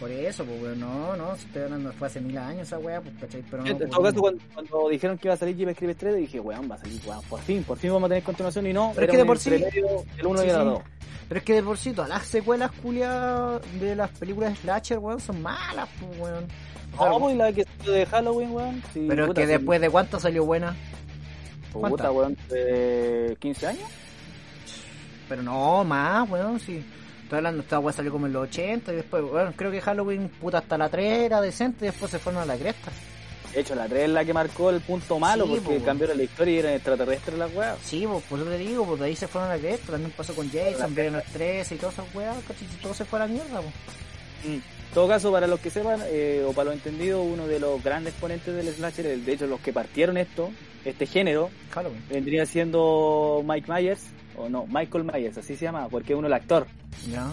Por 0.00 0.10
eso, 0.10 0.44
pues, 0.44 0.60
weón, 0.60 0.80
no, 0.80 1.16
no, 1.16 1.36
si 1.36 1.46
estoy 1.46 1.62
hablando, 1.62 1.92
fue 1.92 2.08
hace 2.08 2.20
mil 2.20 2.36
años 2.36 2.66
esa 2.66 2.78
weá, 2.78 3.00
pues, 3.00 3.14
¿cachai? 3.20 3.42
Pero 3.48 3.62
no, 3.62 3.70
en 3.70 3.78
pues, 3.78 3.90
todo 3.90 4.02
caso, 4.02 4.20
cuando, 4.20 4.42
cuando 4.52 4.88
dijeron 4.88 5.16
que 5.16 5.28
iba 5.28 5.34
a 5.34 5.36
salir 5.36 5.56
Jeep 5.56 5.68
Escribe 5.68 5.94
3, 5.94 6.16
dije, 6.16 6.40
weón, 6.40 6.68
va 6.68 6.74
a 6.74 6.78
salir, 6.78 7.00
weón, 7.06 7.22
por 7.24 7.40
fin, 7.40 7.62
por 7.62 7.78
fin 7.78 7.92
vamos 7.92 8.08
a 8.08 8.10
tener 8.10 8.24
continuación 8.24 8.66
y 8.66 8.72
no. 8.72 8.90
Pero 8.94 9.06
es 9.06 9.10
que 9.12 9.16
de 9.18 9.24
por 9.24 9.38
sí- 9.38 9.50
del 9.50 9.62
1 10.24 10.40
Sí, 10.40 10.46
y 10.46 10.50
el 10.50 10.56
sí. 10.56 10.82
2. 11.34 11.34
Pero 11.34 11.38
es 11.38 11.44
que 11.44 11.52
de 11.54 11.62
por 11.62 11.78
sí 11.78 11.92
todas 11.92 12.08
las 12.08 12.26
secuelas 12.26 12.70
culiadas 12.82 13.60
de 13.80 13.96
las 13.96 14.10
películas 14.10 14.50
de 14.50 14.56
Slasher, 14.60 14.98
weón, 14.98 15.20
son 15.20 15.42
malas, 15.42 15.88
pues, 15.98 16.20
weón. 16.20 16.46
No, 16.96 17.18
pues 17.18 17.36
la 17.36 17.52
que 17.52 17.64
salió 17.64 17.92
de 17.92 18.06
Halloween, 18.06 18.52
weón. 18.52 18.82
Sí, 18.92 19.04
pero 19.08 19.24
es 19.24 19.28
puta, 19.28 19.40
que 19.40 19.46
después 19.48 19.80
de 19.80 19.90
cuánto 19.90 20.20
salió 20.20 20.44
buena. 20.44 20.76
Puta, 21.72 21.88
¿cuántas? 21.88 22.12
weón, 22.12 22.36
de 22.48 23.36
15 23.40 23.66
años. 23.66 23.90
Pero 25.28 25.42
no, 25.42 25.82
más, 25.84 26.30
weón, 26.30 26.60
sí. 26.60 26.84
Estoy 27.24 27.38
hablando, 27.38 27.62
esta 27.62 27.80
weá 27.80 27.92
salió 27.92 28.12
como 28.12 28.26
en 28.26 28.32
los 28.32 28.44
80 28.44 28.92
y 28.92 28.96
después, 28.96 29.24
weón, 29.24 29.54
creo 29.54 29.72
que 29.72 29.80
Halloween, 29.80 30.28
puta, 30.28 30.58
hasta 30.58 30.78
la 30.78 30.88
3 30.88 31.22
era 31.22 31.40
decente 31.40 31.86
y 31.86 31.88
después 31.88 32.10
se 32.12 32.20
fueron 32.20 32.42
a 32.42 32.46
la 32.46 32.56
cresta. 32.56 32.92
De 33.54 33.60
hecho, 33.60 33.74
la 33.76 33.86
3 33.86 34.04
es 34.04 34.10
la 34.10 34.24
que 34.24 34.32
marcó 34.34 34.70
el 34.70 34.80
punto 34.80 35.18
malo 35.20 35.44
Sí, 35.44 35.50
porque 35.50 35.62
po, 35.64 35.70
weón. 35.70 35.82
cambiaron 35.84 36.16
la 36.16 36.22
historia 36.24 36.54
y 36.54 36.58
eran 36.58 36.72
extraterrestres 36.74 37.38
las 37.38 37.54
weas. 37.54 37.78
Sí, 37.84 38.04
pues 38.06 38.24
por 38.24 38.40
eso 38.40 38.48
te 38.48 38.58
digo, 38.58 38.84
pues 38.84 39.00
de 39.00 39.06
ahí 39.06 39.16
se 39.16 39.28
fueron 39.28 39.50
a 39.52 39.56
cresta. 39.58 39.92
También 39.92 40.12
pasó 40.16 40.34
con 40.34 40.50
Jason, 40.50 40.94
Viernes 40.94 41.24
13 41.32 41.74
y 41.74 41.78
todas 41.78 41.94
esas 41.94 42.14
weas, 42.14 42.36
y 42.60 42.82
todo 42.82 42.94
se 42.94 43.04
fue 43.04 43.20
a 43.20 43.26
la 43.26 43.28
mierda, 43.28 43.60
pues. 43.60 43.74
En 44.44 44.62
todo 44.92 45.08
caso, 45.08 45.30
para 45.32 45.46
los 45.46 45.60
que 45.60 45.70
sepan, 45.70 46.00
eh, 46.06 46.44
o 46.46 46.52
para 46.52 46.66
los 46.66 46.74
entendidos, 46.74 47.24
uno 47.24 47.46
de 47.46 47.60
los 47.60 47.82
grandes 47.82 48.12
ponentes 48.14 48.54
del 48.54 48.68
slasher, 48.74 49.18
de 49.18 49.32
hecho 49.32 49.46
los 49.46 49.60
que 49.60 49.72
partieron 49.72 50.16
esto, 50.16 50.50
este 50.84 51.06
género, 51.06 51.50
Halloween. 51.70 52.02
vendría 52.10 52.46
siendo 52.46 53.42
Mike 53.46 53.72
Myers, 53.72 54.02
o 54.36 54.48
no, 54.48 54.66
Michael 54.66 55.04
Myers, 55.04 55.38
así 55.38 55.56
se 55.56 55.64
llama, 55.64 55.88
porque 55.88 56.12
es 56.12 56.18
uno 56.18 56.26
el 56.26 56.32
actor. 56.32 56.66
Ya. 57.10 57.32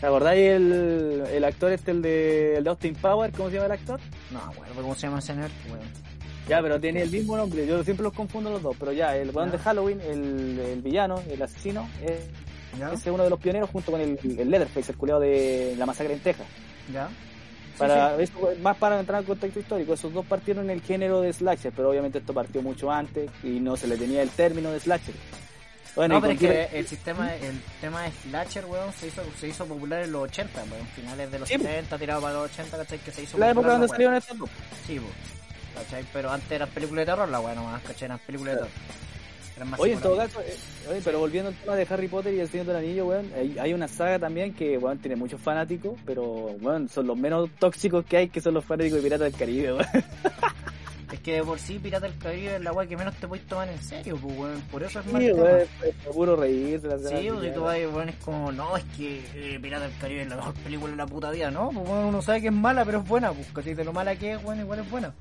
¿Te 0.00 0.06
acordáis 0.06 0.42
el, 0.42 1.24
el 1.32 1.44
actor 1.44 1.72
este, 1.72 1.90
el 1.90 2.02
de, 2.02 2.56
el 2.56 2.64
de 2.64 2.70
Austin 2.70 2.94
Power, 2.94 3.32
cómo 3.32 3.48
se 3.48 3.54
llama 3.54 3.66
el 3.66 3.72
actor? 3.72 3.98
No, 4.30 4.40
weón, 4.60 4.74
¿cómo 4.74 4.94
se 4.94 5.06
llama 5.06 5.20
ese 5.20 5.34
nerd, 5.34 5.50
weón? 5.70 5.80
Ya, 6.48 6.62
pero 6.62 6.78
tiene 6.78 7.02
el 7.02 7.10
mismo 7.10 7.36
nombre, 7.36 7.66
yo 7.66 7.82
siempre 7.82 8.04
los 8.04 8.12
confundo 8.12 8.50
los 8.50 8.62
dos, 8.62 8.76
pero 8.78 8.92
ya, 8.92 9.16
el 9.16 9.30
weón 9.30 9.50
de 9.50 9.58
Halloween, 9.58 10.00
el, 10.02 10.58
el 10.58 10.82
villano, 10.82 11.20
el 11.28 11.40
asesino, 11.42 11.88
es, 12.02 12.20
es 12.92 13.06
uno 13.06 13.24
de 13.24 13.30
los 13.30 13.40
pioneros 13.40 13.70
junto 13.70 13.90
con 13.90 14.00
el, 14.00 14.18
el 14.22 14.50
Leatherface, 14.50 14.92
el 14.92 14.98
culiado 14.98 15.20
de 15.20 15.74
la 15.78 15.86
masacre 15.86 16.12
en 16.12 16.20
Texas. 16.20 16.46
¿Ya? 16.92 17.08
Para, 17.78 18.20
eso, 18.22 18.32
más 18.62 18.76
para 18.76 19.00
entrar 19.00 19.20
en 19.20 19.26
contexto 19.26 19.60
histórico, 19.60 19.94
esos 19.94 20.12
dos 20.12 20.24
partieron 20.24 20.64
en 20.64 20.70
el 20.70 20.82
género 20.82 21.20
de 21.20 21.32
slasher, 21.32 21.72
pero 21.74 21.90
obviamente 21.90 22.18
esto 22.18 22.32
partió 22.32 22.62
mucho 22.62 22.90
antes 22.90 23.30
y 23.42 23.60
no 23.60 23.76
se 23.76 23.86
le 23.86 23.96
tenía 23.96 24.22
el 24.22 24.30
término 24.30 24.70
de 24.70 24.80
slasher. 24.80 25.14
Bueno, 25.96 26.14
no, 26.16 26.20
pero 26.20 26.32
es 26.34 26.38
que 26.38 26.68
el 26.78 26.86
sistema, 26.86 27.34
el 27.34 27.58
tema 27.80 28.02
de 28.02 28.12
Slasher, 28.12 28.66
weón, 28.66 28.92
se 28.92 29.06
hizo, 29.08 29.22
se 29.40 29.48
hizo 29.48 29.64
popular 29.66 30.02
en 30.02 30.12
los 30.12 30.24
80, 30.24 30.64
weón, 30.70 30.86
finales 30.94 31.30
de 31.32 31.38
los 31.38 31.48
Sí, 31.48 31.56
pues. 31.56 31.68
70, 31.68 31.98
tirado 31.98 32.20
para 32.20 32.34
los 32.34 32.50
80, 32.52 32.76
¿cachai? 32.76 32.98
Que 32.98 33.10
se 33.10 33.22
hizo 33.22 33.38
la 33.38 33.50
época 33.50 33.68
donde 33.68 33.86
weón. 33.86 33.90
salieron 33.90 34.14
estos 34.14 34.38
dos. 34.38 34.50
Sí, 34.86 35.00
pues, 35.00 35.84
¿cachai? 35.86 36.04
Pero 36.12 36.30
antes 36.30 36.50
eran 36.52 36.68
películas 36.68 37.06
de 37.06 37.12
terror, 37.12 37.28
la 37.28 37.40
weá 37.40 37.54
nomás, 37.54 37.82
¿cachai? 37.82 38.04
Eran 38.06 38.18
películas 38.18 38.54
de 38.54 38.58
terror. 38.60 38.72
Eran 39.56 39.70
más 39.70 39.80
Oye, 39.80 39.92
en 39.94 40.00
todo 40.00 40.16
caso, 40.18 40.38
eh, 40.42 40.54
oye, 40.90 41.00
pero 41.02 41.18
volviendo 41.18 41.48
al 41.48 41.56
tema 41.56 41.76
de 41.76 41.86
Harry 41.88 42.08
Potter 42.08 42.34
y 42.34 42.40
el 42.40 42.48
Señor 42.50 42.66
del 42.66 42.76
Anillo, 42.76 43.06
weón, 43.06 43.32
hay, 43.34 43.56
hay 43.58 43.72
una 43.72 43.88
saga 43.88 44.18
también 44.18 44.52
que, 44.52 44.76
weón, 44.76 44.98
tiene 44.98 45.16
muchos 45.16 45.40
fanáticos, 45.40 45.98
pero, 46.04 46.24
weón, 46.60 46.90
son 46.90 47.06
los 47.06 47.16
menos 47.16 47.48
tóxicos 47.58 48.04
que 48.04 48.18
hay, 48.18 48.28
que 48.28 48.42
son 48.42 48.52
los 48.52 48.66
fanáticos 48.66 48.98
de 48.98 49.02
Piratas 49.02 49.32
del 49.32 49.40
Caribe, 49.40 49.72
weón. 49.72 49.86
Es 51.12 51.20
que 51.20 51.34
de 51.34 51.42
por 51.44 51.58
sí 51.58 51.78
Pirata 51.78 52.06
del 52.08 52.18
Caribe 52.18 52.56
es 52.56 52.60
la 52.62 52.72
weá 52.72 52.86
que 52.86 52.96
menos 52.96 53.14
te 53.14 53.28
puedes 53.28 53.46
tomar 53.46 53.68
en 53.68 53.80
serio, 53.82 54.16
pues, 54.20 54.36
weón. 54.38 54.60
Por 54.72 54.82
eso 54.82 54.98
es 55.00 55.06
más 55.12 55.22
Sí, 55.22 55.28
tema. 55.28 55.42
weón, 55.42 55.60
es 55.60 55.94
puro 56.14 56.36
reírse. 56.36 56.88
la 56.88 56.98
Sí, 56.98 57.28
pues 57.30 57.44
si 57.44 57.50
tú 57.52 57.60
vas, 57.62 57.78
weón, 57.78 58.08
es 58.08 58.16
como, 58.16 58.50
no, 58.52 58.76
es 58.76 58.84
que 58.96 59.24
eh, 59.34 59.58
Pirata 59.60 59.86
del 59.88 59.96
Caribe 59.98 60.22
es 60.22 60.28
la 60.28 60.36
mejor 60.36 60.54
película 60.54 60.90
de 60.90 60.96
la 60.96 61.06
puta 61.06 61.30
vida, 61.30 61.50
¿no? 61.50 61.70
Pues 61.72 61.86
bueno, 61.88 62.08
uno 62.08 62.22
sabe 62.22 62.40
que 62.40 62.48
es 62.48 62.52
mala, 62.52 62.84
pero 62.84 62.98
es 63.00 63.08
buena, 63.08 63.32
pues, 63.32 63.46
¿cachai? 63.54 63.74
De 63.74 63.84
lo 63.84 63.92
mala 63.92 64.16
que 64.16 64.32
es, 64.32 64.44
weón, 64.44 64.58
igual 64.60 64.80
es 64.80 64.90
buena. 64.90 65.12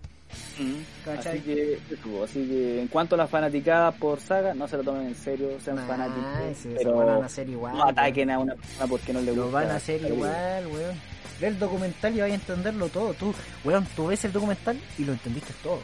Mm. 0.59 1.05
¿Cachai? 1.05 1.33
Así 1.37 1.41
que, 1.45 1.73
eso, 1.91 2.23
así 2.23 2.47
que 2.47 2.81
en 2.81 2.87
cuanto 2.87 3.13
a 3.15 3.19
las 3.19 3.29
fanaticadas 3.29 3.93
por 3.95 4.19
saga, 4.19 4.53
no 4.55 4.67
se 4.67 4.77
lo 4.77 4.83
tomen 4.83 5.07
en 5.07 5.15
serio, 5.15 5.49
sean 5.63 5.77
fanáticos. 5.87 6.25
sí, 6.55 6.69
se 6.71 6.75
pero 6.77 6.95
van 6.97 7.21
a 7.23 7.25
hacer 7.27 7.47
igual. 7.47 7.77
no 7.77 7.87
ataquen 7.87 8.31
a 8.31 8.39
una 8.39 8.55
persona 8.55 8.87
porque 8.87 9.13
no 9.13 9.21
le 9.21 9.31
gusta. 9.31 9.45
Lo 9.45 9.51
van 9.51 9.69
a 9.69 9.75
hacer 9.75 10.01
igual, 10.01 10.67
weón. 10.67 11.14
Ve 11.39 11.47
el 11.47 11.59
documental 11.59 12.15
y 12.15 12.21
vais 12.21 12.31
a 12.31 12.35
entenderlo 12.35 12.89
todo. 12.89 13.13
Tú, 13.13 13.33
weón, 13.63 13.85
tú 13.95 14.07
ves 14.07 14.23
el 14.25 14.31
documental 14.31 14.79
y 14.97 15.05
lo 15.05 15.13
entendiste 15.13 15.53
todo. 15.61 15.79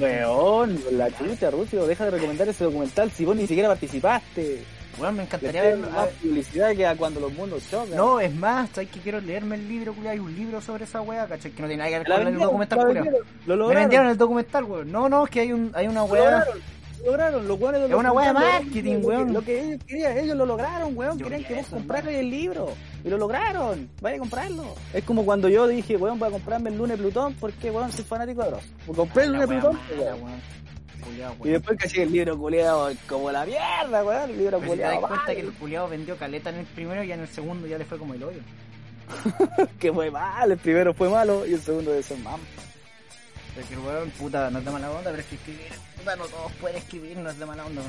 Weón, 0.00 0.80
la 0.92 1.10
chucha, 1.10 1.50
Rucio, 1.50 1.86
deja 1.86 2.04
de 2.06 2.10
recomendar 2.10 2.48
ese 2.48 2.64
documental 2.64 3.10
si 3.10 3.24
vos 3.24 3.36
ni 3.36 3.46
siquiera 3.46 3.68
participaste. 3.68 4.64
Weón, 4.98 5.16
me 5.16 5.22
encantaría 5.24 5.70
dando 5.70 5.90
más 5.90 6.08
publicidad 6.22 6.74
que 6.74 6.86
a 6.86 6.96
cuando 6.96 7.20
los 7.20 7.32
mundos 7.34 7.62
chocan. 7.70 7.96
No, 7.96 8.18
es 8.18 8.34
más, 8.34 8.70
sabes 8.70 8.90
que 8.90 9.00
quiero 9.00 9.20
leerme 9.20 9.56
el 9.56 9.68
libro, 9.68 9.92
culiao. 9.92 10.12
Hay 10.12 10.18
un 10.18 10.34
libro 10.34 10.60
sobre 10.60 10.84
esa 10.84 11.02
weá, 11.02 11.26
¿cachai? 11.26 11.50
Que 11.50 11.62
no 11.62 11.68
tiene 11.68 11.84
nada 11.84 11.90
que 11.90 12.10
ver 12.10 12.18
con 12.18 12.26
el 12.28 12.38
documental, 12.38 12.86
vendieron, 12.86 13.20
Lo 13.46 13.68
Me 13.68 13.74
vendieron 13.74 14.08
el 14.08 14.16
documental, 14.16 14.64
weón. 14.64 14.90
No, 14.90 15.08
no, 15.08 15.24
es 15.24 15.30
que 15.30 15.40
hay, 15.40 15.52
un, 15.52 15.70
hay 15.74 15.86
una 15.86 16.04
weá. 16.04 16.44
Lograron, 17.04 17.42
lo 17.46 17.48
lograron, 17.48 17.48
los 17.48 17.60
weones 17.60 17.80
de 17.82 17.86
Es 17.88 17.94
una 17.94 18.12
weá 18.12 18.26
de 18.28 18.32
marketing, 18.34 18.94
lo 18.94 19.00
que- 19.00 19.06
weón. 19.06 19.32
Lo 19.32 19.42
que 19.42 19.60
ellos 19.62 19.80
querían, 19.86 20.18
ellos 20.18 20.36
lo 20.36 20.46
lograron, 20.46 20.96
weón. 20.96 21.18
Querían 21.18 21.44
que 21.44 21.54
vos 21.56 21.66
compraras 21.66 22.06
el 22.08 22.30
libro. 22.30 22.68
Y 23.04 23.08
lo 23.08 23.18
lograron. 23.18 23.88
Vaya 24.00 24.16
a 24.16 24.18
comprarlo. 24.18 24.74
Es 24.92 25.04
como 25.04 25.24
cuando 25.24 25.48
yo 25.48 25.66
dije, 25.66 25.96
weón, 25.96 26.18
voy 26.18 26.28
a 26.28 26.32
comprarme 26.32 26.70
el 26.70 26.78
lunes 26.78 26.98
Plutón 26.98 27.34
porque, 27.34 27.70
weón, 27.70 27.92
soy 27.92 28.04
fanático 28.04 28.42
de 28.42 28.50
Dross. 28.50 28.64
Compré 28.96 29.24
el 29.24 29.32
lunes 29.32 29.46
Plutón, 29.48 29.74
mala, 29.76 30.02
weón. 30.14 30.22
weón. 30.24 30.40
Culiao, 31.04 31.34
Y 31.44 31.48
después 31.50 31.78
caché 31.78 32.02
el 32.02 32.10
libro 32.12 32.36
culeado 32.36 32.90
como 33.08 33.30
la 33.30 33.44
mierda, 33.46 34.02
weón. 34.04 34.30
El 34.30 34.38
libro 34.38 34.58
Pero 34.58 34.72
si 34.72 34.76
te 34.78 34.82
das 34.82 34.94
culeado. 34.94 35.08
cuenta 35.08 35.34
que 35.34 35.40
el 35.40 35.52
culiao 35.52 35.88
vendió 35.88 36.16
caleta 36.16 36.50
en 36.50 36.56
el 36.56 36.66
primero 36.66 37.04
y 37.04 37.12
en 37.12 37.20
el 37.20 37.28
segundo 37.28 37.66
ya 37.68 37.78
le 37.78 37.84
fue 37.84 37.96
como 37.98 38.14
el 38.14 38.24
hoyo. 38.24 38.40
que 39.78 39.92
fue 39.92 40.10
mal. 40.10 40.50
El 40.50 40.58
primero 40.58 40.92
fue 40.94 41.08
malo 41.08 41.46
y 41.46 41.54
el 41.54 41.60
segundo 41.60 41.92
de 41.92 42.02
ser 42.02 42.18
mam. 42.18 42.40
Porque 43.56 43.74
el 43.74 43.80
weón, 43.80 44.10
puta, 44.10 44.50
no 44.50 44.58
es 44.58 44.64
de 44.64 44.70
mala 44.70 44.90
onda, 44.90 45.10
pero 45.10 45.22
es 45.22 45.26
que 45.28 45.34
escribir, 45.36 45.72
puta, 45.98 46.14
no 46.16 46.24
todos 46.26 46.52
pueden 46.60 46.76
escribir, 46.76 47.16
no 47.16 47.30
es 47.30 47.38
de 47.38 47.46
mala 47.46 47.64
onda. 47.66 47.82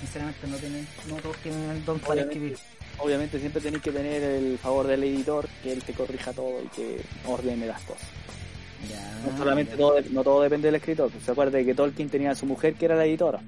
Sinceramente, 0.00 0.46
no, 0.48 0.56
tienen, 0.56 0.86
no 1.08 1.16
todos 1.16 1.36
tienen 1.38 1.70
el 1.70 1.84
don 1.84 1.98
para 2.00 2.20
escribir. 2.22 2.58
Obviamente 2.98 3.38
siempre 3.38 3.60
tenéis 3.62 3.82
que 3.82 3.92
tener 3.92 4.22
el 4.22 4.58
favor 4.58 4.86
del 4.86 5.04
editor, 5.04 5.48
que 5.62 5.72
él 5.72 5.82
te 5.82 5.92
corrija 5.92 6.32
todo 6.32 6.62
y 6.62 6.68
que 6.68 7.00
ordene 7.26 7.66
las 7.66 7.80
cosas. 7.82 8.08
Ya, 8.90 9.30
No 9.30 9.38
solamente 9.38 9.72
ya. 9.72 9.78
todo, 9.78 9.96
no 10.10 10.22
todo 10.22 10.42
depende 10.42 10.68
del 10.68 10.74
escritor. 10.76 11.10
Se 11.24 11.30
acuerda 11.30 11.58
de 11.58 11.64
que 11.64 11.74
Tolkien 11.74 12.10
tenía 12.10 12.32
a 12.32 12.34
su 12.34 12.44
mujer 12.46 12.74
que 12.74 12.84
era 12.86 12.96
la 12.96 13.04
editora. 13.06 13.40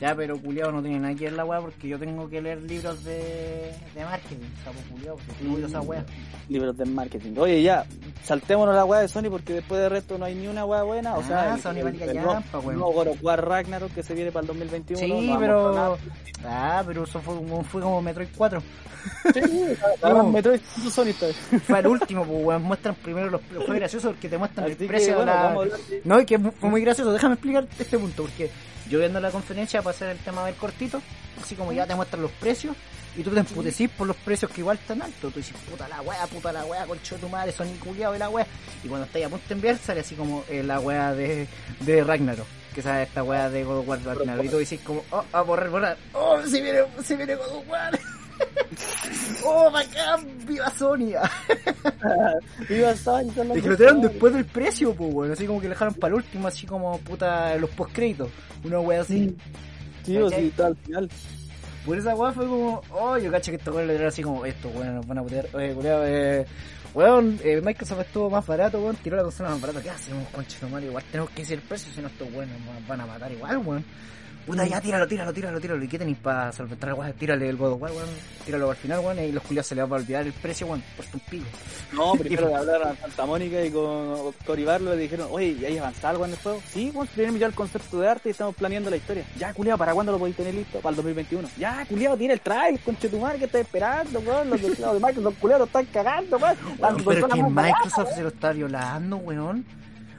Ya, 0.00 0.14
pero 0.14 0.38
culiado 0.40 0.70
no 0.70 0.80
tiene 0.80 1.00
nada 1.00 1.14
que 1.16 1.24
ver 1.24 1.32
la 1.32 1.44
weá 1.44 1.60
porque 1.60 1.88
yo 1.88 1.98
tengo 1.98 2.28
que 2.28 2.40
leer 2.40 2.62
libros 2.62 3.02
de, 3.04 3.74
de 3.96 4.04
marketing, 4.04 4.46
sapo 4.64 4.78
culiado, 4.92 5.16
porque 5.26 5.66
esa 5.66 5.80
weá. 5.80 6.04
Libros 6.48 6.76
de 6.76 6.84
marketing. 6.84 7.34
Oye, 7.36 7.62
ya, 7.62 7.84
saltémonos 8.24 8.76
la 8.76 8.84
weá 8.84 9.00
de 9.00 9.08
Sony 9.08 9.28
porque 9.28 9.54
después 9.54 9.80
de 9.80 9.88
resto 9.88 10.16
no 10.16 10.24
hay 10.24 10.36
ni 10.36 10.46
una 10.46 10.64
weá 10.64 10.84
buena. 10.84 11.16
O 11.16 11.20
Ah, 11.20 11.24
sea, 11.24 11.54
el, 11.54 11.60
Sony 11.60 11.72
el- 11.80 12.00
el 12.02 12.14
nuevo- 12.16 12.42
weón. 12.62 12.78
nuevo 12.78 13.14
God 13.20 13.36
Ragnarok 13.40 13.92
que 13.92 14.04
se 14.04 14.14
viene 14.14 14.30
para 14.30 14.42
el 14.42 14.46
2021. 14.46 15.00
Sí, 15.00 15.28
no 15.32 15.38
pero. 15.40 15.98
Ah, 16.44 16.84
pero 16.86 17.02
eso 17.02 17.20
fue, 17.20 17.34
como- 17.34 17.64
fue 17.64 17.82
como 17.82 18.00
Metroid 18.00 18.28
4. 18.36 18.62
Sí, 19.34 19.40
No. 20.02 20.24
Metroid 20.24 20.60
Sony. 20.92 21.12
Fue 21.66 21.78
el 21.78 21.86
último, 21.86 22.24
pues 22.24 22.44
weón. 22.44 22.62
Muestran 22.62 22.94
primero 22.96 23.30
los. 23.30 23.40
Fue 23.66 23.76
gracioso 23.76 24.08
porque 24.10 24.28
te 24.28 24.36
muestran 24.38 24.64
Así 24.66 24.72
el 24.72 24.78
que, 24.78 24.86
precio 24.86 25.16
bueno, 25.16 25.32
de 25.62 25.68
la. 25.70 25.76
No, 26.04 26.20
y 26.20 26.26
que 26.26 26.38
fue 26.38 26.68
muy 26.70 26.80
gracioso. 26.82 27.12
Déjame 27.12 27.34
explicar 27.34 27.66
este 27.78 27.98
punto, 27.98 28.22
porque 28.24 28.50
yo 28.88 28.98
viendo 28.98 29.20
la 29.20 29.30
conferencia 29.30 29.82
para 29.82 29.94
hacer 29.94 30.10
el 30.10 30.18
tema 30.18 30.44
del 30.46 30.54
cortito, 30.54 31.02
así 31.42 31.54
como 31.54 31.72
ya 31.72 31.86
te 31.86 31.94
muestran 31.94 32.22
los 32.22 32.30
precios, 32.32 32.76
y 33.16 33.22
tú 33.22 33.30
te 33.30 33.40
emputecís 33.40 33.90
por 33.90 34.06
los 34.06 34.16
precios 34.16 34.50
que 34.50 34.60
igual 34.60 34.78
están 34.78 35.02
altos. 35.02 35.32
Tú 35.32 35.38
dices, 35.40 35.54
puta 35.68 35.88
la 35.88 36.00
wea, 36.02 36.26
puta 36.26 36.52
la 36.52 36.64
wea, 36.64 36.86
concho 36.86 37.16
de 37.16 37.20
tu 37.20 37.28
madre, 37.28 37.52
son 37.52 37.68
culiado 37.78 38.12
de 38.12 38.18
la 38.20 38.28
wea. 38.28 38.46
Y 38.84 38.88
cuando 38.88 39.06
estáis 39.06 39.26
a 39.26 39.28
punto 39.28 39.48
de 39.48 39.54
enviar, 39.54 39.76
sale 39.78 40.00
así 40.00 40.14
como 40.14 40.44
eh, 40.48 40.62
la 40.62 40.78
wea 40.78 41.12
de, 41.14 41.48
de 41.80 42.04
Ragnarok. 42.04 42.46
Que 42.74 42.82
sale 42.82 43.02
esta 43.02 43.24
wea 43.24 43.50
de 43.50 43.64
God 43.64 43.78
of 43.78 43.88
War 43.88 44.00
Ragnarok. 44.04 44.44
Y 44.44 44.48
tú 44.48 44.58
dices 44.58 44.80
como, 44.84 45.02
oh, 45.10 45.24
a 45.32 45.42
borrar, 45.42 45.70
borrar. 45.70 45.96
Oh, 46.12 46.40
se 46.42 46.60
viene, 46.60 46.82
se 47.02 47.16
viene 47.16 47.34
God 47.34 47.56
of 47.56 47.68
War. 47.68 47.98
oh, 49.44 49.70
bacán, 49.70 50.46
viva 50.46 50.70
Sonia. 50.70 51.22
Viva 52.68 52.94
Sony, 52.96 53.32
son 53.34 53.48
los 53.48 53.56
Es 53.56 53.62
que 53.62 53.68
lo 53.68 53.76
tiraron 53.76 54.02
después 54.02 54.32
del 54.34 54.44
precio, 54.44 54.94
pues, 54.94 55.12
bueno. 55.12 55.32
Así 55.32 55.46
como 55.46 55.60
que 55.60 55.68
dejaron 55.68 55.94
para 55.94 56.14
el 56.14 56.14
último, 56.14 56.48
así 56.48 56.66
como 56.66 56.98
puta 56.98 57.56
los 57.56 57.70
postcréditos. 57.70 58.28
Una 58.64 58.80
wea 58.80 59.00
así. 59.00 59.36
Sí, 60.04 60.16
o 60.16 60.28
sí, 60.28 60.46
está 60.46 60.66
al 60.66 60.76
final. 60.76 61.08
Por 61.84 61.98
esa 61.98 62.14
wea 62.14 62.32
fue 62.32 62.46
como, 62.46 62.82
oh, 62.90 63.16
yo 63.16 63.30
cacho 63.30 63.50
que 63.50 63.56
estos 63.56 63.74
weones 63.74 63.88
le 63.88 63.92
dieron 63.94 64.08
así 64.08 64.22
como, 64.22 64.44
esto, 64.44 64.68
weón, 64.68 64.96
nos 64.96 65.06
van 65.06 65.18
a 65.18 65.22
putear. 65.22 65.48
Oye, 65.54 65.72
culiao, 65.74 66.04
eh. 66.04 66.46
Weón, 66.94 67.38
eh, 67.44 67.60
Microsoft 67.62 68.00
estuvo 68.00 68.30
más 68.30 68.46
barato, 68.46 68.80
weón, 68.80 68.96
tiró 68.96 69.16
la 69.16 69.22
consola 69.22 69.50
más 69.50 69.60
barata. 69.60 69.82
¿Qué 69.82 69.90
hacemos, 69.90 70.28
concha 70.28 70.66
de? 70.66 70.86
Igual 70.86 71.04
tenemos 71.10 71.30
que 71.30 71.42
decir 71.42 71.58
el 71.58 71.64
precio, 71.64 71.92
si 71.92 72.00
no 72.00 72.08
estos 72.08 72.28
weones 72.32 72.58
nos 72.60 72.86
van 72.86 73.00
a 73.00 73.06
matar 73.06 73.30
igual, 73.32 73.58
weón. 73.58 73.84
Puta, 74.48 74.66
ya 74.66 74.80
tíralo, 74.80 75.06
tíralo, 75.06 75.30
tíralo, 75.30 75.60
tíralo. 75.60 75.84
¿Y 75.84 75.88
qué 75.88 75.98
tenéis 75.98 76.16
para 76.16 76.50
solventar 76.52 76.94
weá? 76.94 77.12
Tírale 77.12 77.50
el 77.50 77.58
God 77.58 77.72
of 77.72 77.82
War, 77.82 77.92
weón. 77.92 78.08
Tíralo 78.46 78.70
al 78.70 78.76
final, 78.76 79.00
weón. 79.00 79.18
Y 79.18 79.30
los 79.30 79.42
culiados 79.42 79.66
se 79.66 79.74
les 79.74 79.84
va 79.84 79.96
a 79.96 80.00
olvidar 80.00 80.24
el 80.24 80.32
precio, 80.32 80.66
weón. 80.66 80.82
Por 80.96 81.04
un 81.12 81.20
pico. 81.20 81.44
No, 81.92 82.12
primero 82.18 82.48
le 82.48 82.54
hablaron 82.54 82.88
a 82.88 82.96
Santa 82.96 83.26
Mónica 83.26 83.62
y 83.62 83.70
con 83.70 84.32
Cory 84.46 84.64
Barlow 84.64 84.94
le 84.94 85.02
dijeron, 85.02 85.28
oye, 85.30 85.54
¿y 85.60 85.66
hay 85.66 85.76
avanzado 85.76 86.08
algo 86.08 86.24
en 86.24 86.30
el 86.30 86.38
juego? 86.38 86.62
Sí, 86.72 86.90
bueno, 86.94 87.10
tenemos 87.14 87.38
ya 87.38 87.46
el 87.46 87.54
concepto 87.54 88.00
de 88.00 88.08
arte 88.08 88.30
y 88.30 88.32
estamos 88.32 88.54
planeando 88.54 88.88
la 88.88 88.96
historia. 88.96 89.26
Ya, 89.38 89.52
culiado, 89.52 89.76
¿para 89.76 89.92
cuándo 89.92 90.12
lo 90.12 90.18
podéis 90.18 90.36
tener 90.36 90.54
listo? 90.54 90.78
Para 90.80 90.92
el 90.92 90.96
2021. 90.96 91.46
Ya, 91.58 91.84
culiado, 91.86 92.16
tiene 92.16 92.32
el 92.32 92.40
trailer, 92.40 92.80
conche 92.80 93.10
tu 93.10 93.18
madre, 93.18 93.40
que 93.40 93.44
estás 93.44 93.60
esperando, 93.60 94.18
weón? 94.20 94.48
Los 94.48 94.62
de, 94.62 94.68
los 94.68 94.94
de 94.94 95.06
Microsoft, 95.06 95.38
culiado, 95.40 95.58
lo 95.58 95.66
están 95.66 95.84
cagando, 95.92 96.38
weón. 96.38 96.56
Weón, 96.78 97.04
pero 97.04 97.28
que 97.28 97.42
Microsoft 97.42 98.14
se 98.14 98.22
lo 98.22 98.28
está 98.28 98.52
violando, 98.52 99.18
weón. 99.18 99.66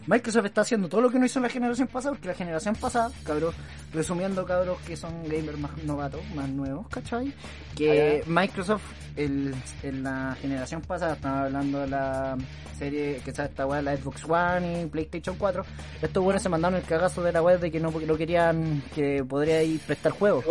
Microsoft 0.09 0.45
está 0.45 0.61
haciendo 0.61 0.89
todo 0.89 1.01
lo 1.01 1.11
que 1.11 1.19
no 1.19 1.27
hizo 1.27 1.37
en 1.37 1.43
la 1.43 1.49
generación 1.49 1.87
pasada, 1.87 2.15
porque 2.15 2.29
la 2.29 2.33
generación 2.33 2.73
pasada, 2.73 3.11
cabros, 3.23 3.53
resumiendo, 3.93 4.43
cabros 4.43 4.79
que 4.81 4.97
son 4.97 5.21
gamers 5.29 5.59
más 5.59 5.83
novatos, 5.83 6.21
más 6.33 6.49
nuevos, 6.49 6.87
¿cachai? 6.87 7.31
Que 7.75 8.23
Microsoft 8.25 8.81
el, 9.15 9.53
en 9.83 10.01
la 10.01 10.35
generación 10.41 10.81
pasada, 10.81 11.13
estaba 11.13 11.43
hablando 11.43 11.81
de 11.81 11.87
la 11.89 12.35
serie 12.75 13.21
que 13.23 13.29
está 13.29 13.45
esta 13.45 13.67
weá, 13.67 13.83
la 13.83 13.95
Xbox 13.95 14.25
One 14.27 14.81
y 14.81 14.85
PlayStation 14.87 15.35
4, 15.37 15.63
estos 16.01 16.23
buenos 16.23 16.41
se 16.41 16.49
mandaron 16.49 16.79
el 16.79 16.85
cagazo 16.85 17.21
de 17.21 17.31
la 17.31 17.43
web 17.43 17.59
de 17.59 17.69
que 17.69 17.79
no, 17.79 17.91
no 17.91 18.17
querían 18.17 18.81
que 18.95 19.23
podría 19.23 19.61
ir 19.61 19.79
prestar 19.81 20.11
juegos. 20.13 20.43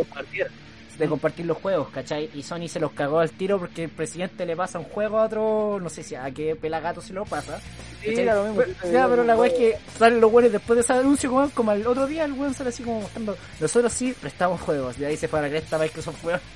De 0.99 1.09
compartir 1.09 1.47
los 1.47 1.59
juegos, 1.59 1.89
¿cachai? 1.91 2.29
Y 2.35 2.43
Sony 2.43 2.69
se 2.69 2.81
los 2.81 2.93
cagó 2.93 3.21
al 3.21 3.31
tiro 3.31 3.59
porque 3.59 3.85
el 3.85 3.91
presidente 3.91 4.45
le 4.45 4.57
pasa 4.57 4.79
un 4.79 4.85
juego 4.87 5.19
a 5.19 5.25
otro, 5.25 5.79
no 5.81 5.89
sé 5.89 6.03
si 6.03 6.15
a 6.17 6.31
qué 6.33 6.57
pelagato 6.57 7.01
se 7.01 7.13
lo 7.13 7.25
pasa. 7.25 7.61
Sí, 8.03 8.25
lo 8.25 8.45
mismo. 8.45 8.57
Pero, 8.57 8.93
ya, 8.93 9.09
pero 9.09 9.25
la 9.25 9.37
weá 9.37 9.51
es 9.51 9.59
que 9.59 9.77
salen 9.97 10.21
los 10.21 10.33
weones 10.33 10.53
después 10.53 10.77
de 10.77 10.81
ese 10.83 10.93
anuncio, 10.93 11.33
weón, 11.33 11.51
como 11.51 11.71
al 11.71 11.87
otro 11.87 12.07
día 12.07 12.25
el 12.25 12.33
weón 12.33 12.53
sale 12.53 12.71
así 12.71 12.83
como 12.83 13.03
mostrando, 13.03 13.37
nosotros 13.61 13.93
sí 13.93 14.15
prestamos 14.21 14.61
juegos, 14.61 14.99
y 14.99 15.05
ahí 15.05 15.17
se 15.17 15.29
fue 15.29 15.39
a 15.39 15.43
la 15.43 15.49
cresta 15.49 15.79
Microsoft, 15.79 16.25
weón. 16.25 16.41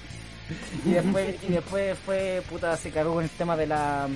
Y 0.84 0.90
después, 0.90 1.36
y 1.48 1.52
después 1.52 1.98
fue, 2.04 2.42
puta, 2.50 2.76
se 2.76 2.90
cagó 2.90 3.14
con 3.14 3.24
el 3.24 3.30
tema 3.30 3.56
de 3.56 3.66
la 3.66 4.08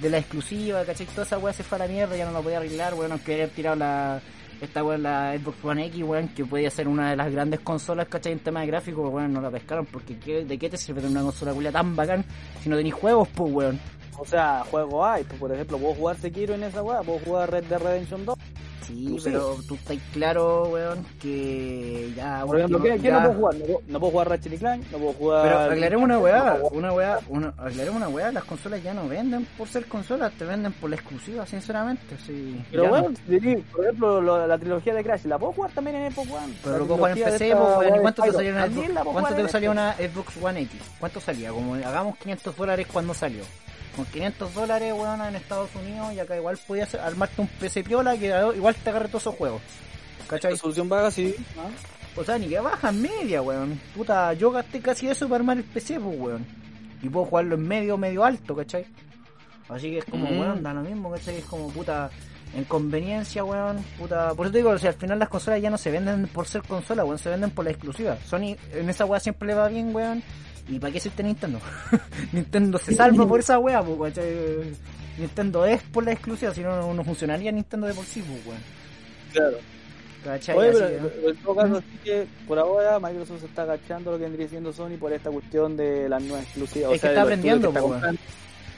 de 0.00 0.10
la 0.10 0.18
exclusiva, 0.18 0.84
¿cachai? 0.84 1.06
Toda 1.06 1.24
esa 1.24 1.38
weá 1.38 1.52
se 1.52 1.64
fue 1.64 1.76
a 1.76 1.80
la 1.80 1.88
mierda, 1.88 2.16
ya 2.16 2.26
no 2.26 2.32
lo 2.32 2.42
podía 2.42 2.58
arreglar, 2.58 2.94
weón, 2.94 3.12
aunque 3.12 3.34
hayan 3.34 3.50
tirado 3.50 3.76
la 3.76 4.20
esta 4.60 4.82
weón, 4.84 5.02
la 5.02 5.36
Xbox 5.38 5.64
One 5.64 5.86
X, 5.86 6.02
weón, 6.02 6.28
que 6.28 6.44
podía 6.44 6.70
ser 6.70 6.88
una 6.88 7.10
de 7.10 7.16
las 7.16 7.30
grandes 7.32 7.60
consolas, 7.60 8.08
¿cachai? 8.08 8.32
En 8.32 8.38
tema 8.40 8.60
de 8.60 8.66
gráficos, 8.68 9.12
weón, 9.12 9.32
no 9.32 9.40
la 9.40 9.50
pescaron, 9.50 9.86
porque 9.86 10.16
¿qué- 10.18 10.44
¿de 10.44 10.58
qué 10.58 10.70
te 10.70 10.76
sirve 10.76 11.00
tener 11.00 11.16
una 11.16 11.24
consola 11.24 11.52
culia 11.52 11.72
tan 11.72 11.94
bacán 11.94 12.24
si 12.62 12.68
no 12.68 12.76
tenéis 12.76 12.94
juegos, 12.94 13.28
pues, 13.34 13.52
weón? 13.52 13.80
O 14.18 14.24
sea, 14.24 14.64
juego 14.70 15.04
hay, 15.04 15.24
por 15.24 15.52
ejemplo, 15.52 15.78
puedo 15.78 15.94
jugar 15.94 16.16
Sekiro 16.16 16.54
en 16.54 16.64
esa 16.64 16.82
weá, 16.82 17.00
puedo 17.02 17.18
jugar 17.20 17.50
Red 17.50 17.64
Dead 17.64 17.78
Redemption 17.80 18.24
2. 18.24 18.38
Sí, 18.86 19.16
pero 19.24 19.56
tú 19.66 19.74
estás 19.74 19.96
claro, 20.12 20.68
weón, 20.68 21.04
que 21.20 22.12
ya... 22.14 22.44
Por 22.46 22.56
ejemplo, 22.56 22.80
¿qué, 22.80 22.96
qué 23.00 23.10
no 23.10 23.18
puedo 23.20 23.34
jugar? 23.34 23.54
No 23.56 23.64
puedo, 23.64 23.80
no 23.88 23.98
puedo 24.00 24.10
jugar 24.12 24.28
Ratchet 24.28 24.52
y 24.52 24.58
Clank, 24.58 24.82
no 24.92 24.98
puedo 24.98 25.12
jugar... 25.14 25.42
Pero 25.42 25.58
aclaremos 25.58 26.04
una 26.04 26.18
weá, 26.20 26.58
una 26.70 26.92
weá, 26.92 27.18
una, 27.28 27.48
aclaremos 27.48 27.96
una 27.96 28.08
weá, 28.08 28.30
las 28.30 28.44
consolas 28.44 28.80
ya 28.84 28.94
no 28.94 29.08
venden 29.08 29.44
por 29.58 29.66
ser 29.66 29.86
consolas, 29.86 30.32
te 30.34 30.44
venden 30.44 30.72
por 30.74 30.88
la 30.90 30.94
exclusiva, 30.96 31.44
sinceramente, 31.46 32.16
sí. 32.24 32.62
Pero 32.70 32.88
bueno, 32.88 33.08
no. 33.10 33.62
por 33.72 33.84
ejemplo, 33.84 34.20
lo- 34.20 34.46
la 34.46 34.56
trilogía 34.56 34.94
de 34.94 35.02
Crash, 35.02 35.24
¿la 35.24 35.36
puedo 35.36 35.52
jugar 35.52 35.72
también 35.72 35.96
en 35.96 36.12
Xbox 36.12 36.30
One? 36.30 36.54
Pero 36.62 36.78
lo 36.78 36.84
puedo 36.86 36.96
jugar 36.98 37.18
en 37.18 37.24
PC, 37.24 37.54
weón, 37.56 37.78
weá 37.78 37.88
¿y 37.88 37.92
de 37.92 38.00
cuánto 38.02 38.22
te 38.22 38.32
salía 38.32 38.52
una 38.52 38.60
cuánto 39.04 39.34
te 39.34 39.48
Xbox. 39.48 39.66
una 39.68 39.92
Xbox 39.94 40.36
One 40.40 40.60
X? 40.60 40.80
¿Cuánto 41.00 41.20
salía? 41.20 41.50
Como 41.50 41.74
hagamos 41.74 42.16
500 42.18 42.56
dólares 42.56 42.86
cuando 42.92 43.14
salió. 43.14 43.42
Con 43.96 44.04
500 44.04 44.54
dólares, 44.54 44.92
weón, 44.94 45.22
en 45.22 45.36
Estados 45.36 45.70
Unidos 45.74 46.12
y 46.12 46.20
acá 46.20 46.36
igual 46.36 46.58
podías 46.66 46.94
armarte 46.94 47.40
un 47.40 47.48
PC 47.48 47.82
piola 47.82 48.16
que 48.16 48.26
igual 48.54 48.74
te 48.74 48.90
agarre 48.90 49.08
todos 49.08 49.22
esos 49.22 49.34
juegos. 49.34 49.62
¿Cachai? 50.28 50.52
Resolución 50.52 50.88
vaga, 50.88 51.10
sí. 51.10 51.34
¿ah? 51.58 51.68
O 52.18 52.24
sea, 52.24 52.38
ni 52.38 52.48
que 52.48 52.58
baja 52.60 52.90
en 52.90 53.02
media, 53.02 53.40
weón. 53.42 53.80
Puta, 53.94 54.32
yo 54.34 54.50
gasté 54.50 54.80
casi 54.80 55.08
eso 55.08 55.26
para 55.28 55.36
armar 55.36 55.56
el 55.58 55.64
PC, 55.64 55.98
pues, 55.98 56.18
weón. 56.18 56.46
Y 57.02 57.08
puedo 57.08 57.26
jugarlo 57.26 57.54
en 57.54 57.66
medio, 57.66 57.96
medio 57.96 58.24
alto, 58.24 58.54
¿cachai? 58.54 58.86
Así 59.68 59.90
que 59.90 59.98
es 59.98 60.04
como, 60.04 60.26
Mm. 60.30 60.38
weón, 60.40 60.62
da 60.62 60.74
lo 60.74 60.82
mismo, 60.82 61.10
¿cachai? 61.10 61.36
Es 61.36 61.44
como, 61.44 61.68
puta, 61.70 62.10
en 62.54 62.64
conveniencia, 62.64 63.44
weón, 63.44 63.82
puta. 63.98 64.34
Por 64.34 64.46
eso 64.46 64.52
te 64.52 64.58
digo, 64.58 64.70
o 64.70 64.78
sea, 64.78 64.90
al 64.90 64.96
final 64.96 65.18
las 65.18 65.28
consolas 65.28 65.60
ya 65.62 65.70
no 65.70 65.78
se 65.78 65.90
venden 65.90 66.26
por 66.28 66.46
ser 66.46 66.62
consola, 66.62 67.04
weón, 67.04 67.18
se 67.18 67.30
venden 67.30 67.50
por 67.50 67.64
la 67.64 67.70
exclusiva. 67.70 68.16
Sony 68.26 68.56
en 68.72 68.90
esa 68.90 69.04
weá 69.06 69.20
siempre 69.20 69.48
le 69.48 69.54
va 69.54 69.68
bien, 69.68 69.94
weón. 69.94 70.22
¿Y 70.68 70.78
para 70.78 70.90
qué 70.90 70.98
existe 70.98 71.22
Nintendo? 71.22 71.60
Nintendo 72.32 72.78
se 72.78 72.94
salva 72.94 73.26
por 73.26 73.40
esa 73.40 73.58
weá, 73.58 73.82
pues, 73.82 74.14
¿cachai? 74.14 74.34
Nintendo 75.18 75.64
es 75.64 75.82
por 75.82 76.04
la 76.04 76.12
exclusiva, 76.12 76.52
si 76.52 76.60
no, 76.62 76.92
no 76.92 77.04
funcionaría 77.04 77.52
Nintendo 77.52 77.86
de 77.86 77.94
por 77.94 78.04
sí, 78.04 78.22
pues, 78.22 78.46
weón. 78.46 78.60
Claro. 79.32 79.56
¿Cachai? 80.24 80.56
Oye, 80.58 80.68
Así 80.70 80.78
pero 80.80 81.10
que- 81.20 81.28
en 81.28 81.36
todo 81.36 81.54
caso, 81.54 81.80
sí 81.80 81.98
que 82.02 82.26
por 82.48 82.58
ahora 82.58 82.98
Microsoft 82.98 83.40
se 83.40 83.46
está 83.46 83.62
agachando 83.62 84.10
lo 84.10 84.18
que 84.18 84.24
vendría 84.24 84.48
siendo 84.48 84.72
Sony 84.72 84.96
por 84.98 85.12
esta 85.12 85.30
cuestión 85.30 85.76
de 85.76 86.08
las 86.08 86.20
nuevas 86.22 86.44
exclusivas. 86.44 86.92
Es 86.94 87.00
que 87.00 87.06
está 87.08 87.22
aprendiendo, 87.22 87.72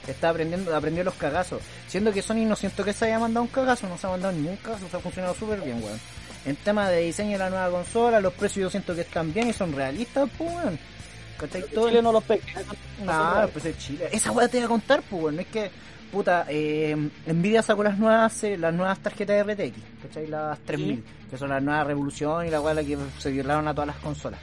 que 0.05 0.11
está 0.11 0.29
aprendiendo, 0.29 0.75
aprendió 0.75 1.03
los 1.03 1.15
cagazos. 1.15 1.61
Siendo 1.87 2.11
que 2.13 2.21
Sony 2.21 2.45
no 2.45 2.55
siento 2.55 2.83
que 2.85 2.93
se 2.93 3.05
haya 3.05 3.17
mandado 3.19 3.43
un 3.43 3.49
cagazo, 3.51 3.87
no 3.89 3.97
se 3.97 4.05
ha 4.05 4.11
mandado 4.11 4.33
ningún 4.33 4.57
cagazo, 4.57 4.87
se 4.89 4.97
ha 4.97 4.99
funcionado 4.99 5.33
súper 5.33 5.59
bien, 5.61 5.81
weón. 5.83 5.99
En 6.45 6.55
tema 6.55 6.87
de 6.89 7.01
diseño 7.01 7.31
de 7.31 7.37
la 7.39 7.49
nueva 7.49 7.69
consola, 7.71 8.21
los 8.21 8.33
precios 8.33 8.63
yo 8.63 8.69
siento 8.69 8.93
que 8.95 9.01
están 9.01 9.33
bien 9.33 9.49
y 9.49 9.53
son 9.53 9.73
realistas, 9.73 10.29
pues, 10.37 10.51
weón. 10.53 10.79
¿Cachai? 11.39 11.63
Todo 11.73 11.87
Chile 11.87 12.01
no 12.01 12.11
los 12.11 12.23
pesca. 12.23 12.61
Nah, 13.03 13.47
pues 13.47 13.65
es 13.65 13.77
Chile. 13.77 14.09
Esa 14.11 14.31
weá 14.31 14.47
te 14.47 14.57
voy 14.57 14.65
a 14.65 14.69
contar, 14.69 15.01
pues, 15.09 15.23
weón. 15.23 15.39
Es 15.39 15.47
que, 15.47 15.71
puta, 16.11 16.45
eh, 16.49 16.95
Nvidia 17.27 17.61
sacó 17.61 17.83
las 17.83 17.97
nuevas, 17.97 18.43
eh, 18.43 18.57
las 18.57 18.73
nuevas 18.73 18.99
tarjetas 18.99 19.47
de 19.47 19.53
RTX, 19.53 19.77
¿cachai? 20.03 20.27
Las 20.27 20.59
3000, 20.59 21.03
que 21.29 21.37
son 21.37 21.49
las 21.49 21.63
nuevas 21.63 21.87
Revolución 21.87 22.45
y 22.45 22.49
la 22.49 22.59
weá 22.59 22.73
la 22.73 22.83
que 22.83 22.97
se 23.17 23.31
violaron 23.31 23.67
a 23.67 23.73
todas 23.73 23.87
las 23.87 23.97
consolas. 23.97 24.39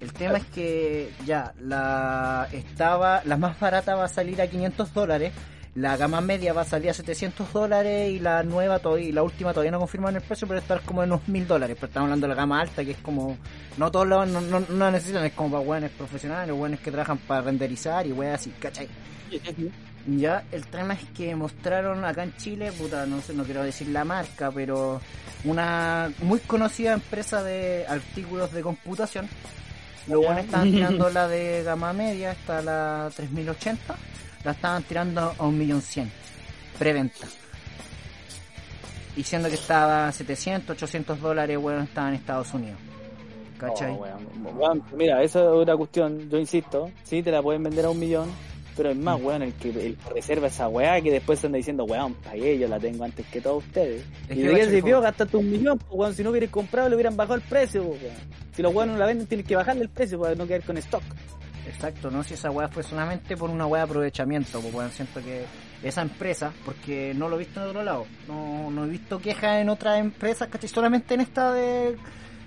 El 0.00 0.12
tema 0.12 0.38
es 0.38 0.46
que 0.46 1.10
ya, 1.24 1.54
la 1.60 2.48
estaba, 2.52 3.22
la 3.24 3.36
más 3.36 3.58
barata 3.58 3.94
va 3.94 4.04
a 4.04 4.08
salir 4.08 4.40
a 4.42 4.46
500 4.46 4.92
dólares, 4.92 5.32
la 5.76 5.94
gama 5.98 6.22
media 6.22 6.54
va 6.54 6.62
a 6.62 6.64
salir 6.64 6.88
a 6.88 6.94
700 6.94 7.52
dólares 7.52 8.10
y 8.10 8.18
la 8.18 8.42
nueva 8.42 8.78
todavía, 8.78 9.08
y 9.08 9.12
la 9.12 9.22
última 9.22 9.52
todavía 9.52 9.70
no 9.70 9.78
confirman 9.78 10.16
el 10.16 10.22
precio, 10.22 10.48
pero 10.48 10.58
estar 10.58 10.80
como 10.80 11.02
en 11.02 11.12
unos 11.12 11.28
1000 11.28 11.46
dólares. 11.46 11.76
Pero 11.78 11.88
estamos 11.88 12.06
hablando 12.06 12.26
de 12.26 12.34
la 12.34 12.40
gama 12.40 12.60
alta, 12.62 12.82
que 12.82 12.92
es 12.92 12.98
como, 12.98 13.36
no 13.76 13.90
todos 13.90 14.06
los, 14.06 14.26
no, 14.26 14.40
no, 14.40 14.60
no 14.60 14.90
necesitan, 14.90 15.24
es 15.26 15.34
como 15.34 15.50
para 15.50 15.68
weones 15.68 15.90
profesionales, 15.90 16.56
weones 16.56 16.80
que 16.80 16.90
trabajan 16.90 17.18
para 17.18 17.42
renderizar 17.42 18.06
y 18.06 18.12
weas 18.12 18.40
así, 18.40 18.50
¿cachai? 18.58 18.88
Ya, 20.06 20.44
el 20.50 20.66
tema 20.66 20.94
es 20.94 21.04
que 21.14 21.34
mostraron 21.34 22.04
acá 22.06 22.22
en 22.22 22.34
Chile, 22.36 22.72
puta, 22.72 23.04
no 23.04 23.20
sé, 23.20 23.34
no 23.34 23.44
quiero 23.44 23.62
decir 23.62 23.88
la 23.88 24.04
marca, 24.04 24.50
pero 24.50 25.00
una 25.44 26.10
muy 26.22 26.38
conocida 26.40 26.94
empresa 26.94 27.42
de 27.42 27.84
artículos 27.86 28.50
de 28.52 28.62
computación. 28.62 29.28
Los 30.06 30.24
buenos 30.24 30.44
estaban 30.44 30.70
tirando 30.70 31.10
la 31.10 31.28
de 31.28 31.64
gama 31.64 31.92
media, 31.92 32.30
hasta 32.30 32.62
la 32.62 33.10
3080, 33.14 33.96
la 34.46 34.52
estaban 34.52 34.82
tirando 34.84 35.34
a 35.36 35.46
un 35.46 35.58
millón 35.58 35.82
cien, 35.82 36.10
preventa. 36.78 37.26
Y 39.16 39.24
siendo 39.24 39.48
que 39.48 39.56
estaba 39.56 40.12
700, 40.12 40.70
800 40.70 41.20
dólares, 41.20 41.58
bueno, 41.58 41.82
estaba 41.82 42.08
en 42.10 42.14
Estados 42.14 42.54
Unidos. 42.54 42.78
¿Cachai? 43.58 43.92
Oh, 43.92 43.96
weón. 43.96 44.56
Weón, 44.56 44.82
mira, 44.96 45.22
esa 45.22 45.40
es 45.40 45.46
otra 45.46 45.76
cuestión, 45.76 46.30
yo 46.30 46.38
insisto, 46.38 46.90
sí, 47.02 47.22
te 47.22 47.30
la 47.32 47.42
pueden 47.42 47.62
vender 47.62 47.86
a 47.86 47.90
un 47.90 47.98
millón, 47.98 48.28
pero 48.76 48.90
es 48.90 48.96
más, 48.96 49.20
weón, 49.20 49.42
el 49.42 49.52
que, 49.54 49.70
el 49.70 49.96
que 49.96 50.10
reserva 50.14 50.46
esa 50.46 50.68
weá 50.68 51.00
que 51.00 51.10
después 51.10 51.40
se 51.40 51.46
anda 51.46 51.56
diciendo, 51.56 51.84
weón, 51.84 52.14
pagué, 52.14 52.56
yo 52.58 52.68
la 52.68 52.78
tengo 52.78 53.02
antes 53.02 53.26
que 53.26 53.40
todos 53.40 53.64
ustedes. 53.64 54.04
Es 54.28 54.36
y 54.36 54.42
que, 54.42 54.52
cacho, 54.52 54.70
sirvió 54.70 55.00
gastaste 55.00 55.36
un 55.38 55.50
millón, 55.50 55.78
pues, 55.78 55.90
weón, 55.92 56.14
si 56.14 56.22
no 56.22 56.30
hubieras 56.30 56.50
comprado 56.50 56.88
le 56.88 56.94
hubieran 56.94 57.16
bajado 57.16 57.34
el 57.34 57.42
precio, 57.42 57.82
pues, 57.82 58.02
weón. 58.02 58.16
Si 58.54 58.62
los 58.62 58.72
weones 58.72 58.92
no 58.92 59.00
la 59.00 59.06
venden, 59.06 59.26
tienen 59.26 59.46
que 59.46 59.56
bajarle 59.56 59.82
el 59.82 59.88
precio 59.88 60.20
para 60.20 60.36
no 60.36 60.46
quedar 60.46 60.62
con 60.62 60.76
stock. 60.76 61.02
Exacto, 61.66 62.10
no 62.10 62.22
si 62.22 62.34
esa 62.34 62.50
weá 62.50 62.68
fue 62.68 62.82
solamente 62.82 63.36
por 63.36 63.50
una 63.50 63.66
weá 63.66 63.82
de 63.82 63.90
aprovechamiento, 63.90 64.60
pues 64.60 64.72
weón, 64.72 64.90
siento 64.92 65.20
que 65.22 65.44
esa 65.82 66.02
empresa, 66.02 66.52
porque 66.64 67.12
no 67.14 67.28
lo 67.28 67.36
he 67.36 67.40
visto 67.40 67.60
en 67.60 67.68
otro 67.68 67.82
lado, 67.82 68.06
no, 68.28 68.70
no 68.70 68.84
he 68.84 68.88
visto 68.88 69.18
quejas 69.18 69.60
en 69.60 69.68
otras 69.68 69.98
empresas, 69.98 70.48
¿cachai? 70.48 70.68
Solamente 70.68 71.14
en 71.14 71.22
esta 71.22 71.52
de, 71.52 71.96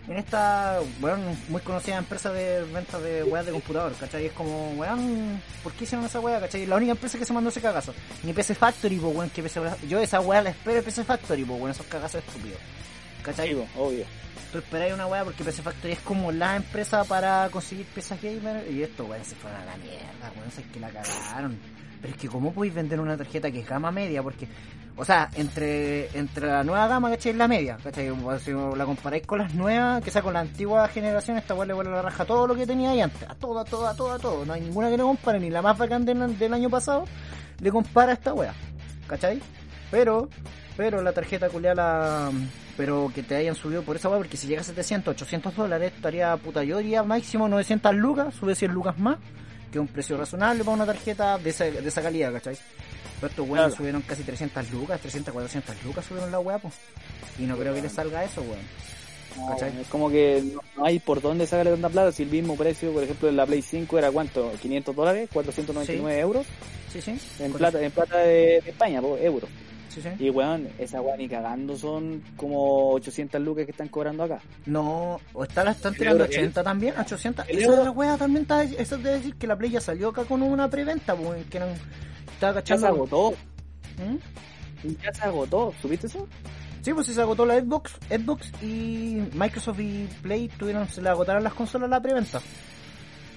en 0.08 0.18
esta, 0.18 0.80
weón, 1.02 1.22
muy 1.50 1.62
conocida 1.62 1.98
empresa 1.98 2.32
de 2.32 2.64
ventas 2.64 3.02
de 3.04 3.24
weas 3.24 3.46
de 3.46 3.52
computador, 3.52 3.94
¿cachai? 4.00 4.28
Es 4.28 4.32
como, 4.32 4.72
weón, 4.72 5.42
¿por 5.64 5.74
qué 5.74 5.84
hicieron 5.84 6.06
esa 6.06 6.22
weá, 6.22 6.40
cachai? 6.40 6.66
La 6.66 6.78
única 6.78 6.94
empresa 6.94 7.18
que 7.18 7.26
se 7.26 7.34
mandó 7.34 7.50
ese 7.50 7.62
cagazo, 7.62 7.94
ni 8.24 8.32
PC 8.32 8.56
Factory, 8.56 8.96
pues 8.98 9.16
weón, 9.16 9.30
que 9.30 9.44
PC, 9.44 9.60
yo 9.90 10.00
esa 10.00 10.22
weá 10.22 10.42
la 10.42 10.52
espero 10.52 10.78
de 10.78 10.84
PC 10.84 11.04
Factory, 11.04 11.44
pues 11.44 11.60
weón, 11.60 11.72
esos 11.72 11.86
cagazos 11.88 12.24
estúpidos, 12.24 12.60
¿cachai? 13.22 13.50
Sí, 13.50 13.56
pues, 13.56 13.68
obvio. 13.78 14.06
Tú 14.52 14.58
esperáis 14.58 14.93
una 14.93 15.06
weá 15.06 15.24
porque 15.24 15.43
PC 15.43 15.62
Factory 15.62 15.93
es 15.93 16.00
como 16.00 16.32
la 16.32 16.56
empresa 16.56 17.04
para 17.04 17.50
conseguir 17.52 17.86
piezas 17.86 18.20
gamer 18.20 18.66
y 18.72 18.82
esto, 18.82 19.06
weón, 19.06 19.24
se 19.24 19.36
fueron 19.36 19.62
a 19.62 19.66
la 19.66 19.78
mierda, 19.78 20.32
weón, 20.36 20.47
es 20.47 20.66
que 20.74 20.80
la 20.80 20.89
cagaron. 20.89 21.60
Pero 22.02 22.14
es 22.14 22.20
que 22.20 22.28
cómo 22.28 22.52
podéis 22.52 22.74
vender 22.74 23.00
una 23.00 23.16
tarjeta 23.16 23.52
que 23.52 23.60
es 23.60 23.68
gama 23.68 23.91
media, 23.91 24.24
porque, 24.24 24.47
o 24.95 25.06
sea, 25.06 25.30
entre, 25.36 26.18
entre 26.18 26.47
la 26.47 26.64
nueva 26.64 26.88
gama, 26.88 27.12
¿cachai? 27.12 27.34
La 27.34 27.47
media, 27.47 27.78
¿cachai? 27.84 28.10
Si 28.39 28.52
la 28.52 28.86
comparáis 28.86 29.28
con 29.28 29.39
las 29.39 29.54
nuevas, 29.54 30.04
que 30.04 30.10
sea 30.10 30.24
con 30.24 30.34
la 30.34 30.39
antigua 30.39 30.88
generación, 30.88 31.38
esta 31.38 31.54
weá 31.54 31.68
le 31.68 31.74
vuelve 31.74 31.91
la 31.91 32.02
raja 32.02 32.26
todo 32.26 32.47
lo 32.47 32.56
que 32.56 32.66
tenía 32.66 32.89
ahí 32.91 33.02
antes, 33.02 33.30
a 33.30 33.36
todo, 33.36 33.60
a 33.60 33.66
todo, 33.66 33.88
a 33.88 33.93
todo, 33.93 34.12
a 34.14 34.18
todo. 34.18 34.45
No 34.45 34.54
hay 34.54 34.62
ninguna 34.62 34.89
que 34.89 34.97
le 34.97 35.04
compare, 35.04 35.39
ni 35.39 35.52
la 35.52 35.62
más 35.62 35.78
bacán 35.78 36.06
del, 36.06 36.39
del 36.39 36.54
año 36.54 36.72
pasado 36.72 37.06
le 37.60 37.72
compara 37.72 38.14
a 38.14 38.16
esta 38.16 38.34
weá, 38.34 38.54
¿cachai? 39.06 39.41
Pero, 39.91 40.30
pero 40.76 41.02
la 41.04 41.12
tarjeta 41.12 41.50
culiada 41.50 41.76
la 41.76 42.32
pero 42.80 43.12
que 43.14 43.24
te 43.24 43.36
hayan 43.36 43.56
subido 43.56 43.82
por 43.84 43.98
esa 43.98 44.08
weá, 44.08 44.20
porque 44.20 44.38
si 44.38 44.48
llega 44.48 44.62
a 44.62 44.64
700, 44.64 45.12
800 45.14 45.54
dólares, 45.54 45.92
estaría 45.94 46.38
puta, 46.38 46.64
yo 46.64 46.78
diría 46.78 47.04
máximo 47.04 47.50
900 47.50 47.94
lucas, 47.94 48.34
sube 48.34 48.56
100 48.56 48.72
lucas 48.72 48.98
más, 48.98 49.18
que 49.70 49.80
es 49.80 49.82
un 49.82 49.88
precio 49.90 50.16
razonable 50.16 50.64
para 50.64 50.76
una 50.76 50.86
tarjeta 50.86 51.38
de 51.38 51.50
esa, 51.50 51.66
de 51.66 51.86
esa 51.86 52.02
calidad, 52.02 52.32
¿cachai? 52.32 52.58
Pero 53.20 53.28
estos 53.32 53.46
weones 53.46 53.64
Claro. 53.66 53.76
subieron 53.76 54.02
casi 54.04 54.24
300 54.24 54.72
lucas, 54.72 55.02
300, 55.02 55.34
400 55.34 55.76
lucas 55.84 56.06
subieron 56.06 56.32
la 56.32 56.40
weá, 56.40 56.58
pues. 56.58 56.74
Y 57.38 57.42
no 57.42 57.58
creo 57.58 57.74
que 57.74 57.82
les 57.82 57.92
salga 57.92 58.24
eso, 58.24 58.40
weón. 58.44 58.64
No, 59.38 59.58
es 59.82 59.88
como 59.90 60.10
que 60.10 60.42
no, 60.78 60.86
hay 60.86 61.00
por 61.00 61.22
dónde 61.22 61.46
sacarle 61.48 61.72
tanta 61.74 61.90
plata. 61.90 62.14
Si 62.14 62.24
el 62.24 62.30
mismo 62.30 62.56
precio, 62.56 62.94
por 62.94 63.04
ejemplo, 63.04 63.28
en 63.28 63.36
la 63.36 63.46
Play 63.46 63.62
5 63.62 63.98
era 64.00 64.10
cuánto? 64.10 64.54
500 64.62 64.96
dólares, 64.96 65.30
499 65.34 66.18
euros 66.22 66.48
Sí, 66.94 67.02
sí. 67.02 67.20
en 67.40 67.52
plata, 67.52 67.82
en 67.82 67.92
plata 67.92 68.20
de, 68.20 68.62
de 68.64 68.70
España, 68.70 69.02
po, 69.02 69.18
euros. 69.18 69.50
Sí, 69.90 70.02
sí. 70.02 70.10
Y 70.20 70.30
weón, 70.30 70.70
esa 70.78 71.02
weá 71.02 71.18
ni 71.18 71.28
cagando 71.28 71.76
son 71.76 72.24
como 72.38 72.92
800 72.92 73.42
lucas 73.42 73.66
que 73.66 73.72
están 73.72 73.88
cobrando 73.90 74.24
acá. 74.24 74.40
No, 74.66 75.20
o 75.34 75.44
está 75.44 75.64
la 75.64 75.72
están 75.72 75.94
tirando 75.96 76.24
euro- 76.24 76.32
80 76.32 76.64
también, 76.64 76.94
800. 76.98 77.48
el 77.50 77.58
Esa 77.58 77.66
euro- 77.66 77.78
de 77.78 77.84
la 77.86 77.92
wea 77.92 78.18
también 78.18 78.44
está, 78.44 78.64
eso 78.64 78.98
debe 78.98 79.18
decir 79.18 79.36
que 79.36 79.48
la 79.48 79.58
Play 79.58 79.72
ya 79.72 79.82
salió 79.82 80.10
acá 80.10 80.24
con 80.26 80.42
una 80.44 80.70
preventa, 80.70 81.16
pues, 81.16 81.46
que 81.48 81.58
eran, 81.58 81.70
estaba 82.32 82.54
Ya 82.54 82.60
cachando. 82.62 82.82
se 82.86 82.88
agotó, 82.94 83.32
¿Mm? 83.98 84.88
ya 85.04 85.14
se 85.14 85.22
agotó. 85.24 85.74
¿Supiste 85.82 86.08
eso? 86.08 86.28
Sí, 86.82 86.94
pues 86.94 87.08
sí 87.08 87.14
se 87.14 87.22
agotó 87.22 87.46
la 87.46 87.60
Xbox, 87.60 87.92
Xbox 88.10 88.52
y 88.64 89.22
Microsoft 89.34 89.80
y 89.80 90.08
Play 90.22 90.48
tuvieron, 90.50 90.88
se 90.88 91.02
le 91.02 91.10
agotaron 91.10 91.44
las 91.44 91.54
consolas 91.54 91.88
a 91.88 91.90
la 91.90 92.00
preventa. 92.02 92.40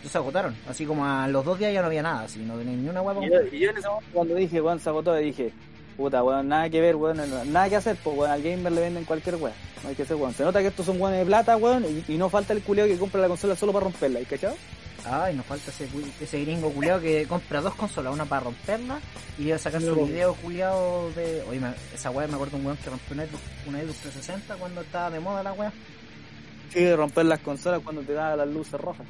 Ya 0.05 0.09
se 0.09 0.19
agotaron, 0.19 0.55
así 0.69 0.85
como 0.85 1.05
a 1.07 1.27
los 1.29 1.45
dos 1.45 1.59
días 1.59 1.73
ya 1.73 1.81
no 1.81 1.87
había 1.87 2.03
nada, 2.03 2.23
así 2.23 2.41
no 2.41 2.57
tenía 2.57 2.77
ni 2.77 2.89
una 2.89 3.03
hueá 3.03 3.17
Y 3.25 3.31
yo, 3.31 3.43
yo 3.59 3.71
en 3.71 3.77
ese 3.79 3.89
momento 3.89 4.11
cuando 4.13 4.35
dije, 4.35 4.61
weón, 4.61 4.79
se 4.81 4.89
agotó, 4.89 5.15
dije, 5.15 5.53
puta, 5.97 6.23
weón, 6.23 6.49
nada 6.49 6.69
que 6.71 6.81
ver, 6.81 6.97
weón, 6.97 7.19
nada 7.53 7.69
que 7.69 7.77
hacer, 7.77 7.97
pues, 8.03 8.17
weón, 8.17 8.31
al 8.31 8.43
gamer 8.43 8.73
le 8.73 8.81
venden 8.81 9.05
cualquier 9.05 9.37
weón. 9.37 9.55
No 9.83 9.89
hay 9.89 9.95
que 9.95 10.03
hacer, 10.03 10.17
weón. 10.17 10.35
Se 10.35 10.45
nota 10.45 10.61
que 10.61 10.69
estos 10.69 10.87
son 10.87 11.01
weones 11.01 11.21
de 11.21 11.27
plata, 11.27 11.57
weón, 11.57 11.85
y, 11.85 12.13
y 12.13 12.19
no 12.19 12.29
falta 12.29 12.53
el 12.53 12.63
culeo 12.63 12.87
que 12.87 12.99
compra 12.99 13.21
la 13.21 13.29
consola 13.29 13.57
solo 13.57 13.73
para 13.73 13.85
romperla, 13.85 14.21
¿y 14.21 14.25
cachado? 14.25 14.57
Ay, 15.05 15.35
nos 15.35 15.47
falta 15.47 15.71
ese, 15.71 15.89
ese 16.21 16.41
gringo 16.43 16.71
culiado 16.71 17.01
que 17.01 17.27
compra 17.27 17.61
dos 17.61 17.75
consolas, 17.75 18.15
una 18.15 18.25
para 18.25 18.45
romperla 18.45 19.01
y 19.37 19.51
a 19.51 19.59
sacar 19.59 19.81
su 19.81 19.95
video 20.07 20.35
culiado 20.35 21.11
de. 21.13 21.43
Oye, 21.49 21.61
esa 21.93 22.11
weá 22.11 22.29
me 22.29 22.35
acuerdo 22.35 22.57
un 22.57 22.67
weón 22.67 22.79
que 22.79 22.91
rompió 22.91 23.15
una 23.15 23.27
Xbox, 23.27 23.43
una 23.67 23.81
Xbox 23.81 23.99
360 23.99 24.57
cuando 24.57 24.81
estaba 24.83 25.11
de 25.11 25.21
moda 25.21 25.43
la 25.43 25.53
weá. 25.55 25.73
Sí, 26.73 26.81
de 26.81 26.97
romper 26.97 27.27
las 27.27 27.41
consolas 27.41 27.81
cuando 27.83 28.03
te 28.03 28.13
da 28.13 28.37
las 28.37 28.49
luces 28.49 28.81
rojas. 28.81 29.07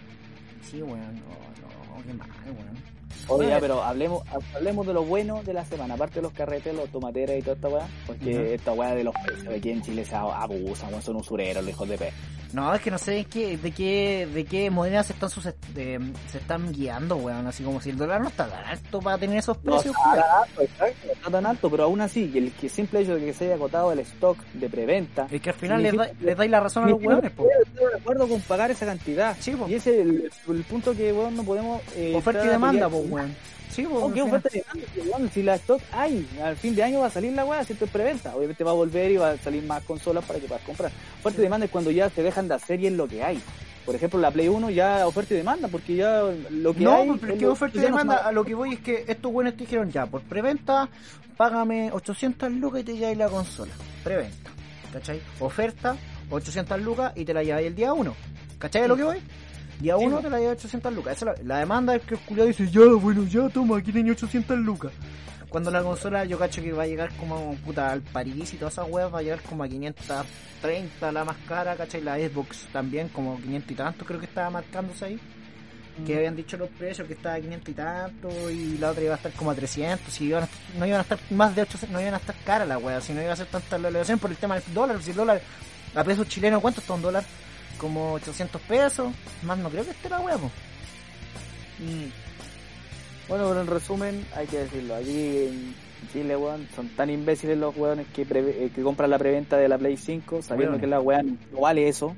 Sí, 0.71 0.81
weón, 0.81 0.99
no, 0.99 1.97
no, 1.97 2.03
qué 2.07 2.15
mal, 2.15 2.29
weón. 2.47 2.92
Bueno. 3.29 3.57
pero 3.61 3.83
hablemos, 3.83 4.23
hablemos 4.55 4.87
de 4.87 4.95
lo 4.95 5.05
bueno 5.05 5.43
de 5.43 5.53
la 5.53 5.65
semana, 5.65 5.95
aparte 5.95 6.17
de 6.17 6.23
los 6.23 6.33
carretes, 6.33 6.75
los 6.75 6.89
tomateras 6.91 7.39
y 7.39 7.43
toda 7.43 7.55
esta 7.55 7.69
weá, 7.69 7.89
porque 8.07 8.55
esta 8.55 8.73
weá 8.73 8.95
de 8.95 9.05
los 9.05 9.15
precios 9.25 9.49
de 9.49 9.57
aquí 9.57 9.71
en 9.71 9.83
Chile 9.83 10.05
se 10.05 10.15
abusan, 10.15 11.03
son 11.03 11.17
usureros, 11.17 11.63
los 11.63 11.73
hijos 11.73 11.89
de 11.89 11.99
pe. 11.99 12.13
No, 12.53 12.75
es 12.75 12.83
que 12.83 12.91
no 12.91 12.99
sé 12.99 13.13
de 13.13 13.25
qué, 13.25 13.57
de 13.57 13.73
qué, 13.73 14.29
de 14.33 14.45
qué 14.45 14.71
moneda 14.71 15.03
se 15.03 15.15
están, 15.15 15.31
sus- 15.31 15.45
de- 15.75 16.13
se 16.31 16.37
están 16.39 16.71
guiando, 16.73 17.17
weón. 17.17 17.47
Así 17.47 17.65
como 17.65 17.81
si 17.81 17.91
el 17.91 17.97
dólar 17.97 18.21
no 18.21 18.29
está 18.29 18.47
tan 18.47 18.65
alto 18.65 19.01
para 19.01 19.17
tener 19.17 19.39
esos 19.39 19.57
No 19.65 19.73
precios, 19.73 19.95
está 19.97 20.11
culiao. 20.11 20.27
tan 20.29 20.43
alto, 20.43 20.63
exacto, 20.63 21.07
no 21.07 21.13
está 21.15 21.31
tan 21.31 21.47
alto, 21.47 21.71
pero 21.71 21.85
aún 21.85 22.01
así, 22.03 22.31
el 22.35 22.53
que 22.53 22.69
simple 22.69 23.01
hecho 23.01 23.15
de 23.15 23.25
que 23.25 23.33
se 23.33 23.47
haya 23.47 23.55
agotado 23.55 23.91
el 23.93 24.01
stock 24.01 24.39
de 24.53 24.69
preventa, 24.69 25.27
Es 25.31 25.41
que 25.41 25.49
al 25.51 25.57
final 25.57 25.83
les, 25.83 25.97
da- 25.97 26.11
les 26.21 26.37
dais 26.37 26.51
la 26.51 26.61
razón 26.61 26.85
a 26.85 26.89
los 26.89 27.03
weones, 27.03 27.31
po. 27.33 27.45
que 27.45 27.71
estoy 27.71 27.91
de 27.91 27.97
acuerdo 27.99 28.29
con 28.29 28.41
pagar 28.43 28.71
esa 28.71 28.85
cantidad. 28.85 29.35
Sí, 29.41 29.53
po. 29.53 29.67
Y 29.69 29.75
ese 29.75 30.01
es 30.03 30.07
el, 30.07 30.31
el 30.51 30.65
punto 30.65 30.95
que 30.95 31.11
weón, 31.13 31.35
no 31.35 31.45
podemos... 31.45 31.81
eh, 31.97 32.13
Oferta 32.15 32.45
y 32.45 32.49
demanda, 32.49 32.89
po, 32.89 32.99
weón. 32.99 33.35
Sí. 33.73 33.83
No, 33.83 34.07
al 34.07 34.13
¿qué 34.13 34.23
final. 34.23 34.37
oferta 34.37 34.49
y 34.53 35.01
demanda? 35.01 35.31
Si, 35.33 35.43
la 35.43 35.55
stock 35.57 35.81
hay, 35.93 36.29
al 36.43 36.57
fin 36.57 36.75
de 36.75 36.83
año 36.83 37.01
va 37.01 37.07
a 37.07 37.11
salir 37.11 37.33
la 37.33 37.45
weá, 37.45 37.65
si 37.65 37.73
esto 37.73 37.87
es 37.87 37.91
preventa. 37.91 38.37
Obviamente 38.37 38.63
va 38.65 38.71
a 38.71 38.75
volver 38.75 39.11
y 39.11 39.17
va 39.17 39.31
a 39.31 39.39
salir 39.39 39.63
más 39.65 39.83
consolas 39.85 40.25
para 40.25 40.39
que 40.39 40.47
puedas 40.47 40.63
comprar. 40.65 40.91
Oferta 41.21 41.41
y 41.41 41.45
demanda 41.45 41.67
es 41.67 41.73
cuando 41.73 41.91
ya 41.91 42.11
se 42.11 42.23
dejan 42.23 42.49
de 42.49 42.55
hacer 42.55 42.81
y 42.81 42.87
es 42.89 42.93
lo 42.93 43.09
que 43.09 43.23
hay. 43.23 43.41
Por 43.85 43.97
ejemplo, 43.97 44.21
la 44.21 44.31
Play 44.31 44.47
1 44.47 44.71
ya 44.71 45.07
oferta 45.09 45.35
y 45.35 45.39
demanda, 45.39 45.67
porque 45.67 45.97
ya 45.97 46.23
lo 46.51 46.73
que 46.73 46.85
No, 46.85 46.95
hay... 46.99 47.09
pues, 47.09 47.21
pero 47.21 47.33
es 47.33 47.39
que 47.41 47.47
oferta 47.49 47.77
y 47.79 47.81
no 47.81 47.87
demanda, 47.87 48.17
a 48.19 48.31
lo 48.31 48.45
que 48.45 48.55
voy 48.55 48.75
es 48.75 48.81
que 48.81 49.05
estos 49.09 49.33
buenos 49.33 49.55
te 49.55 49.61
dijeron 49.61 49.91
ya, 49.91 50.07
por 50.07 50.21
preventa, 50.23 50.89
págame 51.37 51.91
800 51.91 52.53
lucas 52.53 52.83
y 52.83 52.85
te 52.85 52.95
lleváis 52.97 53.19
la 53.19 53.29
consola. 53.29 53.73
Preventa, 54.05 54.51
¿cachai? 54.93 55.21
Oferta, 55.41 55.97
800 56.31 56.81
lucas 56.81 57.13
y 57.17 57.25
te 57.25 57.35
la 57.35 57.43
lleváis 57.43 57.67
el 57.67 57.75
día 57.75 57.93
1. 57.93 58.15
¿Cachai 58.59 58.83
a 58.83 58.87
lo 58.89 58.97
que 58.97 59.03
voy? 59.03 59.19
Día 59.83 59.97
Sí, 59.99 60.05
1 60.07 60.17
po. 60.17 60.23
te 60.23 60.31
la 60.31 60.39
lleváis 60.39 60.59
800 60.61 60.95
lucas. 60.95 61.17
Esa 61.17 61.33
es 61.33 61.39
la, 61.41 61.45
la 61.55 61.59
demanda 61.61 61.95
es 61.97 62.03
que 62.03 62.15
el 62.15 62.21
culiado 62.21 62.49
dice, 62.49 62.71
ya, 62.71 62.81
bueno, 63.01 63.25
ya, 63.25 63.49
toma, 63.49 63.79
aquí 63.79 63.93
tenía 63.93 64.13
800 64.13 64.59
lucas. 64.59 64.93
Cuando 65.49 65.71
la 65.71 65.83
consola 65.83 66.25
yo 66.25 66.39
cacho 66.39 66.63
que 66.63 66.73
va 66.73 66.85
a 66.85 66.87
llegar 66.87 67.11
como 67.19 67.55
puta 67.57 67.91
al 67.93 68.01
París 68.01 68.55
y 68.55 68.57
todas 68.57 68.73
esas 68.75 68.87
weas, 68.89 69.13
va 69.13 69.19
a 69.19 69.23
llegar 69.23 69.43
como 69.43 69.63
a 69.65 69.69
530 69.69 71.13
la 71.13 71.25
más 71.25 71.37
cara, 71.47 71.77
¿cachai? 71.77 72.01
La 72.01 72.17
Xbox 72.17 72.67
también 72.73 73.09
como 73.09 73.37
500 73.39 73.71
y 73.71 73.75
tanto 73.75 74.05
creo 74.07 74.19
que 74.19 74.27
estaba 74.27 74.49
marcándose 74.51 75.05
ahí 75.05 75.21
que 76.07 76.17
habían 76.17 76.35
dicho 76.35 76.57
los 76.57 76.71
precios 76.71 77.07
que 77.07 77.13
estaba 77.13 77.35
a 77.35 77.41
500 77.41 77.69
y 77.69 77.73
tanto 77.75 78.51
y 78.51 78.79
la 78.79 78.93
otra 78.93 79.03
iba 79.05 79.13
a 79.13 79.17
estar 79.19 79.31
como 79.33 79.51
a 79.51 79.55
300 79.55 80.21
y 80.23 80.25
iban 80.25 80.45
a- 80.45 80.49
no 80.79 80.87
iban 80.87 81.01
a 81.01 81.03
estar 81.03 81.19
más 81.31 81.55
de 81.55 81.61
800 81.63 81.91
no 81.91 82.01
iban 82.01 82.15
a 82.15 82.17
estar 82.17 82.35
caras 82.47 82.67
la 82.67 82.79
wea 82.79 82.99
si 83.03 83.13
no 83.13 83.21
iba 83.21 83.35
a 83.35 83.37
ser 83.37 83.47
tanta 83.49 83.77
la 83.77 83.89
elevación 83.89 84.19
por 84.19 84.31
el 84.31 84.39
tema 84.39 84.55
del 84.59 84.73
dólar 84.73 85.03
si 85.03 85.11
el 85.11 85.17
dólar 85.17 85.43
a 85.95 86.03
pesos 86.03 86.27
chilenos 86.29 86.63
¿cuánto 86.63 86.81
está 86.81 86.95
un 86.95 87.03
dólar? 87.03 87.25
Como 87.83 88.13
800 88.15 88.61
pesos 88.63 89.13
más 89.43 89.59
no 89.59 89.69
creo 89.69 89.85
que 89.85 89.91
esté 89.91 90.09
la 90.09 90.19
po. 90.19 90.51
Mm. 91.81 92.09
Bueno, 93.29 93.49
pero 93.49 93.61
en 93.61 93.67
resumen, 93.67 94.25
hay 94.37 94.47
que 94.47 94.59
decirlo, 94.59 94.95
aquí 94.95 95.47
en 95.49 95.75
Chile, 96.13 96.37
weón, 96.37 96.69
son 96.75 96.89
tan 96.91 97.11
imbéciles 97.11 97.59
los 97.59 97.77
weones 97.77 98.07
que, 98.15 98.23
eh, 98.23 98.71
que 98.75 98.83
compran 98.83 99.11
la 99.11 99.19
preventa 99.19 99.57
de 99.57 99.69
la 99.69 99.79
Play 99.79 99.97
5, 99.97 100.43
sabiendo 100.43 100.79
que 100.79 100.87
la 100.87 101.01
weá 101.01 101.23
no 101.23 101.61
vale 101.61 101.89
eso, 101.89 102.15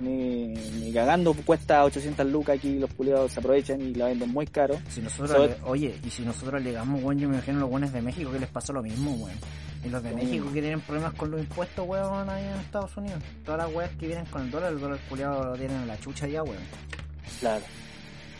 ni, 0.00 0.48
ni 0.48 0.92
cagando 0.92 1.32
cuesta 1.34 1.84
800 1.84 2.26
lucas 2.26 2.58
aquí, 2.58 2.78
los 2.78 2.92
culiados 2.94 3.32
se 3.32 3.40
aprovechan 3.40 3.80
y 3.80 3.94
la 3.94 4.06
venden 4.06 4.30
muy 4.30 4.46
caro. 4.46 4.78
si 4.88 5.00
nosotros 5.00 5.30
So- 5.30 5.46
le- 5.46 5.56
oye 5.64 5.94
y 6.04 6.10
si 6.10 6.22
nosotros 6.22 6.60
legamos 6.62 7.02
weón 7.02 7.18
yo 7.18 7.28
me 7.28 7.36
imagino 7.36 7.60
los 7.60 7.70
buenos 7.70 7.92
de 7.92 8.02
México 8.02 8.32
que 8.32 8.40
les 8.40 8.48
pasó 8.48 8.72
lo 8.72 8.82
mismo 8.82 9.12
weón 9.12 9.38
y 9.84 9.88
los 9.88 10.02
de 10.02 10.12
México 10.12 10.46
que 10.52 10.60
tienen 10.60 10.80
problemas 10.80 11.14
con 11.14 11.30
los 11.30 11.40
impuestos 11.40 11.86
weón 11.86 12.28
ahí 12.30 12.44
en 12.44 12.60
Estados 12.60 12.96
Unidos 12.96 13.20
todas 13.44 13.66
las 13.66 13.74
weas 13.74 13.90
que 13.98 14.06
vienen 14.06 14.24
con 14.26 14.42
el 14.42 14.50
dólar 14.50 14.72
el 14.72 14.80
dólar 14.80 14.98
culiado 15.08 15.44
lo 15.44 15.56
tienen 15.56 15.82
en 15.82 15.88
la 15.88 15.98
chucha 15.98 16.26
ya 16.28 16.42
weón 16.42 16.62
Claro. 17.40 17.64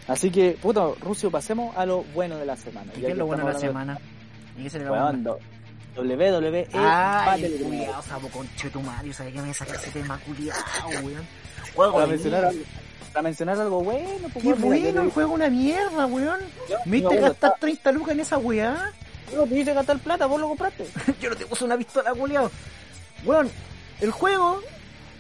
Así 0.08 0.30
que, 0.30 0.56
puta, 0.60 0.82
Rucio, 1.00 1.30
pasemos 1.30 1.76
a 1.76 1.86
lo 1.86 2.02
bueno 2.14 2.36
de 2.36 2.44
la 2.44 2.56
semana. 2.56 2.92
¿Y 2.96 3.00
Ya 3.00 3.06
qué 3.06 3.12
es 3.12 3.18
lo 3.18 3.26
bueno 3.26 3.46
de 3.46 3.52
la 3.52 3.58
semana? 3.58 3.98
¿Y 4.58 4.64
qué 4.64 4.70
se 4.70 4.78
le 4.80 4.84
va 4.84 5.08
a 5.08 5.12
WWE 5.12 6.68
Ay, 6.72 7.26
Battleground. 7.42 7.64
culiao, 7.64 8.02
sabo 8.02 8.28
conchetumario, 8.28 9.12
sabía 9.12 9.32
que 9.34 9.42
me 9.42 9.54
saca 9.54 9.74
ese 9.74 9.90
tema 9.90 10.18
culiao, 10.18 10.56
weón. 11.04 11.26
Juego 11.74 11.94
Para 11.94 12.06
mencionar, 12.06 12.44
algo, 12.46 12.62
para 13.12 13.22
mencionar 13.22 13.60
algo 13.60 13.82
bueno, 13.84 14.08
pues, 14.32 14.44
Qué 14.44 14.52
bueno, 14.54 15.02
el 15.02 15.10
juego 15.10 15.34
una 15.34 15.48
mierda, 15.50 16.06
weón. 16.06 16.40
yo- 16.68 16.76
¿Me 16.86 17.00
yo- 17.00 17.08
viste 17.10 17.24
gastar 17.24 17.54
30 17.60 17.92
lucas 17.92 18.12
en 18.14 18.20
esa 18.20 18.38
weá? 18.38 18.92
No 19.34 19.46
te 19.46 19.58
hice 19.58 19.74
gastar 19.74 19.98
plata, 19.98 20.26
vos 20.26 20.40
lo 20.40 20.48
compraste. 20.48 20.86
Yo 21.20 21.30
no 21.30 21.36
te 21.36 21.46
puse 21.46 21.64
una 21.64 21.76
pistola, 21.76 22.12
culiao. 22.12 22.50
Weón, 23.24 23.50
el 24.00 24.10
juego 24.10 24.60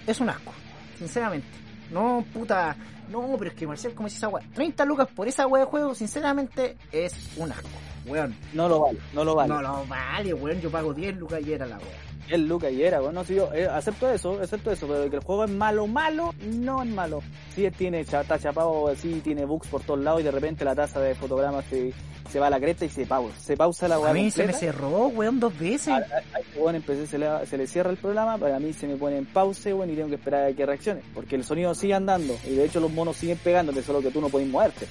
es 0.06 0.20
un 0.20 0.28
asco, 0.28 0.52
sinceramente. 0.98 1.46
No, 1.90 2.24
puta. 2.32 2.76
No, 3.10 3.34
pero 3.38 3.50
es 3.50 3.56
que 3.56 3.66
Marcel, 3.66 3.94
como 3.94 4.08
dice 4.08 4.18
esa 4.18 4.28
weá, 4.28 4.44
30 4.54 4.84
lucas 4.86 5.08
por 5.14 5.28
esa 5.28 5.46
weá 5.46 5.64
de 5.64 5.70
juego, 5.70 5.94
sinceramente, 5.94 6.76
es 6.90 7.14
un 7.36 7.52
asco, 7.52 7.68
weón. 8.06 8.34
No 8.52 8.68
lo 8.68 8.80
vale, 8.80 8.98
no 9.12 9.24
lo 9.24 9.34
vale. 9.34 9.52
No 9.52 9.60
lo 9.62 9.86
vale, 9.86 10.34
weón. 10.34 10.60
Yo 10.60 10.70
pago 10.70 10.94
10 10.94 11.16
lucas 11.16 11.40
y 11.46 11.52
era 11.52 11.66
la 11.66 11.76
weá. 11.78 12.11
El 12.28 12.46
Luca 12.48 12.70
y 12.70 12.82
era, 12.82 13.00
bueno, 13.00 13.24
sí, 13.24 13.34
yo 13.34 13.52
eh, 13.52 13.66
acepto 13.66 14.08
eso, 14.10 14.40
acepto 14.40 14.70
eso, 14.70 14.86
pero 14.86 15.10
que 15.10 15.16
el 15.16 15.22
juego 15.22 15.44
es 15.44 15.50
malo, 15.50 15.86
malo, 15.86 16.34
no 16.46 16.82
es 16.82 16.88
malo. 16.88 17.20
Sí, 17.54 17.68
tiene, 17.76 18.00
está 18.00 18.24
chapado, 18.38 18.90
sí, 18.96 19.20
tiene 19.22 19.44
bugs 19.44 19.68
por 19.68 19.82
todos 19.82 20.00
lados 20.00 20.20
y 20.20 20.24
de 20.24 20.30
repente 20.30 20.64
la 20.64 20.74
tasa 20.74 21.00
de 21.00 21.14
fotogramas 21.14 21.64
se, 21.68 21.92
se 22.30 22.38
va 22.38 22.46
a 22.46 22.50
la 22.50 22.58
cresta 22.60 22.84
y 22.84 22.88
se 22.88 23.04
pausa, 23.06 23.36
se 23.38 23.56
pausa 23.56 23.88
la 23.88 23.96
A 23.96 24.00
weá 24.00 24.14
mí 24.14 24.30
se 24.30 24.46
me 24.46 24.52
cerró, 24.54 25.08
weón, 25.08 25.40
dos 25.40 25.58
veces. 25.58 25.88
A, 25.88 25.96
a- 25.96 25.98
a 25.98 26.58
weón 26.58 26.76
empecé, 26.76 27.06
se, 27.06 27.18
le, 27.18 27.26
se 27.46 27.58
le 27.58 27.66
cierra 27.66 27.90
el 27.90 27.96
programa, 27.98 28.38
para 28.38 28.58
mí 28.60 28.72
se 28.72 28.86
me 28.86 28.96
pone 28.96 29.18
en 29.18 29.26
pause, 29.26 29.74
weón, 29.74 29.90
y 29.90 29.94
tengo 29.96 30.08
que 30.08 30.14
esperar 30.14 30.46
a 30.46 30.52
que 30.54 30.64
reaccione, 30.64 31.02
porque 31.14 31.36
el 31.36 31.44
sonido 31.44 31.74
sigue 31.74 31.94
andando, 31.94 32.34
y 32.46 32.54
de 32.54 32.64
hecho 32.64 32.80
los 32.80 32.90
monos 32.92 33.16
siguen 33.16 33.38
pegándote, 33.38 33.82
solo 33.82 34.00
que 34.00 34.10
tú 34.10 34.20
no 34.20 34.28
puedes 34.28 34.48
moverte. 34.48 34.86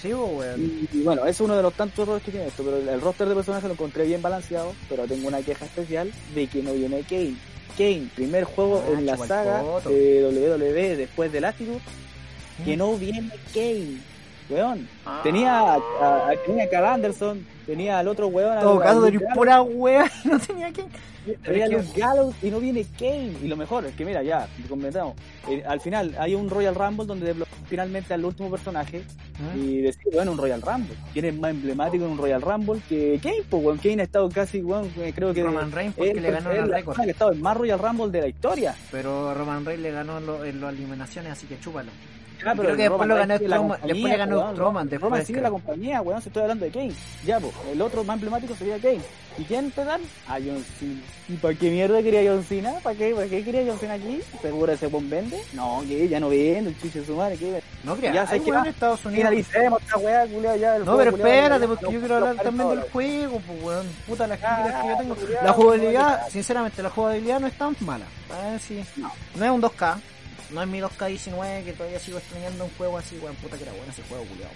Sí, 0.00 0.12
weón. 0.14 0.60
Y, 0.92 0.98
y 0.98 1.02
bueno, 1.02 1.26
es 1.26 1.40
uno 1.40 1.56
de 1.56 1.62
los 1.62 1.74
tantos 1.74 2.04
errores 2.04 2.22
que 2.22 2.30
tiene 2.30 2.46
esto, 2.46 2.62
pero 2.64 2.78
el, 2.78 2.88
el 2.88 3.00
roster 3.00 3.28
de 3.28 3.34
personajes 3.34 3.66
lo 3.68 3.74
encontré 3.74 4.04
bien 4.06 4.22
balanceado, 4.22 4.72
pero 4.88 5.06
tengo 5.06 5.28
una 5.28 5.42
queja 5.42 5.64
especial 5.64 6.10
de 6.34 6.46
que 6.46 6.62
no 6.62 6.72
viene 6.72 7.02
Kane. 7.02 7.34
Kane, 7.76 8.08
primer 8.14 8.44
juego 8.44 8.82
Ah, 8.86 8.98
en 8.98 9.06
la 9.06 9.16
saga 9.16 9.62
de 9.86 10.24
WWE 10.58 10.96
después 10.96 11.30
del 11.32 11.44
Attitude, 11.44 11.80
que 12.64 12.74
Mm. 12.76 12.78
no 12.78 12.96
viene 12.96 13.30
Kane. 13.54 13.98
Weón, 14.50 14.88
Ah. 15.06 15.20
tenía 15.22 15.60
a, 15.60 15.74
a- 15.76 16.30
tenía 16.46 16.64
a 16.64 16.68
Carl 16.68 16.86
Anderson, 16.86 17.46
tenía 17.66 17.98
al 17.98 18.08
otro 18.08 18.26
weón, 18.28 18.58
todo 18.60 18.80
al 18.80 18.86
caso, 18.86 19.00
Gallows, 19.02 19.22
pura 19.34 19.62
weá 19.62 20.10
y 20.24 20.28
no 20.28 20.38
tenía 20.40 20.72
que. 20.72 20.84
tenía 21.44 21.68
que- 21.68 21.72
Luke 21.76 22.00
Gallows 22.00 22.34
y 22.42 22.50
no 22.50 22.58
viene 22.60 22.84
Kane. 22.98 23.34
Y 23.42 23.46
lo 23.48 23.56
mejor 23.56 23.84
es 23.86 23.94
que, 23.94 24.04
mira, 24.04 24.22
ya, 24.22 24.48
comentamos, 24.68 25.14
eh, 25.48 25.62
al 25.66 25.80
final 25.80 26.14
hay 26.18 26.34
un 26.34 26.48
Royal 26.50 26.74
Rumble 26.74 27.06
donde 27.06 27.34
finalmente 27.68 28.12
al 28.14 28.24
último 28.24 28.50
personaje 28.50 29.04
¿Mm? 29.54 29.58
y 29.62 29.76
decir, 29.82 30.12
bueno, 30.12 30.32
un 30.32 30.38
Royal 30.38 30.60
Rumble. 30.60 30.96
¿Quién 31.12 31.26
es 31.26 31.38
más 31.38 31.52
emblemático 31.52 32.04
en 32.04 32.10
un 32.12 32.18
Royal 32.18 32.42
Rumble 32.42 32.80
que 32.88 33.20
Kane? 33.22 33.42
Pues, 33.48 33.62
weón, 33.64 33.78
Kane 33.78 34.00
ha 34.00 34.04
estado 34.04 34.28
casi, 34.30 34.60
weón, 34.62 34.90
eh, 34.98 35.12
creo 35.14 35.32
que... 35.32 35.42
Roman 35.44 35.70
Reigns 35.70 35.94
porque 35.94 36.10
él- 36.10 36.22
le 36.22 36.30
ganó 36.32 36.50
el 36.50 36.68
la 36.70 36.76
récord. 36.78 36.98
ha 36.98 37.04
estado 37.04 37.32
en 37.32 37.40
más 37.42 37.56
Royal 37.56 37.78
Rumble 37.78 38.08
de 38.10 38.20
la 38.22 38.26
historia. 38.28 38.74
Pero 38.90 39.32
Roman 39.34 39.64
Reigns 39.64 39.82
le 39.82 39.92
ganó 39.92 40.18
en, 40.18 40.26
lo- 40.26 40.44
en 40.44 40.60
las 40.60 40.72
eliminaciones, 40.72 41.32
así 41.32 41.46
que 41.46 41.60
chúpalo. 41.60 41.90
Ah, 42.44 42.54
Creo 42.56 42.76
que 42.76 42.82
después 42.82 43.08
lo 43.08 43.14
ganó 43.16 43.38
compañía, 43.38 43.78
después 43.86 44.12
le 44.12 44.16
ganó 44.16 44.36
weón. 44.38 44.52
Strowman, 44.54 44.56
Roman 44.56 44.88
después, 44.88 45.26
sigue 45.26 45.40
la 45.40 45.50
compañía, 45.50 46.00
weón, 46.02 46.22
se 46.22 46.28
estoy 46.28 46.42
hablando 46.42 46.64
de 46.64 46.70
Kane. 46.70 46.92
Ya, 47.24 47.38
pues, 47.40 47.52
el 47.72 47.82
otro 47.82 48.04
más 48.04 48.14
emblemático 48.14 48.54
sería 48.54 48.78
Kane. 48.78 49.00
¿Y 49.38 49.44
quién 49.44 49.70
te 49.70 49.84
dan? 49.84 50.00
A 50.28 50.34
John 50.34 50.62
Cena. 50.78 51.00
¿Y 51.28 51.34
para 51.34 51.54
qué 51.54 51.70
mierda 51.70 52.02
quería 52.02 52.30
John 52.30 52.42
Cena? 52.44 52.72
¿Para 52.82 52.96
qué, 52.96 53.14
¿Para 53.14 53.26
qué 53.28 53.44
quería 53.44 53.62
John 53.66 53.78
Cena 53.78 53.94
aquí? 53.94 54.20
¿Seguro 54.42 54.72
ese 54.72 54.88
buen 54.88 55.08
vende? 55.08 55.40
No, 55.54 55.82
que 55.86 56.08
ya 56.08 56.18
no 56.20 56.28
vende, 56.28 56.70
el 56.70 56.80
chiche 56.80 57.00
de 57.00 57.06
su 57.06 57.14
madre, 57.14 57.36
que 57.36 57.62
No 57.84 57.94
creas, 57.94 58.14
Ya 58.14 58.26
sé 58.26 58.40
que 58.40 58.50
en. 58.50 58.66
Estados 58.66 59.04
Unidos. 59.04 59.28
Finalicemos 59.28 59.80
esta 59.82 59.96
weá, 59.98 60.26
culiao, 60.26 60.56
ya. 60.56 60.76
el 60.76 60.84
No, 60.84 60.96
pero 60.96 61.16
espérate, 61.16 61.66
porque 61.68 61.84
yo 61.90 61.98
quiero 62.00 62.16
hablar 62.16 62.36
también 62.36 62.68
del 62.70 62.80
juego, 62.90 63.40
pues 63.46 63.62
weón. 63.62 63.86
Puta, 64.06 64.26
las 64.26 64.40
Ah, 64.42 64.56
críticas 64.62 64.82
que 64.82 64.88
yo 64.88 64.96
tengo. 64.98 65.16
La 65.44 65.52
jugabilidad, 65.52 66.28
sinceramente, 66.28 66.82
la 66.82 66.90
jugabilidad 66.90 67.40
no 67.40 67.46
es 67.46 67.54
tan 67.56 67.76
mala. 67.80 68.04
No. 68.96 69.12
No 69.36 69.44
es 69.44 69.50
un 69.50 69.60
2K. 69.62 69.96
No 70.52 70.62
es 70.62 70.68
mi 70.68 70.80
2K19 70.80 71.64
que 71.64 71.72
todavía 71.72 71.98
sigo 72.00 72.18
extrañando 72.18 72.64
un 72.64 72.70
juego 72.76 72.98
así, 72.98 73.18
weón. 73.18 73.36
Puta 73.36 73.56
que 73.56 73.62
era 73.64 73.72
bueno 73.72 73.92
ese 73.92 74.02
juego, 74.04 74.24
culiao. 74.24 74.50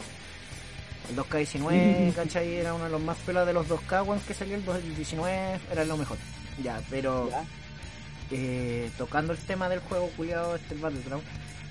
El 1.11 1.17
2K19, 1.17 2.15
¿cachai? 2.17 2.55
Era 2.55 2.75
uno 2.75 2.85
de 2.85 2.91
los 2.91 3.01
más 3.03 3.17
pelos 3.19 3.47
de 3.47 3.53
los 3.53 3.67
2K, 3.69 4.07
weón, 4.07 4.21
que 4.21 4.35
salió 4.35 4.57
el 4.57 4.65
2019. 4.65 5.61
Era 5.71 5.85
lo 5.85 5.97
mejor. 5.97 6.19
Ya, 6.63 6.81
pero. 6.91 7.31
Ya. 7.31 7.45
eh, 8.31 8.91
tocando 8.97 9.33
el 9.33 9.39
tema 9.39 9.69
del 9.69 9.81
juego 9.81 10.09
culiado 10.17 10.57
este 10.57 10.75
el 10.75 10.81
Battleground 10.81 11.23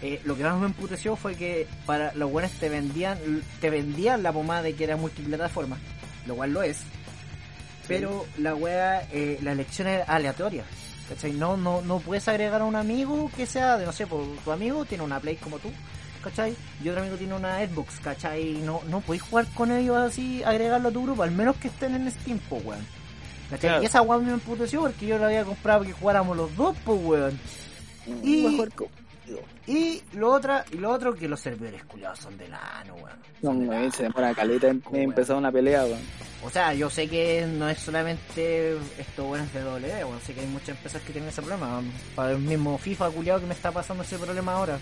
eh, 0.01 0.21
lo 0.26 0.36
que 0.38 0.43
más 0.43 0.59
me 0.59 0.67
emputeció 0.67 1.15
fue 1.15 1.36
que 1.36 1.67
para 1.86 2.13
los 2.13 2.30
buenos 2.30 2.51
te 2.53 2.69
vendían 2.69 3.17
te 3.61 3.69
vendían 3.69 4.21
la 4.21 4.32
pomada 4.32 4.61
de 4.61 4.76
que 4.76 4.84
era 4.84 4.95
multiplataforma 4.97 5.78
lo 6.28 6.36
cual 6.36 6.51
lo 6.53 6.61
es 6.61 6.82
pero 7.88 8.26
la 8.38 8.53
wea 8.55 9.07
eh, 9.11 9.39
la 9.41 9.53
elección 9.53 9.88
es 9.88 10.07
aleatoria 10.07 10.63
¿cachai? 11.14 11.34
no 11.34 11.57
no 11.57 11.82
no 11.82 11.99
puedes 11.99 12.28
agregar 12.28 12.61
a 12.61 12.66
un 12.66 12.76
amigo 12.76 13.30
que 13.36 13.45
sea 13.45 13.78
de 13.78 13.86
no 13.86 13.91
sé 13.91 14.07
por 14.07 14.24
tu 14.43 14.51
amigo 14.51 14.86
tiene 14.86 15.03
una 15.03 15.20
play 15.20 15.36
como 15.36 15.59
tú 15.59 15.70
¿cachai? 16.24 16.55
y 16.84 16.89
otro 16.89 17.01
amigo 17.01 17.18
tiene 17.18 17.34
una 17.36 17.59
Xbox 17.66 17.99
¿cachai? 17.99 18.53
no 18.64 18.82
no 18.88 19.01
podéis 19.01 19.24
jugar 19.24 19.45
con 19.53 19.72
ellos 19.72 19.97
así 19.97 20.43
agregarlo 20.43 20.89
a 20.89 20.91
tu 20.91 21.03
grupo 21.03 21.24
al 21.24 21.32
menos 21.32 21.55
que 21.57 21.68
estén 21.68 21.95
en 21.95 22.11
Steam 22.11 22.39
po, 22.39 22.57
weón 22.57 22.86
¿Cachai? 23.49 23.70
Claro. 23.70 23.84
Y 23.84 23.86
esa 23.86 24.01
weá 24.01 24.18
me 24.20 24.32
emputeció 24.32 24.82
porque 24.82 25.05
yo 25.05 25.18
la 25.18 25.28
había 25.28 25.43
comprado 25.43 25.84
que 25.84 25.91
jugáramos 25.91 26.36
los 26.36 26.55
dos, 26.55 26.76
pues 26.86 26.99
weón. 27.03 27.39
Y- 28.24 28.57
Y 29.67 30.01
lo 30.13 30.32
otra, 30.32 30.65
y 30.71 30.78
lo 30.78 30.91
otro 30.91 31.13
que 31.13 31.28
los 31.28 31.39
servidores 31.39 31.84
culiados 31.86 32.19
son 32.19 32.38
de 32.38 32.47
lano, 32.49 32.95
weón. 32.95 33.17
No, 33.41 33.49
weón, 33.51 33.69
lano. 33.69 33.91
se 33.91 34.03
demora 34.03 34.34
caleta 34.34 34.67
en 34.67 34.82
Weón. 34.86 35.03
empezar 35.03 35.36
una 35.38 35.51
pelea, 35.51 35.84
weón. 35.86 36.01
O 36.43 36.49
sea, 36.49 36.74
yo 36.74 36.89
sé 36.89 37.07
que 37.07 37.45
no 37.47 37.69
es 37.69 37.78
solamente 37.80 38.78
esto 38.97 39.24
bueno 39.24 39.45
de 39.53 39.61
W, 39.61 40.03
bueno, 40.03 40.19
sé 40.26 40.34
que 40.34 40.41
hay 40.41 40.47
muchas 40.47 40.69
empresas 40.69 41.01
que 41.03 41.13
tienen 41.13 41.30
ese 41.30 41.41
problema. 41.41 41.82
Para 42.15 42.32
el 42.32 42.39
mismo 42.39 42.78
FIFA 42.78 43.11
culiado 43.11 43.39
que 43.39 43.45
me 43.47 43.53
está 43.53 43.71
pasando 43.71 44.03
ese 44.03 44.17
problema 44.17 44.53
ahora. 44.53 44.78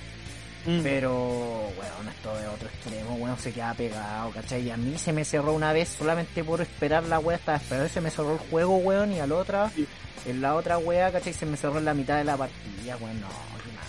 Mm. 0.65 0.81
Pero, 0.81 1.69
weón, 1.79 2.07
esto 2.09 2.35
de 2.37 2.47
otro 2.47 2.67
extremo, 2.67 3.15
weón, 3.15 3.37
se 3.37 3.51
queda 3.51 3.73
pegado, 3.75 4.31
¿cachai? 4.31 4.63
Y 4.63 4.69
a 4.71 4.77
mí 4.77 4.97
se 4.97 5.13
me 5.13 5.23
cerró 5.25 5.53
una 5.53 5.71
vez 5.73 5.89
solamente 5.89 6.43
por 6.43 6.61
esperar 6.61 7.03
la 7.05 7.19
wea, 7.19 7.37
estaba 7.37 7.57
esperando 7.57 7.87
y 7.87 7.89
se 7.89 8.01
me 8.01 8.09
cerró 8.11 8.33
el 8.33 8.39
juego, 8.39 8.77
weón, 8.77 9.11
y 9.13 9.19
a 9.19 9.27
la 9.27 9.35
otra, 9.35 9.69
Sí. 9.69 9.87
en 10.25 10.41
la 10.41 10.55
otra 10.55 10.77
wea, 10.79 11.11
¿cachai? 11.11 11.33
Se 11.33 11.45
me 11.47 11.57
cerró 11.57 11.77
en 11.79 11.85
la 11.85 11.93
mitad 11.95 12.17
de 12.17 12.23
la 12.23 12.37
partida, 12.37 12.95
weón, 12.97 13.21
no, 13.21 13.27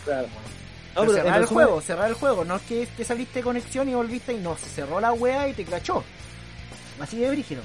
Claro. 0.05 0.26
No, 0.94 1.00
Pero 1.03 1.12
cerrar 1.14 1.36
el 1.38 1.42
resumen- 1.44 1.48
juego, 1.48 1.80
cerrar 1.80 2.09
el 2.09 2.14
juego, 2.14 2.44
no 2.44 2.57
es 2.57 2.62
que, 2.62 2.86
que 2.96 3.05
saliste 3.05 3.38
de 3.38 3.42
conexión 3.44 3.88
y 3.88 3.94
volviste 3.94 4.32
y 4.34 4.38
no, 4.38 4.57
se 4.59 4.66
cerró 4.68 5.00
la 5.00 5.12
wea 5.12 5.48
y 5.48 5.55
te 5.55 5.64
cachó. 5.64 6.05
Así 7.00 7.18
de 7.18 7.30
brígido. 7.30 7.62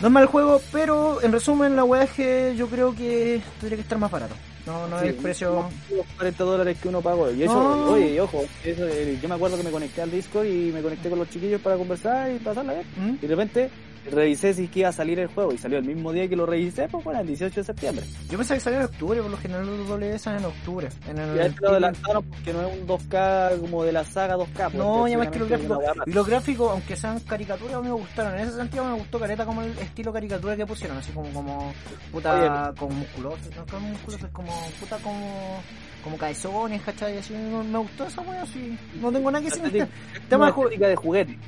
No 0.00 0.08
es 0.08 0.12
mal 0.12 0.26
juego, 0.26 0.60
pero 0.72 1.22
en 1.22 1.32
resumen 1.32 1.76
la 1.76 1.84
wea 1.84 2.02
es 2.04 2.10
que 2.10 2.54
yo 2.56 2.66
creo 2.68 2.94
que 2.94 3.40
tendría 3.60 3.76
que 3.76 3.82
estar 3.82 3.98
más 3.98 4.10
barato. 4.10 4.34
No, 4.66 4.88
no 4.88 4.98
Sí, 4.98 5.06
es 5.08 5.14
el 5.14 5.16
precio... 5.22 5.68
los 5.94 6.06
40 6.16 6.42
dólares 6.44 6.78
que 6.80 6.88
uno 6.88 7.00
pagó. 7.02 7.30
Y 7.30 7.42
eso, 7.42 7.52
No. 7.54 7.90
oye, 7.92 8.18
ojo, 8.20 8.44
eso, 8.64 8.86
eh, 8.88 9.18
yo 9.22 9.28
me 9.28 9.34
acuerdo 9.34 9.58
que 9.58 9.62
me 9.62 9.70
conecté 9.70 10.00
al 10.02 10.10
Discord 10.10 10.46
y 10.46 10.72
me 10.72 10.80
conecté 10.80 11.10
con 11.10 11.18
los 11.18 11.28
chiquillos 11.28 11.60
para 11.60 11.76
conversar 11.76 12.30
y 12.32 12.38
pasarla 12.38 12.72
bien. 12.72 12.86
¿Mm? 12.96 13.14
Y 13.22 13.26
de 13.26 13.28
repente 13.28 13.70
revisé 14.10 14.54
si 14.54 14.68
que 14.68 14.80
iba 14.80 14.88
a 14.88 14.92
salir 14.92 15.18
el 15.18 15.28
juego 15.28 15.52
y 15.52 15.58
salió 15.58 15.78
el 15.78 15.84
mismo 15.84 16.12
día 16.12 16.28
que 16.28 16.36
lo 16.36 16.46
revisé, 16.46 16.88
pues 16.88 17.04
bueno, 17.04 17.20
el 17.20 17.26
18 17.26 17.54
de 17.54 17.64
septiembre. 17.64 18.04
Yo 18.28 18.36
pensaba 18.38 18.56
que 18.56 18.64
salía 18.64 18.78
en 18.80 18.84
octubre, 18.86 19.22
por 19.22 19.30
lo 19.30 19.36
general 19.36 19.66
los 19.66 19.88
W 19.88 20.18
salen 20.18 20.40
en 20.40 20.46
octubre. 20.46 20.88
En 21.08 21.18
el, 21.18 21.36
Y 21.36 21.38
a 21.40 21.46
este 21.46 21.60
lo 21.60 21.70
adelantaron 21.70 22.24
porque 22.24 22.52
no 22.52 22.62
es 22.62 22.78
un 22.80 22.86
2K 22.86 23.60
como 23.60 23.84
de 23.84 23.92
la 23.92 24.04
saga 24.04 24.36
2K. 24.36 24.46
pues, 24.54 24.74
No, 24.74 25.08
ya 25.08 25.18
más 25.18 25.28
que 25.28 25.38
los 25.38 25.48
gráficos. 25.48 25.78
Y 26.06 26.12
los 26.12 26.26
gráficos, 26.26 26.70
aunque 26.70 26.96
sean 26.96 27.20
caricaturas, 27.20 27.76
a 27.76 27.80
mí 27.80 27.88
me 27.88 27.94
gustaron. 27.94 28.34
En 28.34 28.48
ese 28.48 28.56
sentido 28.56 28.84
me 28.84 28.94
gustó 28.94 29.18
careta 29.18 29.44
como 29.44 29.62
el 29.62 29.76
estilo 29.78 30.12
caricatura 30.12 30.56
que 30.56 30.66
pusieron, 30.66 30.98
así 30.98 31.12
como 31.12 31.30
como 31.30 31.72
puta 32.12 32.72
como 32.78 32.94
musculoso, 32.94 33.38
no 33.56 33.66
como 33.66 33.88
musculoso, 33.88 34.26
es 34.26 34.32
como 34.32 34.52
puta 34.80 34.98
como 34.98 35.62
como 36.04 36.16
cabezones, 36.18 36.82
¿cachai? 36.82 37.18
Así 37.18 37.32
me, 37.32 37.62
me 37.64 37.78
gustó 37.78 38.06
esa 38.06 38.20
wea, 38.20 38.42
así. 38.42 38.78
No 39.00 39.10
tengo 39.10 39.30
nada 39.30 39.42
que 39.42 39.50
decir. 39.50 39.64
Estética- 39.82 40.28
Tema 40.28 40.46
de 40.46 40.52
juguete. 40.52 40.76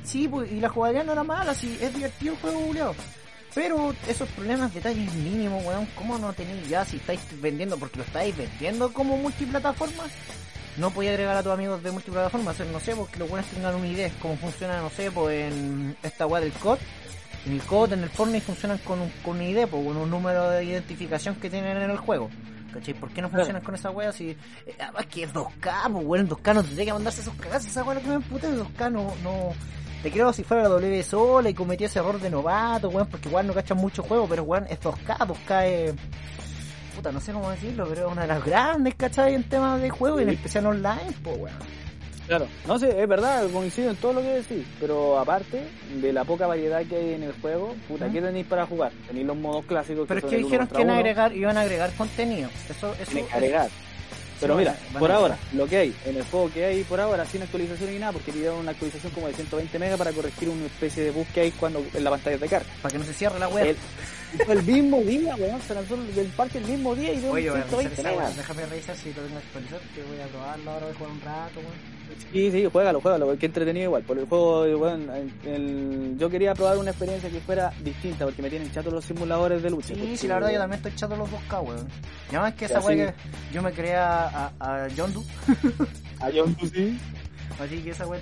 Sí, 0.03 0.27
pues, 0.27 0.51
y 0.51 0.59
la 0.59 0.67
jugabilidad 0.69 1.05
no 1.05 1.11
era 1.13 1.23
mala, 1.23 1.53
sí, 1.53 1.77
es 1.79 1.93
divertido 1.93 2.33
el 2.33 2.39
juego, 2.39 2.59
Julio. 2.61 2.95
Pero 3.55 3.93
esos 4.07 4.27
problemas, 4.29 4.73
detalles 4.73 5.13
mínimos, 5.15 5.63
weón, 5.65 5.87
¿cómo 5.95 6.17
no 6.17 6.33
tenéis 6.33 6.67
ya 6.67 6.83
si 6.85 6.97
estáis 6.97 7.19
vendiendo, 7.41 7.77
porque 7.77 7.97
lo 7.99 8.03
estáis 8.03 8.35
vendiendo 8.35 8.91
como 8.91 9.15
multiplataforma? 9.17 10.03
No 10.77 10.91
podía 10.91 11.09
agregar 11.11 11.35
a 11.37 11.41
tus 11.41 11.51
amigos 11.53 11.81
de 11.81 11.89
multiplataforma, 11.89 12.51
hacer, 12.51 12.67
no 12.67 12.79
sé, 12.79 12.95
porque 12.95 13.17
los 13.17 13.27
buenos 13.29 13.49
tengan 13.49 13.73
una 13.73 13.87
idea, 13.87 14.11
cómo 14.21 14.35
funciona, 14.37 14.79
no 14.81 14.89
sé, 14.91 15.09
pues 15.09 15.51
en 15.51 15.95
esta 16.03 16.27
weá 16.27 16.39
del 16.41 16.51
COD. 16.51 16.77
En 17.47 17.53
el 17.53 17.61
COD, 17.61 17.93
en 17.93 18.03
el 18.03 18.09
Fortnite 18.09 18.45
funcionan 18.45 18.77
con, 18.79 18.99
un, 19.01 19.09
con 19.23 19.37
una 19.37 19.45
ID, 19.45 19.65
pues, 19.67 19.83
con 19.85 19.97
un 19.97 20.09
número 20.09 20.49
de 20.51 20.63
identificación 20.65 21.35
que 21.35 21.49
tienen 21.49 21.77
en 21.77 21.89
el 21.89 21.97
juego. 21.97 22.29
¿Cachai? 22.73 22.93
¿Por 22.93 23.09
qué 23.11 23.21
no 23.21 23.29
funcionan 23.29 23.61
con 23.61 23.75
esa 23.75 23.89
wea 23.91 24.11
si... 24.11 24.29
eh, 24.29 24.37
además 24.79 25.05
que 25.07 25.23
es 25.23 25.33
2K, 25.33 25.91
pues, 25.91 26.05
weón, 26.05 26.29
2K 26.29 26.53
no 26.53 26.63
tendría 26.63 26.85
que 26.85 26.93
mandarse 26.93 27.21
esos 27.21 27.33
cagazos, 27.35 27.67
esa 27.69 27.83
wea 27.83 27.97
es 27.97 28.03
lo 28.03 28.03
que 28.03 28.09
me 28.09 28.23
emputa, 28.23 28.49
2K 28.49 28.91
no... 28.91 29.13
no 29.23 29.53
te 30.03 30.11
creo 30.11 30.31
si 30.31 30.43
fuera 30.43 30.63
la 30.63 30.69
W 30.69 31.03
sola 31.03 31.49
y 31.49 31.53
cometí 31.55 31.85
ese 31.85 31.97
error 31.99 32.19
de 32.19 32.29
novato, 32.29 32.89
weón, 32.89 33.07
porque 33.07 33.29
igual 33.29 33.47
no 33.47 33.53
cachan 33.53 33.77
mucho 33.77 34.03
juego, 34.03 34.27
pero 34.27 34.43
weón, 34.43 34.67
es 34.69 34.79
2K, 34.79 35.17
2K 35.17 35.65
es... 35.65 35.95
Puta, 36.95 37.11
no 37.11 37.19
sé 37.19 37.31
cómo 37.31 37.49
decirlo, 37.49 37.85
pero 37.87 38.07
es 38.07 38.11
una 38.11 38.21
de 38.23 38.27
las 38.27 38.43
grandes, 38.43 38.95
¿cachai? 38.95 39.35
En 39.35 39.43
temas 39.43 39.81
de 39.81 39.89
juego 39.89 40.19
y 40.19 40.23
en 40.23 40.29
especial 40.29 40.65
online, 40.67 41.13
pues 41.23 41.37
weón. 41.37 41.86
Claro, 42.27 42.47
no 42.67 42.77
sé, 42.77 43.01
es 43.01 43.07
verdad, 43.07 43.47
coincido 43.51 43.89
en 43.89 43.95
todo 43.95 44.13
lo 44.13 44.21
que 44.21 44.27
decís, 44.27 44.65
pero 44.79 45.17
aparte 45.17 45.63
de 46.01 46.11
la 46.13 46.25
poca 46.25 46.45
variedad 46.45 46.85
que 46.85 46.97
hay 46.97 47.13
en 47.13 47.23
el 47.23 47.33
juego, 47.41 47.73
puta. 47.87 48.09
¿qué 48.09 48.21
tenéis 48.21 48.45
para 48.45 48.65
jugar? 48.65 48.91
Tenéis 49.07 49.25
los 49.25 49.37
modos 49.37 49.65
clásicos 49.65 50.07
Pero 50.07 50.19
es 50.19 50.25
que 50.25 50.37
dijeron 50.37 50.67
que 50.67 50.81
iban 50.81 50.89
a 50.89 50.97
agregar, 50.97 51.35
iban 51.35 51.57
a 51.57 51.61
agregar 51.61 51.93
contenido. 51.95 52.49
Eso, 52.69 52.93
eso, 52.99 53.11
que 53.11 53.25
agregar. 53.33 53.69
Pero 54.39 54.53
Sí, 54.53 54.59
mira, 54.59 54.75
por 54.99 55.11
ahora, 55.11 55.37
lo 55.53 55.65
que 55.67 55.77
hay, 55.77 55.95
en 56.05 56.17
el 56.17 56.23
juego 56.23 56.51
que 56.51 56.63
hay 56.63 56.83
por 56.83 56.99
ahora, 56.99 57.25
sin 57.25 57.41
actualización 57.41 57.91
ni 57.91 57.97
nada, 57.97 58.11
porque 58.11 58.31
pidieron 58.31 58.59
una 58.59 58.71
actualización 58.71 59.11
como 59.13 59.27
de 59.27 59.33
120 59.33 59.79
megas 59.79 59.97
para 59.97 60.11
corregir 60.11 60.49
una 60.49 60.65
especie 60.65 61.03
de 61.03 61.11
bug 61.11 61.25
que 61.33 61.41
hay 61.41 61.51
cuando 61.51 61.83
en 61.93 62.03
la 62.03 62.09
pantalla 62.11 62.37
de 62.37 62.47
carga. 62.47 62.69
Para 62.81 62.91
que 62.91 62.99
no 62.99 63.05
se 63.05 63.13
cierre 63.13 63.39
la 63.39 63.47
wea. 63.47 63.73
El, 64.47 64.63
mismo 64.63 65.01
día, 65.01 65.35
weón, 65.37 65.61
se 65.61 65.73
lanzó 65.73 65.95
el 65.95 66.27
parche 66.35 66.59
el 66.59 66.65
mismo 66.65 66.93
día 66.93 67.13
y 67.13 67.25
Oye, 67.25 67.49
revisar 67.49 67.69
120 67.69 67.93
esa 67.93 68.01
wea. 68.03 68.11
megas. 68.11 68.37
Déjame 68.37 68.65
revisar 68.65 68.95
si 68.95 69.09
lo 69.09 69.21
tengo 69.21 69.39
que 69.39 69.45
actualizar, 69.45 69.79
que 69.95 70.03
voy 70.03 70.19
a 70.19 70.27
probarlo 70.27 70.71
ahora, 70.71 70.85
voy 70.85 70.93
a 70.93 70.97
jugar 70.97 71.11
un 71.13 71.21
rato, 71.21 71.59
weón. 71.59 71.96
Sí, 72.31 72.51
sí, 72.51 72.65
juégalo, 72.71 72.99
juégalo, 73.01 73.37
que 73.37 73.45
entretenido 73.45 73.85
igual. 73.85 74.03
Por 74.03 74.17
el 74.19 74.25
juego, 74.27 74.65
el- 74.65 75.31
el- 75.45 76.15
yo 76.17 76.29
quería 76.29 76.53
probar 76.53 76.77
una 76.77 76.89
experiencia 76.91 77.29
que 77.29 77.39
fuera 77.39 77.71
distinta, 77.83 78.25
porque 78.25 78.41
me 78.41 78.49
tienen 78.49 78.71
chatos 78.71 78.91
los 78.93 79.05
simuladores 79.05 79.63
de 79.63 79.69
lucha. 79.69 79.89
Sí, 79.89 79.93
porque- 79.95 80.17
sí, 80.17 80.27
la 80.27 80.35
verdad 80.35 80.51
yo 80.51 80.59
también 80.59 80.77
estoy 80.77 80.91
echando 80.91 81.15
los 81.15 81.29
2K, 81.31 81.61
weón. 81.61 81.87
Y 82.31 82.35
además 82.35 82.53
que 82.55 82.65
esa 82.65 82.75
Ya, 82.75 82.81
sí. 82.81 82.87
que 82.95 83.13
yo 83.53 83.61
me 83.61 83.71
creé 83.71 83.95
a, 83.95 84.51
a, 84.59 84.83
a 84.83 84.87
Yondu, 84.89 85.23
Ah, 86.19 86.29
yo, 86.29 86.45
sí. 86.73 86.97
así 87.59 87.77
que 87.81 87.91
esa 87.91 88.05
weón. 88.07 88.21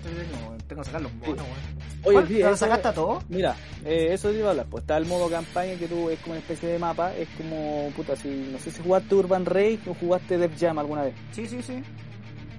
Tengo 0.68 0.82
que 0.82 0.86
sacar 0.86 1.02
los 1.02 1.14
monos, 1.16 1.38
weón. 1.38 1.86
Oye, 2.18 2.28
sí, 2.28 2.34
¿Te 2.36 2.44
lo 2.44 2.56
sacaste 2.58 2.88
a 2.90 2.94
todo? 2.94 3.24
Mira, 3.30 3.56
eh, 3.84 4.10
eso 4.12 4.30
te 4.30 4.38
iba 4.38 4.48
a 4.48 4.52
hablar, 4.52 4.68
pues 4.70 4.84
está 4.84 4.96
el 4.98 5.06
modo 5.08 5.28
campaña 5.30 5.74
que 5.76 5.88
tú 5.88 6.10
es 6.12 6.20
como 6.20 6.34
una 6.34 6.40
especie 6.42 6.70
de 6.70 6.78
mapa, 6.78 7.16
es 7.16 7.28
como, 7.38 7.90
puta, 7.96 8.16
si, 8.16 8.28
no 8.52 8.60
sé 8.60 8.70
si 8.70 8.84
jugaste 8.84 9.16
Urban 9.16 9.46
Rage 9.46 9.80
o 9.88 9.96
jugaste 9.96 10.38
Def 10.38 10.52
Jam 10.60 10.78
alguna 10.78 11.04
vez. 11.04 11.16
Sí, 11.32 11.48
sí, 11.48 11.62
sí. 11.64 11.82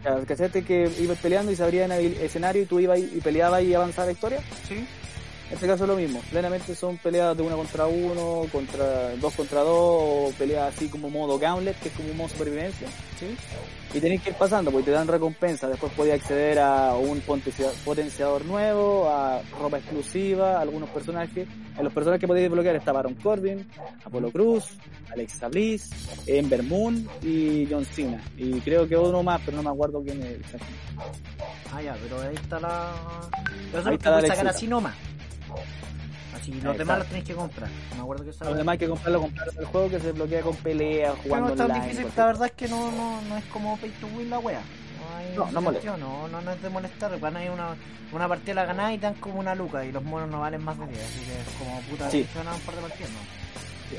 Ya, 0.06 0.24
¿Cachaste 0.24 0.62
que 0.62 0.88
ibas 1.00 1.18
peleando 1.18 1.50
y 1.50 1.56
se 1.56 1.64
abría 1.64 1.84
en 1.84 1.90
el 1.90 2.14
escenario 2.18 2.62
y 2.62 2.66
tú 2.66 2.78
ibas 2.78 3.00
y 3.00 3.10
y 3.16 3.20
peleabas 3.20 3.64
y 3.64 3.74
avanzaba 3.74 4.06
la 4.06 4.12
historia? 4.12 4.40
Sí. 4.68 4.86
En 5.48 5.54
este 5.54 5.66
caso 5.68 5.84
es 5.84 5.88
lo 5.90 5.96
mismo, 5.96 6.20
plenamente 6.30 6.74
son 6.74 6.96
peleas 6.96 7.36
de 7.36 7.42
uno 7.44 7.56
contra 7.56 7.86
uno, 7.86 8.46
contra 8.50 9.14
dos 9.16 9.32
contra 9.34 9.60
dos, 9.60 9.70
o 9.72 10.32
peleas 10.36 10.74
así 10.74 10.88
como 10.88 11.08
modo 11.08 11.38
gauntlet, 11.38 11.78
que 11.78 11.88
es 11.88 11.94
como 11.94 12.10
un 12.10 12.16
modo 12.16 12.28
supervivencia. 12.30 12.88
Sí. 13.18 13.36
Y 13.94 14.00
tenés 14.00 14.22
que 14.22 14.30
ir 14.30 14.36
pasando, 14.36 14.72
porque 14.72 14.86
te 14.86 14.90
dan 14.90 15.06
recompensa. 15.06 15.68
Después 15.68 15.92
podés 15.92 16.14
acceder 16.14 16.58
a 16.58 16.96
un 16.96 17.20
potencia- 17.20 17.70
potenciador 17.84 18.44
nuevo, 18.44 19.08
a 19.08 19.40
ropa 19.60 19.78
exclusiva, 19.78 20.58
a 20.58 20.62
algunos 20.62 20.90
personajes. 20.90 21.46
En 21.78 21.84
los 21.84 21.92
personajes 21.92 22.20
que 22.20 22.26
podéis 22.26 22.46
desbloquear 22.48 22.74
está 22.74 22.90
Baron 22.90 23.14
Corbin, 23.14 23.64
Apollo 24.04 24.32
Cruz, 24.32 24.64
Alexa 25.12 25.46
Bliss, 25.46 25.90
Ember 26.26 26.64
Moon 26.64 27.08
y 27.22 27.68
John 27.70 27.84
Cena. 27.84 28.20
Y 28.36 28.60
creo 28.60 28.88
que 28.88 28.96
uno 28.96 29.22
más, 29.22 29.40
pero 29.44 29.58
no 29.58 29.62
me 29.62 29.70
acuerdo 29.70 30.02
quién 30.02 30.20
es. 30.24 30.38
Ah, 31.72 31.80
ya, 31.80 31.96
pero 32.02 32.20
ahí 32.20 32.34
está 32.34 32.58
la... 32.58 32.92
Pero 33.70 33.88
Ahí 33.88 33.94
está 33.94 34.10
la 34.20 34.26
sacar 34.26 34.48
así 34.48 34.66
nomás. 34.66 34.94
Así, 36.34 36.50
los 36.52 36.58
Exacto. 36.58 36.78
demás 36.78 36.98
los 36.98 37.06
tenés 37.08 37.24
que 37.24 37.34
comprar. 37.34 37.70
Me 37.94 38.00
acuerdo 38.02 38.24
que 38.24 38.30
estaba... 38.30 38.50
Además 38.50 38.72
hay 38.74 38.78
que 38.78 38.88
comprarlo, 38.88 39.20
comprarlo 39.22 39.52
el 39.60 39.66
juego 39.66 39.90
que 39.90 40.00
se 40.00 40.06
desbloquea 40.08 40.40
con 40.42 40.56
peleas, 40.56 41.12
Pero 41.14 41.22
jugando 41.22 41.54
no 41.56 41.64
online. 41.64 41.80
difícil, 41.88 42.06
la 42.16 42.26
verdad 42.26 42.46
es 42.46 42.52
que 42.52 42.68
no, 42.68 42.90
no, 42.92 43.22
no 43.22 43.36
es 43.38 43.44
como 43.46 43.76
pay 43.78 43.90
to 43.92 44.06
win 44.08 44.28
la 44.30 44.38
wea. 44.38 44.60
No, 44.60 45.16
hay 45.16 45.34
No, 45.36 45.50
no 45.52 45.60
molesta. 45.62 45.90
sentido, 45.90 46.08
no, 46.08 46.28
no, 46.28 46.40
no 46.42 46.52
es 46.52 46.62
de 46.62 46.68
molestar. 46.68 47.18
Van 47.20 47.36
a 47.36 47.44
ir 47.44 47.50
una, 47.50 47.68
una 48.12 48.28
partida 48.28 48.54
la 48.54 48.64
ganada 48.66 48.92
y 48.92 48.98
dan 48.98 49.14
como 49.14 49.38
una 49.40 49.54
luca 49.54 49.84
y 49.84 49.92
los 49.92 50.02
monos 50.02 50.28
no 50.28 50.40
valen 50.40 50.62
más 50.62 50.78
de 50.78 50.86
10. 50.86 51.00
Así 51.02 51.20
que 51.20 51.32
es 51.40 51.48
como 51.58 51.80
puta, 51.82 52.10
Sí. 52.10 52.26
ganar 52.34 52.54
un 52.54 52.60
par 52.60 52.74
de 52.74 52.80
partidas, 52.82 53.10
¿no? 53.12 53.45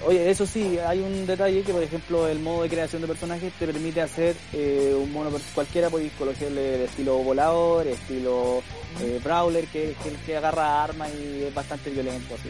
Oye, 0.06 0.30
eso 0.30 0.46
sí, 0.46 0.78
hay 0.80 1.00
un 1.00 1.26
detalle 1.26 1.64
que, 1.64 1.72
por 1.72 1.82
ejemplo, 1.82 2.28
el 2.28 2.40
modo 2.40 2.64
de 2.64 2.70
creación 2.70 3.02
de 3.02 3.08
personajes 3.08 3.54
te 3.54 3.66
permite 3.66 4.02
hacer 4.02 4.36
eh, 4.54 4.94
un 4.98 5.12
mono 5.12 5.32
cualquiera, 5.56 5.90
podéis 5.90 6.12
colocarle 6.14 6.84
estilo 6.84 7.18
volador, 7.20 7.88
estilo 7.88 8.62
eh, 9.02 9.20
brawler, 9.24 9.66
que, 9.68 9.96
que, 10.04 10.12
que 10.26 10.38
agarra 10.38 10.84
armas 10.84 11.10
y 11.16 11.44
es 11.44 11.54
bastante 11.54 11.90
violento. 11.90 12.36
Así. 12.36 12.50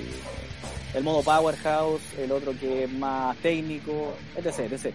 El 0.93 1.03
modo 1.03 1.21
powerhouse, 1.21 2.01
el 2.17 2.31
otro 2.31 2.53
que 2.59 2.85
es 2.85 2.91
más 2.91 3.37
técnico, 3.37 4.15
etc, 4.35 4.71
etc. 4.71 4.93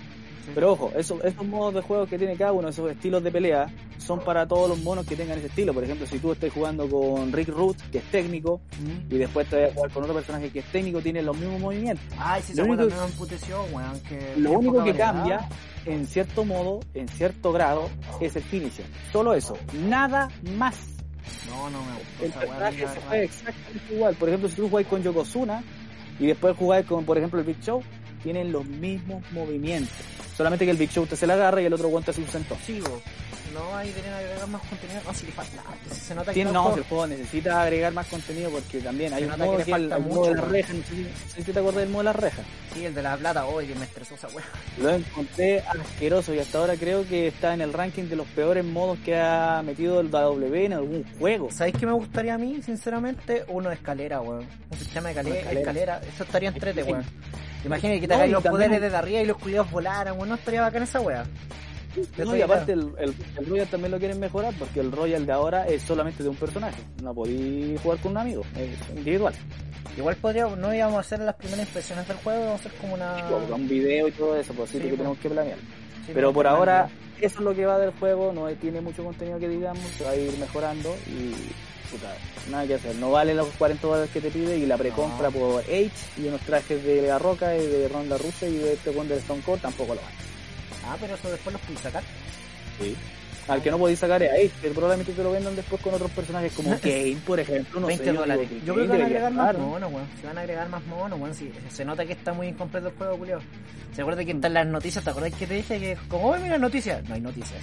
Pero 0.55 0.73
ojo, 0.73 0.93
esos, 0.97 1.23
estos 1.25 1.47
modos 1.47 1.75
de 1.75 1.81
juego 1.83 2.07
que 2.07 2.19
tiene 2.19 2.37
cada 2.37 2.53
uno, 2.53 2.69
esos 2.69 2.91
estilos 2.91 3.23
de 3.23 3.31
pelea, 3.31 3.67
son 3.99 4.21
para 4.21 4.47
todos 4.47 4.69
los 4.69 4.79
monos 4.83 5.07
que 5.07 5.15
tengan 5.17 5.39
ese 5.39 5.47
estilo. 5.47 5.73
Por 5.73 5.85
ejemplo, 5.85 6.07
si 6.07 6.19
tú 6.19 6.33
estás 6.33 6.53
jugando 6.53 6.89
con 6.89 7.33
Rick 7.33 7.49
Root, 7.49 7.77
que 7.91 7.99
es 7.99 8.05
técnico, 8.11 8.61
y 9.09 9.19
después 9.19 9.49
te 9.49 9.61
vas 9.63 9.71
a 9.71 9.75
jugar 9.75 9.91
con 9.93 10.03
otro 10.03 10.15
personaje 10.15 10.51
que 10.51 10.59
es 10.61 10.65
técnico, 10.67 11.01
tiene 11.01 11.23
los 11.23 11.37
mismos 11.37 11.61
movimientos. 11.61 12.05
Ay, 12.19 12.43
si 12.43 12.55
Lo 12.55 12.65
wea 12.65 12.73
único- 12.85 13.05
emputeció, 13.05 13.63
weón. 13.73 14.01
Que 14.09 14.35
Lo 14.37 14.53
único 14.53 14.83
que 14.85 14.95
cambia, 14.95 15.49
en 15.87 16.07
cierto 16.07 16.45
modo, 16.45 16.81
en 16.95 17.09
cierto 17.09 17.53
grado, 17.53 17.89
es 18.21 18.35
el 18.37 18.43
finisher. 18.43 18.85
Solo 19.13 19.35
eso, 19.35 19.57
nada 19.89 20.29
más. 20.57 20.77
No, 21.49 21.71
no 21.71 21.79
me 21.85 21.93
gustó 21.93 22.25
El 22.25 22.33
personaje 22.33 22.79
se 22.81 23.01
juega 23.01 23.23
exactamente 23.23 23.95
igual. 23.95 24.15
Por 24.17 24.29
ejemplo, 24.29 24.49
si 24.49 24.57
tú 24.57 24.69
jugáis 24.69 24.87
con 24.89 25.03
Yokozuna 25.03 25.63
y 26.19 26.27
después 26.27 26.57
jugáis 26.57 26.85
con, 26.87 27.05
por 27.05 27.17
ejemplo, 27.17 27.39
el 27.39 27.47
Big 27.47 27.61
Show, 27.61 27.81
tienen 28.23 28.53
los 28.53 28.65
mismos 28.65 29.23
movimientos. 29.33 29.95
Solamente 30.37 30.65
que 30.65 30.71
el 30.71 30.77
Big 30.77 30.91
Show 30.91 31.07
te 31.07 31.17
se 31.17 31.27
la 31.27 31.35
agarra 31.35 31.61
y 31.63 31.67
el 31.67 31.73
otro 31.73 31.89
aguanta 31.89 32.13
su 32.13 32.25
sentón. 32.27 32.59
Sigo. 32.65 33.03
No, 33.53 33.77
ahí 33.77 33.89
deberían 33.91 34.15
agregar 34.15 34.47
más 34.49 34.63
contenido. 34.63 35.01
No, 35.07 35.15
si 35.15 35.27
le 35.27 35.33
falta. 35.33 35.63
Se 35.95 36.15
nota 36.15 36.33
que 36.33 36.45
no, 36.45 36.51
juego- 36.53 36.73
si 36.75 36.79
el 36.81 36.87
juego 36.87 37.07
necesita 37.07 37.63
agregar 37.63 37.93
más 37.93 38.07
contenido 38.07 38.51
porque 38.51 38.81
también 38.81 39.13
hay 39.13 39.25
Se 39.25 39.29
un 39.31 39.39
modo 39.39 39.57
que 39.59 39.65
que, 39.65 39.71
el, 39.71 39.71
falta 39.71 39.97
el 39.97 40.03
modo 40.05 40.27
de 40.29 40.35
las 40.35 40.49
rejas. 40.49 40.75
No 40.77 40.83
sé, 40.85 40.95
si- 41.37 41.43
si 41.43 41.53
te 41.53 41.59
acuerdas 41.59 41.83
del 41.83 41.89
modo 41.91 41.99
de 42.01 42.05
las 42.05 42.17
rejas. 42.17 42.47
Sí, 42.75 42.85
el 42.87 42.95
de 42.95 43.03
la 43.03 43.17
plata, 43.17 43.45
oye, 43.47 43.69
que 43.69 43.75
me 43.75 43.85
estresó 43.85 44.15
esa 44.15 44.29
wea. 44.29 44.45
Lo 44.79 44.91
encontré 44.91 45.61
asqueroso 45.61 46.35
y 46.35 46.39
hasta 46.39 46.59
ahora 46.59 46.75
creo 46.77 47.07
que 47.07 47.29
está 47.29 47.53
en 47.53 47.61
el 47.61 47.73
ranking 47.73 48.05
de 48.05 48.17
los 48.17 48.27
peores 48.29 48.65
modos 48.65 48.99
que 49.05 49.19
ha 49.21 49.63
metido 49.65 50.01
el 50.01 50.11
W 50.11 50.65
en 50.65 50.73
algún 50.73 51.05
juego. 51.19 51.51
¿Sabéis 51.51 51.77
qué 51.79 51.85
me 51.87 51.93
gustaría 51.93 52.35
a 52.35 52.39
mí, 52.39 52.63
sinceramente? 52.63 53.45
Uno 53.49 53.69
de 53.69 53.75
escalera, 53.75 54.21
weón. 54.23 54.47
Un 54.71 54.79
sistema 54.79 55.11
de 55.11 55.15
calera, 55.15 55.37
escalera. 55.39 55.61
escalera. 55.61 56.01
Eso 56.15 56.25
estaría 56.25 56.49
entrete, 56.49 56.83
weón. 56.83 57.05
Imagínate 57.65 58.01
que 58.01 58.09
te 58.09 58.15
No, 58.15 58.15
hagáis 58.17 58.33
los 58.33 58.43
también- 58.43 58.69
poderes 58.71 58.81
desde 58.83 58.97
arriba 58.97 59.21
y 59.21 59.27
los 59.27 59.37
culiados 59.39 59.71
volaran, 59.71 60.17
weón. 60.17 60.31
No 60.31 60.35
estaría 60.37 60.63
bacán 60.63 60.83
esa 60.85 61.01
wea. 61.01 61.25
No, 62.25 62.37
y 62.37 62.43
aparte 62.43 62.73
el, 62.73 62.93
el, 62.99 63.15
el 63.39 63.47
Royal 63.47 63.67
también 63.69 63.93
lo 63.93 63.99
quieren 63.99 64.19
mejorar 64.21 64.55
porque 64.59 64.81
el 64.81 64.93
Royal 64.93 65.27
de 65.27 65.33
ahora 65.33 65.67
es 65.67 65.83
solamente 65.83 66.23
de 66.23 66.29
un 66.29 66.37
personaje. 66.37 66.83
No 67.03 67.15
podéis 67.15 67.81
jugar 67.81 67.99
con 67.99 68.13
un 68.13 68.19
amigo, 68.19 68.43
es 68.57 68.97
individual. 68.97 69.35
Igual 69.97 70.17
podríamos, 70.17 70.59
no 70.59 70.73
íbamos 70.75 70.97
a 70.97 71.01
hacer 71.01 71.21
las 71.21 71.35
primeras 71.35 71.67
impresiones 71.67 72.09
del 72.09 72.17
juego, 72.19 72.41
vamos 72.47 72.65
a 72.65 72.69
hacer 72.69 72.81
como 72.81 72.95
una. 72.95 73.29
Con 73.29 73.53
un 73.53 73.69
video 73.69 74.09
y 74.09 74.13
todo 74.13 74.37
eso, 74.37 74.55
pues 74.55 74.71
sí, 74.71 74.79
que 74.79 74.85
pues. 74.85 74.97
tenemos 74.97 75.19
que 75.19 75.29
planear. 75.29 75.59
Sí, 76.07 76.13
Pero 76.15 76.33
por 76.33 76.47
ahora, 76.47 76.89
eso 77.21 77.39
es 77.39 77.45
lo 77.45 77.55
que 77.55 77.67
va 77.67 77.79
del 77.79 77.93
juego, 77.93 78.33
no 78.33 78.49
tiene 78.57 78.81
mucho 78.81 79.05
contenido 79.05 79.39
que 79.39 79.49
digamos, 79.49 79.85
se 79.97 80.05
va 80.05 80.11
a 80.11 80.17
ir 80.17 80.37
mejorando 80.39 80.95
y 81.07 81.33
puta, 81.93 82.15
nada 82.51 82.67
que 82.67 82.75
hacer. 82.75 82.97
No 82.97 83.11
vale 83.11 83.35
los 83.35 83.49
40 83.59 83.87
dólares 83.87 84.11
que 84.13 84.21
te 84.21 84.31
pide 84.31 84.57
y 84.57 84.67
la 84.67 84.79
precompra 84.79 85.29
No. 85.31 85.39
por 85.39 85.63
Edge 85.69 85.93
y 86.17 86.27
unos 86.27 86.41
trajes 86.41 86.83
de 86.83 87.03
La 87.03 87.19
Roca 87.19 87.55
y 87.57 87.67
de 87.67 87.89
Ronda 87.89 88.17
Rusa 88.17 88.47
y 88.49 88.57
de 88.57 88.73
este 88.73 88.91
Wonder 88.91 89.19
Stone 89.19 89.43
Cold 89.45 89.61
tampoco 89.61 89.95
lo 89.95 90.01
vale. 90.01 90.32
Ah, 90.93 90.97
pero 91.01 91.15
eso 91.15 91.31
después 91.31 91.53
los 91.55 91.63
puedes 91.63 91.81
sacar. 91.81 92.03
Sí. 92.79 92.95
Al 93.49 93.61
que 93.61 93.71
no 93.71 93.79
podéis 93.79 93.99
sacar 93.99 94.23
es 94.23 94.31
a 94.31 94.55
pero 94.61 94.75
probablemente 94.75 95.13
te 95.13 95.23
lo 95.23 95.33
vendan 95.33 95.57
después 95.57 95.81
con 95.83 95.95
otros 95.95 96.11
personajes 96.13 96.53
como 96.53 96.71
Kane, 96.81 97.17
por 97.27 97.41
ejemplo, 97.41 97.81
no 97.81 97.87
20 97.89 98.05
sé. 98.05 98.13
yo 98.13 98.21
dólares. 98.21 98.49
que 98.49 98.61
Yo 98.65 98.75
creo 98.75 98.87
que 98.87 98.93
van 98.93 99.01
a 99.01 99.05
agregar 99.07 99.33
más 99.33 99.59
monos, 99.59 99.93
weón. 99.93 100.07
Se 100.21 100.27
van 100.27 100.39
a 100.39 100.41
agregar 100.43 100.69
más 100.69 100.85
monos, 100.87 101.19
weón. 101.19 101.35
Sí, 101.35 101.51
se 101.71 101.85
nota 101.85 102.05
que 102.05 102.13
está 102.13 102.33
muy 102.33 102.49
incompleto 102.49 102.89
el 102.89 102.95
juego, 102.95 103.19
culiao. 103.19 103.41
¿Se 103.95 104.03
acuerda 104.03 104.25
que 104.25 104.31
están 104.31 104.55
las 104.55 104.67
noticias? 104.67 105.03
¿Te 105.03 105.11
acuerdas 105.11 105.35
que 105.35 105.47
te 105.47 105.55
dije 105.55 105.79
que, 105.81 105.99
como, 106.09 106.37
mira 106.37 106.57
noticias? 106.59 107.03
No 107.09 107.15
hay 107.15 107.21
noticias. 107.21 107.61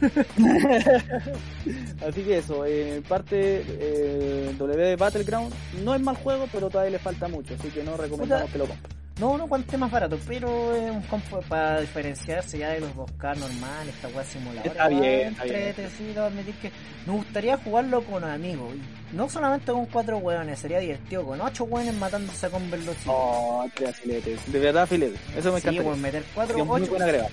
Así 2.06 2.22
que 2.22 2.38
eso, 2.38 2.64
eh, 2.64 3.02
parte 3.08 3.64
eh, 3.66 4.54
W 4.56 4.96
Battleground 4.96 5.52
no 5.82 5.94
es 5.94 6.00
mal 6.00 6.16
juego, 6.16 6.46
pero 6.52 6.70
todavía 6.70 6.92
le 6.92 6.98
falta 6.98 7.26
mucho, 7.26 7.54
así 7.58 7.68
que 7.68 7.82
no 7.82 7.96
recomendamos 7.96 8.50
que 8.50 8.58
lo 8.58 8.66
compren. 8.66 9.05
No, 9.18 9.38
no, 9.38 9.46
cuánto 9.46 9.72
es 9.72 9.78
más 9.78 9.90
barato, 9.90 10.18
pero 10.28 10.76
es 10.76 10.90
un 10.90 11.00
compo 11.02 11.40
para 11.48 11.80
diferenciarse 11.80 12.58
ya 12.58 12.70
de 12.70 12.80
los 12.80 12.94
2K 12.94 13.36
normales, 13.36 13.94
esta 13.94 14.08
weá 14.08 14.22
simuladora. 14.24 14.70
Está 14.70 14.88
bien, 14.88 15.28
está 15.32 15.44
bien. 15.44 16.18
admitir 16.18 16.54
que 16.56 16.70
me 17.06 17.12
gustaría 17.14 17.56
jugarlo 17.56 18.02
con 18.04 18.24
amigos. 18.24 18.74
y 19.12 19.16
No 19.16 19.26
solamente 19.30 19.72
con 19.72 19.86
cuatro 19.86 20.18
weones, 20.18 20.58
sería 20.58 20.80
divertido, 20.80 21.24
con 21.24 21.40
ocho 21.40 21.64
weones 21.64 21.94
matándose 21.94 22.50
con 22.50 22.70
velocity. 22.70 23.08
Oh, 23.08 23.66
tres 23.74 23.96
filetes. 23.96 24.52
De 24.52 24.58
verdad, 24.58 24.86
filetes. 24.86 25.20
Eso 25.34 25.50
me 25.50 25.60
sí, 25.62 25.68
encanta. 25.68 25.96
meter 25.96 26.22
cuatro, 26.34 26.58
Sería 26.58 26.72
ocho. 26.72 27.28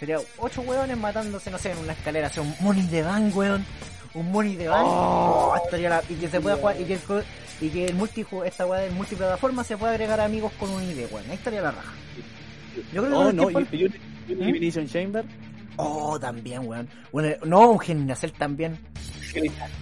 Sería 0.00 0.18
ocho 0.38 0.62
weones 0.62 0.96
matándose, 0.96 1.50
no 1.50 1.58
sé, 1.58 1.70
en 1.70 1.78
una 1.78 1.92
escalera, 1.92 2.26
o 2.26 2.30
sea, 2.30 2.42
un 2.42 2.54
money 2.60 2.86
de 2.88 3.02
van, 3.02 3.30
weón. 3.32 3.64
Un 4.14 4.32
money 4.32 4.56
de 4.56 4.68
van. 4.68 4.84
Oh. 4.84 5.52
Oh, 5.52 5.56
estaría 5.64 5.88
la- 5.88 6.02
y 6.08 6.14
que 6.14 6.28
se 6.28 6.40
pueda 6.40 6.56
jugar, 6.56 6.80
y 6.80 6.84
que 6.84 6.94
el, 6.94 7.00
y 7.60 7.68
que 7.68 7.86
el 7.86 7.94
multi, 7.94 8.24
esta 8.44 8.66
weá 8.66 8.80
del 8.80 8.92
multiplataforma 8.92 9.62
se 9.64 9.76
pueda 9.76 9.92
agregar 9.92 10.18
amigos 10.20 10.52
con 10.58 10.70
un 10.70 10.82
ID, 10.82 11.06
weón. 11.12 11.24
Ahí 11.30 11.36
estaría 11.36 11.62
la 11.62 11.70
raja. 11.70 11.92
Yo 12.92 13.02
creo 13.02 13.04
que 13.04 13.08
No, 13.10 13.16
con 13.18 13.28
el 13.28 13.36
no, 13.36 13.46
tiempo- 13.48 13.68
y, 13.72 13.76
y 13.76 13.84
un 13.84 13.92
¿Mm? 14.38 14.42
Elimination 14.42 14.86
Chamber. 14.88 15.24
Oh, 15.82 16.18
también, 16.18 16.66
weón. 16.66 16.88
Bueno, 17.12 17.36
no, 17.44 17.70
un 17.70 17.78
Geninacel 17.78 18.32
también. 18.32 18.78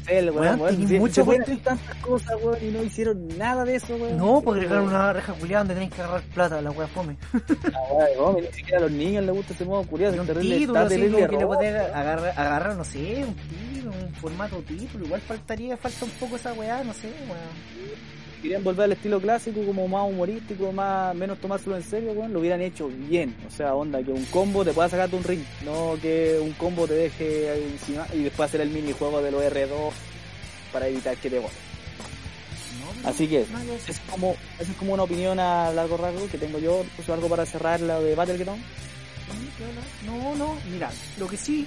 El, 0.09 0.31
Weón, 0.31 0.61
weón, 0.61 0.99
mucho 0.99 1.23
hacer 1.23 1.59
tantas 1.61 1.97
cosas, 1.97 2.37
weón, 2.43 2.59
y 2.63 2.71
no 2.71 2.83
hicieron 2.83 3.29
nada 3.39 3.65
de 3.65 3.77
eso, 3.77 3.97
weón. 3.97 4.17
No, 4.17 4.43
porque 4.43 4.61
agregar 4.61 4.83
una 4.83 5.13
reja 5.13 5.33
culiada 5.33 5.65
donde 5.65 5.75
tenés 5.75 5.95
que 5.95 6.03
agarrar 6.03 6.23
plata, 6.35 6.61
la 6.61 6.71
wea 6.71 6.87
fome. 6.87 7.17
Ah, 7.33 8.05
weón, 8.19 8.35
no, 8.35 8.41
ni 8.41 8.53
siquiera 8.53 8.79
a 8.79 8.81
los 8.83 8.91
niños 8.91 9.25
les 9.25 9.35
gusta 9.35 9.53
este 9.53 9.65
modo 9.65 9.83
curioso. 9.85 10.21
Un 10.21 10.27
título 10.27 10.79
así 10.79 10.97
que 10.97 11.09
le 11.09 11.47
podés 11.47 11.75
agarrar, 11.95 12.39
agarrar, 12.39 12.77
no 12.77 12.85
sé, 12.85 13.25
un 13.25 13.35
título, 13.35 13.93
un 13.93 14.15
formato 14.15 14.57
título. 14.63 15.07
Igual 15.07 15.21
faltaría, 15.23 15.77
falta 15.77 16.05
un 16.05 16.11
poco 16.13 16.37
esa 16.37 16.53
weá, 16.53 16.85
no 16.85 16.93
sé, 16.93 17.09
weón. 17.27 18.18
Querían 18.43 18.65
volver 18.65 18.85
al 18.85 18.93
estilo 18.93 19.21
clásico, 19.21 19.63
como 19.65 19.87
más 19.89 20.09
humorístico, 20.09 20.73
más 20.73 21.15
menos 21.15 21.39
tomárselo 21.39 21.77
en 21.77 21.83
serio, 21.83 22.13
weón, 22.13 22.33
lo 22.33 22.41
hubieran 22.41 22.61
hecho 22.61 22.89
bien. 22.89 23.35
O 23.47 23.51
sea, 23.51 23.75
onda, 23.75 24.03
que 24.03 24.11
un 24.11 24.25
combo 24.27 24.65
te 24.65 24.73
pueda 24.73 24.89
sacarte 24.89 25.17
un 25.17 25.25
ring, 25.25 25.43
no 25.65 25.97
que 26.01 26.39
un 26.41 26.53
combo 26.53 26.87
te 26.87 26.95
deje 26.95 27.55
encima 27.65 28.07
y 28.15 28.23
después 28.25 28.49
hacer 28.49 28.61
el 28.61 28.71
minijuego 28.71 29.21
de 29.23 29.31
los 29.31 29.43
R2 29.43 29.91
para 30.73 30.89
evitar 30.89 31.17
que 31.17 31.31
te 31.31 31.39
voten. 31.39 31.69
Así 33.05 33.29
que 33.29 33.41
decir. 33.41 33.57
es 33.89 34.01
como, 34.11 34.35
esa 34.59 34.73
es 34.73 34.79
como 34.79 34.95
una 34.95 35.05
opinión 35.05 35.39
a 35.39 35.71
largo 35.73 35.97
rango 35.97 36.29
que 36.29 36.39
tengo 36.39 36.59
yo, 36.59 36.85
pues 36.97 37.09
algo 37.09 37.29
para 37.29 37.47
cerrar 37.47 37.81
la 37.81 38.01
de 38.01 38.15
Battleground. 38.15 38.63
No, 40.07 40.35
no, 40.37 40.57
mira, 40.71 40.91
lo 41.19 41.29
que 41.29 41.37
sí. 41.37 41.67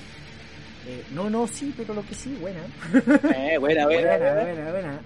eh, 0.87 1.03
no, 1.11 1.29
no, 1.29 1.47
sí, 1.47 1.73
pero 1.77 1.93
lo 1.93 2.05
que 2.05 2.15
sí, 2.15 2.35
buena. 2.39 2.61
Eh, 3.35 3.57
buena, 3.57 3.85
buena, 3.85 4.17
buena, 4.17 4.17
buena. 4.17 4.43
buena, 4.43 4.71
buena. 4.71 5.01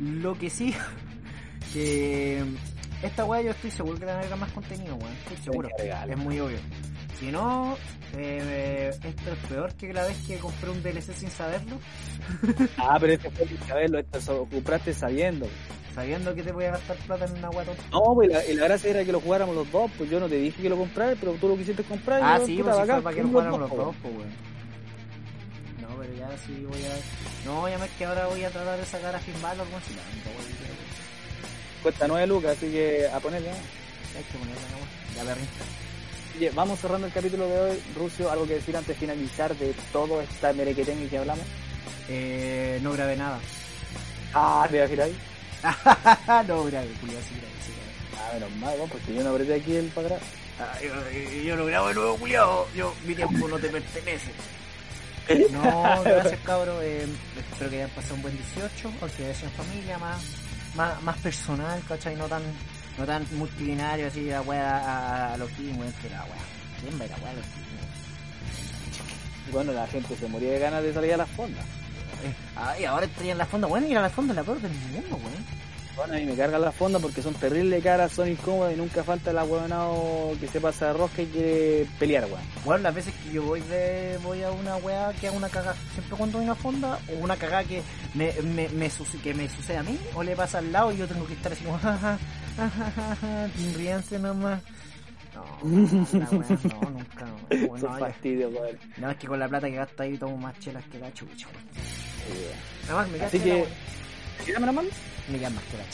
Lo 0.00 0.34
que 0.38 0.48
sí, 0.50 0.74
que 1.72 2.42
esta 3.02 3.24
weá 3.24 3.42
yo 3.42 3.50
estoy 3.50 3.70
seguro 3.70 3.94
que 3.98 4.00
le 4.06 4.06
van 4.06 4.16
a 4.16 4.18
agregar 4.20 4.38
más 4.38 4.52
contenido, 4.52 4.94
weón. 4.96 5.12
Estoy 5.24 5.36
seguro. 5.38 5.68
Es 5.78 6.16
muy 6.16 6.40
obvio. 6.40 6.58
Si 7.18 7.32
no, 7.32 7.76
eh, 8.16 8.90
esto 9.02 9.32
es 9.32 9.38
peor 9.48 9.74
que 9.74 9.92
la 9.92 10.04
vez 10.04 10.16
que 10.24 10.38
compré 10.38 10.70
un 10.70 10.80
DLC 10.82 11.12
sin 11.14 11.28
saberlo, 11.30 11.78
Ah, 12.78 12.96
pero 13.00 13.12
este 13.12 13.28
fue 13.30 13.48
sin 13.48 13.58
saberlo, 13.66 13.98
esto 13.98 14.20
so- 14.20 14.44
compraste 14.48 14.94
sabiendo. 14.94 15.48
sabiendo 15.96 16.32
que 16.32 16.44
te 16.44 16.52
voy 16.52 16.66
a 16.66 16.70
gastar 16.72 16.96
plata 16.98 17.24
en 17.24 17.32
una 17.38 17.50
tonta. 17.50 17.72
No, 17.90 18.00
pues 18.14 18.28
la, 18.30 18.44
y 18.46 18.54
la 18.54 18.64
gracia 18.66 18.90
era 18.90 19.04
que 19.04 19.10
lo 19.10 19.18
jugáramos 19.20 19.56
los 19.56 19.70
dos, 19.72 19.90
pues 19.98 20.08
yo 20.08 20.20
no 20.20 20.28
te 20.28 20.36
dije 20.36 20.62
que 20.62 20.68
lo 20.68 20.76
comprara, 20.76 21.16
pero 21.18 21.32
tú 21.32 21.48
lo 21.48 21.56
quisiste 21.56 21.82
comprar. 21.82 22.20
y 22.20 22.24
Ah, 22.24 22.38
yo, 22.38 22.46
sí, 22.46 22.60
pues 22.62 22.76
fue 22.76 23.02
para 23.02 23.16
que 23.16 23.22
lo 23.22 23.28
jugáramos 23.30 23.60
los 23.60 23.70
dos, 23.70 23.96
pues. 24.00 24.14
pues 24.14 24.14
weón. 24.14 24.47
No, 26.28 26.34
ya 26.34 26.38
sí 26.46 26.66
voy 26.66 26.84
a. 26.84 27.46
No, 27.46 27.68
ya 27.68 27.78
más 27.78 27.88
que 27.96 28.04
ahora 28.04 28.26
voy 28.26 28.44
a 28.44 28.50
tratar 28.50 28.78
de 28.78 28.84
sacar 28.84 29.14
a 29.14 29.18
Finn 29.18 29.40
Balor, 29.40 29.66
weón. 29.68 29.82
Si 29.82 29.94
la. 29.94 30.02
Cuesta 31.82 32.06
9 32.06 32.26
lucas, 32.26 32.56
así 32.56 32.70
que 32.70 33.08
a 33.08 33.18
ponerle. 33.18 33.50
¿no? 33.50 33.56
Hay 33.56 34.24
que 34.24 34.38
ponerla 34.38 34.68
nomás. 34.72 34.88
Ya 35.16 35.24
perrín. 35.24 35.48
Oye, 36.36 36.50
vamos 36.50 36.80
cerrando 36.80 37.06
el 37.06 37.12
capítulo 37.12 37.48
de 37.48 37.60
hoy. 37.60 37.82
Rucio, 37.96 38.30
algo 38.30 38.46
que 38.46 38.54
decir 38.54 38.76
antes 38.76 38.88
de 38.88 39.00
finalizar 39.00 39.56
de 39.56 39.74
todo 39.92 40.20
esta 40.20 40.52
merequetengue 40.52 41.08
que 41.08 41.18
hablamos. 41.18 41.46
Eh, 42.08 42.78
no 42.82 42.92
grabé 42.92 43.16
nada. 43.16 43.38
Ah, 44.34 44.66
te 44.70 44.84
voy 44.86 45.00
a 45.00 45.04
ahí. 45.04 45.16
no 46.46 46.64
grabé, 46.64 46.88
culiao, 47.00 47.22
sí 47.22 47.34
grabé, 47.34 47.54
sí 47.64 47.72
grabé. 47.72 48.20
Ah, 48.20 48.30
menos 48.34 48.50
mal, 48.56 48.76
weón, 48.76 48.90
porque 48.90 49.14
yo 49.14 49.24
no 49.24 49.30
apreté 49.30 49.54
aquí 49.54 49.76
el 49.76 49.86
para 49.86 50.06
atrás. 50.08 50.22
Ah, 50.60 50.78
yo, 50.82 51.42
yo 51.42 51.56
no 51.56 51.64
grabo 51.64 51.88
de 51.88 51.94
nuevo, 51.94 52.16
culiao. 52.16 52.68
Yo, 52.74 52.94
mi 53.06 53.14
tiempo 53.14 53.48
no 53.48 53.58
te 53.58 53.68
pertenece. 53.68 54.32
No, 55.50 56.02
gracias 56.04 56.40
cabro. 56.40 56.80
Eh, 56.82 57.06
espero 57.36 57.70
que 57.70 57.76
hayan 57.76 57.90
pasado 57.90 58.14
un 58.14 58.22
buen 58.22 58.36
18, 58.36 58.88
o 58.88 59.06
que 59.16 59.26
haya 59.26 59.44
en 59.44 59.50
familia 59.52 59.98
más, 59.98 60.22
más, 60.74 61.02
más 61.02 61.16
personal, 61.18 61.82
¿cachai? 61.86 62.16
No 62.16 62.26
tan, 62.26 62.42
no 62.96 63.04
tan 63.04 63.26
multinario 63.32 64.06
así 64.06 64.24
la 64.24 64.42
wea 64.42 64.78
a, 64.78 65.34
a 65.34 65.36
los 65.36 65.50
Kings, 65.50 65.78
weón, 65.78 65.92
que 66.00 66.10
la 66.10 66.22
wea. 66.24 66.42
¿Quién 66.80 66.98
va 66.98 67.04
a 67.04 67.06
ir 67.06 67.12
a 67.12 67.16
wea 67.16 67.30
a 67.30 67.34
los 67.34 67.44
Kings? 67.44 67.68
Y 69.48 69.50
bueno, 69.52 69.72
la 69.72 69.86
gente 69.86 70.16
se 70.16 70.28
moría 70.28 70.52
de 70.52 70.58
ganas 70.58 70.82
de 70.82 70.92
salir 70.92 71.14
a 71.14 71.16
las 71.18 71.30
fondas. 71.30 71.64
Eh, 72.24 72.34
ah, 72.56 72.74
y 72.78 72.84
ahora 72.84 73.06
estoy 73.06 73.30
en 73.30 73.38
la 73.38 73.46
fonda. 73.46 73.66
Bueno, 73.68 73.86
ir 73.86 73.96
a 73.98 74.02
la 74.02 74.10
fonda 74.10 74.32
es 74.32 74.36
la 74.36 74.44
peor 74.44 74.60
del 74.60 74.72
mundo, 74.72 75.16
weón. 75.16 75.67
Bueno, 75.98 76.14
a 76.14 76.16
mí 76.18 76.26
me 76.26 76.36
cargan 76.36 76.60
las 76.60 76.76
fondas 76.76 77.02
porque 77.02 77.22
son 77.22 77.34
terribles 77.34 77.82
caras, 77.82 78.12
son 78.12 78.28
incómodas 78.28 78.72
y 78.72 78.76
nunca 78.76 79.02
falta 79.02 79.32
el 79.32 79.38
ahueonado 79.38 80.30
que 80.38 80.46
se 80.46 80.60
pasa 80.60 80.86
de 80.86 80.92
rosca 80.92 81.22
y 81.22 81.26
quiere 81.26 81.86
pelear, 81.98 82.24
weón. 82.26 82.40
Bueno, 82.64 82.82
las 82.84 82.94
veces 82.94 83.12
que 83.14 83.32
yo 83.32 83.42
voy 83.42 83.60
de 83.62 84.16
voy 84.22 84.44
a 84.44 84.52
una 84.52 84.76
weá 84.76 85.12
que 85.20 85.26
haga 85.26 85.36
una 85.36 85.48
cagada, 85.48 85.74
siempre 85.94 86.16
cuando 86.16 86.38
hay 86.38 86.44
una 86.44 86.54
fonda, 86.54 87.00
o 87.12 87.18
una 87.18 87.36
cagada 87.36 87.64
que 87.64 87.82
me, 88.14 88.32
me, 88.54 88.68
que 89.24 89.34
me 89.34 89.48
sucede 89.48 89.78
a 89.78 89.82
mí, 89.82 89.98
o 90.14 90.22
le 90.22 90.36
pasa 90.36 90.58
al 90.58 90.70
lado 90.70 90.92
y 90.92 90.98
yo 90.98 91.08
tengo 91.08 91.26
que 91.26 91.32
estar 91.32 91.50
así 91.50 91.64
como, 91.64 91.78
jaja, 91.80 92.16
jaja, 92.56 92.90
jaja, 92.92 93.50
ríanse 93.74 94.20
nomás. 94.20 94.62
No, 95.34 95.68
la 96.12 96.26
no, 96.30 96.90
nunca, 96.90 97.26
no. 97.26 97.66
Bueno, 97.66 97.96
fastidios, 97.98 98.54
weón. 98.54 98.78
no, 98.98 99.10
es 99.10 99.16
que 99.16 99.26
con 99.26 99.40
la 99.40 99.48
plata 99.48 99.68
que 99.68 99.74
gasto 99.74 100.04
ahí 100.04 100.16
tomo 100.16 100.36
más 100.36 100.56
chelas 100.60 100.84
que 100.92 101.00
la 101.00 101.12
chucha, 101.12 101.48
weón. 101.48 101.66
Eh, 102.30 102.54
Nada 102.86 103.00
más 103.00 103.10
me 103.10 103.20
Así 103.24 103.40
que, 103.40 103.52
weón. 103.52 103.68
¿Dígame 104.46 104.66
queda 105.38 105.50
más 105.50 105.64
que 105.64 105.76
la. 105.76 105.84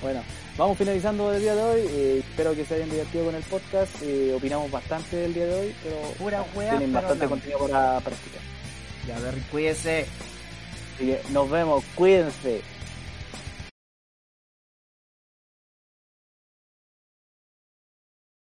Bueno, 0.00 0.22
vamos 0.56 0.78
finalizando 0.78 1.32
el 1.32 1.40
día 1.42 1.54
de 1.54 1.62
hoy. 1.62 1.80
eh, 1.90 2.24
espero 2.28 2.54
que 2.54 2.64
se 2.64 2.74
hayan 2.76 2.90
divertido 2.90 3.26
con 3.26 3.34
el 3.34 3.42
podcast. 3.42 3.90
eh, 4.02 4.32
opinamos 4.34 4.70
bastante 4.70 5.16
del 5.16 5.34
día 5.34 5.46
de 5.46 5.54
hoy, 5.54 5.74
pero 5.82 5.96
Pura 6.18 6.44
weá, 6.54 6.70
tienen 6.70 6.92
pero 6.92 7.02
bastante 7.08 7.24
hablamos. 7.24 7.30
contenido 7.30 7.58
para, 7.68 7.98
escuchar. 7.98 8.42
Ya, 9.06 9.18
ver, 9.20 9.34
cuídese. 9.50 10.06
Así 10.94 11.06
que 11.06 11.20
nos 11.30 11.50
vemos, 11.50 11.84
cuídense. 11.94 12.62